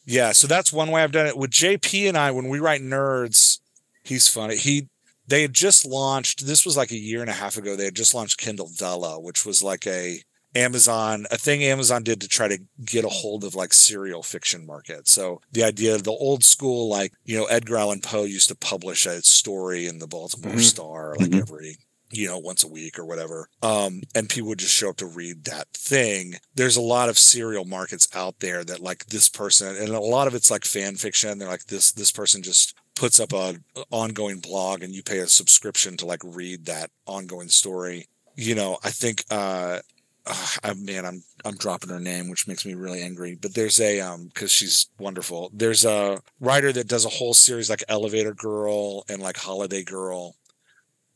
yeah. 0.05 0.31
So 0.33 0.45
that's 0.47 0.71
one 0.71 0.91
way 0.91 1.03
I've 1.03 1.11
done 1.11 1.25
it. 1.25 1.37
With 1.37 1.49
JP 1.51 2.07
and 2.07 2.17
I, 2.17 2.31
when 2.31 2.47
we 2.47 2.59
write 2.59 2.81
nerds, 2.81 3.59
he's 4.03 4.27
funny. 4.27 4.55
He 4.57 4.89
they 5.27 5.41
had 5.41 5.53
just 5.53 5.83
launched 5.85 6.45
this 6.45 6.65
was 6.65 6.77
like 6.77 6.91
a 6.91 6.97
year 6.97 7.21
and 7.21 7.29
a 7.29 7.33
half 7.33 7.57
ago, 7.57 7.75
they 7.75 7.85
had 7.85 7.95
just 7.95 8.13
launched 8.13 8.37
Kindle 8.39 8.69
Vella, 8.73 9.19
which 9.19 9.45
was 9.45 9.61
like 9.61 9.85
a 9.85 10.21
Amazon, 10.57 11.25
a 11.31 11.37
thing 11.37 11.63
Amazon 11.63 12.03
did 12.03 12.19
to 12.21 12.27
try 12.27 12.47
to 12.47 12.57
get 12.83 13.05
a 13.05 13.09
hold 13.09 13.43
of 13.43 13.55
like 13.55 13.73
serial 13.73 14.23
fiction 14.23 14.65
market. 14.65 15.07
So 15.07 15.41
the 15.51 15.63
idea 15.63 15.95
of 15.95 16.03
the 16.03 16.11
old 16.11 16.43
school, 16.43 16.89
like, 16.89 17.13
you 17.25 17.37
know, 17.37 17.45
Edgar 17.45 17.77
Allan 17.77 18.01
Poe 18.01 18.23
used 18.23 18.49
to 18.49 18.55
publish 18.55 19.05
a 19.05 19.21
story 19.21 19.87
in 19.87 19.99
the 19.99 20.07
Baltimore 20.07 20.53
Mhm. 20.55 20.61
Star 20.63 21.15
like 21.17 21.29
Mhm. 21.31 21.41
every 21.41 21.77
you 22.09 22.25
know, 22.25 22.37
once 22.37 22.63
a 22.63 22.67
week 22.69 22.97
or 22.97 23.03
whatever. 23.05 23.49
Um, 23.61 24.01
and 24.15 24.29
people 24.29 24.47
would 24.47 24.59
just 24.59 24.73
show 24.73 24.91
up 24.91 24.95
to 24.95 25.05
read 25.05 25.43
that 25.43 25.67
thing. 25.73 26.35
There's 26.55 26.77
a 26.77 26.81
lot 26.81 27.09
of 27.09 27.19
serial 27.19 27.65
markets 27.65 28.07
out 28.13 28.39
there 28.39 28.63
that 28.63 28.79
like 28.79 29.07
this 29.07 29.27
person, 29.27 29.75
and 29.75 29.89
a 29.89 29.99
lot 29.99 30.25
of 30.25 30.33
it's 30.33 30.49
like 30.49 30.63
fan 30.63 30.95
fiction. 30.95 31.37
They're 31.37 31.49
like 31.49 31.65
this 31.65 31.91
this 31.91 32.11
person 32.11 32.41
just 32.43 32.75
puts 32.95 33.19
up 33.19 33.33
a 33.33 33.55
ongoing 33.91 34.39
blog, 34.39 34.83
and 34.83 34.95
you 34.95 35.03
pay 35.03 35.17
a 35.19 35.27
subscription 35.27 35.97
to 35.97 36.05
like 36.05 36.21
read 36.23 36.63
that 36.67 36.91
ongoing 37.05 37.49
story. 37.49 38.07
You 38.37 38.55
know, 38.55 38.77
I 38.85 38.91
think. 38.91 39.25
uh 39.29 39.79
uh, 40.27 40.47
I, 40.63 40.73
man, 40.73 41.05
I'm 41.05 41.23
I'm 41.45 41.55
dropping 41.57 41.89
her 41.89 41.99
name, 41.99 42.29
which 42.29 42.47
makes 42.47 42.65
me 42.65 42.73
really 42.73 43.01
angry. 43.01 43.35
But 43.41 43.53
there's 43.55 43.79
a 43.79 43.99
um 44.01 44.27
because 44.27 44.51
she's 44.51 44.87
wonderful. 44.99 45.49
There's 45.53 45.85
a 45.85 46.21
writer 46.39 46.71
that 46.73 46.87
does 46.87 47.05
a 47.05 47.09
whole 47.09 47.33
series 47.33 47.69
like 47.69 47.83
Elevator 47.89 48.33
Girl 48.33 49.03
and 49.09 49.21
like 49.21 49.37
Holiday 49.37 49.83
Girl. 49.83 50.35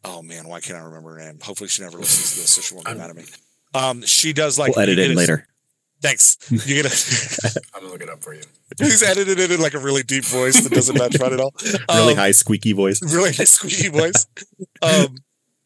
Oh 0.04 0.22
man, 0.22 0.48
why 0.48 0.62
can't 0.62 0.80
I 0.80 0.84
remember 0.84 1.16
her 1.18 1.20
name? 1.26 1.40
Hopefully 1.44 1.68
she 1.70 1.84
never 1.84 1.98
listens 2.00 2.32
to 2.34 2.40
this, 2.42 2.50
so 2.52 2.62
she 2.62 2.74
won't 2.74 2.88
be 2.88 2.96
mad 2.96 3.10
at 3.12 3.16
me. 3.16 3.26
Um, 3.74 4.02
she 4.04 4.34
does 4.34 4.58
like 4.58 4.76
we'll 4.76 4.84
edit 4.84 4.98
you 4.98 5.04
it 5.04 5.08
get 5.08 5.12
in 5.12 5.18
a- 5.18 5.20
later. 5.20 5.48
Thanks. 6.02 6.38
You 6.50 6.82
get 6.82 6.86
a 6.88 7.60
I'm 7.76 7.82
gonna 7.82 7.94
look 7.94 8.02
it 8.02 8.10
up 8.10 8.24
for 8.24 8.34
you. 8.34 8.42
he's 8.80 9.04
edited 9.04 9.38
it 9.40 9.52
in 9.52 9.62
like 9.62 9.76
a 9.76 9.80
really 9.80 10.02
deep 10.02 10.24
voice 10.26 10.60
that 10.62 10.72
doesn't 10.72 10.98
match 10.98 11.20
mine 11.20 11.34
at 11.34 11.40
all. 11.40 11.54
Really 11.94 12.14
Um, 12.14 12.18
high 12.18 12.32
squeaky 12.32 12.74
voice. 12.74 13.02
really 13.04 13.30
nice 13.38 13.52
squeaky 13.52 13.90
voice. 13.90 14.26
Um, 14.82 15.18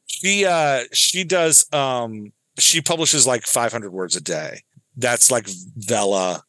she 0.07 0.43
uh 0.45 0.83
she 0.91 1.23
does 1.23 1.71
um 1.71 2.33
she 2.57 2.81
publishes 2.81 3.27
like 3.27 3.45
500 3.45 3.91
words 3.91 4.15
a 4.15 4.21
day. 4.21 4.61
That's 4.95 5.29
like 5.29 5.47
Vella 5.75 6.43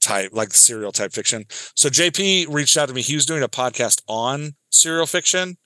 type, 0.00 0.30
like 0.32 0.54
serial 0.54 0.92
type 0.92 1.12
fiction. 1.12 1.44
So 1.74 1.88
JP 1.88 2.46
reached 2.48 2.76
out 2.76 2.88
to 2.88 2.94
me. 2.94 3.02
He 3.02 3.14
was 3.14 3.26
doing 3.26 3.42
a 3.42 3.48
podcast 3.48 4.02
on 4.08 4.54
serial 4.70 5.06
fiction, 5.06 5.56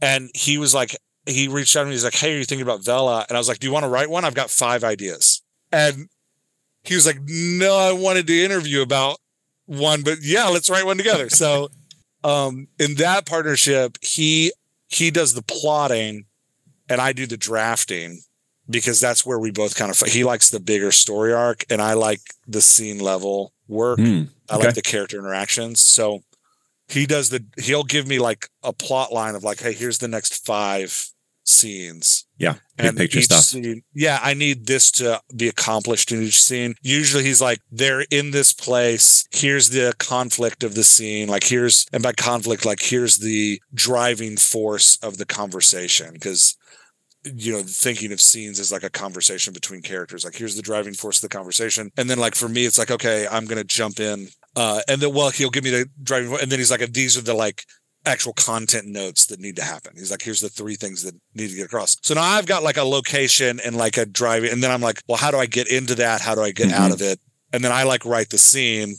and 0.00 0.30
he 0.34 0.58
was 0.58 0.74
like, 0.74 0.96
he 1.26 1.48
reached 1.48 1.76
out 1.76 1.82
to 1.82 1.86
me. 1.86 1.92
He's 1.92 2.04
like, 2.04 2.14
"Hey, 2.14 2.34
are 2.34 2.38
you 2.38 2.44
thinking 2.44 2.66
about 2.66 2.84
Vella?" 2.84 3.24
And 3.28 3.36
I 3.36 3.40
was 3.40 3.48
like, 3.48 3.60
"Do 3.60 3.66
you 3.66 3.72
want 3.72 3.84
to 3.84 3.88
write 3.88 4.10
one? 4.10 4.24
I've 4.24 4.34
got 4.34 4.50
five 4.50 4.82
ideas." 4.82 5.40
And 5.70 6.08
he 6.82 6.94
was 6.94 7.06
like, 7.06 7.18
"No, 7.24 7.76
I 7.76 7.92
wanted 7.92 8.26
to 8.26 8.44
interview 8.44 8.82
about 8.82 9.18
one, 9.66 10.02
but 10.02 10.18
yeah, 10.22 10.48
let's 10.48 10.68
write 10.68 10.84
one 10.84 10.96
together." 10.96 11.30
So, 11.30 11.68
um, 12.24 12.66
in 12.78 12.96
that 12.96 13.24
partnership, 13.24 13.98
he 14.02 14.52
he 14.88 15.12
does 15.12 15.34
the 15.34 15.42
plotting, 15.42 16.24
and 16.88 17.00
I 17.00 17.12
do 17.12 17.26
the 17.26 17.36
drafting 17.36 18.22
because 18.72 19.00
that's 19.00 19.24
where 19.24 19.38
we 19.38 19.50
both 19.50 19.76
kind 19.76 19.90
of 19.90 19.98
he 20.00 20.24
likes 20.24 20.50
the 20.50 20.60
bigger 20.60 20.92
story 20.92 21.32
arc, 21.32 21.64
and 21.70 21.80
I 21.80 21.94
like 21.94 22.20
the 22.46 22.60
scene 22.60 22.98
level 22.98 23.52
work. 23.68 23.98
Hmm. 23.98 24.24
I 24.50 24.56
like 24.56 24.74
the 24.74 24.82
character 24.82 25.18
interactions. 25.18 25.80
So 25.80 26.20
he 26.88 27.06
does 27.06 27.30
the 27.30 27.44
he'll 27.58 27.84
give 27.84 28.06
me 28.06 28.18
like 28.18 28.48
a 28.62 28.72
plot 28.72 29.12
line 29.12 29.34
of 29.34 29.44
like, 29.44 29.60
hey, 29.60 29.72
here's 29.72 29.98
the 29.98 30.08
next 30.08 30.44
five 30.44 31.12
scenes. 31.44 32.26
Yeah, 32.38 32.56
big 32.76 32.96
picture 32.96 33.22
stuff. 33.22 33.44
Scene, 33.44 33.82
yeah, 33.94 34.18
I 34.22 34.34
need 34.34 34.66
this 34.66 34.90
to 34.92 35.20
be 35.34 35.48
accomplished 35.48 36.12
in 36.12 36.22
each 36.22 36.42
scene. 36.42 36.74
Usually 36.82 37.24
he's 37.24 37.40
like, 37.40 37.60
they're 37.70 38.04
in 38.10 38.30
this 38.30 38.52
place. 38.52 39.26
Here's 39.30 39.70
the 39.70 39.94
conflict 39.98 40.64
of 40.64 40.74
the 40.74 40.84
scene. 40.84 41.28
Like 41.28 41.44
here's 41.44 41.86
and 41.92 42.02
by 42.02 42.12
conflict, 42.12 42.64
like 42.64 42.80
here's 42.82 43.18
the 43.18 43.60
driving 43.72 44.36
force 44.36 44.96
of 45.02 45.18
the 45.18 45.26
conversation. 45.26 46.12
Because 46.14 46.56
you 47.24 47.52
know, 47.52 47.62
thinking 47.62 48.12
of 48.12 48.20
scenes 48.20 48.58
as 48.58 48.72
like 48.72 48.82
a 48.82 48.90
conversation 48.90 49.52
between 49.52 49.80
characters. 49.82 50.24
Like, 50.24 50.34
here's 50.34 50.56
the 50.56 50.62
driving 50.62 50.94
force 50.94 51.22
of 51.22 51.28
the 51.30 51.36
conversation. 51.36 51.90
And 51.96 52.10
then, 52.10 52.18
like, 52.18 52.34
for 52.34 52.48
me, 52.48 52.64
it's 52.66 52.78
like, 52.78 52.90
okay, 52.90 53.26
I'm 53.30 53.44
going 53.46 53.58
to 53.58 53.64
jump 53.64 54.00
in. 54.00 54.28
Uh, 54.56 54.80
and 54.88 55.00
then, 55.00 55.14
well, 55.14 55.30
he'll 55.30 55.50
give 55.50 55.64
me 55.64 55.70
the 55.70 55.86
driving. 56.02 56.36
And 56.40 56.50
then 56.50 56.58
he's 56.58 56.70
like, 56.70 56.80
these 56.92 57.16
are 57.16 57.22
the 57.22 57.34
like 57.34 57.64
actual 58.04 58.32
content 58.32 58.86
notes 58.88 59.26
that 59.26 59.38
need 59.38 59.54
to 59.56 59.62
happen. 59.62 59.92
He's 59.94 60.10
like, 60.10 60.22
here's 60.22 60.40
the 60.40 60.48
three 60.48 60.74
things 60.74 61.04
that 61.04 61.14
need 61.34 61.50
to 61.50 61.54
get 61.56 61.66
across. 61.66 61.96
So 62.02 62.14
now 62.14 62.22
I've 62.22 62.46
got 62.46 62.64
like 62.64 62.76
a 62.76 62.82
location 62.82 63.60
and 63.64 63.76
like 63.76 63.96
a 63.96 64.04
driving. 64.04 64.50
And 64.50 64.60
then 64.62 64.72
I'm 64.72 64.80
like, 64.80 65.00
well, 65.06 65.18
how 65.18 65.30
do 65.30 65.38
I 65.38 65.46
get 65.46 65.68
into 65.70 65.94
that? 65.94 66.20
How 66.20 66.34
do 66.34 66.40
I 66.42 66.50
get 66.50 66.72
out 66.72 66.90
Mhm. 66.90 66.94
of 66.94 67.02
it? 67.02 67.20
And 67.52 67.62
then 67.64 67.70
I 67.70 67.84
like 67.84 68.04
write 68.04 68.30
the 68.30 68.38
scene 68.38 68.96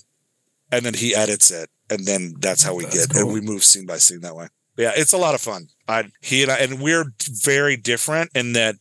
and 0.72 0.86
then 0.86 0.94
he 0.94 1.14
edits 1.14 1.52
it. 1.52 1.70
And 1.90 2.06
then 2.06 2.36
that's 2.40 2.64
how 2.64 2.76
we 2.76 2.86
That's 2.86 3.08
get, 3.08 3.10
cool. 3.16 3.24
and 3.26 3.34
we 3.34 3.42
move 3.42 3.64
scene 3.66 3.86
by 3.86 3.98
scene 3.98 4.22
that 4.22 4.36
way. 4.36 4.48
Yeah, 4.78 4.92
it's 4.96 5.14
a 5.14 5.18
lot 5.18 5.36
of 5.36 5.42
fun. 5.42 5.68
I 5.88 6.06
he 6.22 6.44
and 6.44 6.52
I 6.52 6.58
and 6.58 6.82
we're 6.82 7.14
very 7.30 7.78
different 7.78 8.32
in 8.36 8.54
that 8.54 8.76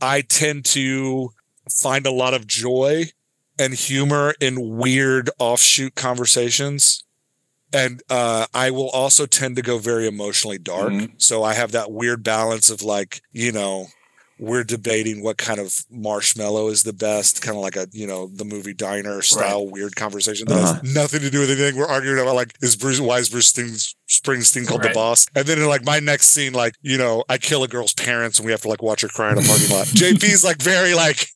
I 0.00 0.20
tend 0.22 0.64
to 0.66 1.30
find 1.82 2.06
a 2.06 2.10
lot 2.12 2.34
of 2.34 2.46
joy 2.46 3.06
and 3.58 3.74
humor 3.74 4.34
in 4.40 4.76
weird 4.76 5.30
offshoot 5.38 5.94
conversations. 5.94 7.04
And 7.72 8.02
uh, 8.10 8.46
I 8.52 8.70
will 8.72 8.90
also 8.90 9.26
tend 9.26 9.54
to 9.56 9.62
go 9.62 9.78
very 9.78 10.06
emotionally 10.08 10.58
dark. 10.58 10.92
Mhm. 10.92 11.12
So 11.22 11.44
I 11.44 11.54
have 11.54 11.70
that 11.72 11.92
weird 11.92 12.24
balance 12.24 12.68
of 12.68 12.82
like, 12.82 13.22
you 13.32 13.52
know, 13.52 13.86
we're 14.42 14.64
debating 14.64 15.22
what 15.22 15.36
kind 15.36 15.60
of 15.60 15.84
marshmallow 15.90 16.68
is 16.68 16.82
the 16.82 16.94
best, 16.94 17.42
kind 17.42 17.56
of 17.58 17.62
like 17.62 17.76
a, 17.76 17.86
you 17.92 18.06
know, 18.06 18.26
the 18.28 18.44
movie 18.44 18.72
diner 18.72 19.20
style 19.20 19.68
weird 19.68 19.94
conversation 19.96 20.46
that 20.48 20.56
Uh-huh. 20.56 20.74
has 20.82 20.94
nothing 20.94 21.20
to 21.20 21.28
do 21.30 21.40
with 21.40 21.50
anything. 21.50 21.76
We're 21.76 21.86
arguing 21.86 22.18
about 22.18 22.34
like, 22.36 22.54
is 22.62 22.74
Bruce, 22.74 23.00
why 23.00 23.18
is 23.18 23.28
Bruce 23.28 23.48
Sting- 23.48 23.76
Springsteen 24.08 24.66
called 24.66 24.82
the 24.82 24.90
boss? 24.94 25.26
And 25.34 25.46
then 25.46 25.58
in 25.58 25.66
like 25.68 25.84
my 25.84 26.00
next 26.00 26.28
scene, 26.28 26.54
like, 26.54 26.74
you 26.80 26.96
know, 26.96 27.22
I 27.28 27.36
kill 27.36 27.62
a 27.64 27.68
girl's 27.68 27.92
parents 27.92 28.38
and 28.38 28.46
we 28.46 28.52
have 28.52 28.62
to 28.62 28.68
like 28.68 28.82
watch 28.82 29.02
her 29.02 29.08
cry 29.08 29.32
in 29.32 29.38
a 29.38 29.42
parking 29.42 29.68
lot. 29.76 29.86
JP's 29.88 30.42
like 30.42 30.62
very 30.62 30.94
like 30.94 31.26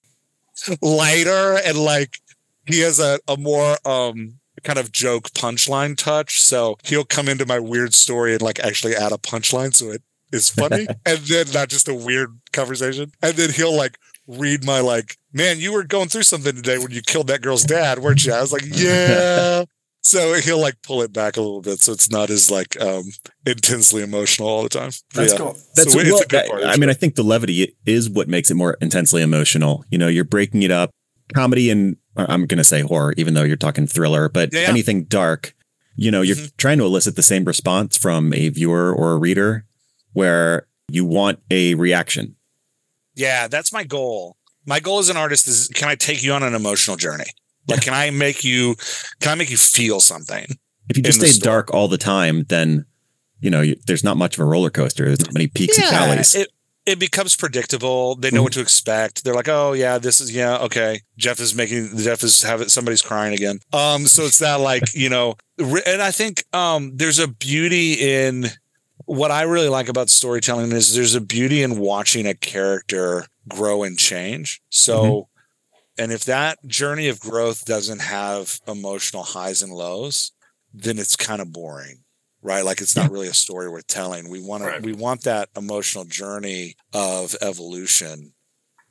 lighter 0.80 1.58
and 1.64 1.76
like 1.78 2.18
he 2.66 2.80
has 2.80 2.98
a, 2.98 3.18
a 3.28 3.36
more 3.36 3.76
um 3.86 4.34
kind 4.62 4.78
of 4.78 4.90
joke 4.92 5.24
punchline 5.32 5.96
touch. 5.96 6.40
So 6.42 6.78
he'll 6.84 7.04
come 7.04 7.28
into 7.28 7.44
my 7.44 7.58
weird 7.58 7.92
story 7.92 8.32
and 8.32 8.40
like 8.42 8.60
actually 8.60 8.96
add 8.96 9.12
a 9.12 9.18
punchline 9.18 9.74
so 9.74 9.90
it 9.90 10.02
is 10.34 10.50
funny 10.50 10.86
and 11.06 11.18
then 11.20 11.46
not 11.52 11.68
just 11.68 11.88
a 11.88 11.94
weird 11.94 12.38
conversation. 12.52 13.12
And 13.22 13.34
then 13.36 13.50
he'll 13.50 13.76
like 13.76 13.98
read 14.26 14.64
my 14.64 14.80
like, 14.80 15.16
man, 15.32 15.58
you 15.60 15.72
were 15.72 15.84
going 15.84 16.08
through 16.08 16.22
something 16.24 16.54
today 16.54 16.78
when 16.78 16.90
you 16.90 17.02
killed 17.02 17.26
that 17.28 17.42
girl's 17.42 17.64
dad, 17.64 17.98
weren't 18.00 18.24
you? 18.24 18.32
I 18.32 18.40
was 18.40 18.52
like, 18.52 18.64
yeah. 18.66 19.64
So 20.06 20.34
he'll 20.34 20.60
like 20.60 20.82
pull 20.82 21.00
it 21.00 21.14
back 21.14 21.38
a 21.38 21.40
little 21.40 21.62
bit, 21.62 21.80
so 21.80 21.90
it's 21.92 22.10
not 22.10 22.28
as 22.28 22.50
like 22.50 22.78
um 22.78 23.04
intensely 23.46 24.02
emotional 24.02 24.46
all 24.46 24.62
the 24.62 24.68
time. 24.68 24.90
That's 25.14 25.32
yeah. 25.32 25.38
cool. 25.38 25.56
That's 25.74 25.94
So 25.94 25.98
it's 25.98 26.10
a 26.10 26.12
well, 26.12 26.22
good 26.28 26.46
part 26.50 26.62
I, 26.62 26.72
I 26.72 26.76
mean. 26.76 26.90
I 26.90 26.92
think 26.92 27.14
the 27.14 27.22
levity 27.22 27.74
is 27.86 28.10
what 28.10 28.28
makes 28.28 28.50
it 28.50 28.54
more 28.54 28.76
intensely 28.82 29.22
emotional. 29.22 29.82
You 29.90 29.96
know, 29.96 30.08
you're 30.08 30.24
breaking 30.26 30.62
it 30.62 30.70
up. 30.70 30.90
Comedy 31.34 31.70
and 31.70 31.96
I'm 32.16 32.44
going 32.44 32.58
to 32.58 32.64
say 32.64 32.82
horror, 32.82 33.14
even 33.16 33.32
though 33.32 33.44
you're 33.44 33.56
talking 33.56 33.86
thriller, 33.86 34.28
but 34.28 34.52
Yeah, 34.52 34.60
yeah. 34.60 34.68
anything 34.68 35.04
dark. 35.04 35.54
You 35.96 36.10
know, 36.10 36.20
you're 36.20 36.36
Mhm. 36.36 36.52
trying 36.58 36.76
to 36.78 36.84
elicit 36.84 37.16
the 37.16 37.22
same 37.22 37.44
response 37.46 37.96
from 37.96 38.34
a 38.34 38.50
viewer 38.50 38.92
or 38.94 39.12
a 39.12 39.16
reader, 39.16 39.64
where 40.14 40.66
you 40.90 41.04
want 41.04 41.38
a 41.50 41.74
reaction. 41.74 42.34
Yeah, 43.14 43.46
that's 43.48 43.72
my 43.72 43.84
goal. 43.84 44.36
My 44.66 44.80
goal 44.80 44.98
as 44.98 45.08
an 45.10 45.16
artist 45.16 45.46
is 45.46 45.68
can 45.74 45.88
I 45.88 45.94
take 45.94 46.22
you 46.22 46.32
on 46.32 46.42
an 46.42 46.54
emotional 46.54 46.96
journey? 46.96 47.26
Like, 47.68 47.82
can 47.82 47.94
I 47.94 48.10
make 48.10 48.42
you, 48.44 48.76
can 49.20 49.32
I 49.32 49.34
make 49.36 49.50
you 49.50 49.56
feel 49.56 50.00
something? 50.00 50.46
If 50.88 50.96
you 50.96 51.02
just 51.02 51.18
stay 51.18 51.28
story. 51.28 51.50
dark 51.52 51.72
all 51.74 51.88
the 51.88 51.96
time, 51.98 52.44
then 52.48 52.84
you 53.40 53.50
know 53.50 53.60
you, 53.60 53.76
there's 53.86 54.04
not 54.04 54.16
much 54.16 54.34
of 54.36 54.40
a 54.40 54.44
roller 54.44 54.70
coaster. 54.70 55.04
There's 55.06 55.20
not 55.20 55.32
many 55.34 55.46
peaks 55.48 55.78
and 55.78 55.88
valleys. 55.90 56.34
it 56.34 56.48
it 56.84 56.98
becomes 56.98 57.34
predictable. 57.36 58.16
They 58.16 58.30
know 58.30 58.40
Mhm. 58.40 58.44
what 58.44 58.52
to 58.54 58.60
expect. 58.60 59.24
They're 59.24 59.32
like, 59.34 59.48
oh 59.48 59.72
yeah, 59.72 59.96
this 59.96 60.20
is 60.20 60.34
yeah, 60.34 60.58
okay. 60.58 61.00
Jeff 61.16 61.40
is 61.40 61.54
making 61.54 61.96
Jeff 61.96 62.22
is 62.22 62.42
having 62.42 62.68
somebody's 62.68 63.00
crying 63.00 63.32
again. 63.32 63.60
Um, 63.72 64.06
so 64.06 64.24
it's 64.24 64.38
that 64.40 64.56
like 64.60 64.82
you 64.94 65.08
know, 65.08 65.36
re- 65.58 65.82
and 65.86 66.02
I 66.02 66.10
think 66.10 66.44
um, 66.52 66.92
there's 66.96 67.18
a 67.18 67.28
beauty 67.28 67.94
in 67.94 68.46
what 69.06 69.30
I 69.30 69.42
really 69.42 69.68
like 69.68 69.88
about 69.88 70.10
storytelling 70.10 70.72
is 70.72 70.94
there's 70.94 71.14
a 71.14 71.20
beauty 71.20 71.62
in 71.62 71.78
watching 71.78 72.26
a 72.26 72.34
character 72.34 73.26
grow 73.48 73.82
and 73.82 73.98
change. 73.98 74.62
So, 74.70 75.02
mm-hmm. 75.02 76.02
and 76.02 76.12
if 76.12 76.24
that 76.24 76.58
journey 76.66 77.08
of 77.08 77.20
growth 77.20 77.64
doesn't 77.64 78.00
have 78.00 78.60
emotional 78.66 79.22
highs 79.22 79.62
and 79.62 79.72
lows, 79.72 80.32
then 80.72 80.98
it's 80.98 81.16
kind 81.16 81.40
of 81.40 81.52
boring, 81.52 82.04
right? 82.42 82.64
Like 82.64 82.80
it's 82.80 82.96
not 82.96 83.10
really 83.10 83.28
a 83.28 83.34
story 83.34 83.68
worth 83.68 83.86
telling. 83.86 84.28
We 84.28 84.42
want 84.42 84.64
right. 84.64 84.82
to, 84.82 84.86
we 84.86 84.94
want 84.94 85.22
that 85.22 85.48
emotional 85.56 86.04
journey 86.04 86.74
of 86.92 87.36
evolution 87.40 88.32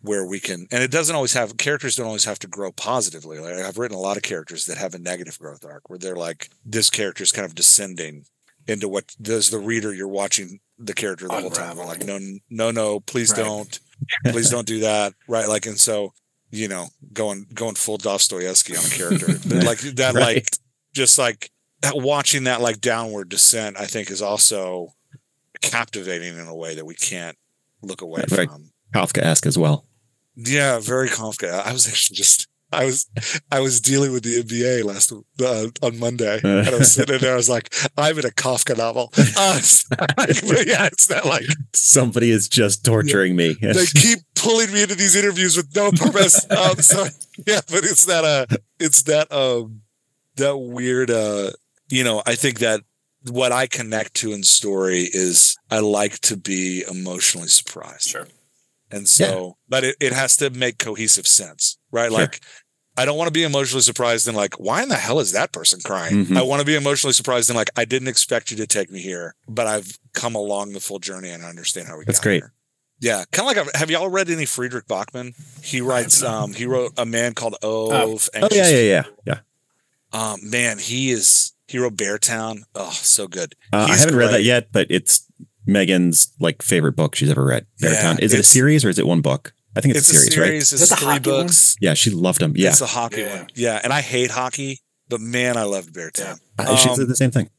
where 0.02 0.26
we 0.26 0.40
can, 0.40 0.68
and 0.70 0.84
it 0.84 0.92
doesn't 0.92 1.16
always 1.16 1.34
have 1.34 1.56
characters 1.58 1.96
don't 1.96 2.08
always 2.08 2.26
have 2.26 2.40
to 2.40 2.48
grow 2.48 2.72
positively. 2.72 3.40
Like 3.40 3.54
I've 3.56 3.78
written 3.78 3.98
a 3.98 4.02
lot 4.02 4.18
of 4.18 4.24
characters 4.24 4.66
that 4.66 4.78
have 4.78 4.94
a 4.94 5.00
negative 5.00 5.40
growth 5.40 5.66
arc 5.66 5.90
where 5.90 6.00
they're 6.00 6.16
like, 6.16 6.50
this 6.66 6.90
character 6.90 7.24
is 7.24 7.32
kind 7.32 7.46
of 7.46 7.56
descending 7.56 8.26
into 8.68 8.88
what 8.88 9.16
does 9.22 9.50
the 9.50 9.60
reader 9.60 9.94
you're 9.94 10.08
watching 10.08 10.60
the 10.78 10.94
character 10.94 11.28
the 11.28 11.34
whole 11.34 11.50
time. 11.50 11.78
We're 11.78 11.86
like, 11.86 12.06
no, 12.06 12.20
no, 12.50 12.72
no, 12.72 13.00
please 13.00 13.32
right. 13.32 13.44
don't, 13.44 13.80
please 14.28 14.50
don't 14.50 14.68
do 14.68 14.82
that. 14.82 15.14
Right. 15.28 15.48
Like, 15.48 15.66
and 15.66 15.80
so, 15.80 16.14
you 16.52 16.68
know, 16.68 16.88
going, 17.14 17.48
going 17.54 17.76
full 17.76 17.98
Dostoevsky 17.98 18.76
on 18.76 18.86
a 18.86 18.90
character 18.90 19.28
like 19.66 19.80
that, 19.80 20.14
right. 20.14 20.36
like 20.36 20.48
just 20.94 21.18
like 21.18 21.52
watching 21.94 22.44
that 22.46 22.62
like 22.62 22.82
downward 22.82 23.30
descent, 23.30 23.80
I 23.80 23.86
think 23.86 24.12
is 24.12 24.22
also 24.22 24.94
captivating 25.62 26.38
in 26.38 26.48
a 26.48 26.56
way 26.56 26.76
that 26.76 26.86
we 26.86 26.96
can't 26.96 27.38
look 27.82 28.02
away 28.02 28.24
from. 28.28 28.72
Kafka-esque 28.94 29.46
as 29.46 29.58
well. 29.58 29.86
Yeah, 30.36 30.80
very 30.80 31.10
Kafka. 31.10 31.64
I 31.66 31.74
was 31.74 31.88
actually 31.88 32.16
just 32.16 32.48
I 32.74 32.86
was 32.86 33.08
I 33.52 33.60
was 33.60 33.80
dealing 33.80 34.12
with 34.12 34.24
the 34.24 34.44
NBA 34.44 34.84
last 34.84 35.12
uh, 35.12 35.86
on 35.86 36.00
Monday, 36.00 36.40
and 36.44 36.68
I 36.68 36.78
was 36.78 36.92
sitting 36.94 37.20
there. 37.20 37.34
I 37.34 37.38
was 37.38 37.50
like, 37.50 37.74
I'm 37.98 38.18
in 38.18 38.26
a 38.26 38.30
Kafka 38.30 38.78
novel. 38.78 39.12
Uh, 39.18 39.60
yeah, 40.66 40.88
it's 40.88 41.10
not 41.10 41.26
like 41.26 41.46
somebody 41.74 42.32
is 42.32 42.48
just 42.48 42.84
torturing 42.86 43.34
yeah, 43.34 43.50
me. 43.50 43.74
they 43.74 43.86
keep 43.86 44.20
pulling 44.36 44.72
me 44.74 44.84
into 44.84 44.96
these 44.96 45.16
interviews 45.16 45.56
with 45.56 45.76
no 45.76 45.92
purpose. 45.92 46.50
um, 46.52 46.76
so 46.78 47.06
yeah, 47.48 47.62
but 47.70 47.84
it's 47.84 48.06
that 48.06 48.26
uh, 48.26 48.46
it's 48.80 49.04
that 49.04 49.32
um, 49.32 49.82
that 50.36 50.58
weird 50.58 51.12
uh, 51.12 51.52
you 51.90 52.04
know. 52.04 52.22
I 52.26 52.36
think 52.36 52.60
that 52.60 52.82
what 53.30 53.52
I 53.52 53.68
connect 53.68 54.16
to 54.16 54.34
in 54.34 54.44
story 54.44 55.10
is 55.12 55.58
I 55.72 55.80
like 55.80 56.20
to 56.22 56.38
be 56.38 56.84
emotionally 56.90 57.48
surprised. 57.48 58.10
Sure. 58.10 58.28
And 58.92 59.08
so, 59.08 59.26
yeah. 59.26 59.52
but 59.70 59.84
it, 59.84 59.96
it 60.00 60.14
has 60.14 60.38
to 60.38 60.50
make 60.52 60.78
cohesive 60.78 61.28
sense, 61.28 61.78
right? 61.92 62.12
Sure. 62.12 62.20
Like, 62.20 62.42
I 62.96 63.06
don't 63.06 63.18
want 63.18 63.28
to 63.28 63.34
be 63.34 63.44
emotionally 63.44 63.82
surprised 63.82 64.28
and 64.28 64.38
like, 64.38 64.56
why 64.60 64.84
in 64.84 64.90
the 64.90 64.96
hell 64.96 65.20
is 65.20 65.32
that 65.32 65.52
person 65.52 65.80
crying? 65.84 66.26
Mm-hmm. 66.26 66.38
I 66.38 66.44
want 66.44 66.60
to 66.60 66.66
be 66.66 66.76
emotionally 66.76 67.14
surprised 67.14 67.50
and 67.50 67.58
like, 67.58 67.72
I 67.76 67.86
didn't 67.86 68.08
expect 68.08 68.52
you 68.52 68.58
to 68.58 68.68
take 68.68 68.92
me 68.92 69.02
here, 69.02 69.36
but 69.48 69.66
I've 69.66 69.98
come 70.14 70.36
along 70.36 70.74
the 70.74 70.80
full 70.80 71.00
journey 71.00 71.30
and 71.30 71.44
I 71.44 71.50
understand 71.50 71.88
how 71.88 71.94
we 71.94 72.02
got 72.02 72.06
there. 72.06 72.14
That's 72.14 72.20
great. 72.20 72.42
Here. 72.42 72.54
Yeah, 73.00 73.26
kind 73.32 73.50
of 73.50 73.66
like 73.66 73.76
have 73.76 73.92
y'all 73.92 74.08
read 74.08 74.30
any 74.30 74.46
Fredrik 74.46 74.86
Backman? 74.86 75.34
He 75.62 75.82
writes. 75.82 76.24
Um, 76.24 76.54
he 76.54 76.66
wrote 76.66 76.94
a 76.98 77.06
man 77.06 77.34
called 77.34 77.56
Ove. 77.62 77.92
Oh, 77.94 78.40
oh 78.42 78.48
yeah, 78.52 78.70
yeah, 78.70 78.80
yeah, 78.80 79.04
yeah. 79.26 79.40
Um, 80.14 80.40
man, 80.50 80.78
he 80.78 81.12
is. 81.12 81.52
He 81.68 81.80
wrote 81.80 81.98
Beartown. 81.98 82.62
Oh, 82.76 82.92
so 82.92 83.28
good. 83.28 83.56
Uh, 83.74 83.88
I 83.90 83.98
haven't 83.98 84.14
great. 84.14 84.28
read 84.28 84.34
that 84.36 84.44
yet, 84.44 84.72
but 84.72 84.88
it's 84.90 85.30
Megan's 85.66 86.32
like 86.40 86.62
favorite 86.62 86.96
book 86.96 87.16
she's 87.16 87.30
ever 87.30 87.44
read. 87.44 87.66
Beartown. 87.82 88.20
Yeah, 88.20 88.26
is 88.26 88.34
it 88.34 88.40
a 88.40 88.44
series 88.44 88.86
or 88.86 88.90
is 88.90 89.00
it 89.00 89.08
one 89.08 89.22
book? 89.22 89.54
I 89.76 89.82
think 89.82 89.96
it's, 89.96 90.10
it's 90.10 90.28
a 90.28 90.32
series, 90.32 90.74
a 90.74 90.78
series 90.78 90.92
right? 90.92 90.98
It's 90.98 91.04
three 91.04 91.20
books. 91.20 91.76
One? 91.76 91.90
Yeah, 91.90 91.94
she 91.94 92.10
loved 92.12 92.40
them. 92.40 92.54
Yeah, 92.56 92.70
it's 92.70 92.82
a 92.82 92.86
hockey 92.86 93.22
yeah. 93.22 93.38
one. 93.38 93.48
Yeah, 93.56 93.82
and 93.84 93.92
I 93.92 94.02
hate 94.02 94.32
hockey, 94.32 94.82
but 95.10 95.20
man, 95.20 95.58
I 95.58 95.64
loved 95.64 95.94
Beartown. 95.94 96.40
Yeah. 96.60 96.66
Um, 96.66 96.78
she 96.78 96.90
said 96.94 97.08
the 97.08 97.16
same 97.16 97.32
thing. 97.32 97.50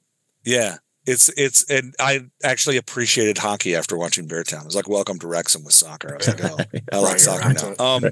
Yeah, 0.44 0.76
it's 1.06 1.28
it's 1.36 1.68
and 1.70 1.94
I 1.98 2.26
actually 2.42 2.76
appreciated 2.76 3.38
hockey 3.38 3.74
after 3.74 3.96
watching 3.96 4.28
Beartown. 4.28 4.62
It 4.62 4.66
was 4.66 4.76
like 4.76 4.88
welcome 4.88 5.18
to 5.20 5.26
Wrexham 5.26 5.64
with 5.64 5.74
soccer. 5.74 6.14
I 6.14 6.16
was 6.16 6.28
like, 6.28 6.44
oh, 6.44 6.58
I 6.92 6.98
like 6.98 7.18
soccer 7.18 7.52
now. 7.52 7.84
Um, 7.84 8.04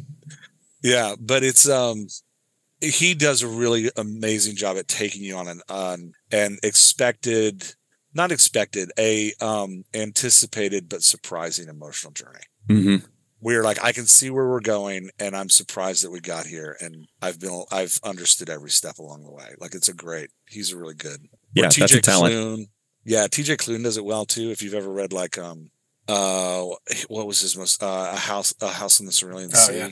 yeah, 0.82 1.14
but 1.20 1.44
it's 1.44 1.68
um, 1.68 2.08
he 2.80 3.14
does 3.14 3.42
a 3.42 3.48
really 3.48 3.90
amazing 3.96 4.56
job 4.56 4.76
at 4.76 4.88
taking 4.88 5.22
you 5.22 5.36
on 5.36 5.48
an 5.48 5.60
on 5.68 6.12
an 6.32 6.58
expected 6.62 7.74
not 8.14 8.30
expected, 8.30 8.92
a 8.98 9.32
um, 9.40 9.84
anticipated 9.94 10.88
but 10.88 11.02
surprising 11.02 11.68
emotional 11.68 12.12
journey. 12.12 12.44
Mm-hmm. 12.68 13.06
We're 13.42 13.64
like, 13.64 13.82
I 13.84 13.90
can 13.90 14.06
see 14.06 14.30
where 14.30 14.48
we're 14.48 14.60
going, 14.60 15.10
and 15.18 15.36
I'm 15.36 15.50
surprised 15.50 16.04
that 16.04 16.12
we 16.12 16.20
got 16.20 16.46
here, 16.46 16.76
and 16.80 17.08
I've 17.20 17.40
been, 17.40 17.64
I've 17.72 17.98
understood 18.04 18.48
every 18.48 18.70
step 18.70 18.98
along 18.98 19.24
the 19.24 19.32
way. 19.32 19.54
Like, 19.58 19.74
it's 19.74 19.88
a 19.88 19.92
great. 19.94 20.30
He's 20.48 20.72
a 20.72 20.76
really 20.76 20.94
good. 20.94 21.28
Yeah, 21.52 21.66
TJ 21.66 21.78
that's 21.78 21.94
a 21.94 22.00
talent. 22.00 22.34
Klune, 22.34 22.68
yeah, 23.04 23.26
TJ 23.26 23.56
Klune 23.56 23.82
does 23.82 23.96
it 23.96 24.04
well 24.04 24.24
too. 24.24 24.50
If 24.50 24.62
you've 24.62 24.74
ever 24.74 24.90
read 24.90 25.12
like, 25.12 25.38
um, 25.38 25.70
uh, 26.06 26.66
what 27.08 27.26
was 27.26 27.40
his 27.40 27.56
most 27.56 27.82
uh, 27.82 28.10
a 28.12 28.16
house, 28.16 28.54
a 28.62 28.68
house 28.68 29.00
in 29.00 29.06
the 29.06 29.12
Cerulean 29.12 29.50
oh, 29.52 29.56
Sea. 29.56 29.76
Yeah. 29.76 29.90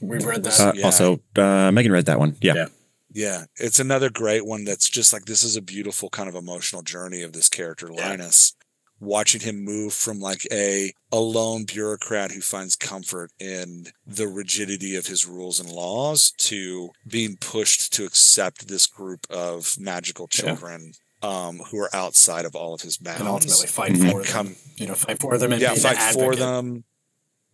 We've 0.00 0.24
read 0.24 0.42
that. 0.44 0.58
Uh, 0.58 0.72
yeah. 0.74 0.84
Also, 0.86 1.20
uh, 1.36 1.70
Megan 1.70 1.92
read 1.92 2.06
that 2.06 2.18
one. 2.18 2.36
Yeah. 2.40 2.54
yeah. 2.54 2.66
Yeah, 3.10 3.44
it's 3.56 3.80
another 3.80 4.10
great 4.10 4.44
one 4.44 4.64
that's 4.64 4.88
just 4.88 5.14
like 5.14 5.24
this 5.24 5.42
is 5.42 5.56
a 5.56 5.62
beautiful 5.62 6.10
kind 6.10 6.28
of 6.28 6.34
emotional 6.34 6.82
journey 6.82 7.22
of 7.22 7.32
this 7.32 7.48
character 7.48 7.88
Linus. 7.88 8.54
Watching 9.00 9.40
him 9.40 9.64
move 9.64 9.92
from 9.92 10.18
like 10.18 10.46
a 10.50 10.92
a 11.12 11.18
lone 11.18 11.64
bureaucrat 11.64 12.32
who 12.32 12.40
finds 12.40 12.76
comfort 12.76 13.30
in 13.38 13.86
the 14.06 14.26
rigidity 14.26 14.96
of 14.96 15.06
his 15.06 15.26
rules 15.26 15.60
and 15.60 15.70
laws 15.70 16.32
to 16.38 16.90
being 17.06 17.36
pushed 17.36 17.92
to 17.94 18.04
accept 18.04 18.68
this 18.68 18.86
group 18.86 19.26
of 19.30 19.76
magical 19.78 20.26
children 20.26 20.92
yeah. 21.22 21.46
um, 21.46 21.58
who 21.70 21.78
are 21.78 21.94
outside 21.94 22.44
of 22.44 22.56
all 22.56 22.74
of 22.74 22.82
his 22.82 22.98
bounds 22.98 23.20
and 23.20 23.28
ultimately 23.28 23.66
fight 23.68 23.92
mm-hmm. 23.92 24.10
for 24.10 24.22
them. 24.24 24.56
You 24.76 24.88
know, 24.88 24.94
fight 24.94 25.20
for 25.20 25.38
them. 25.38 25.52
yeah, 25.52 25.74
fight 25.74 26.14
for 26.14 26.34
them 26.34 26.84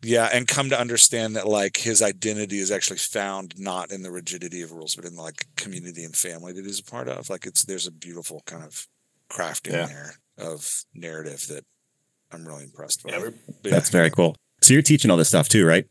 yeah 0.04 0.28
and 0.32 0.46
come 0.46 0.68
to 0.68 0.78
understand 0.78 1.34
that 1.36 1.48
like 1.48 1.78
his 1.78 2.02
identity 2.02 2.58
is 2.58 2.70
actually 2.70 2.98
found 2.98 3.54
not 3.58 3.90
in 3.90 4.02
the 4.02 4.10
rigidity 4.10 4.62
of 4.62 4.72
rules 4.72 4.94
but 4.94 5.04
in 5.04 5.16
like 5.16 5.46
community 5.56 6.04
and 6.04 6.14
family 6.14 6.52
that 6.52 6.64
he's 6.64 6.80
a 6.80 6.84
part 6.84 7.08
of 7.08 7.30
like 7.30 7.46
it's 7.46 7.64
there's 7.64 7.86
a 7.86 7.92
beautiful 7.92 8.42
kind 8.46 8.62
of 8.62 8.86
crafting 9.30 9.72
yeah. 9.72 9.86
there 9.86 10.14
of 10.38 10.84
narrative 10.94 11.46
that 11.48 11.64
i'm 12.32 12.46
really 12.46 12.64
impressed 12.64 13.02
by 13.02 13.10
yeah, 13.10 13.30
that's 13.62 13.90
very 13.90 14.10
cool. 14.10 14.36
So 14.62 14.72
you're 14.72 14.82
teaching 14.82 15.10
all 15.10 15.16
this 15.16 15.28
stuff 15.28 15.48
too 15.48 15.66
right? 15.66 15.86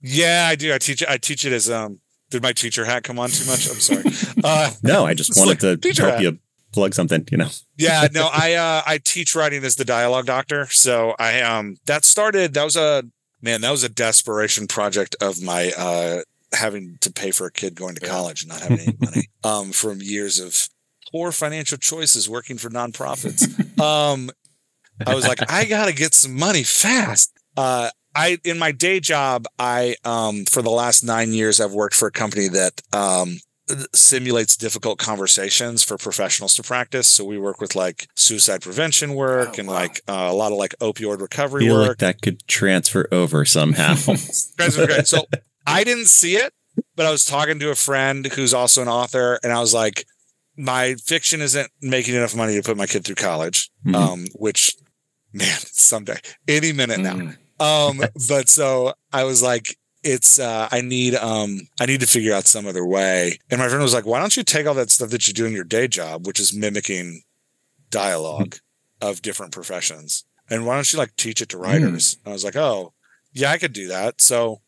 Yeah 0.00 0.46
i 0.50 0.54
do. 0.54 0.74
I 0.74 0.78
teach 0.78 1.02
i 1.08 1.16
teach 1.16 1.44
it 1.44 1.52
as 1.52 1.70
um 1.70 2.00
did 2.30 2.42
my 2.42 2.52
teacher 2.52 2.84
hat 2.84 3.04
come 3.04 3.18
on 3.18 3.30
too 3.30 3.46
much? 3.46 3.68
I'm 3.68 3.80
sorry. 3.80 4.04
Uh 4.44 4.70
no 4.82 5.06
i 5.06 5.14
just 5.14 5.32
wanted 5.36 5.62
like, 5.62 5.80
to 5.80 6.02
help 6.02 6.14
hat. 6.14 6.22
you 6.22 6.38
plug 6.72 6.92
something, 6.92 7.26
you 7.30 7.38
know. 7.38 7.48
yeah, 7.78 8.08
no, 8.12 8.28
I 8.32 8.54
uh 8.54 8.82
I 8.86 8.98
teach 8.98 9.34
writing 9.34 9.64
as 9.64 9.76
the 9.76 9.84
dialogue 9.84 10.26
doctor. 10.26 10.66
So 10.66 11.14
I 11.18 11.40
um 11.40 11.76
that 11.86 12.04
started 12.04 12.54
that 12.54 12.64
was 12.64 12.76
a 12.76 13.04
man, 13.44 13.60
that 13.60 13.70
was 13.70 13.84
a 13.84 13.88
desperation 13.88 14.66
project 14.66 15.14
of 15.20 15.40
my 15.42 15.70
uh, 15.76 16.22
having 16.52 16.96
to 17.02 17.12
pay 17.12 17.30
for 17.30 17.46
a 17.46 17.52
kid 17.52 17.74
going 17.74 17.94
to 17.94 18.00
college 18.00 18.42
and 18.42 18.50
not 18.50 18.60
having 18.60 18.80
any 18.80 18.96
money. 18.98 19.28
Um, 19.44 19.72
from 19.72 20.00
years 20.00 20.40
of 20.40 20.68
poor 21.14 21.30
financial 21.30 21.78
choices 21.78 22.28
working 22.28 22.58
for 22.58 22.68
nonprofits. 22.68 23.48
Um, 23.74 24.30
I 25.04 25.16
was 25.16 25.26
like, 25.26 25.50
I 25.50 25.64
got 25.64 25.86
to 25.86 25.92
get 25.92 26.14
some 26.14 26.38
money 26.38 26.62
fast. 26.62 27.36
Uh, 27.56 27.90
I 28.14 28.38
in 28.44 28.56
my 28.56 28.70
day 28.70 29.00
job, 29.00 29.46
I 29.58 29.96
um, 30.04 30.44
for 30.44 30.62
the 30.62 30.70
last 30.70 31.02
nine 31.02 31.32
years, 31.32 31.60
I've 31.60 31.72
worked 31.72 31.96
for 31.96 32.06
a 32.06 32.12
company 32.12 32.46
that 32.48 32.80
um, 32.92 33.38
simulates 33.92 34.56
difficult 34.56 35.00
conversations 35.00 35.82
for 35.82 35.98
professionals 35.98 36.54
to 36.54 36.62
practice. 36.62 37.08
So 37.08 37.24
we 37.24 37.36
work 37.36 37.60
with 37.60 37.74
like 37.74 38.06
suicide 38.14 38.62
prevention 38.62 39.14
work 39.14 39.54
oh, 39.56 39.58
and 39.58 39.68
wow. 39.68 39.74
like 39.74 40.00
uh, 40.08 40.28
a 40.30 40.34
lot 40.34 40.52
of 40.52 40.58
like 40.58 40.76
opioid 40.80 41.20
recovery 41.20 41.64
feel 41.64 41.74
work. 41.74 41.88
Like 41.88 41.98
that 41.98 42.22
could 42.22 42.46
transfer 42.46 43.08
over 43.10 43.44
somehow. 43.44 43.94
so 43.96 45.24
I 45.66 45.82
didn't 45.82 46.06
see 46.06 46.36
it, 46.36 46.54
but 46.94 47.06
I 47.06 47.10
was 47.10 47.24
talking 47.24 47.58
to 47.58 47.70
a 47.70 47.74
friend 47.74 48.24
who's 48.24 48.54
also 48.54 48.82
an 48.82 48.88
author, 48.88 49.40
and 49.42 49.52
I 49.52 49.60
was 49.60 49.74
like, 49.74 50.06
my 50.56 50.94
fiction 50.94 51.40
isn't 51.40 51.70
making 51.80 52.14
enough 52.14 52.34
money 52.34 52.54
to 52.54 52.62
put 52.62 52.76
my 52.76 52.86
kid 52.86 53.04
through 53.04 53.16
college, 53.16 53.70
mm-hmm. 53.84 53.94
um, 53.94 54.26
which 54.34 54.74
man, 55.32 55.58
someday, 55.64 56.18
any 56.48 56.72
minute 56.72 57.00
now. 57.00 57.14
Mm. 57.14 57.36
Um, 57.60 58.02
but 58.28 58.48
so 58.48 58.94
I 59.12 59.24
was 59.24 59.42
like, 59.42 59.76
it's 60.02 60.38
uh, 60.38 60.68
I 60.70 60.80
need 60.82 61.14
um 61.14 61.60
I 61.80 61.86
need 61.86 62.00
to 62.00 62.06
figure 62.06 62.34
out 62.34 62.46
some 62.46 62.66
other 62.66 62.84
way. 62.84 63.38
And 63.50 63.58
my 63.58 63.68
friend 63.68 63.82
was 63.82 63.94
like, 63.94 64.06
why 64.06 64.20
don't 64.20 64.36
you 64.36 64.42
take 64.42 64.66
all 64.66 64.74
that 64.74 64.90
stuff 64.90 65.10
that 65.10 65.26
you 65.26 65.34
do 65.34 65.46
in 65.46 65.52
your 65.52 65.64
day 65.64 65.88
job, 65.88 66.26
which 66.26 66.38
is 66.38 66.54
mimicking 66.54 67.22
dialogue 67.90 68.56
of 69.00 69.22
different 69.22 69.52
professions, 69.52 70.24
and 70.50 70.66
why 70.66 70.74
don't 70.74 70.92
you 70.92 70.98
like 70.98 71.16
teach 71.16 71.40
it 71.40 71.48
to 71.50 71.58
writers? 71.58 72.16
Mm. 72.16 72.30
I 72.30 72.32
was 72.32 72.44
like, 72.44 72.56
oh, 72.56 72.92
yeah, 73.32 73.50
I 73.50 73.58
could 73.58 73.72
do 73.72 73.88
that. 73.88 74.20
So. 74.20 74.60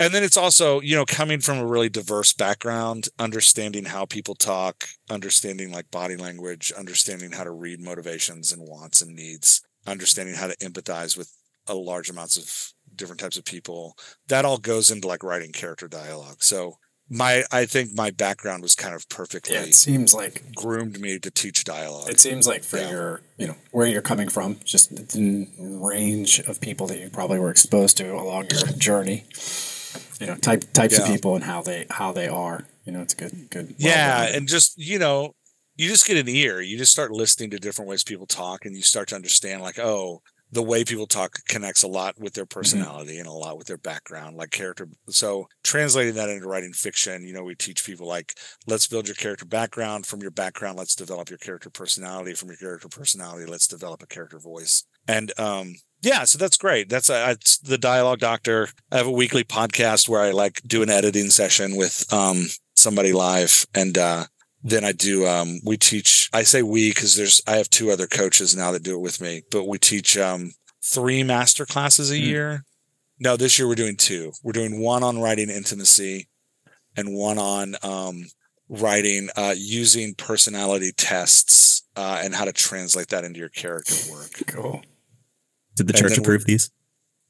And 0.00 0.14
then 0.14 0.24
it's 0.24 0.38
also, 0.38 0.80
you 0.80 0.96
know, 0.96 1.04
coming 1.04 1.40
from 1.40 1.58
a 1.58 1.66
really 1.66 1.90
diverse 1.90 2.32
background, 2.32 3.08
understanding 3.18 3.84
how 3.84 4.06
people 4.06 4.34
talk, 4.34 4.88
understanding 5.10 5.70
like 5.70 5.90
body 5.90 6.16
language, 6.16 6.72
understanding 6.72 7.32
how 7.32 7.44
to 7.44 7.50
read 7.50 7.80
motivations 7.80 8.50
and 8.50 8.62
wants 8.66 9.02
and 9.02 9.14
needs, 9.14 9.60
understanding 9.86 10.34
how 10.36 10.46
to 10.46 10.56
empathize 10.56 11.18
with 11.18 11.30
a 11.66 11.74
large 11.74 12.08
amounts 12.08 12.38
of 12.38 12.72
different 12.96 13.20
types 13.20 13.36
of 13.36 13.44
people. 13.44 13.94
That 14.28 14.46
all 14.46 14.56
goes 14.56 14.90
into 14.90 15.06
like 15.06 15.22
writing 15.22 15.52
character 15.52 15.86
dialogue. 15.86 16.42
So 16.42 16.78
my 17.10 17.44
I 17.52 17.66
think 17.66 17.90
my 17.94 18.10
background 18.10 18.62
was 18.62 18.74
kind 18.74 18.94
of 18.94 19.06
perfectly 19.10 19.54
Yeah, 19.54 19.62
it 19.64 19.74
seems 19.74 20.14
like 20.14 20.54
groomed 20.54 20.98
me 20.98 21.18
to 21.18 21.30
teach 21.30 21.64
dialogue. 21.64 22.08
it 22.08 22.20
seems 22.20 22.46
like 22.46 22.64
for 22.64 22.78
Yeah. 22.78 22.90
your 22.90 23.20
you 23.36 23.48
know 23.48 23.56
where 23.70 23.86
you're 23.86 24.00
coming 24.00 24.28
from, 24.30 24.60
just 24.64 24.94
the 24.96 25.46
range 25.58 26.38
of 26.40 26.58
people 26.62 26.86
that 26.86 26.98
you 26.98 27.10
probably 27.10 27.38
were 27.38 27.50
exposed 27.50 27.98
to 27.98 28.14
along 28.14 28.46
your 28.50 28.60
journey. 28.78 29.24
You 30.20 30.26
know, 30.26 30.36
type 30.36 30.72
types 30.72 30.98
of 30.98 31.06
people 31.06 31.34
and 31.34 31.44
how 31.44 31.62
they 31.62 31.86
how 31.90 32.12
they 32.12 32.28
are. 32.28 32.64
You 32.84 32.92
know, 32.92 33.02
it's 33.02 33.14
good 33.14 33.50
good. 33.50 33.74
yeah, 33.78 34.18
well-rounded. 34.18 34.36
and 34.36 34.48
just 34.48 34.78
you 34.78 34.98
know, 34.98 35.34
you 35.76 35.88
just 35.88 36.06
get 36.06 36.16
an 36.16 36.28
ear. 36.28 36.60
You 36.60 36.76
just 36.76 36.92
start 36.92 37.10
listening 37.10 37.50
to 37.50 37.58
different 37.58 37.88
ways 37.88 38.04
people 38.04 38.26
talk, 38.26 38.64
and 38.64 38.76
you 38.76 38.82
start 38.82 39.08
to 39.08 39.14
understand 39.14 39.62
like, 39.62 39.78
oh, 39.78 40.22
the 40.52 40.62
way 40.62 40.84
people 40.84 41.06
talk 41.06 41.38
connects 41.48 41.82
a 41.82 41.88
lot 41.88 42.18
with 42.18 42.34
their 42.34 42.44
mm-hmm. 42.44 42.58
personality 42.58 43.18
and 43.18 43.28
a 43.28 43.32
lot 43.32 43.56
with 43.56 43.66
their 43.66 43.78
background, 43.78 44.36
like 44.36 44.50
character. 44.50 44.88
So 45.08 45.46
translating 45.62 46.14
that 46.14 46.28
into 46.28 46.48
writing 46.48 46.72
fiction, 46.72 47.26
you 47.26 47.32
know, 47.32 47.44
we 47.44 47.54
teach 47.54 47.84
people 47.84 48.06
like, 48.06 48.34
let's 48.66 48.86
build 48.86 49.06
your 49.06 49.14
character 49.14 49.44
background. 49.44 50.06
From 50.06 50.20
your 50.20 50.32
background, 50.32 50.78
let's 50.78 50.94
develop 50.94 51.30
your 51.30 51.38
character 51.38 51.70
personality. 51.70 52.34
From 52.34 52.48
your 52.48 52.58
character 52.58 52.88
personality, 52.88 53.46
let's 53.46 53.68
develop 53.68 54.02
a 54.02 54.06
character 54.06 54.38
voice. 54.38 54.84
And 55.10 55.32
um, 55.38 55.74
yeah, 56.02 56.24
so 56.24 56.38
that's 56.38 56.56
great. 56.56 56.88
That's 56.88 57.10
uh, 57.10 57.28
it's 57.36 57.58
the 57.58 57.78
Dialogue 57.78 58.20
Doctor. 58.20 58.68
I 58.92 58.96
have 58.98 59.06
a 59.06 59.10
weekly 59.22 59.44
podcast 59.44 60.08
where 60.08 60.20
I 60.20 60.30
like 60.30 60.62
do 60.66 60.82
an 60.82 60.90
editing 60.90 61.30
session 61.30 61.76
with 61.76 62.10
um 62.12 62.46
somebody 62.76 63.12
live, 63.12 63.66
and 63.74 63.98
uh, 63.98 64.24
then 64.62 64.84
I 64.84 64.92
do. 64.92 65.26
Um, 65.26 65.58
we 65.64 65.76
teach. 65.76 66.30
I 66.32 66.42
say 66.44 66.62
we 66.62 66.90
because 66.90 67.16
there's. 67.16 67.42
I 67.46 67.56
have 67.56 67.68
two 67.70 67.90
other 67.90 68.06
coaches 68.06 68.56
now 68.56 68.70
that 68.72 68.82
do 68.82 68.94
it 68.94 69.00
with 69.00 69.20
me, 69.20 69.42
but 69.50 69.64
we 69.66 69.78
teach 69.78 70.16
um 70.16 70.52
three 70.82 71.22
master 71.22 71.66
classes 71.66 72.10
a 72.10 72.16
Hmm. 72.16 72.24
year. 72.24 72.64
No, 73.18 73.36
this 73.36 73.58
year 73.58 73.68
we're 73.68 73.74
doing 73.74 73.96
two. 73.96 74.32
We're 74.42 74.52
doing 74.52 74.80
one 74.80 75.02
on 75.02 75.18
writing 75.20 75.50
intimacy, 75.50 76.28
and 76.96 77.14
one 77.14 77.38
on 77.38 77.74
um 77.82 78.24
writing 78.70 79.28
uh, 79.36 79.54
using 79.58 80.14
personality 80.14 80.92
tests 80.96 81.82
uh, 81.96 82.20
and 82.22 82.34
how 82.34 82.44
to 82.44 82.52
translate 82.52 83.08
that 83.08 83.24
into 83.24 83.40
your 83.40 83.48
character 83.48 83.96
work. 84.10 84.30
cool. 84.46 84.82
Did 85.80 85.86
the 85.86 85.98
church 85.98 86.18
approve 86.18 86.44
these? 86.44 86.70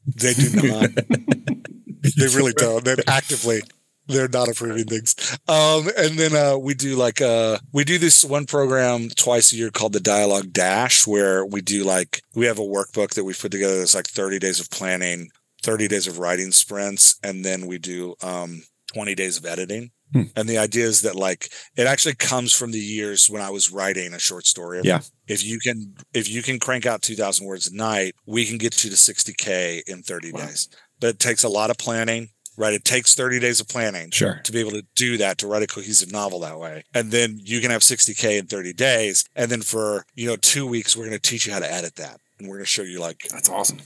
They 0.06 0.34
do 0.34 0.50
not. 0.68 0.90
they 2.16 2.26
really 2.34 2.52
don't. 2.52 2.84
They're 2.84 2.96
actively 3.06 3.62
they're 4.10 4.28
not 4.28 4.48
approving 4.48 4.86
things. 4.86 5.14
Um, 5.48 5.88
and 5.96 6.18
then 6.18 6.34
uh, 6.34 6.58
we 6.58 6.74
do 6.74 6.96
like 6.96 7.20
uh 7.20 7.58
we 7.72 7.84
do 7.84 7.98
this 7.98 8.24
one 8.24 8.46
program 8.46 9.08
twice 9.10 9.52
a 9.52 9.56
year 9.56 9.70
called 9.70 9.92
the 9.92 10.00
Dialogue 10.00 10.52
Dash, 10.52 11.06
where 11.06 11.44
we 11.46 11.60
do 11.60 11.84
like 11.84 12.22
we 12.34 12.46
have 12.46 12.58
a 12.58 12.62
workbook 12.62 13.10
that 13.14 13.24
we 13.24 13.34
put 13.34 13.52
together 13.52 13.78
that's 13.78 13.94
like 13.94 14.08
30 14.08 14.38
days 14.38 14.58
of 14.58 14.70
planning, 14.70 15.30
30 15.62 15.86
days 15.88 16.06
of 16.06 16.18
writing 16.18 16.50
sprints, 16.50 17.18
and 17.22 17.44
then 17.44 17.66
we 17.66 17.78
do 17.78 18.14
um 18.22 18.62
20 18.94 19.14
days 19.14 19.38
of 19.38 19.46
editing. 19.46 19.92
Hmm. 20.12 20.22
And 20.36 20.48
the 20.48 20.58
idea 20.58 20.84
is 20.86 21.02
that 21.02 21.14
like 21.14 21.50
it 21.76 21.86
actually 21.86 22.14
comes 22.16 22.52
from 22.52 22.72
the 22.72 22.78
years 22.78 23.30
when 23.30 23.42
I 23.42 23.50
was 23.50 23.70
writing 23.70 24.12
a 24.14 24.18
short 24.18 24.46
story. 24.46 24.80
Yeah. 24.84 25.00
If 25.28 25.44
you 25.44 25.58
can 25.60 25.94
if 26.14 26.28
you 26.28 26.42
can 26.42 26.58
crank 26.58 26.86
out 26.86 27.02
2000 27.02 27.46
words 27.46 27.68
a 27.68 27.74
night, 27.76 28.14
we 28.26 28.44
can 28.46 28.58
get 28.58 28.82
you 28.82 28.90
to 28.90 28.96
60k 28.96 29.82
in 29.86 30.02
30 30.02 30.32
Wow. 30.32 30.46
days. 30.46 30.68
But 31.00 31.10
it 31.10 31.18
takes 31.20 31.44
a 31.44 31.48
lot 31.48 31.70
of 31.70 31.78
planning, 31.78 32.28
right? 32.56 32.74
It 32.74 32.84
takes 32.84 33.14
30 33.14 33.38
days 33.40 33.60
of 33.60 33.68
planning 33.68 34.10
Sure. 34.10 34.40
to 34.44 34.52
be 34.52 34.58
able 34.60 34.72
to 34.72 34.82
do 34.96 35.16
that 35.18 35.38
to 35.38 35.46
write 35.46 35.62
a 35.62 35.66
cohesive 35.66 36.10
novel 36.12 36.40
that 36.40 36.58
way. 36.58 36.84
And 36.92 37.10
then 37.12 37.38
you 37.42 37.60
can 37.60 37.70
have 37.70 37.82
60k 37.82 38.38
in 38.38 38.46
30 38.46 38.72
days. 38.72 39.24
And 39.36 39.50
then 39.50 39.62
for, 39.62 40.04
you 40.14 40.26
know, 40.26 40.36
2 40.36 40.66
weeks 40.66 40.96
we're 40.96 41.06
going 41.06 41.18
to 41.18 41.30
teach 41.30 41.46
you 41.46 41.52
how 41.52 41.60
to 41.60 41.72
edit 41.72 41.96
that. 41.96 42.18
And 42.38 42.48
we're 42.48 42.56
going 42.56 42.64
to 42.66 42.70
show 42.70 42.82
you 42.82 43.00
like 43.00 43.20
That's 43.30 43.48
awesome. 43.48 43.78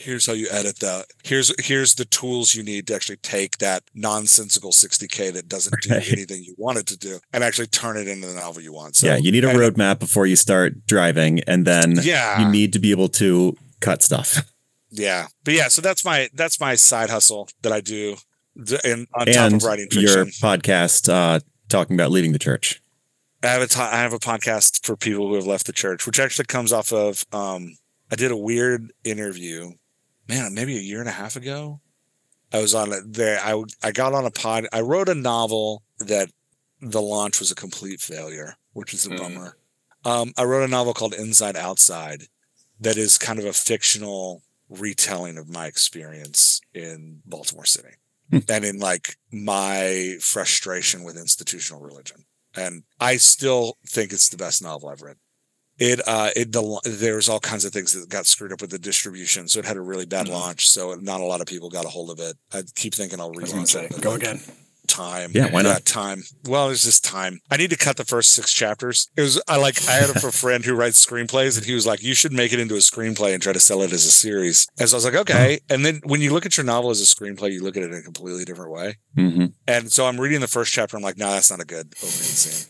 Here's 0.00 0.26
how 0.26 0.32
you 0.32 0.48
edit 0.50 0.78
that. 0.80 1.06
Here's 1.22 1.52
here's 1.64 1.94
the 1.94 2.04
tools 2.04 2.54
you 2.54 2.62
need 2.62 2.86
to 2.88 2.94
actually 2.94 3.16
take 3.18 3.58
that 3.58 3.82
nonsensical 3.94 4.72
60k 4.72 5.32
that 5.34 5.48
doesn't 5.48 5.74
do 5.82 5.94
anything 5.94 6.42
you 6.42 6.54
want 6.58 6.78
it 6.78 6.86
to 6.88 6.96
do 6.98 7.18
and 7.32 7.44
actually 7.44 7.66
turn 7.68 7.96
it 7.96 8.08
into 8.08 8.26
the 8.26 8.34
novel 8.34 8.62
you 8.62 8.72
want. 8.72 8.96
So 8.96 9.06
yeah, 9.06 9.16
you 9.16 9.30
need 9.32 9.44
a 9.44 9.50
and- 9.50 9.58
roadmap 9.58 9.98
before 9.98 10.26
you 10.26 10.36
start 10.36 10.86
driving, 10.86 11.40
and 11.46 11.66
then 11.66 11.96
Yeah. 12.02 12.40
you 12.40 12.48
need 12.50 12.72
to 12.72 12.78
be 12.78 12.90
able 12.90 13.08
to 13.10 13.56
cut 13.80 14.02
stuff. 14.02 14.42
Yeah, 14.92 15.28
but 15.44 15.54
yeah, 15.54 15.68
so 15.68 15.80
that's 15.80 16.04
my 16.04 16.28
that's 16.34 16.58
my 16.58 16.74
side 16.74 17.10
hustle 17.10 17.48
that 17.62 17.72
I 17.72 17.80
do, 17.80 18.16
and 18.84 19.06
on 19.14 19.26
top 19.26 19.52
of 19.52 19.62
writing 19.62 19.86
your 19.92 20.24
podcast 20.26 21.08
uh, 21.12 21.38
talking 21.68 21.94
about 21.96 22.10
leaving 22.10 22.32
the 22.32 22.40
church. 22.40 22.82
I 23.42 23.46
have 23.48 23.62
a 23.62 23.66
t- 23.68 23.80
I 23.80 23.98
have 23.98 24.12
a 24.12 24.18
podcast 24.18 24.84
for 24.84 24.96
people 24.96 25.28
who 25.28 25.34
have 25.36 25.46
left 25.46 25.66
the 25.66 25.72
church, 25.72 26.06
which 26.06 26.18
actually 26.18 26.46
comes 26.46 26.72
off 26.72 26.92
of 26.92 27.24
um, 27.32 27.76
I 28.10 28.16
did 28.16 28.32
a 28.32 28.36
weird 28.36 28.92
interview, 29.04 29.70
man, 30.28 30.54
maybe 30.54 30.76
a 30.76 30.80
year 30.80 31.00
and 31.00 31.08
a 31.08 31.12
half 31.12 31.36
ago. 31.36 31.80
I 32.52 32.60
was 32.60 32.74
on 32.74 32.92
it 32.92 33.12
there. 33.12 33.38
I 33.42 33.62
I 33.82 33.92
got 33.92 34.12
on 34.14 34.24
a 34.26 34.30
pod. 34.30 34.66
I 34.72 34.80
wrote 34.80 35.08
a 35.08 35.14
novel 35.14 35.82
that 35.98 36.30
the 36.80 37.00
launch 37.02 37.38
was 37.38 37.50
a 37.50 37.54
complete 37.54 38.00
failure, 38.00 38.56
which 38.72 38.92
is 38.94 39.06
a 39.06 39.10
Mm. 39.10 39.18
bummer. 39.18 39.56
Um, 40.04 40.32
I 40.36 40.44
wrote 40.44 40.64
a 40.64 40.68
novel 40.68 40.94
called 40.94 41.14
Inside 41.14 41.56
Outside, 41.56 42.24
that 42.80 42.96
is 42.96 43.18
kind 43.18 43.38
of 43.38 43.44
a 43.44 43.52
fictional 43.52 44.42
retelling 44.70 45.36
of 45.36 45.48
my 45.48 45.66
experience 45.66 46.60
in 46.72 47.20
Baltimore 47.26 47.66
City 47.66 47.96
Hmm. 48.30 48.38
and 48.48 48.64
in 48.64 48.78
like 48.78 49.16
my 49.30 50.16
frustration 50.20 51.02
with 51.04 51.16
institutional 51.18 51.82
religion. 51.82 52.24
And 52.54 52.84
I 52.98 53.16
still 53.18 53.76
think 53.86 54.12
it's 54.12 54.28
the 54.30 54.36
best 54.38 54.62
novel 54.62 54.88
I've 54.88 55.02
read. 55.02 55.18
It 55.80 56.00
uh 56.06 56.30
it 56.36 56.52
the 56.52 56.80
there's 56.84 57.28
all 57.28 57.40
kinds 57.40 57.64
of 57.64 57.72
things 57.72 57.92
that 57.94 58.08
got 58.08 58.26
screwed 58.26 58.52
up 58.52 58.60
with 58.60 58.70
the 58.70 58.78
distribution, 58.78 59.48
so 59.48 59.58
it 59.58 59.64
had 59.64 59.76
a 59.78 59.80
really 59.80 60.06
bad 60.06 60.26
Mhm. 60.26 60.30
launch. 60.32 60.68
So 60.68 60.94
not 61.00 61.20
a 61.20 61.24
lot 61.24 61.40
of 61.40 61.46
people 61.46 61.70
got 61.70 61.86
a 61.86 61.88
hold 61.88 62.10
of 62.10 62.20
it. 62.20 62.36
I 62.52 62.62
keep 62.74 62.94
thinking 62.94 63.18
I'll 63.18 63.32
I 63.34 63.40
was 63.40 63.50
gonna 63.50 63.62
relaunch 63.64 63.96
it. 63.96 64.00
go 64.02 64.10
like, 64.10 64.20
again. 64.22 64.42
Time. 64.86 65.30
Yeah, 65.32 65.52
why 65.52 65.62
not? 65.62 65.84
time. 65.86 66.24
Well, 66.44 66.66
there's 66.66 66.82
just 66.82 67.04
time. 67.04 67.38
I 67.48 67.56
need 67.56 67.70
to 67.70 67.76
cut 67.76 67.96
the 67.96 68.04
first 68.04 68.32
six 68.32 68.52
chapters. 68.52 69.08
It 69.16 69.20
was 69.22 69.40
I 69.46 69.56
like 69.56 69.80
I 69.88 69.92
had 69.92 70.10
a 70.10 70.18
friend 70.32 70.64
who 70.64 70.74
writes 70.74 71.04
screenplays, 71.04 71.56
and 71.56 71.64
he 71.64 71.74
was 71.74 71.86
like, 71.86 72.02
"You 72.02 72.12
should 72.12 72.32
make 72.32 72.52
it 72.52 72.58
into 72.58 72.74
a 72.74 72.78
screenplay 72.78 73.32
and 73.32 73.40
try 73.40 73.52
to 73.52 73.60
sell 73.60 73.82
it 73.82 73.92
as 73.92 74.04
a 74.04 74.10
series." 74.10 74.66
And 74.80 74.88
so 74.88 74.96
I 74.96 74.98
was 74.98 75.04
like, 75.04 75.14
"Okay." 75.14 75.60
And 75.70 75.86
then 75.86 76.00
when 76.04 76.20
you 76.20 76.32
look 76.32 76.44
at 76.44 76.56
your 76.56 76.66
novel 76.66 76.90
as 76.90 77.00
a 77.00 77.04
screenplay, 77.04 77.52
you 77.52 77.62
look 77.62 77.76
at 77.76 77.84
it 77.84 77.92
in 77.92 77.98
a 77.98 78.02
completely 78.02 78.44
different 78.44 78.72
way. 78.72 78.98
hmm 79.14 79.46
And 79.68 79.92
so 79.92 80.06
I'm 80.06 80.20
reading 80.20 80.40
the 80.40 80.48
first 80.48 80.72
chapter. 80.72 80.96
I'm 80.96 81.04
like, 81.04 81.16
no, 81.16 81.30
that's 81.30 81.50
not 81.52 81.60
a 81.60 81.64
good 81.64 81.94
opening 81.98 82.10
scene. 82.10 82.66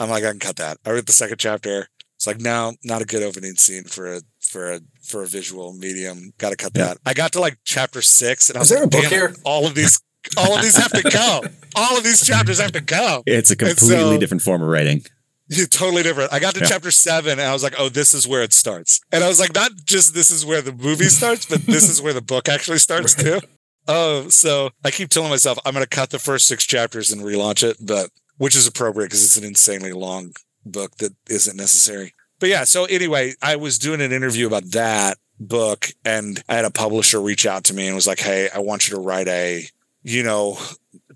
I'm 0.00 0.10
like, 0.10 0.24
I 0.24 0.30
can 0.30 0.40
cut 0.40 0.56
that. 0.56 0.78
I 0.84 0.90
read 0.90 1.06
the 1.06 1.12
second 1.12 1.38
chapter. 1.38 1.86
It's 2.16 2.26
like, 2.26 2.40
now, 2.40 2.74
not 2.84 3.02
a 3.02 3.04
good 3.04 3.22
opening 3.22 3.56
scene 3.56 3.84
for 3.84 4.14
a 4.16 4.20
for 4.40 4.72
a 4.72 4.80
for 5.02 5.22
a 5.22 5.26
visual 5.26 5.72
medium. 5.72 6.32
Got 6.38 6.50
to 6.50 6.56
cut 6.56 6.72
Yeah. 6.74 6.86
that. 6.86 6.98
I 7.04 7.12
got 7.14 7.32
to 7.32 7.40
like 7.40 7.58
chapter 7.64 8.00
six, 8.02 8.48
and 8.50 8.56
I 8.56 8.62
Is 8.62 8.70
was 8.70 8.78
there 8.78 8.86
like, 8.86 8.94
a 8.94 8.96
book 9.02 9.04
here?" 9.10 9.34
All 9.44 9.66
of 9.66 9.74
these, 9.74 10.00
all 10.36 10.54
of 10.56 10.62
these 10.62 10.76
have 10.76 10.92
to 10.92 11.02
go. 11.10 11.42
All 11.74 11.98
of 11.98 12.04
these 12.04 12.24
chapters 12.24 12.60
have 12.60 12.72
to 12.72 12.80
go. 12.80 13.22
It's 13.26 13.50
a 13.50 13.56
And 13.58 13.76
so- 13.78 13.86
completely 13.88 14.18
different 14.18 14.42
form 14.42 14.62
of 14.62 14.68
writing. 14.68 15.04
Yeah, 15.48 15.66
totally 15.66 16.02
different. 16.02 16.32
I 16.32 16.38
got 16.38 16.54
to 16.54 16.60
Yeah. 16.60 16.66
chapter 16.66 16.90
seven, 16.90 17.32
and 17.32 17.42
I 17.42 17.52
was 17.52 17.62
like, 17.62 17.74
oh, 17.78 17.90
this 17.90 18.14
is 18.14 18.26
where 18.26 18.42
it 18.42 18.54
starts. 18.54 19.00
And 19.12 19.22
I 19.22 19.28
was 19.28 19.38
like, 19.38 19.52
not 19.54 19.72
just 19.84 20.14
this 20.14 20.30
is 20.30 20.46
where 20.46 20.62
the 20.62 20.72
movie 20.72 21.08
starts, 21.10 21.44
but 21.44 21.66
this 21.66 21.86
is 21.90 22.00
where 22.00 22.14
the 22.14 22.22
book 22.22 22.48
actually 22.48 22.78
starts 22.78 23.14
too. 23.14 23.40
Oh, 23.86 24.30
so 24.30 24.70
I 24.82 24.90
keep 24.90 25.10
telling 25.10 25.28
myself 25.28 25.58
I'm 25.66 25.74
going 25.74 25.84
to 25.84 25.88
cut 25.88 26.08
the 26.08 26.18
first 26.18 26.46
six 26.46 26.64
chapters 26.64 27.10
and 27.10 27.20
relaunch 27.20 27.62
it, 27.62 27.76
but 27.80 28.08
which 28.38 28.56
is 28.56 28.66
appropriate 28.66 29.08
because 29.08 29.22
it's 29.22 29.36
an 29.36 29.44
insanely 29.44 29.92
long 29.92 30.32
book 30.64 30.96
that 30.96 31.12
isn't 31.28 31.56
necessary. 31.56 32.14
But 32.40 32.48
yeah, 32.48 32.64
so 32.64 32.84
anyway, 32.86 33.34
I 33.42 33.56
was 33.56 33.78
doing 33.78 34.00
an 34.00 34.12
interview 34.12 34.46
about 34.46 34.64
that 34.72 35.18
book, 35.40 35.88
and 36.04 36.42
I 36.48 36.54
had 36.56 36.64
a 36.64 36.70
publisher 36.70 37.20
reach 37.20 37.46
out 37.46 37.64
to 37.64 37.74
me 37.74 37.86
and 37.86 37.94
was 37.94 38.06
like, 38.06 38.20
"Hey, 38.20 38.48
I 38.54 38.58
want 38.58 38.88
you 38.88 38.94
to 38.96 39.00
write 39.00 39.28
a, 39.28 39.66
you 40.02 40.22
know, 40.22 40.58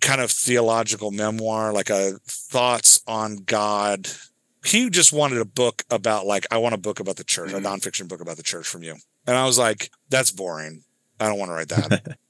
kind 0.01 0.21
of 0.21 0.31
theological 0.31 1.11
memoir, 1.11 1.73
like 1.73 1.91
a 1.91 2.19
thoughts 2.27 3.01
on 3.07 3.37
God." 3.39 4.09
He 4.65 4.91
just 4.91 5.13
wanted 5.13 5.39
a 5.39 5.45
book 5.45 5.85
about 5.91 6.27
like 6.27 6.47
I 6.51 6.59
want 6.59 6.75
a 6.75 6.79
book 6.79 7.01
about 7.01 7.17
the 7.17 7.25
church, 7.25 7.51
Mhm. 7.51 7.59
a 7.59 7.61
nonfiction 7.61 8.09
book 8.09 8.21
about 8.21 8.37
the 8.37 8.43
church 8.43 8.67
from 8.67 8.83
you, 8.83 8.97
and 9.27 9.37
I 9.37 9.45
was 9.45 9.59
like, 9.59 9.91
"That's 10.09 10.31
boring. 10.31 10.85
I 11.21 11.27
don't 11.27 11.39
want 11.39 11.51
to 11.51 11.55
write 11.55 11.69
that." 11.69 12.19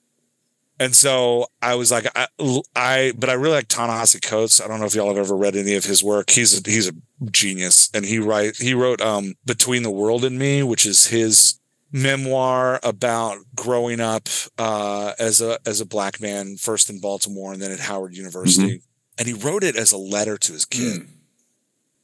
And 0.80 0.94
so 0.94 1.46
I 1.60 1.74
was 1.74 1.90
like, 1.90 2.06
I, 2.14 2.28
I, 2.76 3.12
but 3.16 3.28
I 3.28 3.32
really 3.32 3.54
like 3.54 3.68
Ta-Nehisi 3.68 4.22
Coates. 4.22 4.60
I 4.60 4.68
don't 4.68 4.78
know 4.78 4.86
if 4.86 4.94
y'all 4.94 5.08
have 5.08 5.16
ever 5.16 5.36
read 5.36 5.56
any 5.56 5.74
of 5.74 5.84
his 5.84 6.04
work. 6.04 6.30
He's 6.30 6.58
a, 6.58 6.70
he's 6.70 6.88
a 6.88 6.92
genius, 7.32 7.90
and 7.92 8.04
he 8.04 8.18
write 8.18 8.56
he 8.58 8.74
wrote 8.74 9.00
um 9.00 9.34
Between 9.44 9.82
the 9.82 9.90
World 9.90 10.24
and 10.24 10.38
Me, 10.38 10.62
which 10.62 10.86
is 10.86 11.06
his 11.06 11.58
memoir 11.90 12.78
about 12.82 13.38
growing 13.56 13.98
up 14.00 14.28
uh, 14.56 15.14
as 15.18 15.40
a 15.40 15.58
as 15.66 15.80
a 15.80 15.86
black 15.86 16.20
man, 16.20 16.56
first 16.56 16.88
in 16.90 17.00
Baltimore 17.00 17.52
and 17.52 17.60
then 17.60 17.72
at 17.72 17.80
Howard 17.80 18.14
University. 18.14 18.82
And 19.18 19.26
he 19.26 19.34
wrote 19.34 19.64
it 19.64 19.74
as 19.74 19.90
a 19.90 19.98
letter 19.98 20.36
to 20.38 20.52
his 20.52 20.64
kid, 20.64 21.08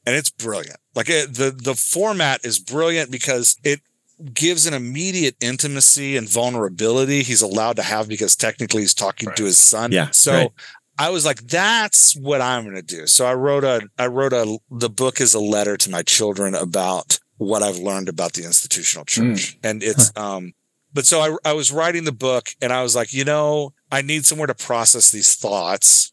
and 0.04 0.16
it's 0.16 0.30
brilliant. 0.30 0.78
Like 0.96 1.08
it, 1.08 1.34
the 1.34 1.52
the 1.52 1.76
format 1.76 2.44
is 2.44 2.58
brilliant 2.58 3.12
because 3.12 3.56
it 3.62 3.82
gives 4.32 4.66
an 4.66 4.74
immediate 4.74 5.36
intimacy 5.40 6.16
and 6.16 6.28
vulnerability 6.28 7.22
he's 7.22 7.42
allowed 7.42 7.76
to 7.76 7.82
have 7.82 8.08
because 8.08 8.36
technically 8.36 8.82
he's 8.82 8.94
talking 8.94 9.28
Right. 9.28 9.36
to 9.36 9.44
his 9.44 9.58
son. 9.58 9.90
Yeah, 9.92 10.10
So 10.12 10.32
right. 10.32 10.50
I 10.98 11.10
was 11.10 11.24
like, 11.24 11.42
that's 11.48 12.14
what 12.16 12.40
I'm 12.40 12.62
going 12.62 12.76
to 12.76 12.82
do. 12.82 13.06
So 13.08 13.26
I 13.26 13.34
wrote 13.34 13.64
a, 13.64 13.88
I 13.98 14.06
wrote 14.06 14.32
a, 14.32 14.58
the 14.70 14.88
book 14.88 15.20
is 15.20 15.34
a 15.34 15.40
letter 15.40 15.76
to 15.76 15.90
my 15.90 16.02
children 16.02 16.54
about 16.54 17.18
what 17.36 17.62
I've 17.64 17.78
learned 17.78 18.08
about 18.08 18.34
the 18.34 18.44
institutional 18.44 19.04
church. 19.04 19.58
And 19.64 19.82
it's, 19.82 20.16
um, 20.16 20.52
but 20.92 21.04
so 21.04 21.20
I, 21.20 21.50
I 21.50 21.52
was 21.54 21.72
writing 21.72 22.04
the 22.04 22.12
book 22.12 22.50
and 22.62 22.72
I 22.72 22.84
was 22.84 22.94
like, 22.94 23.12
you 23.12 23.24
know, 23.24 23.72
I 23.90 24.02
need 24.02 24.24
somewhere 24.24 24.46
to 24.46 24.54
process 24.54 25.10
these 25.10 25.34
thoughts. 25.34 26.12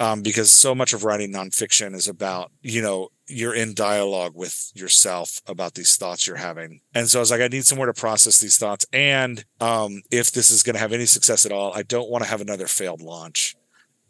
Um, 0.00 0.22
because 0.22 0.50
so 0.50 0.74
much 0.74 0.92
of 0.92 1.04
writing 1.04 1.32
nonfiction 1.32 1.94
is 1.94 2.08
about, 2.08 2.50
you 2.62 2.82
know, 2.82 3.08
you're 3.28 3.54
in 3.54 3.74
dialogue 3.74 4.32
with 4.34 4.70
yourself 4.74 5.40
about 5.46 5.74
these 5.74 5.96
thoughts 5.96 6.26
you're 6.26 6.36
having. 6.36 6.80
And 6.94 7.08
so 7.08 7.18
I 7.18 7.20
was 7.20 7.30
like, 7.30 7.40
I 7.40 7.48
need 7.48 7.64
somewhere 7.64 7.86
to 7.86 7.94
process 7.98 8.40
these 8.40 8.58
thoughts. 8.58 8.84
And 8.92 9.44
um, 9.60 10.02
if 10.10 10.32
this 10.32 10.50
is 10.50 10.62
going 10.62 10.74
to 10.74 10.80
have 10.80 10.92
any 10.92 11.06
success 11.06 11.46
at 11.46 11.52
all, 11.52 11.72
I 11.74 11.82
don't 11.82 12.10
want 12.10 12.24
to 12.24 12.30
have 12.30 12.40
another 12.40 12.66
failed 12.66 13.00
launch. 13.00 13.54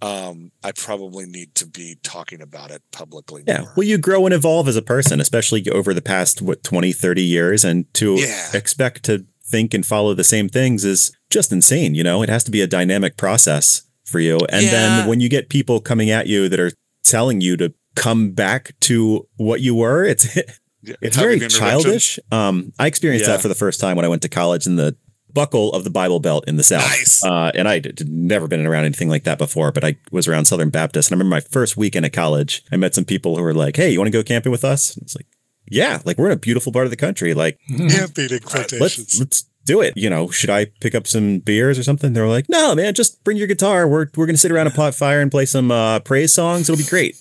Um, 0.00 0.50
I 0.64 0.72
probably 0.72 1.26
need 1.26 1.54
to 1.56 1.66
be 1.66 1.96
talking 2.02 2.42
about 2.42 2.72
it 2.72 2.82
publicly. 2.90 3.44
Yeah. 3.46 3.60
more. 3.60 3.72
Well, 3.76 3.86
you 3.86 3.98
grow 3.98 4.24
and 4.26 4.34
evolve 4.34 4.66
as 4.66 4.74
a 4.76 4.82
person, 4.82 5.20
especially 5.20 5.68
over 5.70 5.94
the 5.94 6.02
past, 6.02 6.42
what, 6.42 6.64
20, 6.64 6.92
30 6.92 7.22
years. 7.22 7.64
And 7.64 7.92
to 7.94 8.16
Yeah. 8.16 8.48
expect 8.52 9.04
to 9.04 9.26
think 9.44 9.74
and 9.74 9.86
follow 9.86 10.14
the 10.14 10.24
same 10.24 10.48
things 10.48 10.84
is 10.84 11.12
just 11.30 11.52
insane. 11.52 11.94
You 11.94 12.02
know, 12.02 12.22
it 12.22 12.28
has 12.28 12.42
to 12.44 12.50
be 12.50 12.62
a 12.62 12.66
dynamic 12.66 13.16
process 13.16 13.82
for 14.12 14.20
you. 14.20 14.38
And 14.50 14.64
Yeah. 14.64 14.70
then 14.70 15.08
when 15.08 15.20
you 15.20 15.28
get 15.28 15.48
people 15.48 15.80
coming 15.80 16.10
at 16.10 16.26
you 16.28 16.48
that 16.48 16.60
are 16.60 16.70
telling 17.02 17.40
you 17.40 17.56
to 17.56 17.74
come 17.96 18.30
back 18.30 18.74
to 18.82 19.26
what 19.36 19.60
you 19.60 19.74
were, 19.74 20.04
it's 20.04 20.36
Yeah, 20.84 20.94
it's 21.00 21.14
having 21.16 21.38
very 21.38 21.48
childish. 21.48 22.18
Um, 22.32 22.72
I 22.78 22.88
experienced 22.88 23.26
Yeah. 23.26 23.34
that 23.36 23.42
for 23.42 23.46
the 23.48 23.54
first 23.54 23.78
time 23.80 23.94
when 23.96 24.04
I 24.04 24.08
went 24.08 24.22
to 24.22 24.28
college 24.28 24.66
in 24.66 24.74
the 24.76 24.96
buckle 25.32 25.72
of 25.72 25.84
the 25.84 25.90
Bible 25.90 26.18
Belt 26.18 26.44
in 26.48 26.56
the 26.56 26.64
South. 26.64 26.82
Nice. 26.82 27.24
Uh, 27.24 27.52
and 27.54 27.68
I 27.68 27.74
had 27.74 28.08
never 28.10 28.48
been 28.48 28.66
around 28.66 28.84
anything 28.86 29.08
like 29.08 29.22
that 29.24 29.38
before, 29.38 29.70
but 29.70 29.84
I 29.84 29.96
was 30.10 30.26
around 30.26 30.46
Southern 30.46 30.70
Baptist. 30.70 31.08
And 31.10 31.14
I 31.14 31.16
remember 31.18 31.36
my 31.36 31.40
first 31.40 31.76
weekend 31.76 32.04
at 32.04 32.12
college, 32.12 32.64
I 32.72 32.76
met 32.76 32.94
some 32.96 33.04
people 33.04 33.36
who 33.36 33.42
were 33.44 33.54
like, 33.54 33.76
Hey, 33.76 33.90
you 33.90 33.98
want 34.00 34.08
to 34.08 34.18
go 34.18 34.24
camping 34.24 34.50
with 34.52 34.64
us? 34.64 34.94
And 34.96 35.04
it's 35.04 35.14
like, 35.14 35.26
yeah, 35.70 36.00
like 36.04 36.18
we're 36.18 36.26
in 36.26 36.32
a 36.32 36.36
beautiful 36.36 36.72
part 36.72 36.84
of 36.86 36.90
the 36.90 36.96
country. 36.96 37.32
Like, 37.32 37.58
Camping 37.68 38.30
in 38.30 38.40
quotations. 38.40 38.80
let's, 38.80 39.18
let's 39.20 39.44
do 39.64 39.80
it. 39.80 39.94
You 39.96 40.10
know, 40.10 40.30
should 40.30 40.50
I 40.50 40.66
pick 40.80 40.94
up 40.94 41.06
some 41.06 41.38
beers 41.38 41.78
or 41.78 41.82
something? 41.82 42.12
They're 42.12 42.28
like, 42.28 42.48
no, 42.48 42.74
man, 42.74 42.94
just 42.94 43.22
bring 43.24 43.36
your 43.36 43.46
guitar. 43.46 43.88
We're, 43.88 44.06
we're 44.16 44.26
going 44.26 44.34
to 44.34 44.38
sit 44.38 44.52
around 44.52 44.66
a 44.66 44.70
pot 44.70 44.94
fire 44.94 45.20
and 45.20 45.30
play 45.30 45.46
some 45.46 45.70
uh, 45.70 46.00
praise 46.00 46.32
songs. 46.32 46.68
It'll 46.68 46.82
be 46.82 46.88
great. 46.88 47.16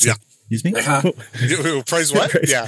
Yeah. 0.00 0.14
Excuse 0.50 0.64
me? 0.64 0.72
Yeah. 1.40 1.82
Praise 1.86 2.12
what? 2.12 2.30
Praise. 2.30 2.50
Yeah. 2.50 2.66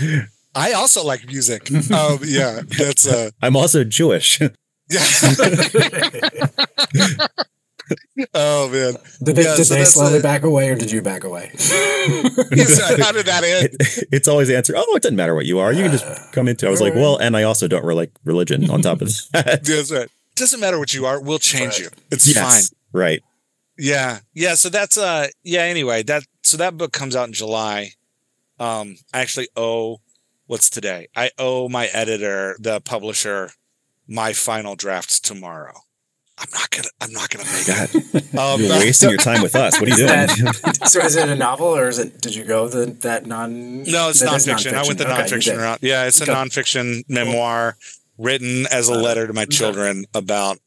I 0.54 0.72
also 0.72 1.04
like 1.04 1.26
music. 1.26 1.68
Um, 1.92 2.18
yeah, 2.24 2.60
that's 2.78 3.06
uh, 3.06 3.30
I'm 3.40 3.56
also 3.56 3.84
Jewish. 3.84 4.40
yeah. 4.40 4.48
oh 8.34 8.68
man, 8.68 8.94
Did 9.22 9.36
they, 9.36 9.44
Yeah, 9.44 9.56
did 9.56 9.64
so 9.64 9.74
they 9.74 9.84
slowly 9.84 10.18
a- 10.18 10.22
back 10.22 10.42
away 10.42 10.68
or 10.70 10.74
did 10.74 10.90
you 10.90 11.02
back 11.02 11.24
away? 11.24 11.50
how 11.58 13.12
did 13.12 13.26
that 13.26 13.42
end? 13.44 13.76
it's 14.12 14.28
always 14.28 14.48
the 14.48 14.56
answer. 14.56 14.74
Oh, 14.76 14.96
it 14.96 15.02
doesn't 15.02 15.16
matter 15.16 15.34
what 15.34 15.46
you 15.46 15.58
are. 15.58 15.72
You 15.72 15.82
can 15.84 15.92
just 15.92 16.32
come 16.32 16.48
into. 16.48 16.66
I 16.66 16.70
was 16.70 16.80
like, 16.80 16.94
well, 16.94 17.16
and 17.16 17.36
I 17.36 17.42
also 17.44 17.68
don't 17.68 17.84
really 17.84 18.02
like 18.02 18.12
religion. 18.24 18.68
On 18.70 18.80
top 18.82 19.00
of 19.02 19.08
that, 19.32 19.62
That's 19.64 19.90
right. 19.92 20.08
Doesn't 20.34 20.60
matter 20.60 20.78
what 20.78 20.94
you 20.94 21.06
are. 21.06 21.20
We'll 21.20 21.38
change 21.38 21.72
Right. 21.74 21.80
you. 21.80 21.88
It's 22.10 22.32
fine. 22.32 22.62
right. 22.92 23.22
Yeah. 23.78 24.20
Yeah. 24.34 24.54
So 24.54 24.68
that's 24.68 24.96
uh 24.98 25.28
yeah, 25.42 25.62
anyway, 25.62 26.02
that 26.04 26.22
so 26.42 26.56
that 26.58 26.76
book 26.76 26.92
comes 26.92 27.14
out 27.16 27.26
in 27.28 27.32
July. 27.32 27.90
Um 28.58 28.96
I 29.12 29.20
actually 29.20 29.48
owe 29.56 30.00
what's 30.46 30.68
today? 30.70 31.08
I 31.16 31.30
owe 31.38 31.68
my 31.68 31.86
editor, 31.86 32.56
the 32.60 32.80
publisher, 32.80 33.50
my 34.08 34.32
final 34.32 34.74
draft 34.76 35.24
tomorrow. 35.24 35.72
I'm 36.42 36.48
not 36.52 36.70
gonna 36.70 36.88
I'm 37.00 37.12
not 37.12 37.28
gonna 37.30 37.44
make 37.52 37.66
God, 37.66 37.88
it. 37.94 38.34
Um, 38.38 38.60
you're 38.62 38.70
wasting 38.70 39.10
your 39.10 39.18
time 39.18 39.42
with 39.42 39.54
us. 39.54 39.78
What 39.78 39.88
are 39.88 39.90
you 39.90 39.96
doing? 39.96 40.08
That- 40.08 40.78
so 40.88 41.00
is 41.00 41.16
it 41.16 41.28
a 41.28 41.34
novel 41.36 41.66
or 41.66 41.88
is 41.88 41.98
it? 41.98 42.20
Did 42.20 42.34
you 42.34 42.44
go 42.44 42.66
the 42.68 42.86
that 43.02 43.26
non? 43.26 43.82
no, 43.84 44.08
it's 44.10 44.20
that 44.20 44.32
is 44.34 44.46
nonfiction. 44.46 44.72
I 44.74 44.82
went 44.86 44.98
the 44.98 45.04
Okay, 45.10 45.22
you 45.22 45.22
nonfiction 45.36 45.58
route. 45.58 45.78
Yeah, 45.82 46.06
it's 46.06 46.20
a 46.20 46.26
Go. 46.26 46.34
nonfiction 46.34 47.02
memoir 47.08 47.76
written 48.18 48.66
as 48.72 48.88
a 48.88 48.94
letter 48.94 49.26
to 49.26 49.32
my 49.32 49.44
children 49.44 50.04
about 50.14 50.58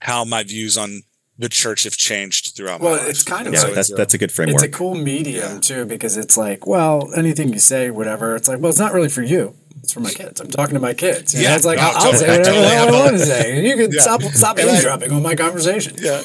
how 0.00 0.24
my 0.24 0.42
views 0.42 0.76
on 0.78 1.02
the 1.38 1.48
church 1.48 1.84
have 1.84 1.96
changed 1.96 2.54
throughout 2.56 2.80
my 2.80 2.90
Well, 2.90 3.08
it's 3.08 3.22
kind 3.24 3.46
of 3.48 3.54
yeah, 3.54 3.60
so 3.60 3.66
like- 3.68 3.74
that's 3.76 3.90
uh, 3.92 3.96
that's 3.96 4.14
a 4.14 4.18
good 4.18 4.30
framework. 4.30 4.56
It's 4.56 4.74
a 4.74 4.76
cool 4.76 4.94
medium 4.94 5.54
Yeah. 5.54 5.60
too 5.60 5.84
because 5.86 6.16
it's 6.16 6.36
like, 6.36 6.66
well, 6.66 7.10
anything 7.16 7.52
you 7.52 7.58
say, 7.58 7.90
whatever. 7.90 8.36
It's 8.36 8.48
like, 8.48 8.60
well, 8.60 8.68
it's 8.70 8.78
not 8.78 8.92
really 8.92 9.08
for 9.08 9.22
you. 9.22 9.56
It's 9.82 9.92
for 9.92 10.00
my 10.00 10.10
kids. 10.12 10.40
I'm 10.40 10.48
talking 10.48 10.74
to 10.74 10.80
my 10.80 10.94
kids. 10.94 11.34
You 11.34 11.42
Yeah, 11.42 11.56
it's 11.56 11.64
like 11.64 11.78
no, 11.78 11.84
I'll, 11.84 12.06
I'll 12.08 12.12
say 12.14 12.26
totally. 12.26 12.38
whatever 12.38 12.86
Totally. 12.86 12.96
I 12.98 13.02
want 13.04 13.12
to 13.18 13.26
say. 13.26 13.56
And 13.58 13.66
you 13.66 13.76
can 13.76 13.92
Yeah. 13.92 14.00
stop 14.02 14.22
stop 14.22 14.58
And 14.58 14.68
I- 14.70 14.72
eavesdropping 14.74 15.10
on 15.12 15.22
my 15.22 15.34
conversation. 15.34 15.96
Yeah. 16.00 16.22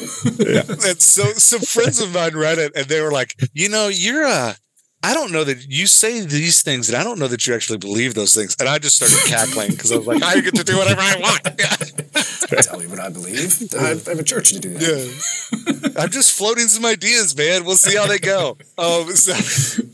and 0.68 1.02
so 1.02 1.24
some 1.34 1.62
friends 1.62 2.00
of 2.00 2.14
mine 2.14 2.36
read 2.36 2.60
it 2.60 2.74
and 2.76 2.86
they 2.88 3.02
were 3.02 3.12
like, 3.12 3.36
you 3.54 3.70
know, 3.70 3.88
you're 3.88 4.26
a 4.26 4.56
I 5.04 5.14
don't 5.14 5.32
know 5.32 5.44
that 5.44 5.66
you 5.70 5.86
say 5.88 6.22
these 6.22 6.64
things 6.64 6.90
and 6.90 6.98
I 6.98 7.04
don't 7.04 7.20
know 7.20 7.28
that 7.28 7.46
you 7.48 7.54
actually 7.56 7.78
believe 7.78 8.14
those 8.16 8.34
things. 8.36 8.56
And 8.60 8.68
I 8.68 8.78
just 8.80 8.96
started 8.96 9.18
cackling 9.30 9.72
because 9.72 9.92
I 9.92 9.98
was 9.98 10.08
like, 10.08 10.24
I 10.24 10.40
get 10.42 10.56
to 10.56 10.64
do 10.64 10.78
whatever 10.78 11.02
I 11.02 11.16
want. 11.20 11.42
Tell 12.48 12.80
me 12.80 12.88
what 12.88 13.00
I 13.00 13.10
believe. 13.10 13.74
I 13.78 13.88
have 13.90 14.08
a 14.08 14.24
church 14.24 14.54
to 14.54 14.60
do 14.60 14.74
that. 14.74 15.92
Yeah. 15.94 16.02
I'm 16.04 16.10
just 16.10 16.38
floating 16.38 16.68
some 16.68 16.86
ideas, 16.86 17.36
man. 17.36 17.66
We'll 17.66 17.76
see 17.76 17.98
how 17.98 18.08
they 18.08 18.20
go. 18.20 18.58
Um, 18.80 19.10
so, 19.16 19.34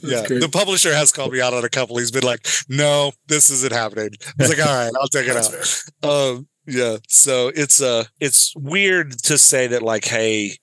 yeah, 0.06 0.24
the 0.24 0.50
publisher 0.52 0.94
has 0.94 1.14
called 1.14 1.32
me 1.32 1.40
out 1.40 1.54
on 1.54 1.64
a 1.64 1.70
couple. 1.70 1.98
He's 1.98 2.12
been 2.12 2.24
like, 2.24 2.46
"No, 2.68 3.14
this 3.28 3.50
isn't 3.50 3.72
happening." 3.72 4.10
I 4.28 4.44
was 4.44 4.50
like, 4.50 4.68
"All 4.68 4.74
right, 4.74 4.92
I'll 5.00 5.08
take 5.08 5.26
it 5.26 5.34
That's 5.34 5.90
out." 6.04 6.10
Um, 6.10 6.48
yeah. 6.68 6.98
So 7.08 7.50
it's 7.56 7.82
uh 7.82 8.04
it's 8.20 8.54
weird 8.58 9.18
to 9.24 9.38
say 9.38 9.68
that 9.68 9.82
like, 9.82 10.06
hey, 10.06 10.58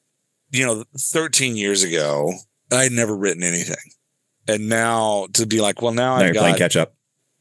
you 0.50 0.66
know, 0.66 0.84
13 0.98 1.56
years 1.56 1.82
ago, 1.82 2.32
I'd 2.70 2.92
never 2.92 3.16
written 3.16 3.42
anything. 3.42 3.76
And 4.48 4.68
now 4.68 5.26
to 5.34 5.46
be 5.46 5.60
like, 5.60 5.80
well, 5.80 5.92
now, 5.92 6.18
now 6.18 6.24
I've 6.26 6.34
playing 6.34 6.54
got 6.54 6.58
catch 6.58 6.76
up. 6.76 6.94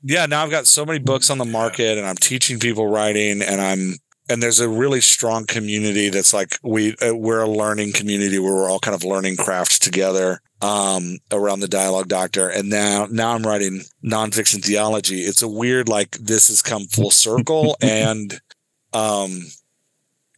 yeah, 0.03 0.25
now 0.25 0.43
I've 0.43 0.51
got 0.51 0.67
so 0.67 0.85
many 0.85 0.99
books 0.99 1.29
on 1.29 1.37
the 1.37 1.45
market 1.45 1.97
and 1.97 2.07
I'm 2.07 2.15
teaching 2.15 2.59
people 2.59 2.87
writing 2.87 3.41
and 3.41 3.59
I'm 3.59 3.95
and 4.29 4.41
there's 4.43 4.59
a 4.59 4.69
really 4.69 5.01
strong 5.01 5.45
community 5.45 6.09
that's 6.09 6.33
like 6.33 6.57
we 6.63 6.95
uh, 6.97 7.13
we're 7.15 7.41
a 7.41 7.49
learning 7.49 7.91
community 7.93 8.37
where 8.39 8.53
we're 8.53 8.69
all 8.69 8.79
kind 8.79 8.95
of 8.95 9.03
learning 9.03 9.35
crafts 9.37 9.79
together 9.79 10.39
um 10.61 11.17
around 11.31 11.61
the 11.61 11.67
dialogue 11.67 12.07
doctor 12.07 12.49
and 12.49 12.69
now 12.69 13.07
now 13.09 13.33
I'm 13.33 13.43
writing 13.43 13.81
nonfiction 14.03 14.63
theology. 14.63 15.21
It's 15.21 15.41
a 15.41 15.47
weird 15.47 15.87
like 15.89 16.11
this 16.17 16.49
has 16.49 16.61
come 16.61 16.85
full 16.87 17.11
circle 17.11 17.75
and 17.81 18.39
um 18.93 19.41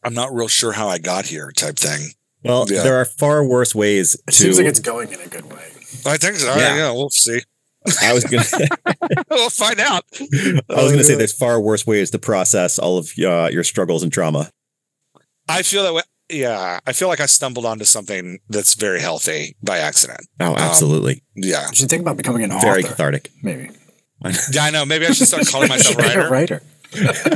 I'm 0.03 0.13
not 0.13 0.34
real 0.34 0.47
sure 0.47 0.72
how 0.72 0.88
I 0.88 0.97
got 0.97 1.26
here 1.26 1.51
type 1.51 1.76
thing. 1.77 2.09
Well, 2.43 2.65
Yeah. 2.69 2.81
there 2.84 2.95
are 2.99 3.05
far 3.05 3.45
worse 3.45 3.76
ways 3.76 4.15
It 4.27 4.34
seems 4.34 4.57
like 4.57 4.65
it's 4.68 4.80
going 4.80 5.11
in 5.11 5.19
a 5.19 5.27
good 5.27 5.45
way. 5.51 5.61
I 6.05 6.18
think 6.18 6.38
so. 6.38 6.55
Yeah. 6.55 6.76
Yeah, 6.77 6.91
we'll 6.91 7.09
see. 7.11 7.41
I 8.01 8.13
was 8.13 8.23
gonna. 8.25 8.43
we'll 9.29 9.49
find 9.49 9.79
out. 9.79 10.03
I 10.21 10.81
was 10.83 10.91
gonna 10.91 11.03
say 11.03 11.15
there's 11.15 11.33
far 11.33 11.59
worse 11.59 11.85
ways 11.85 12.11
to 12.11 12.19
process 12.19 12.77
all 12.79 12.97
of 12.97 13.11
uh, 13.19 13.49
your 13.51 13.63
struggles 13.63 14.03
and 14.03 14.11
trauma. 14.11 14.51
I 15.49 15.63
feel 15.63 15.83
that 15.83 15.93
way. 15.93 16.01
Yeah, 16.29 16.79
I 16.87 16.93
feel 16.93 17.07
like 17.09 17.19
I 17.19 17.25
stumbled 17.25 17.65
onto 17.65 17.83
something 17.83 18.39
that's 18.47 18.75
very 18.75 19.01
healthy 19.01 19.57
by 19.61 19.79
accident. 19.79 20.21
Oh, 20.39 20.55
absolutely. 20.55 21.23
Yeah, 21.35 21.67
You 21.69 21.75
should 21.75 21.89
think 21.89 22.01
about 22.01 22.15
becoming 22.15 22.43
an 22.43 22.51
author. 22.53 22.67
Very 22.67 22.83
author. 22.83 22.89
cathartic. 22.93 23.31
Maybe. 23.43 23.69
yeah, 24.53 24.63
I 24.63 24.69
know. 24.69 24.85
Maybe 24.85 25.05
I 25.07 25.11
should 25.11 25.27
start 25.27 25.45
calling 25.47 25.67
myself 25.67 25.97
a 25.97 26.01
Be 26.01 26.05
a 26.05 26.29
writer. 26.29 26.29
writer. 26.29 26.61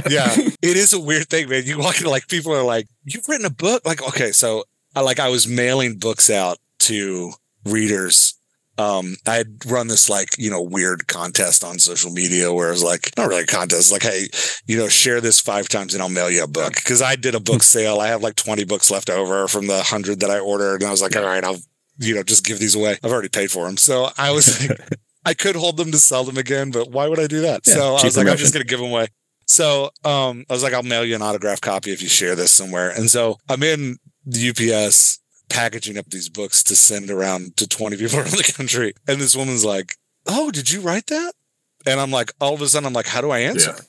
Yeah, 0.09 0.33
it 0.61 0.77
is 0.77 0.93
a 0.93 0.99
weird 0.99 1.27
thing, 1.27 1.49
man. 1.49 1.63
You 1.65 1.77
walk 1.79 1.97
into 1.97 2.09
like 2.09 2.27
people 2.27 2.53
are 2.53 2.63
like, 2.63 2.87
"You've 3.03 3.27
written 3.27 3.45
a 3.45 3.49
book?" 3.49 3.81
Like, 3.85 4.01
okay, 4.09 4.31
so 4.31 4.63
I 4.95 5.01
like 5.01 5.19
I 5.19 5.29
was 5.29 5.47
mailing 5.47 5.97
books 5.97 6.29
out 6.29 6.57
to 6.79 7.31
readers. 7.65 8.34
Um, 8.77 9.15
I 9.25 9.35
had 9.35 9.65
run 9.65 9.87
this 9.87 10.09
like 10.09 10.29
you 10.37 10.49
know 10.49 10.61
weird 10.61 11.07
contest 11.07 11.63
on 11.63 11.79
social 11.79 12.11
media 12.11 12.53
where 12.53 12.69
it 12.69 12.71
was 12.71 12.83
like 12.83 13.11
not 13.17 13.29
really 13.29 13.43
a 13.43 13.47
contest, 13.47 13.91
like 13.91 14.03
hey, 14.03 14.27
you 14.65 14.77
know, 14.77 14.87
share 14.87 15.21
this 15.21 15.39
five 15.39 15.69
times 15.69 15.93
and 15.93 16.03
I'll 16.03 16.09
mail 16.09 16.29
you 16.29 16.43
a 16.43 16.47
book 16.47 16.75
because 16.75 17.01
I 17.01 17.15
did 17.15 17.35
a 17.35 17.39
book 17.39 17.63
sale. 17.75 17.99
I 17.99 18.07
have 18.07 18.21
like 18.21 18.35
twenty 18.35 18.65
books 18.65 18.91
left 18.91 19.09
over 19.09 19.47
from 19.47 19.67
the 19.67 19.81
hundred 19.81 20.19
that 20.21 20.31
I 20.31 20.39
ordered, 20.39 20.81
and 20.81 20.87
I 20.87 20.91
was 20.91 21.01
like, 21.01 21.15
all 21.15 21.23
right, 21.23 21.43
I'll 21.43 21.59
you 21.97 22.15
know 22.15 22.23
just 22.23 22.45
give 22.45 22.59
these 22.59 22.75
away. 22.75 22.97
I've 23.03 23.11
already 23.11 23.29
paid 23.29 23.51
for 23.51 23.65
them, 23.65 23.77
so 23.77 24.09
I 24.17 24.31
was 24.31 24.67
like, 24.67 24.79
I 25.25 25.33
could 25.33 25.55
hold 25.55 25.77
them 25.77 25.91
to 25.91 25.97
sell 25.97 26.23
them 26.23 26.37
again, 26.37 26.71
but 26.71 26.91
why 26.91 27.07
would 27.07 27.19
I 27.19 27.27
do 27.27 27.41
that? 27.41 27.61
Yeah, 27.65 27.73
so 27.73 27.95
I 27.95 28.03
was 28.03 28.17
like, 28.17 28.27
I'm 28.27 28.37
just 28.37 28.53
gonna 28.53 28.65
give 28.65 28.79
them 28.79 28.89
away. 28.89 29.07
So 29.47 29.91
um, 30.03 30.43
I 30.49 30.53
was 30.53 30.63
like, 30.63 30.73
I'll 30.73 30.83
mail 30.83 31.05
you 31.05 31.15
an 31.15 31.21
autograph 31.21 31.61
copy 31.61 31.91
if 31.91 32.01
you 32.01 32.09
share 32.09 32.35
this 32.35 32.51
somewhere. 32.51 32.89
And 32.89 33.09
so 33.09 33.37
I'm 33.47 33.63
in 33.63 33.97
the 34.25 34.49
UPS 34.49 35.19
packaging 35.49 35.97
up 35.97 36.09
these 36.09 36.29
books 36.29 36.63
to 36.63 36.75
send 36.75 37.09
around 37.09 37.57
to 37.57 37.67
20 37.67 37.97
people 37.97 38.19
around 38.19 38.31
the 38.31 38.53
country. 38.55 38.93
And 39.07 39.19
this 39.19 39.35
woman's 39.35 39.65
like, 39.65 39.95
Oh, 40.27 40.49
did 40.51 40.71
you 40.71 40.81
write 40.81 41.07
that? 41.07 41.33
And 41.85 41.99
I'm 41.99 42.09
like, 42.11 42.31
all 42.41 42.55
of 42.55 42.61
a 42.61 42.67
sudden, 42.67 42.87
I'm 42.87 42.93
like, 42.93 43.05
how 43.05 43.21
do 43.21 43.29
I 43.29 43.39
answer? 43.39 43.71
Yeah. 43.77 43.83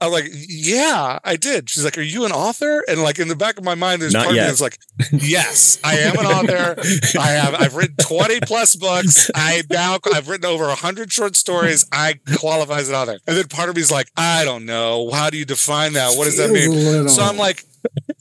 I'm 0.00 0.10
like, 0.10 0.24
yeah, 0.32 1.20
I 1.22 1.36
did. 1.36 1.70
She's 1.70 1.84
like, 1.84 1.96
are 1.96 2.00
you 2.02 2.24
an 2.24 2.32
author? 2.32 2.82
And 2.88 3.02
like 3.02 3.20
in 3.20 3.28
the 3.28 3.36
back 3.36 3.56
of 3.56 3.62
my 3.62 3.76
mind, 3.76 4.02
there's 4.02 4.12
Not 4.14 4.24
part 4.24 4.30
of 4.30 4.32
me 4.32 4.40
yet. 4.40 4.46
that's 4.48 4.60
like, 4.60 4.78
yes, 5.12 5.78
I 5.84 5.98
am 5.98 6.18
an 6.18 6.26
author. 6.26 6.74
I 7.20 7.26
have, 7.28 7.54
I've 7.54 7.76
written 7.76 7.94
20 8.00 8.40
plus 8.40 8.74
books. 8.74 9.30
I 9.34 9.62
now, 9.70 9.98
I've 10.12 10.28
written 10.28 10.46
over 10.46 10.66
100 10.66 11.12
short 11.12 11.36
stories. 11.36 11.86
I 11.92 12.18
qualify 12.36 12.78
as 12.78 12.88
an 12.88 12.96
author. 12.96 13.18
And 13.28 13.36
then 13.36 13.46
part 13.46 13.68
of 13.68 13.76
me 13.76 13.82
is 13.82 13.92
like, 13.92 14.10
I 14.16 14.44
don't 14.44 14.66
know. 14.66 15.10
How 15.12 15.30
do 15.30 15.36
you 15.38 15.44
define 15.44 15.92
that? 15.92 16.16
What 16.16 16.24
does 16.24 16.36
that 16.38 16.50
mean? 16.50 17.08
So 17.08 17.22
I'm 17.22 17.36
like, 17.36 17.64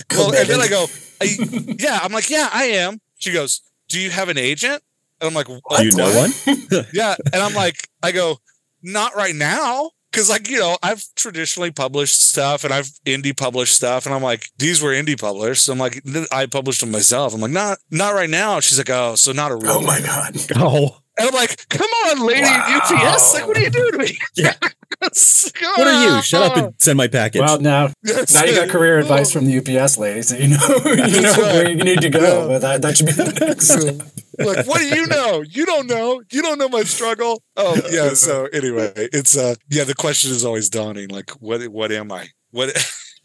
well, 0.11 0.35
and 0.35 0.47
then 0.47 0.61
I 0.61 0.67
go, 0.67 0.87
I, 1.21 1.37
yeah, 1.79 1.99
I'm 2.01 2.11
like, 2.11 2.29
yeah, 2.29 2.49
I 2.51 2.65
am. 2.65 2.99
She 3.17 3.31
goes, 3.31 3.61
do 3.87 3.99
you 3.99 4.09
have 4.09 4.29
an 4.29 4.37
agent? 4.37 4.81
And 5.19 5.27
I'm 5.27 5.33
like, 5.33 5.47
Do 5.47 5.85
you 5.85 5.91
know 5.95 6.11
one? 6.15 6.31
yeah. 6.93 7.15
And 7.31 7.41
I'm 7.41 7.53
like, 7.53 7.87
I 8.01 8.11
go, 8.11 8.37
not 8.81 9.15
right 9.15 9.35
now. 9.35 9.91
Cause 10.11 10.29
like, 10.29 10.49
you 10.49 10.59
know, 10.59 10.77
I've 10.83 11.05
traditionally 11.15 11.71
published 11.71 12.21
stuff 12.21 12.65
and 12.65 12.73
I've 12.73 12.87
indie 13.05 13.35
published 13.35 13.75
stuff. 13.75 14.05
And 14.05 14.13
I'm 14.13 14.23
like, 14.23 14.49
these 14.57 14.81
were 14.81 14.89
indie 14.89 15.19
published. 15.19 15.63
So 15.63 15.71
I'm 15.71 15.79
like, 15.79 16.03
I 16.33 16.47
published 16.47 16.81
them 16.81 16.91
myself. 16.91 17.33
I'm 17.33 17.39
like, 17.39 17.51
not, 17.51 17.77
not 17.89 18.13
right 18.13 18.29
now. 18.29 18.59
She's 18.59 18.77
like, 18.77 18.89
oh, 18.89 19.15
so 19.15 19.31
not 19.31 19.51
a 19.51 19.55
real. 19.55 19.71
Oh 19.71 19.81
my 19.81 20.01
God. 20.01 20.35
Oh, 20.57 20.97
And 21.17 21.27
I'm 21.27 21.33
like, 21.33 21.67
come 21.69 21.89
on, 22.07 22.25
lady 22.25 22.41
Wow. 22.43 22.81
UPS. 22.83 23.33
Like, 23.33 23.47
what 23.47 23.57
are 23.57 23.61
you 23.61 23.69
doing 23.69 23.91
to 23.91 23.97
me? 23.97 24.17
Yeah. 24.35 24.53
what 25.01 25.87
are 25.87 26.15
you? 26.15 26.21
Shut 26.21 26.43
up 26.43 26.57
and 26.57 26.73
send 26.77 26.97
my 26.97 27.07
package. 27.07 27.41
Well, 27.41 27.59
now, 27.59 27.91
now 28.03 28.43
you 28.43 28.55
got 28.55 28.69
career 28.69 28.99
advice 28.99 29.31
from 29.31 29.45
the 29.45 29.57
UPS 29.57 29.97
lady, 29.97 30.21
so 30.21 30.35
you 30.35 30.49
know, 30.49 30.57
you 30.85 31.21
know 31.21 31.31
right. 31.31 31.37
where 31.37 31.69
you 31.69 31.83
need 31.83 32.01
to 32.01 32.09
go. 32.09 32.47
But 32.47 32.59
that, 32.59 32.81
that 32.81 32.97
should 32.97 33.07
be 33.07 33.11
the 33.13 33.37
next 33.45 33.67
step. 33.67 34.01
like, 34.39 34.67
what 34.67 34.79
do 34.79 34.87
you 34.87 35.07
know? 35.07 35.41
You 35.41 35.65
don't 35.65 35.87
know. 35.87 36.21
You 36.31 36.41
don't 36.41 36.59
know 36.59 36.69
my 36.69 36.83
struggle. 36.83 37.41
Oh, 37.57 37.79
yeah. 37.91 38.13
So 38.13 38.47
anyway, 38.53 38.93
it's 38.95 39.35
uh 39.35 39.55
yeah, 39.69 39.83
the 39.83 39.95
question 39.95 40.31
is 40.31 40.45
always 40.45 40.69
dawning. 40.69 41.09
Like, 41.09 41.31
what 41.41 41.61
what 41.69 41.91
am 41.91 42.11
I? 42.11 42.27
What 42.51 42.69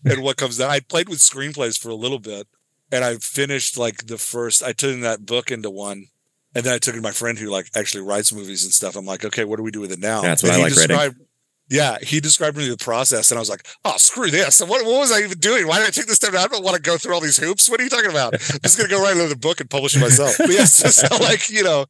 and 0.04 0.22
what 0.22 0.36
comes 0.36 0.58
down? 0.58 0.70
I 0.70 0.80
played 0.80 1.08
with 1.08 1.18
screenplays 1.18 1.78
for 1.78 1.90
a 1.90 1.94
little 1.94 2.18
bit 2.18 2.46
and 2.90 3.04
I 3.04 3.16
finished 3.16 3.76
like 3.76 4.06
the 4.06 4.18
first 4.18 4.62
I 4.62 4.72
turned 4.72 5.04
that 5.04 5.26
book 5.26 5.50
into 5.50 5.70
one. 5.70 6.06
And 6.56 6.64
then 6.64 6.72
I 6.74 6.78
took 6.78 6.94
it 6.94 6.98
to 6.98 7.02
my 7.02 7.10
friend 7.12 7.38
who 7.38 7.50
like 7.50 7.68
actually 7.76 8.02
writes 8.02 8.32
movies 8.32 8.64
and 8.64 8.72
stuff. 8.72 8.96
I'm 8.96 9.04
like, 9.04 9.24
okay, 9.26 9.44
what 9.44 9.56
do 9.58 9.62
we 9.62 9.70
do 9.70 9.80
with 9.80 9.92
it 9.92 9.98
now? 9.98 10.22
That's 10.22 10.42
what 10.42 10.52
And 10.54 10.62
I 10.62 10.68
he 10.68 10.70
like 10.70 10.78
writing. 10.80 10.96
described- 10.96 11.20
Yeah, 11.68 11.98
he 12.00 12.20
described 12.20 12.56
me 12.56 12.68
the 12.68 12.76
process, 12.76 13.30
and 13.30 13.38
I 13.38 13.40
was 13.40 13.50
like, 13.50 13.66
"Oh, 13.84 13.96
screw 13.98 14.30
this! 14.30 14.60
What, 14.60 14.86
what 14.86 15.00
was 15.00 15.10
I 15.12 15.18
even 15.24 15.38
doing? 15.38 15.66
Why 15.66 15.78
did 15.80 15.88
I 15.88 15.90
take 15.90 16.06
this 16.06 16.14
step? 16.16 16.32
I 16.32 16.46
don't 16.46 16.62
want 16.64 16.76
to 16.76 16.82
go 16.82 16.96
through 16.96 17.12
all 17.14 17.20
these 17.20 17.36
hoops. 17.38 17.68
What 17.68 17.80
are 17.80 17.82
you 17.82 17.90
talking 17.90 18.10
about? 18.10 18.34
I'm 18.34 18.60
just 18.62 18.78
gonna 18.78 18.88
go 18.88 19.02
write 19.02 19.16
another 19.16 19.34
book 19.34 19.58
and 19.60 19.68
publish 19.68 19.96
it 19.96 20.00
myself." 20.00 20.36
But 20.38 20.50
yes, 20.50 20.72
so 20.94 21.08
like 21.16 21.50
you 21.50 21.64
know, 21.64 21.86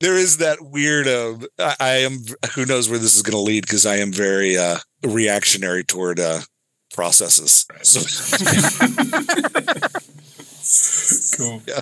there 0.00 0.16
is 0.16 0.38
that 0.38 0.58
weird. 0.60 1.06
Uh, 1.06 1.38
I, 1.60 1.76
I 1.78 1.88
am. 2.04 2.18
Who 2.56 2.66
knows 2.66 2.90
where 2.90 2.98
this 2.98 3.14
is 3.14 3.22
going 3.22 3.36
to 3.38 3.40
lead? 3.40 3.60
Because 3.64 3.86
I 3.86 3.98
am 3.98 4.10
very 4.12 4.58
uh, 4.58 4.78
reactionary 5.04 5.84
toward 5.84 6.18
uh, 6.18 6.40
processes. 6.92 7.64
So, 7.84 8.00
Cool. 11.36 11.62
yeah, 11.68 11.80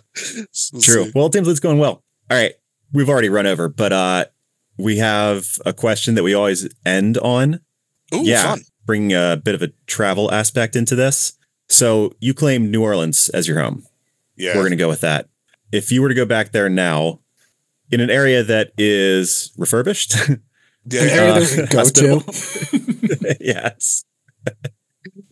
We'll 0.72 0.82
True. 0.82 1.04
see. 1.06 1.12
Well, 1.14 1.26
it 1.26 1.32
seems 1.32 1.48
it's 1.48 1.60
going 1.60 1.78
well. 1.78 2.02
All 2.30 2.36
right. 2.36 2.52
We've 2.92 3.08
already 3.08 3.28
run 3.28 3.46
over, 3.46 3.68
but 3.68 3.92
uh 3.92 4.24
we 4.76 4.96
have 4.98 5.58
a 5.66 5.72
question 5.72 6.14
that 6.14 6.22
we 6.22 6.32
always 6.34 6.68
end 6.86 7.18
on. 7.18 7.60
Ooh, 8.14 8.22
yeah. 8.22 8.50
fun. 8.50 8.60
Bring 8.86 9.12
a 9.12 9.36
bit 9.42 9.54
of 9.54 9.62
a 9.62 9.68
travel 9.86 10.32
aspect 10.32 10.74
into 10.74 10.94
this. 10.96 11.34
So 11.68 12.14
you 12.18 12.32
claim 12.34 12.70
New 12.70 12.82
Orleans 12.82 13.28
as 13.30 13.46
your 13.46 13.60
home. 13.60 13.84
Yeah. 14.36 14.54
We're 14.54 14.62
going 14.62 14.70
to 14.70 14.76
go 14.76 14.88
with 14.88 15.02
that. 15.02 15.28
If 15.70 15.92
you 15.92 16.00
were 16.02 16.08
to 16.08 16.14
go 16.14 16.24
back 16.24 16.50
there 16.52 16.68
now 16.70 17.20
in 17.90 18.00
an 18.00 18.10
area 18.10 18.42
that 18.42 18.72
is 18.78 19.52
refurbished, 19.58 20.14
yeah, 20.86 21.02
An 21.02 21.08
area 21.10 21.32
Uh, 21.34 21.38
that 21.40 21.92
go 21.94 22.18
to. 23.20 23.36
yes. 23.40 24.04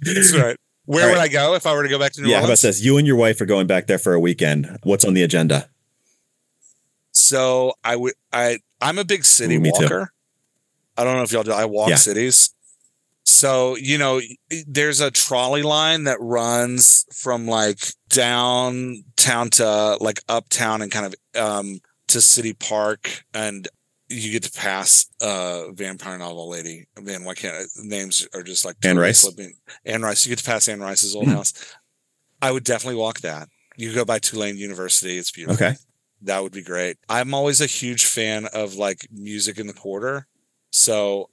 that's 0.00 0.36
right. 0.36 0.56
Where 0.84 1.04
All 1.04 1.10
would 1.10 1.16
right. 1.18 1.30
I 1.30 1.32
go 1.32 1.54
if 1.54 1.66
I 1.66 1.74
were 1.74 1.82
to 1.82 1.88
go 1.88 1.98
back 1.98 2.12
to 2.12 2.20
New 2.20 2.26
Orleans? 2.26 2.32
yeah. 2.32 2.40
How 2.40 2.44
about 2.46 2.58
this? 2.60 2.82
You 2.84 2.98
and 2.98 3.06
your 3.06 3.16
wife 3.16 3.40
are 3.40 3.46
going 3.46 3.66
back 3.66 3.86
there 3.86 3.98
for 3.98 4.12
a 4.14 4.20
weekend. 4.20 4.78
What's 4.84 5.04
on 5.04 5.14
the 5.14 5.22
agenda? 5.22 5.68
So 7.18 7.72
I 7.82 7.96
would 7.96 8.14
I 8.32 8.58
I'm 8.80 8.98
a 8.98 9.04
big 9.04 9.24
city 9.24 9.56
Ooh, 9.56 9.70
walker. 9.72 10.12
I 10.96 11.04
don't 11.04 11.16
know 11.16 11.22
if 11.22 11.32
y'all 11.32 11.42
do. 11.42 11.52
I 11.52 11.64
walk 11.64 11.90
Yeah. 11.90 11.96
cities. 11.96 12.54
So 13.24 13.76
you 13.76 13.98
know, 13.98 14.20
there's 14.66 15.00
a 15.00 15.10
trolley 15.10 15.62
line 15.62 16.04
that 16.04 16.18
runs 16.20 17.04
from 17.12 17.46
like 17.46 17.80
downtown 18.08 19.50
to 19.50 19.96
like 20.00 20.20
uptown 20.28 20.80
and 20.82 20.90
kind 20.92 21.06
of 21.06 21.14
um 21.40 21.80
to 22.08 22.20
City 22.20 22.54
Park, 22.54 23.24
and 23.34 23.68
you 24.08 24.32
get 24.32 24.44
to 24.44 24.52
pass 24.52 25.06
uh 25.20 25.72
vampire 25.72 26.18
novel 26.18 26.48
lady. 26.48 26.86
Man, 27.00 27.24
why 27.24 27.34
can't 27.34 27.54
I, 27.56 27.64
names 27.82 28.26
are 28.32 28.42
just 28.42 28.64
like 28.64 28.76
Anne 28.82 28.98
Rice? 28.98 29.20
slipping. 29.20 29.54
Anne 29.84 30.02
Rice. 30.02 30.24
You 30.24 30.30
get 30.30 30.38
to 30.38 30.44
pass 30.44 30.68
Anne 30.68 30.80
Rice's 30.80 31.14
old 31.14 31.26
Mhm. 31.28 31.34
house. 31.34 31.52
I 32.40 32.52
would 32.52 32.64
definitely 32.64 32.98
walk 33.00 33.20
that. 33.20 33.48
You 33.76 33.92
go 33.92 34.04
by 34.04 34.18
Tulane 34.20 34.56
University. 34.56 35.18
It's 35.18 35.30
beautiful. 35.30 35.66
Okay. 35.66 35.76
That 36.22 36.42
would 36.42 36.52
be 36.52 36.62
great. 36.62 36.96
I'm 37.08 37.32
always 37.34 37.60
a 37.60 37.66
huge 37.66 38.06
fan 38.06 38.46
of 38.52 38.74
like 38.74 39.06
music 39.12 39.58
in 39.58 39.66
the 39.66 39.72
quarter. 39.72 40.26
So 40.70 41.30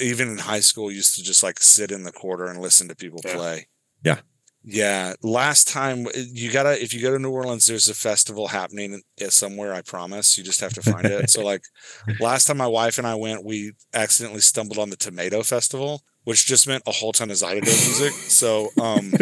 even 0.00 0.28
in 0.28 0.38
high 0.38 0.60
school, 0.60 0.90
used 0.92 1.16
to 1.16 1.22
just 1.22 1.42
like 1.42 1.60
sit 1.60 1.90
in 1.90 2.02
the 2.04 2.12
quarter 2.12 2.46
and 2.46 2.60
listen 2.60 2.88
to 2.88 2.94
people 2.96 3.20
Yeah. 3.24 3.34
play. 3.34 3.68
Yeah. 4.04 4.20
Yeah. 4.64 5.14
Last 5.22 5.66
time 5.68 6.06
you 6.14 6.52
gotta, 6.52 6.80
if 6.82 6.92
you 6.92 7.00
go 7.00 7.10
to 7.12 7.18
New 7.18 7.30
Orleans, 7.30 7.66
there's 7.66 7.88
a 7.88 7.94
festival 7.94 8.48
happening 8.48 9.00
uh, 9.20 9.30
somewhere. 9.30 9.72
I 9.72 9.80
promise. 9.82 10.36
You 10.36 10.44
just 10.44 10.60
have 10.60 10.74
to 10.74 10.82
find 10.82 11.06
it. 11.06 11.30
So 11.30 11.42
like 11.42 11.62
last 12.20 12.44
time 12.46 12.58
my 12.58 12.66
wife 12.66 12.98
and 12.98 13.06
I 13.06 13.14
went, 13.14 13.44
we 13.44 13.72
accidentally 13.94 14.40
stumbled 14.40 14.78
on 14.78 14.90
the 14.90 14.96
Tomato 14.96 15.42
Festival, 15.42 16.02
which 16.24 16.44
just 16.46 16.66
meant 16.68 16.82
a 16.86 16.92
whole 16.92 17.12
ton 17.12 17.30
of 17.30 17.36
Zydeco 17.38 17.64
music. 17.64 18.12
So 18.12 18.68
um, 18.80 19.12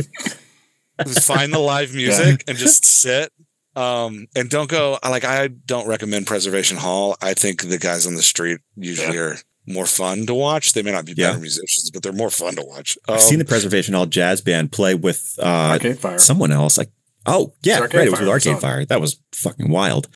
find 1.20 1.52
the 1.52 1.58
live 1.60 1.94
music 1.94 2.42
and 2.48 2.58
just 2.58 2.84
sit. 2.84 3.32
Um, 3.76 4.26
and 4.34 4.48
don't 4.48 4.70
go 4.70 4.98
like 5.04 5.24
I 5.24 5.48
don't 5.48 5.86
recommend 5.86 6.26
Preservation 6.26 6.76
Hall. 6.78 7.16
I 7.20 7.34
think 7.34 7.62
the 7.68 7.78
guys 7.78 8.06
on 8.06 8.14
the 8.14 8.22
street 8.22 8.60
usually 8.74 9.18
are 9.18 9.36
more 9.66 9.86
fun 9.86 10.24
to 10.26 10.34
watch. 10.34 10.72
They 10.72 10.82
may 10.82 10.92
not 10.92 11.04
be 11.04 11.12
Yeah. 11.16 11.28
better 11.28 11.40
musicians, 11.40 11.90
but 11.90 12.02
they're 12.02 12.12
more 12.12 12.30
fun 12.30 12.54
to 12.56 12.62
watch. 12.62 12.96
I've 13.08 13.16
Um, 13.16 13.20
seen 13.20 13.38
the 13.38 13.44
Preservation 13.44 13.94
Hall 13.94 14.06
Jazz 14.06 14.40
Band 14.40 14.72
play 14.72 14.94
with 14.94 15.34
uh, 15.38 15.42
Arcade 15.72 15.98
Fire. 15.98 16.18
someone 16.18 16.52
else. 16.52 16.78
Like, 16.78 16.90
oh 17.26 17.54
yeah, 17.62 17.74
It's 17.74 17.82
Arcade 17.82 17.98
right. 17.98 18.06
It 18.06 18.10
was 18.12 18.20
with 18.20 18.28
Arcade 18.30 18.54
on. 18.54 18.60
Fire. 18.60 18.84
That 18.86 19.00
was 19.00 19.20
fucking 19.32 19.68
wild. 19.68 20.08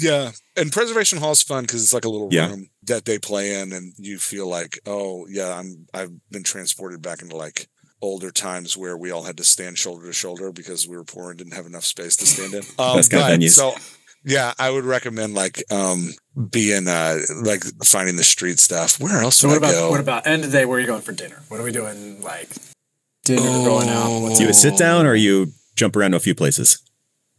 Yeah, 0.00 0.32
and 0.56 0.72
Preservation 0.72 1.18
Hall 1.18 1.32
is 1.32 1.42
fun 1.42 1.62
because 1.64 1.82
it's 1.82 1.92
like 1.92 2.04
a 2.04 2.08
little 2.08 2.28
Yeah. 2.32 2.48
room 2.48 2.68
that 2.84 3.04
they 3.04 3.18
play 3.18 3.60
in, 3.60 3.72
and 3.72 3.92
you 3.98 4.18
feel 4.18 4.48
like, 4.48 4.78
oh 4.86 5.26
yeah, 5.28 5.54
I'm 5.56 5.86
I've 5.94 6.10
been 6.30 6.42
transported 6.42 7.00
back 7.02 7.22
into 7.22 7.36
like 7.36 7.68
older 8.02 8.30
times 8.30 8.76
where 8.76 8.96
we 8.96 9.10
all 9.10 9.24
had 9.24 9.36
to 9.38 9.44
stand 9.44 9.78
shoulder 9.78 10.06
to 10.06 10.12
shoulder 10.12 10.52
because 10.52 10.86
we 10.86 10.96
were 10.96 11.04
poor 11.04 11.30
and 11.30 11.38
didn't 11.38 11.54
have 11.54 11.66
enough 11.66 11.84
space 11.84 12.16
to 12.16 12.26
stand 12.26 12.52
in. 12.54 12.62
Um, 12.78 12.96
Best 12.96 13.10
kind 13.10 13.22
of 13.22 13.28
but- 13.28 13.40
venues. 13.44 13.50
So 13.50 13.74
yeah, 14.24 14.52
I 14.58 14.70
would 14.70 14.84
recommend 14.84 15.34
like 15.34 15.62
um 15.70 16.10
being 16.50 16.88
uh 16.88 17.18
like 17.42 17.62
finding 17.84 18.16
the 18.16 18.24
street 18.24 18.58
stuff. 18.58 18.98
Where 19.00 19.20
else 19.22 19.36
So 19.36 19.48
would 19.48 19.60
what 19.60 19.68
I 19.68 19.70
about 19.72 19.80
go? 19.80 19.90
what 19.90 20.00
about 20.00 20.26
end 20.26 20.44
of 20.44 20.50
the 20.52 20.58
day? 20.58 20.64
Where 20.64 20.78
are 20.78 20.80
you 20.80 20.86
going 20.86 21.02
for 21.02 21.12
dinner? 21.12 21.42
What 21.48 21.60
are 21.60 21.62
we 21.62 21.72
doing? 21.72 22.22
Like 22.22 22.48
dinner, 23.24 23.42
going 23.42 23.88
out. 23.88 24.20
What's 24.20 24.38
Do 24.38 24.44
you 24.44 24.50
it? 24.50 24.54
sit 24.54 24.76
down 24.76 25.06
or 25.06 25.14
you 25.14 25.48
jump 25.76 25.96
around 25.96 26.12
to 26.12 26.16
a 26.16 26.20
few 26.20 26.34
places? 26.34 26.78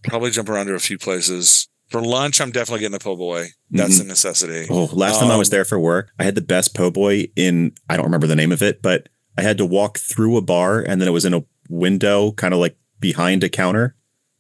Probably 0.04 0.30
jump 0.32 0.50
around 0.50 0.68
to 0.68 0.74
a 0.76 0.80
few 0.80 0.98
places. 0.98 1.68
For 1.90 2.02
lunch, 2.02 2.42
I'm 2.42 2.52
definitely 2.52 2.80
getting 2.82 2.96
a 2.96 3.00
po' 3.00 3.16
boy. 3.16 3.50
That's 3.70 3.98
Mhm. 4.00 4.02
a 4.02 4.04
necessity. 4.06 4.68
Oh, 4.70 4.86
last 4.94 5.20
time 5.20 5.30
I 5.30 5.36
was 5.38 5.50
Um, 5.50 5.52
there 5.52 5.66
for 5.66 5.80
work, 5.80 6.10
I 6.20 6.24
had 6.24 6.34
the 6.36 6.42
best 6.42 6.74
po' 6.76 6.90
boy 6.90 7.28
in, 7.36 7.74
I 7.90 7.96
don't 7.96 8.06
remember 8.06 8.26
the 8.28 8.36
name 8.36 8.52
of 8.52 8.64
it, 8.64 8.82
but 8.82 9.08
I 9.38 9.42
had 9.42 9.58
to 9.58 9.66
walk 9.66 9.98
through 9.98 10.38
a 10.38 10.42
bar 10.42 10.80
and 10.82 11.02
then 11.02 11.08
it 11.08 11.12
was 11.12 11.26
in 11.26 11.34
a 11.34 11.44
window, 11.70 12.32
kind 12.34 12.54
of 12.54 12.60
like 12.60 12.78
behind 13.00 13.44
a 13.44 13.50
counter. 13.50 13.96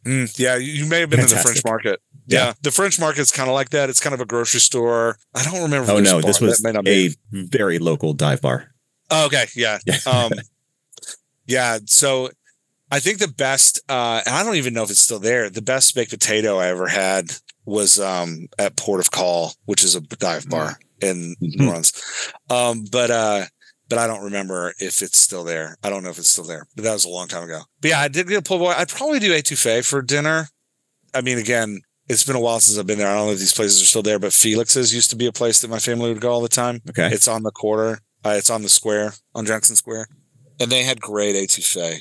Mm, 0.06 0.38
yeah, 0.40 0.56
you 0.56 0.86
may 0.86 1.00
have 1.02 1.10
been 1.10 1.20
in 1.20 1.28
the 1.28 1.36
French 1.36 1.64
market. 1.66 2.00
Yeah. 2.28 2.46
Yeah. 2.48 2.54
the 2.62 2.72
French 2.72 3.00
market's 3.00 3.32
kind 3.32 3.50
of 3.50 3.56
like 3.56 3.70
that. 3.72 3.90
It's 3.90 4.00
kind 4.00 4.14
of 4.14 4.22
a 4.22 4.26
grocery 4.26 4.60
store. 4.60 5.18
I 5.34 5.44
don't 5.44 5.62
remember. 5.64 5.84
if 5.84 5.90
Oh 5.90 6.00
no, 6.00 6.22
this 6.22 6.40
was 6.40 6.60
That 6.60 6.68
may 6.68 6.72
not 6.74 6.88
a 6.88 7.10
be. 7.10 7.16
very 7.32 7.80
local 7.80 8.14
dive 8.14 8.42
bar. 8.42 8.72
Oh, 9.12 9.26
okay, 9.28 9.46
yeah, 9.56 9.80
Yeah. 9.86 9.98
um, 10.08 10.32
yeah. 11.46 11.80
So 11.86 12.30
I 12.92 13.00
think 13.00 13.20
the 13.20 13.28
best, 13.28 13.80
uh, 13.90 14.22
and 14.26 14.36
I 14.36 14.44
don't 14.44 14.56
even 14.56 14.74
know 14.74 14.84
if 14.84 14.90
it's 14.92 15.00
still 15.00 15.20
there. 15.20 15.50
The 15.50 15.62
best 15.62 15.94
baked 15.96 16.12
potato 16.12 16.58
I 16.58 16.68
ever 16.68 16.88
had 16.88 17.32
was 17.66 18.00
um, 18.00 18.48
at 18.60 18.76
Port 18.78 19.00
of 19.00 19.12
Call, 19.12 19.54
which 19.66 19.84
is 19.84 19.96
a 19.96 20.02
dive 20.02 20.48
bar 20.50 20.80
in 21.02 21.36
Mhm. 21.42 21.56
New 21.60 21.68
Orleans. 21.68 21.94
Um, 22.50 22.86
but 22.92 23.12
uh, 23.12 23.46
but 23.90 23.98
I 23.98 24.08
don't 24.08 24.24
remember 24.24 24.74
if 24.80 25.02
it's 25.02 25.18
still 25.18 25.44
there. 25.44 25.78
I 25.84 25.90
don't 25.90 26.04
know 26.04 26.10
if 26.10 26.18
it's 26.18 26.32
still 26.32 26.44
there. 26.44 26.68
But 26.76 26.84
that 26.84 26.94
was 26.94 27.06
a 27.06 27.10
long 27.10 27.28
time 27.28 27.44
ago. 27.44 27.62
But 27.82 27.92
yeah, 27.92 28.00
I 28.00 28.08
did 28.08 28.28
get 28.28 28.40
a 28.40 28.42
po' 28.42 28.58
boy. 28.58 28.72
I'd 28.72 28.90
probably 28.90 29.20
do 29.20 29.32
etouffee 29.32 29.86
for 29.86 30.02
dinner. 30.02 30.48
I 31.14 31.22
mean, 31.22 31.38
again, 31.38 31.82
it's 32.08 32.24
been 32.24 32.36
a 32.36 32.40
while 32.40 32.60
since 32.60 32.78
I've 32.78 32.88
been 32.88 32.98
there. 33.00 33.08
I 33.08 33.16
don't 33.16 33.28
know 33.28 33.34
if 33.34 33.40
these 33.40 33.54
places 33.54 33.82
are 33.82 33.86
still 33.86 34.04
there, 34.04 34.20
but 34.20 34.34
Felix's 34.34 34.94
used 34.94 35.10
to 35.12 35.16
be 35.16 35.28
a 35.28 35.32
place 35.32 35.62
that 35.62 35.70
my 35.70 35.80
family 35.80 36.10
would 36.10 36.22
go 36.22 36.32
all 36.32 36.42
the 36.42 36.50
time. 36.50 36.82
Okay. 36.90 37.08
It's 37.12 37.28
on 37.28 37.44
the 37.44 37.52
quarter. 37.52 38.00
Uh, 38.24 38.36
it's 38.38 38.50
on 38.50 38.64
the 38.64 38.70
square 38.70 39.14
on 39.36 39.46
Jackson 39.46 39.76
Square, 39.76 40.08
and 40.60 40.72
they 40.72 40.82
had 40.82 41.00
great 41.00 41.36
etouffee. 41.36 42.00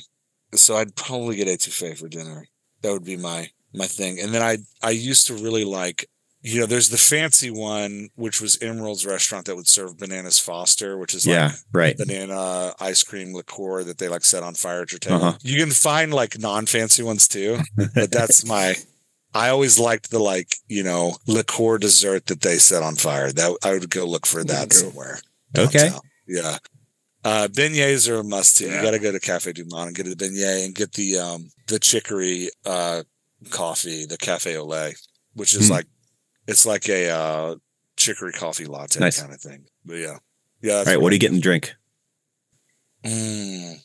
So 0.55 0.75
I'd 0.75 0.95
probably 0.95 1.35
get 1.35 1.47
etouffee 1.47 1.97
for 1.97 2.07
dinner. 2.07 2.45
That 2.81 2.91
would 2.93 3.05
be 3.05 3.17
my 3.17 3.49
my 3.73 3.85
thing. 3.85 4.19
And 4.19 4.33
then 4.33 4.41
I 4.41 4.57
I 4.81 4.89
used 4.89 5.27
to 5.27 5.35
really 5.35 5.65
like, 5.65 6.07
you 6.45 6.59
know, 6.59 6.65
there's 6.67 6.89
the 6.89 6.97
fancy 6.97 7.49
one 7.49 8.09
which 8.15 8.39
was 8.39 8.57
Emeril's 8.61 9.05
restaurant 9.05 9.45
that 9.47 9.55
would 9.55 9.67
serve 9.67 9.97
bananas 9.97 10.37
Foster, 10.37 10.97
which 10.97 11.13
is 11.15 11.25
like 11.25 11.33
yeah, 11.33 11.51
right. 11.73 11.97
banana 11.97 12.73
ice 12.79 13.03
cream 13.03 13.33
liqueur 13.33 13.83
that 13.83 13.97
they 13.97 14.07
like 14.07 14.23
set 14.23 14.43
on 14.43 14.53
fire 14.53 14.83
at 14.83 14.91
your 14.91 14.99
table. 14.99 15.23
Uh-huh. 15.23 15.37
You 15.41 15.57
can 15.59 15.71
find 15.71 16.13
like 16.13 16.37
non 16.39 16.65
fancy 16.67 17.01
ones 17.03 17.27
too, 17.27 17.57
but 17.95 18.11
that's 18.11 18.45
my. 18.55 18.75
I 19.33 19.49
always 19.49 19.77
liked 19.79 20.11
the 20.11 20.19
like 20.19 20.55
you 20.67 20.83
know 20.83 21.15
liqueur 21.27 21.77
dessert 21.79 22.27
that 22.27 22.41
they 22.41 22.57
set 22.57 22.83
on 22.83 22.95
fire. 22.95 23.31
That 23.31 23.57
I 23.63 23.71
would 23.73 23.89
go 23.89 24.05
look 24.05 24.25
for 24.27 24.43
that 24.43 24.69
Cool. 24.69 24.79
somewhere. 24.91 25.19
Okay. 25.57 25.89
Yeah. 26.27 26.57
Uh, 27.23 27.47
beignets 27.47 28.07
are 28.07 28.19
a 28.19 28.23
must 28.23 28.57
too. 28.57 28.67
Yeah. 28.67 28.77
You 28.77 28.81
got 28.83 28.91
to 28.91 28.99
go 28.99 29.11
to 29.11 29.19
Cafe 29.19 29.51
Du 29.53 29.65
Monde 29.65 29.87
and 29.87 29.95
get 29.97 30.05
a 30.07 30.15
beignet 30.15 30.63
and 30.65 30.75
get 30.75 30.93
the 30.93 31.17
um 31.17 31.49
the 31.67 31.79
chicory 31.79 32.49
uh 32.65 33.01
coffee, 33.49 34.05
the 34.05 34.17
cafe 34.17 34.57
au 34.57 34.65
lait, 34.65 34.95
which 35.33 35.55
is 35.55 35.67
Hmm. 35.67 35.73
like 35.73 35.87
it's 36.47 36.65
like 36.65 36.87
a 36.89 37.09
uh 37.09 37.55
chicory 37.97 38.33
coffee 38.33 38.65
latte 38.65 38.99
Nice. 38.99 39.21
kind 39.21 39.33
of 39.33 39.41
thing. 39.41 39.65
But 39.85 39.95
yeah. 39.95 40.17
Yeah. 40.61 40.77
All 40.79 40.83
right, 40.85 40.99
what 40.99 41.11
are 41.11 41.15
you 41.15 41.19
getting 41.19 41.37
to 41.37 41.41
drink? 41.41 41.75
Mm, 43.03 43.75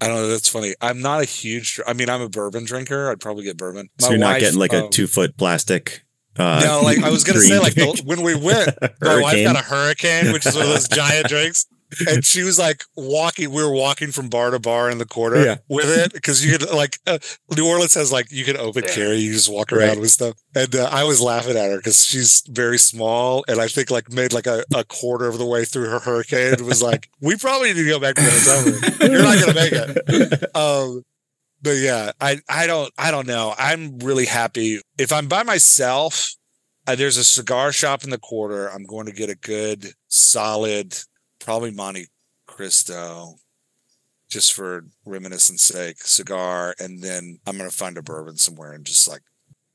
I 0.00 0.06
don't 0.06 0.16
know. 0.16 0.28
That's 0.28 0.48
funny. 0.48 0.74
I'm 0.80 1.00
not 1.00 1.20
a 1.20 1.24
huge. 1.24 1.80
I 1.86 1.92
mean, 1.94 2.08
I'm 2.08 2.20
a 2.22 2.28
bourbon 2.28 2.64
drinker. 2.64 3.10
I'd 3.10 3.20
probably 3.20 3.44
get 3.44 3.56
bourbon. 3.56 3.88
So 3.98 4.10
you're 4.10 4.18
not 4.18 4.34
wife, 4.34 4.40
getting 4.40 4.58
like 4.58 4.72
a 4.72 4.84
um, 4.84 4.90
two 4.90 5.06
foot 5.06 5.36
plastic. 5.36 6.04
Uh, 6.38 6.60
No, 6.64 6.80
like 6.82 6.98
I 7.02 7.10
was 7.10 7.24
gonna 7.24 7.40
say, 7.40 7.58
like 7.58 7.74
the, 7.74 8.02
when 8.04 8.22
we 8.22 8.34
went, 8.34 8.68
my 9.00 9.20
wife 9.20 9.42
got 9.44 9.56
a 9.56 9.62
hurricane, 9.62 10.32
which 10.32 10.46
is 10.46 10.54
one 10.54 10.64
of 10.64 10.68
those 10.70 10.88
giant 10.88 11.28
drinks. 11.28 11.66
And 12.08 12.24
she 12.24 12.42
was 12.42 12.58
like 12.58 12.82
walking. 12.96 13.50
We 13.52 13.62
were 13.62 13.72
walking 13.72 14.10
from 14.10 14.28
bar 14.28 14.50
to 14.50 14.58
bar 14.58 14.90
in 14.90 14.98
the 14.98 15.04
quarter 15.06 15.44
Yeah. 15.44 15.56
with 15.68 15.86
it 15.88 16.12
because 16.12 16.44
you 16.44 16.58
could 16.58 16.70
like 16.70 16.98
uh, 17.06 17.18
New 17.56 17.66
Orleans 17.68 17.94
has 17.94 18.10
like 18.10 18.30
you 18.32 18.44
can 18.44 18.56
open 18.56 18.84
Yeah. 18.84 18.94
carry. 18.94 19.16
You 19.18 19.32
just 19.32 19.48
walk 19.52 19.72
around 19.72 19.88
Right. 19.88 20.00
with 20.00 20.10
stuff. 20.10 20.34
And 20.54 20.74
uh, 20.74 20.88
I 20.92 21.04
was 21.04 21.20
laughing 21.20 21.56
at 21.56 21.70
her 21.70 21.76
because 21.76 22.04
she's 22.04 22.42
very 22.48 22.78
small, 22.78 23.44
and 23.48 23.60
I 23.60 23.68
think 23.68 23.90
like 23.90 24.10
made 24.12 24.32
like 24.32 24.46
a, 24.46 24.64
a 24.74 24.84
quarter 24.84 25.26
of 25.26 25.38
the 25.38 25.46
way 25.46 25.64
through 25.64 25.88
her 25.90 26.00
hurricane. 26.00 26.54
It 26.54 26.62
was 26.62 26.82
like 26.82 27.08
we 27.20 27.36
probably 27.36 27.72
need 27.72 27.82
to 27.84 27.88
go 27.88 28.00
back 28.00 28.16
to 28.16 28.22
the 28.22 28.30
hotel 28.30 28.64
room. 28.64 29.12
You're 29.12 29.22
not 29.22 29.38
gonna 29.40 29.54
make 29.54 29.72
it. 29.72 30.56
Um, 30.56 31.02
but 31.62 31.76
yeah, 31.76 32.12
I 32.20 32.38
I 32.48 32.66
don't 32.66 32.92
I 32.98 33.10
don't 33.10 33.26
know. 33.26 33.54
I'm 33.58 33.98
really 34.00 34.26
happy 34.26 34.80
if 34.98 35.12
I'm 35.12 35.28
by 35.28 35.42
myself. 35.44 36.34
Uh, 36.88 36.94
there's 36.94 37.16
a 37.16 37.24
cigar 37.24 37.72
shop 37.72 38.04
in 38.04 38.10
the 38.10 38.18
quarter. 38.18 38.68
I'm 38.68 38.84
going 38.84 39.06
to 39.06 39.12
get 39.12 39.28
a 39.28 39.34
good, 39.34 39.92
solid, 40.06 40.96
probably 41.46 41.70
Monte 41.70 42.08
Cristo, 42.46 43.36
just 44.28 44.52
for 44.52 44.84
reminiscence 45.06 45.62
sake, 45.62 46.02
cigar, 46.02 46.74
and 46.80 47.00
then 47.02 47.38
I'm 47.46 47.56
going 47.56 47.70
to 47.70 47.74
find 47.76 47.96
a 47.96 48.02
bourbon 48.02 48.36
somewhere 48.36 48.72
and 48.72 48.84
just 48.84 49.06
like 49.08 49.22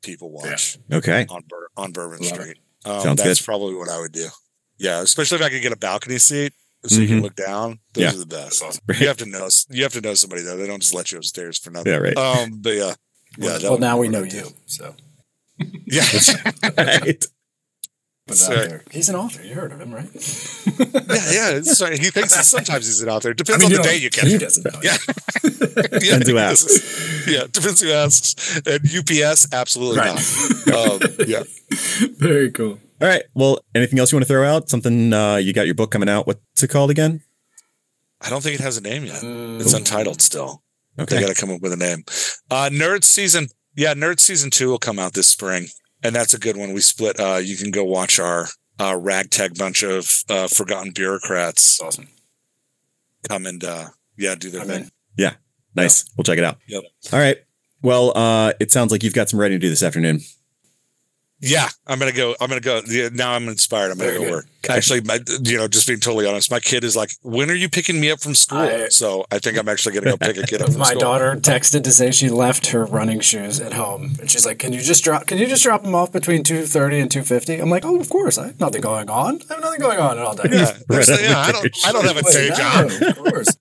people 0.03 0.29
watch 0.31 0.77
Okay. 0.91 1.25
on 1.29 1.43
Bur- 1.47 1.69
on 1.77 1.91
Bourbon 1.93 2.19
Love. 2.19 2.27
Street. 2.41 2.57
Um, 2.85 3.01
Sounds 3.01 3.23
that's 3.23 3.39
good. 3.39 3.45
probably 3.45 3.75
what 3.75 3.87
I 3.89 3.99
would 3.99 4.11
do. 4.11 4.27
Yeah, 4.77 5.01
especially 5.01 5.37
if 5.37 5.43
I 5.43 5.49
could 5.49 5.61
get 5.61 5.71
a 5.71 5.77
balcony 5.77 6.17
seat 6.17 6.53
so 6.85 6.99
you 6.99 7.05
Mhm. 7.05 7.09
can 7.09 7.21
look 7.21 7.35
down. 7.35 7.79
Those 7.93 8.01
Yeah. 8.03 8.09
are 8.09 8.17
the 8.17 8.25
best. 8.25 8.59
That's 8.59 8.61
awesome. 8.61 8.81
You 8.99 9.07
have 9.07 9.17
to 9.17 9.25
know. 9.25 9.47
You 9.69 9.83
have 9.83 9.93
to 9.93 10.01
know 10.01 10.13
somebody 10.15 10.41
though. 10.41 10.57
They 10.57 10.67
don't 10.67 10.81
just 10.81 10.93
let 10.93 11.11
you 11.11 11.19
upstairs 11.19 11.57
for 11.57 11.69
nothing. 11.69 11.91
Yeah, 11.93 11.99
right. 11.99 12.17
Um, 12.17 12.59
but 12.61 12.71
yeah, 12.75 12.95
yeah. 13.37 13.57
that 13.59 13.63
well, 13.63 13.77
now 13.77 13.97
we 13.97 14.09
know 14.09 14.23
I'd 14.23 14.29
do. 14.31 14.37
you. 14.37 14.53
So 14.65 14.95
Yeah, 15.85 16.03
right. 16.77 17.23
put 18.31 18.39
that 18.39 18.69
So- 18.69 18.75
out. 18.75 18.81
He's 18.91 19.09
an 19.09 19.15
author. 19.15 19.43
You 19.43 19.53
heard 19.55 19.71
of 19.71 19.79
him, 19.81 19.93
right? 19.93 20.05
yeah, 20.13 21.31
yeah. 21.31 21.49
It's, 21.57 21.77
sorry, 21.77 21.97
he 21.97 22.09
thinks 22.09 22.35
that 22.35 22.45
sometimes 22.45 22.85
he's 22.87 23.05
out 23.07 23.23
there. 23.23 23.33
Depends 23.33 23.63
I 23.63 23.67
mean, 23.69 23.77
on 23.77 23.81
the 23.83 23.87
you 23.89 23.95
day 23.95 24.03
you 24.03 24.09
catch 24.09 24.25
He 24.27 24.33
him. 24.33 24.39
doesn't 24.39 24.65
know. 24.65 24.79
Yeah. 24.83 24.97
yeah, 25.43 26.19
Depends 26.19 26.29
who 26.29 26.37
asks. 26.37 27.27
Yeah, 27.27 27.43
depends 27.51 27.81
who 27.81 27.91
asks. 27.91 28.61
And 28.65 28.81
UPS, 28.85 29.47
absolutely 29.53 29.97
Right. 29.99 30.15
not. 30.15 30.21
Um, 30.91 30.99
yeah. 31.27 31.43
Very 32.17 32.49
cool. 32.51 32.79
All 33.01 33.07
right. 33.07 33.23
Well, 33.33 33.59
anything 33.75 33.99
else 33.99 34.11
you 34.11 34.15
want 34.17 34.25
to 34.27 34.33
throw 34.33 34.45
out? 34.47 34.69
Something 34.69 35.11
uh, 35.11 35.35
you 35.35 35.53
got 35.53 35.65
your 35.65 35.75
book 35.75 35.91
coming 35.91 36.07
out. 36.09 36.27
What's 36.27 36.63
it 36.63 36.69
called 36.69 36.91
again? 36.91 37.21
I 38.21 38.29
don't 38.29 38.41
think 38.41 38.55
it 38.59 38.63
has 38.63 38.77
a 38.77 38.81
name 38.81 39.03
yet. 39.05 39.21
Mm, 39.21 39.59
It's 39.59 39.73
untitled 39.73 40.21
still. 40.21 40.61
Okay. 40.99 41.15
They 41.15 41.21
got 41.21 41.33
to 41.35 41.39
come 41.39 41.49
up 41.51 41.61
with 41.61 41.73
a 41.73 41.77
name. 41.77 42.03
Uh, 42.49 42.69
Nerd 42.71 43.03
season, 43.03 43.47
yeah, 43.75 43.93
Nerd 43.95 44.19
season 44.19 44.49
two 44.51 44.69
will 44.69 44.77
come 44.77 44.99
out 44.99 45.13
this 45.13 45.27
spring, 45.27 45.67
and 46.03 46.15
that's 46.15 46.33
a 46.33 46.39
good 46.39 46.57
one. 46.57 46.73
We 46.73 46.81
split. 46.81 47.19
Uh, 47.19 47.39
you 47.41 47.55
can 47.55 47.71
go 47.71 47.83
watch 47.83 48.19
our 48.19 48.47
uh, 48.79 48.95
ragtag 48.97 49.57
bunch 49.57 49.83
of 49.83 50.23
uh, 50.29 50.47
forgotten 50.47 50.91
bureaucrats 50.91 51.79
awesome. 51.81 52.07
come 53.27 53.45
and 53.45 53.63
uh, 53.63 53.89
yeah, 54.17 54.35
do 54.35 54.49
their 54.49 54.61
I'm 54.61 54.67
thing. 54.67 54.83
in. 54.83 54.91
Nice. 55.75 56.05
We'll 56.17 56.23
check 56.23 56.37
it 56.37 56.43
out. 56.43 56.57
Yep. 56.67 56.83
All 57.13 57.19
right. 57.19 57.37
Well, 57.81 58.15
uh, 58.15 58.53
it 58.59 58.71
sounds 58.71 58.91
like 58.91 59.03
you've 59.03 59.13
got 59.13 59.29
some 59.29 59.39
writing 59.39 59.59
to 59.59 59.65
do 59.65 59.69
this 59.69 59.83
afternoon. 59.83 60.21
Yeah, 61.43 61.67
I'm 61.87 61.97
gonna 61.97 62.11
go. 62.11 62.35
I'm 62.39 62.49
gonna 62.49 62.61
go. 62.61 62.81
Yeah, 62.87 63.09
now 63.11 63.33
I'm 63.33 63.47
inspired. 63.47 63.91
I'm 63.91 63.97
gonna 63.97 64.11
Very 64.11 64.19
go 64.19 64.25
good. 64.25 64.31
work. 64.31 64.45
Actually, 64.69 65.01
my, 65.01 65.17
you 65.41 65.57
know, 65.57 65.67
just 65.67 65.87
being 65.87 65.99
totally 65.99 66.27
honest, 66.27 66.51
my 66.51 66.59
kid 66.59 66.83
is 66.83 66.95
like, 66.95 67.09
"When 67.23 67.49
are 67.49 67.55
you 67.55 67.67
picking 67.67 67.99
me 67.99 68.11
up 68.11 68.19
from 68.19 68.35
school?" 68.35 68.59
I- 68.59 68.89
so 68.89 69.25
I 69.31 69.39
think 69.39 69.57
I'm 69.57 69.67
actually 69.67 69.95
gonna 69.95 70.11
go 70.11 70.17
pick 70.17 70.37
a 70.37 70.43
kid 70.45 70.61
up 70.61 70.69
from 70.71 70.77
My 70.77 70.85
school. 70.89 70.99
daughter 71.01 71.35
texted 71.37 71.83
to 71.85 71.91
say 71.91 72.11
she 72.11 72.29
left 72.29 72.67
her 72.67 72.85
running 72.85 73.21
shoes 73.21 73.59
at 73.59 73.73
home, 73.73 74.17
and 74.19 74.29
she's 74.29 74.45
like, 74.45 74.59
"Can 74.59 74.71
you 74.71 74.81
just 74.81 75.03
drop? 75.03 75.25
Can 75.25 75.39
you 75.39 75.47
just 75.47 75.63
drop 75.63 75.81
them 75.81 75.95
off 75.95 76.11
between 76.11 76.43
two 76.43 76.63
thirty 76.67 76.99
and 76.99 77.09
two 77.09 77.21
two 77.21 77.25
fifty? 77.25 77.57
I'm 77.57 77.71
like, 77.71 77.85
"Oh, 77.85 77.99
of 77.99 78.07
course. 78.09 78.37
I 78.37 78.47
have 78.47 78.59
nothing 78.59 78.81
going 78.81 79.09
on. 79.09 79.41
I 79.49 79.53
have 79.55 79.63
nothing 79.63 79.79
going 79.79 79.97
on 79.97 80.19
at 80.19 80.23
all 80.23 80.35
day." 80.35 80.43
Yeah, 80.51 80.77
Right 80.89 81.07
yeah. 81.07 81.39
I 81.39 81.51
don't. 81.51 81.77
I 81.85 81.91
don't 81.91 82.05
have 82.05 82.17
a 82.17 82.31
day 82.31 82.49
job. 82.55 82.91
Of 83.01 83.17
course. 83.17 83.57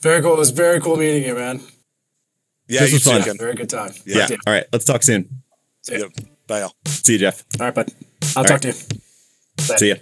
very 0.00 0.22
cool. 0.22 0.34
It 0.34 0.38
was 0.38 0.50
very 0.50 0.80
cool 0.80 0.96
meeting 0.96 1.24
you, 1.24 1.34
man. 1.34 1.60
Yeah, 2.68 2.80
This 2.82 2.90
you 2.90 2.96
was 2.96 3.04
fun. 3.04 3.22
too, 3.24 3.34
Very 3.36 3.54
good 3.54 3.68
time. 3.68 3.92
Yeah. 4.06 4.28
All 4.46 4.52
right. 4.52 4.66
Let's 4.72 4.84
talk 4.84 5.02
soon. 5.02 5.42
See 5.82 5.98
ya. 5.98 6.06
Yep. 6.16 6.28
All. 6.48 6.72
See 6.86 7.14
you, 7.14 7.18
Jeff. 7.18 7.44
All 7.60 7.66
right, 7.66 7.74
bud. 7.74 7.92
I'll 8.36 8.38
All 8.38 8.44
talk 8.44 8.50
right. 8.50 8.62
to 8.62 8.68
you. 8.68 8.74
Bye. 9.68 9.76
See 9.76 9.88
ya. 9.90 9.96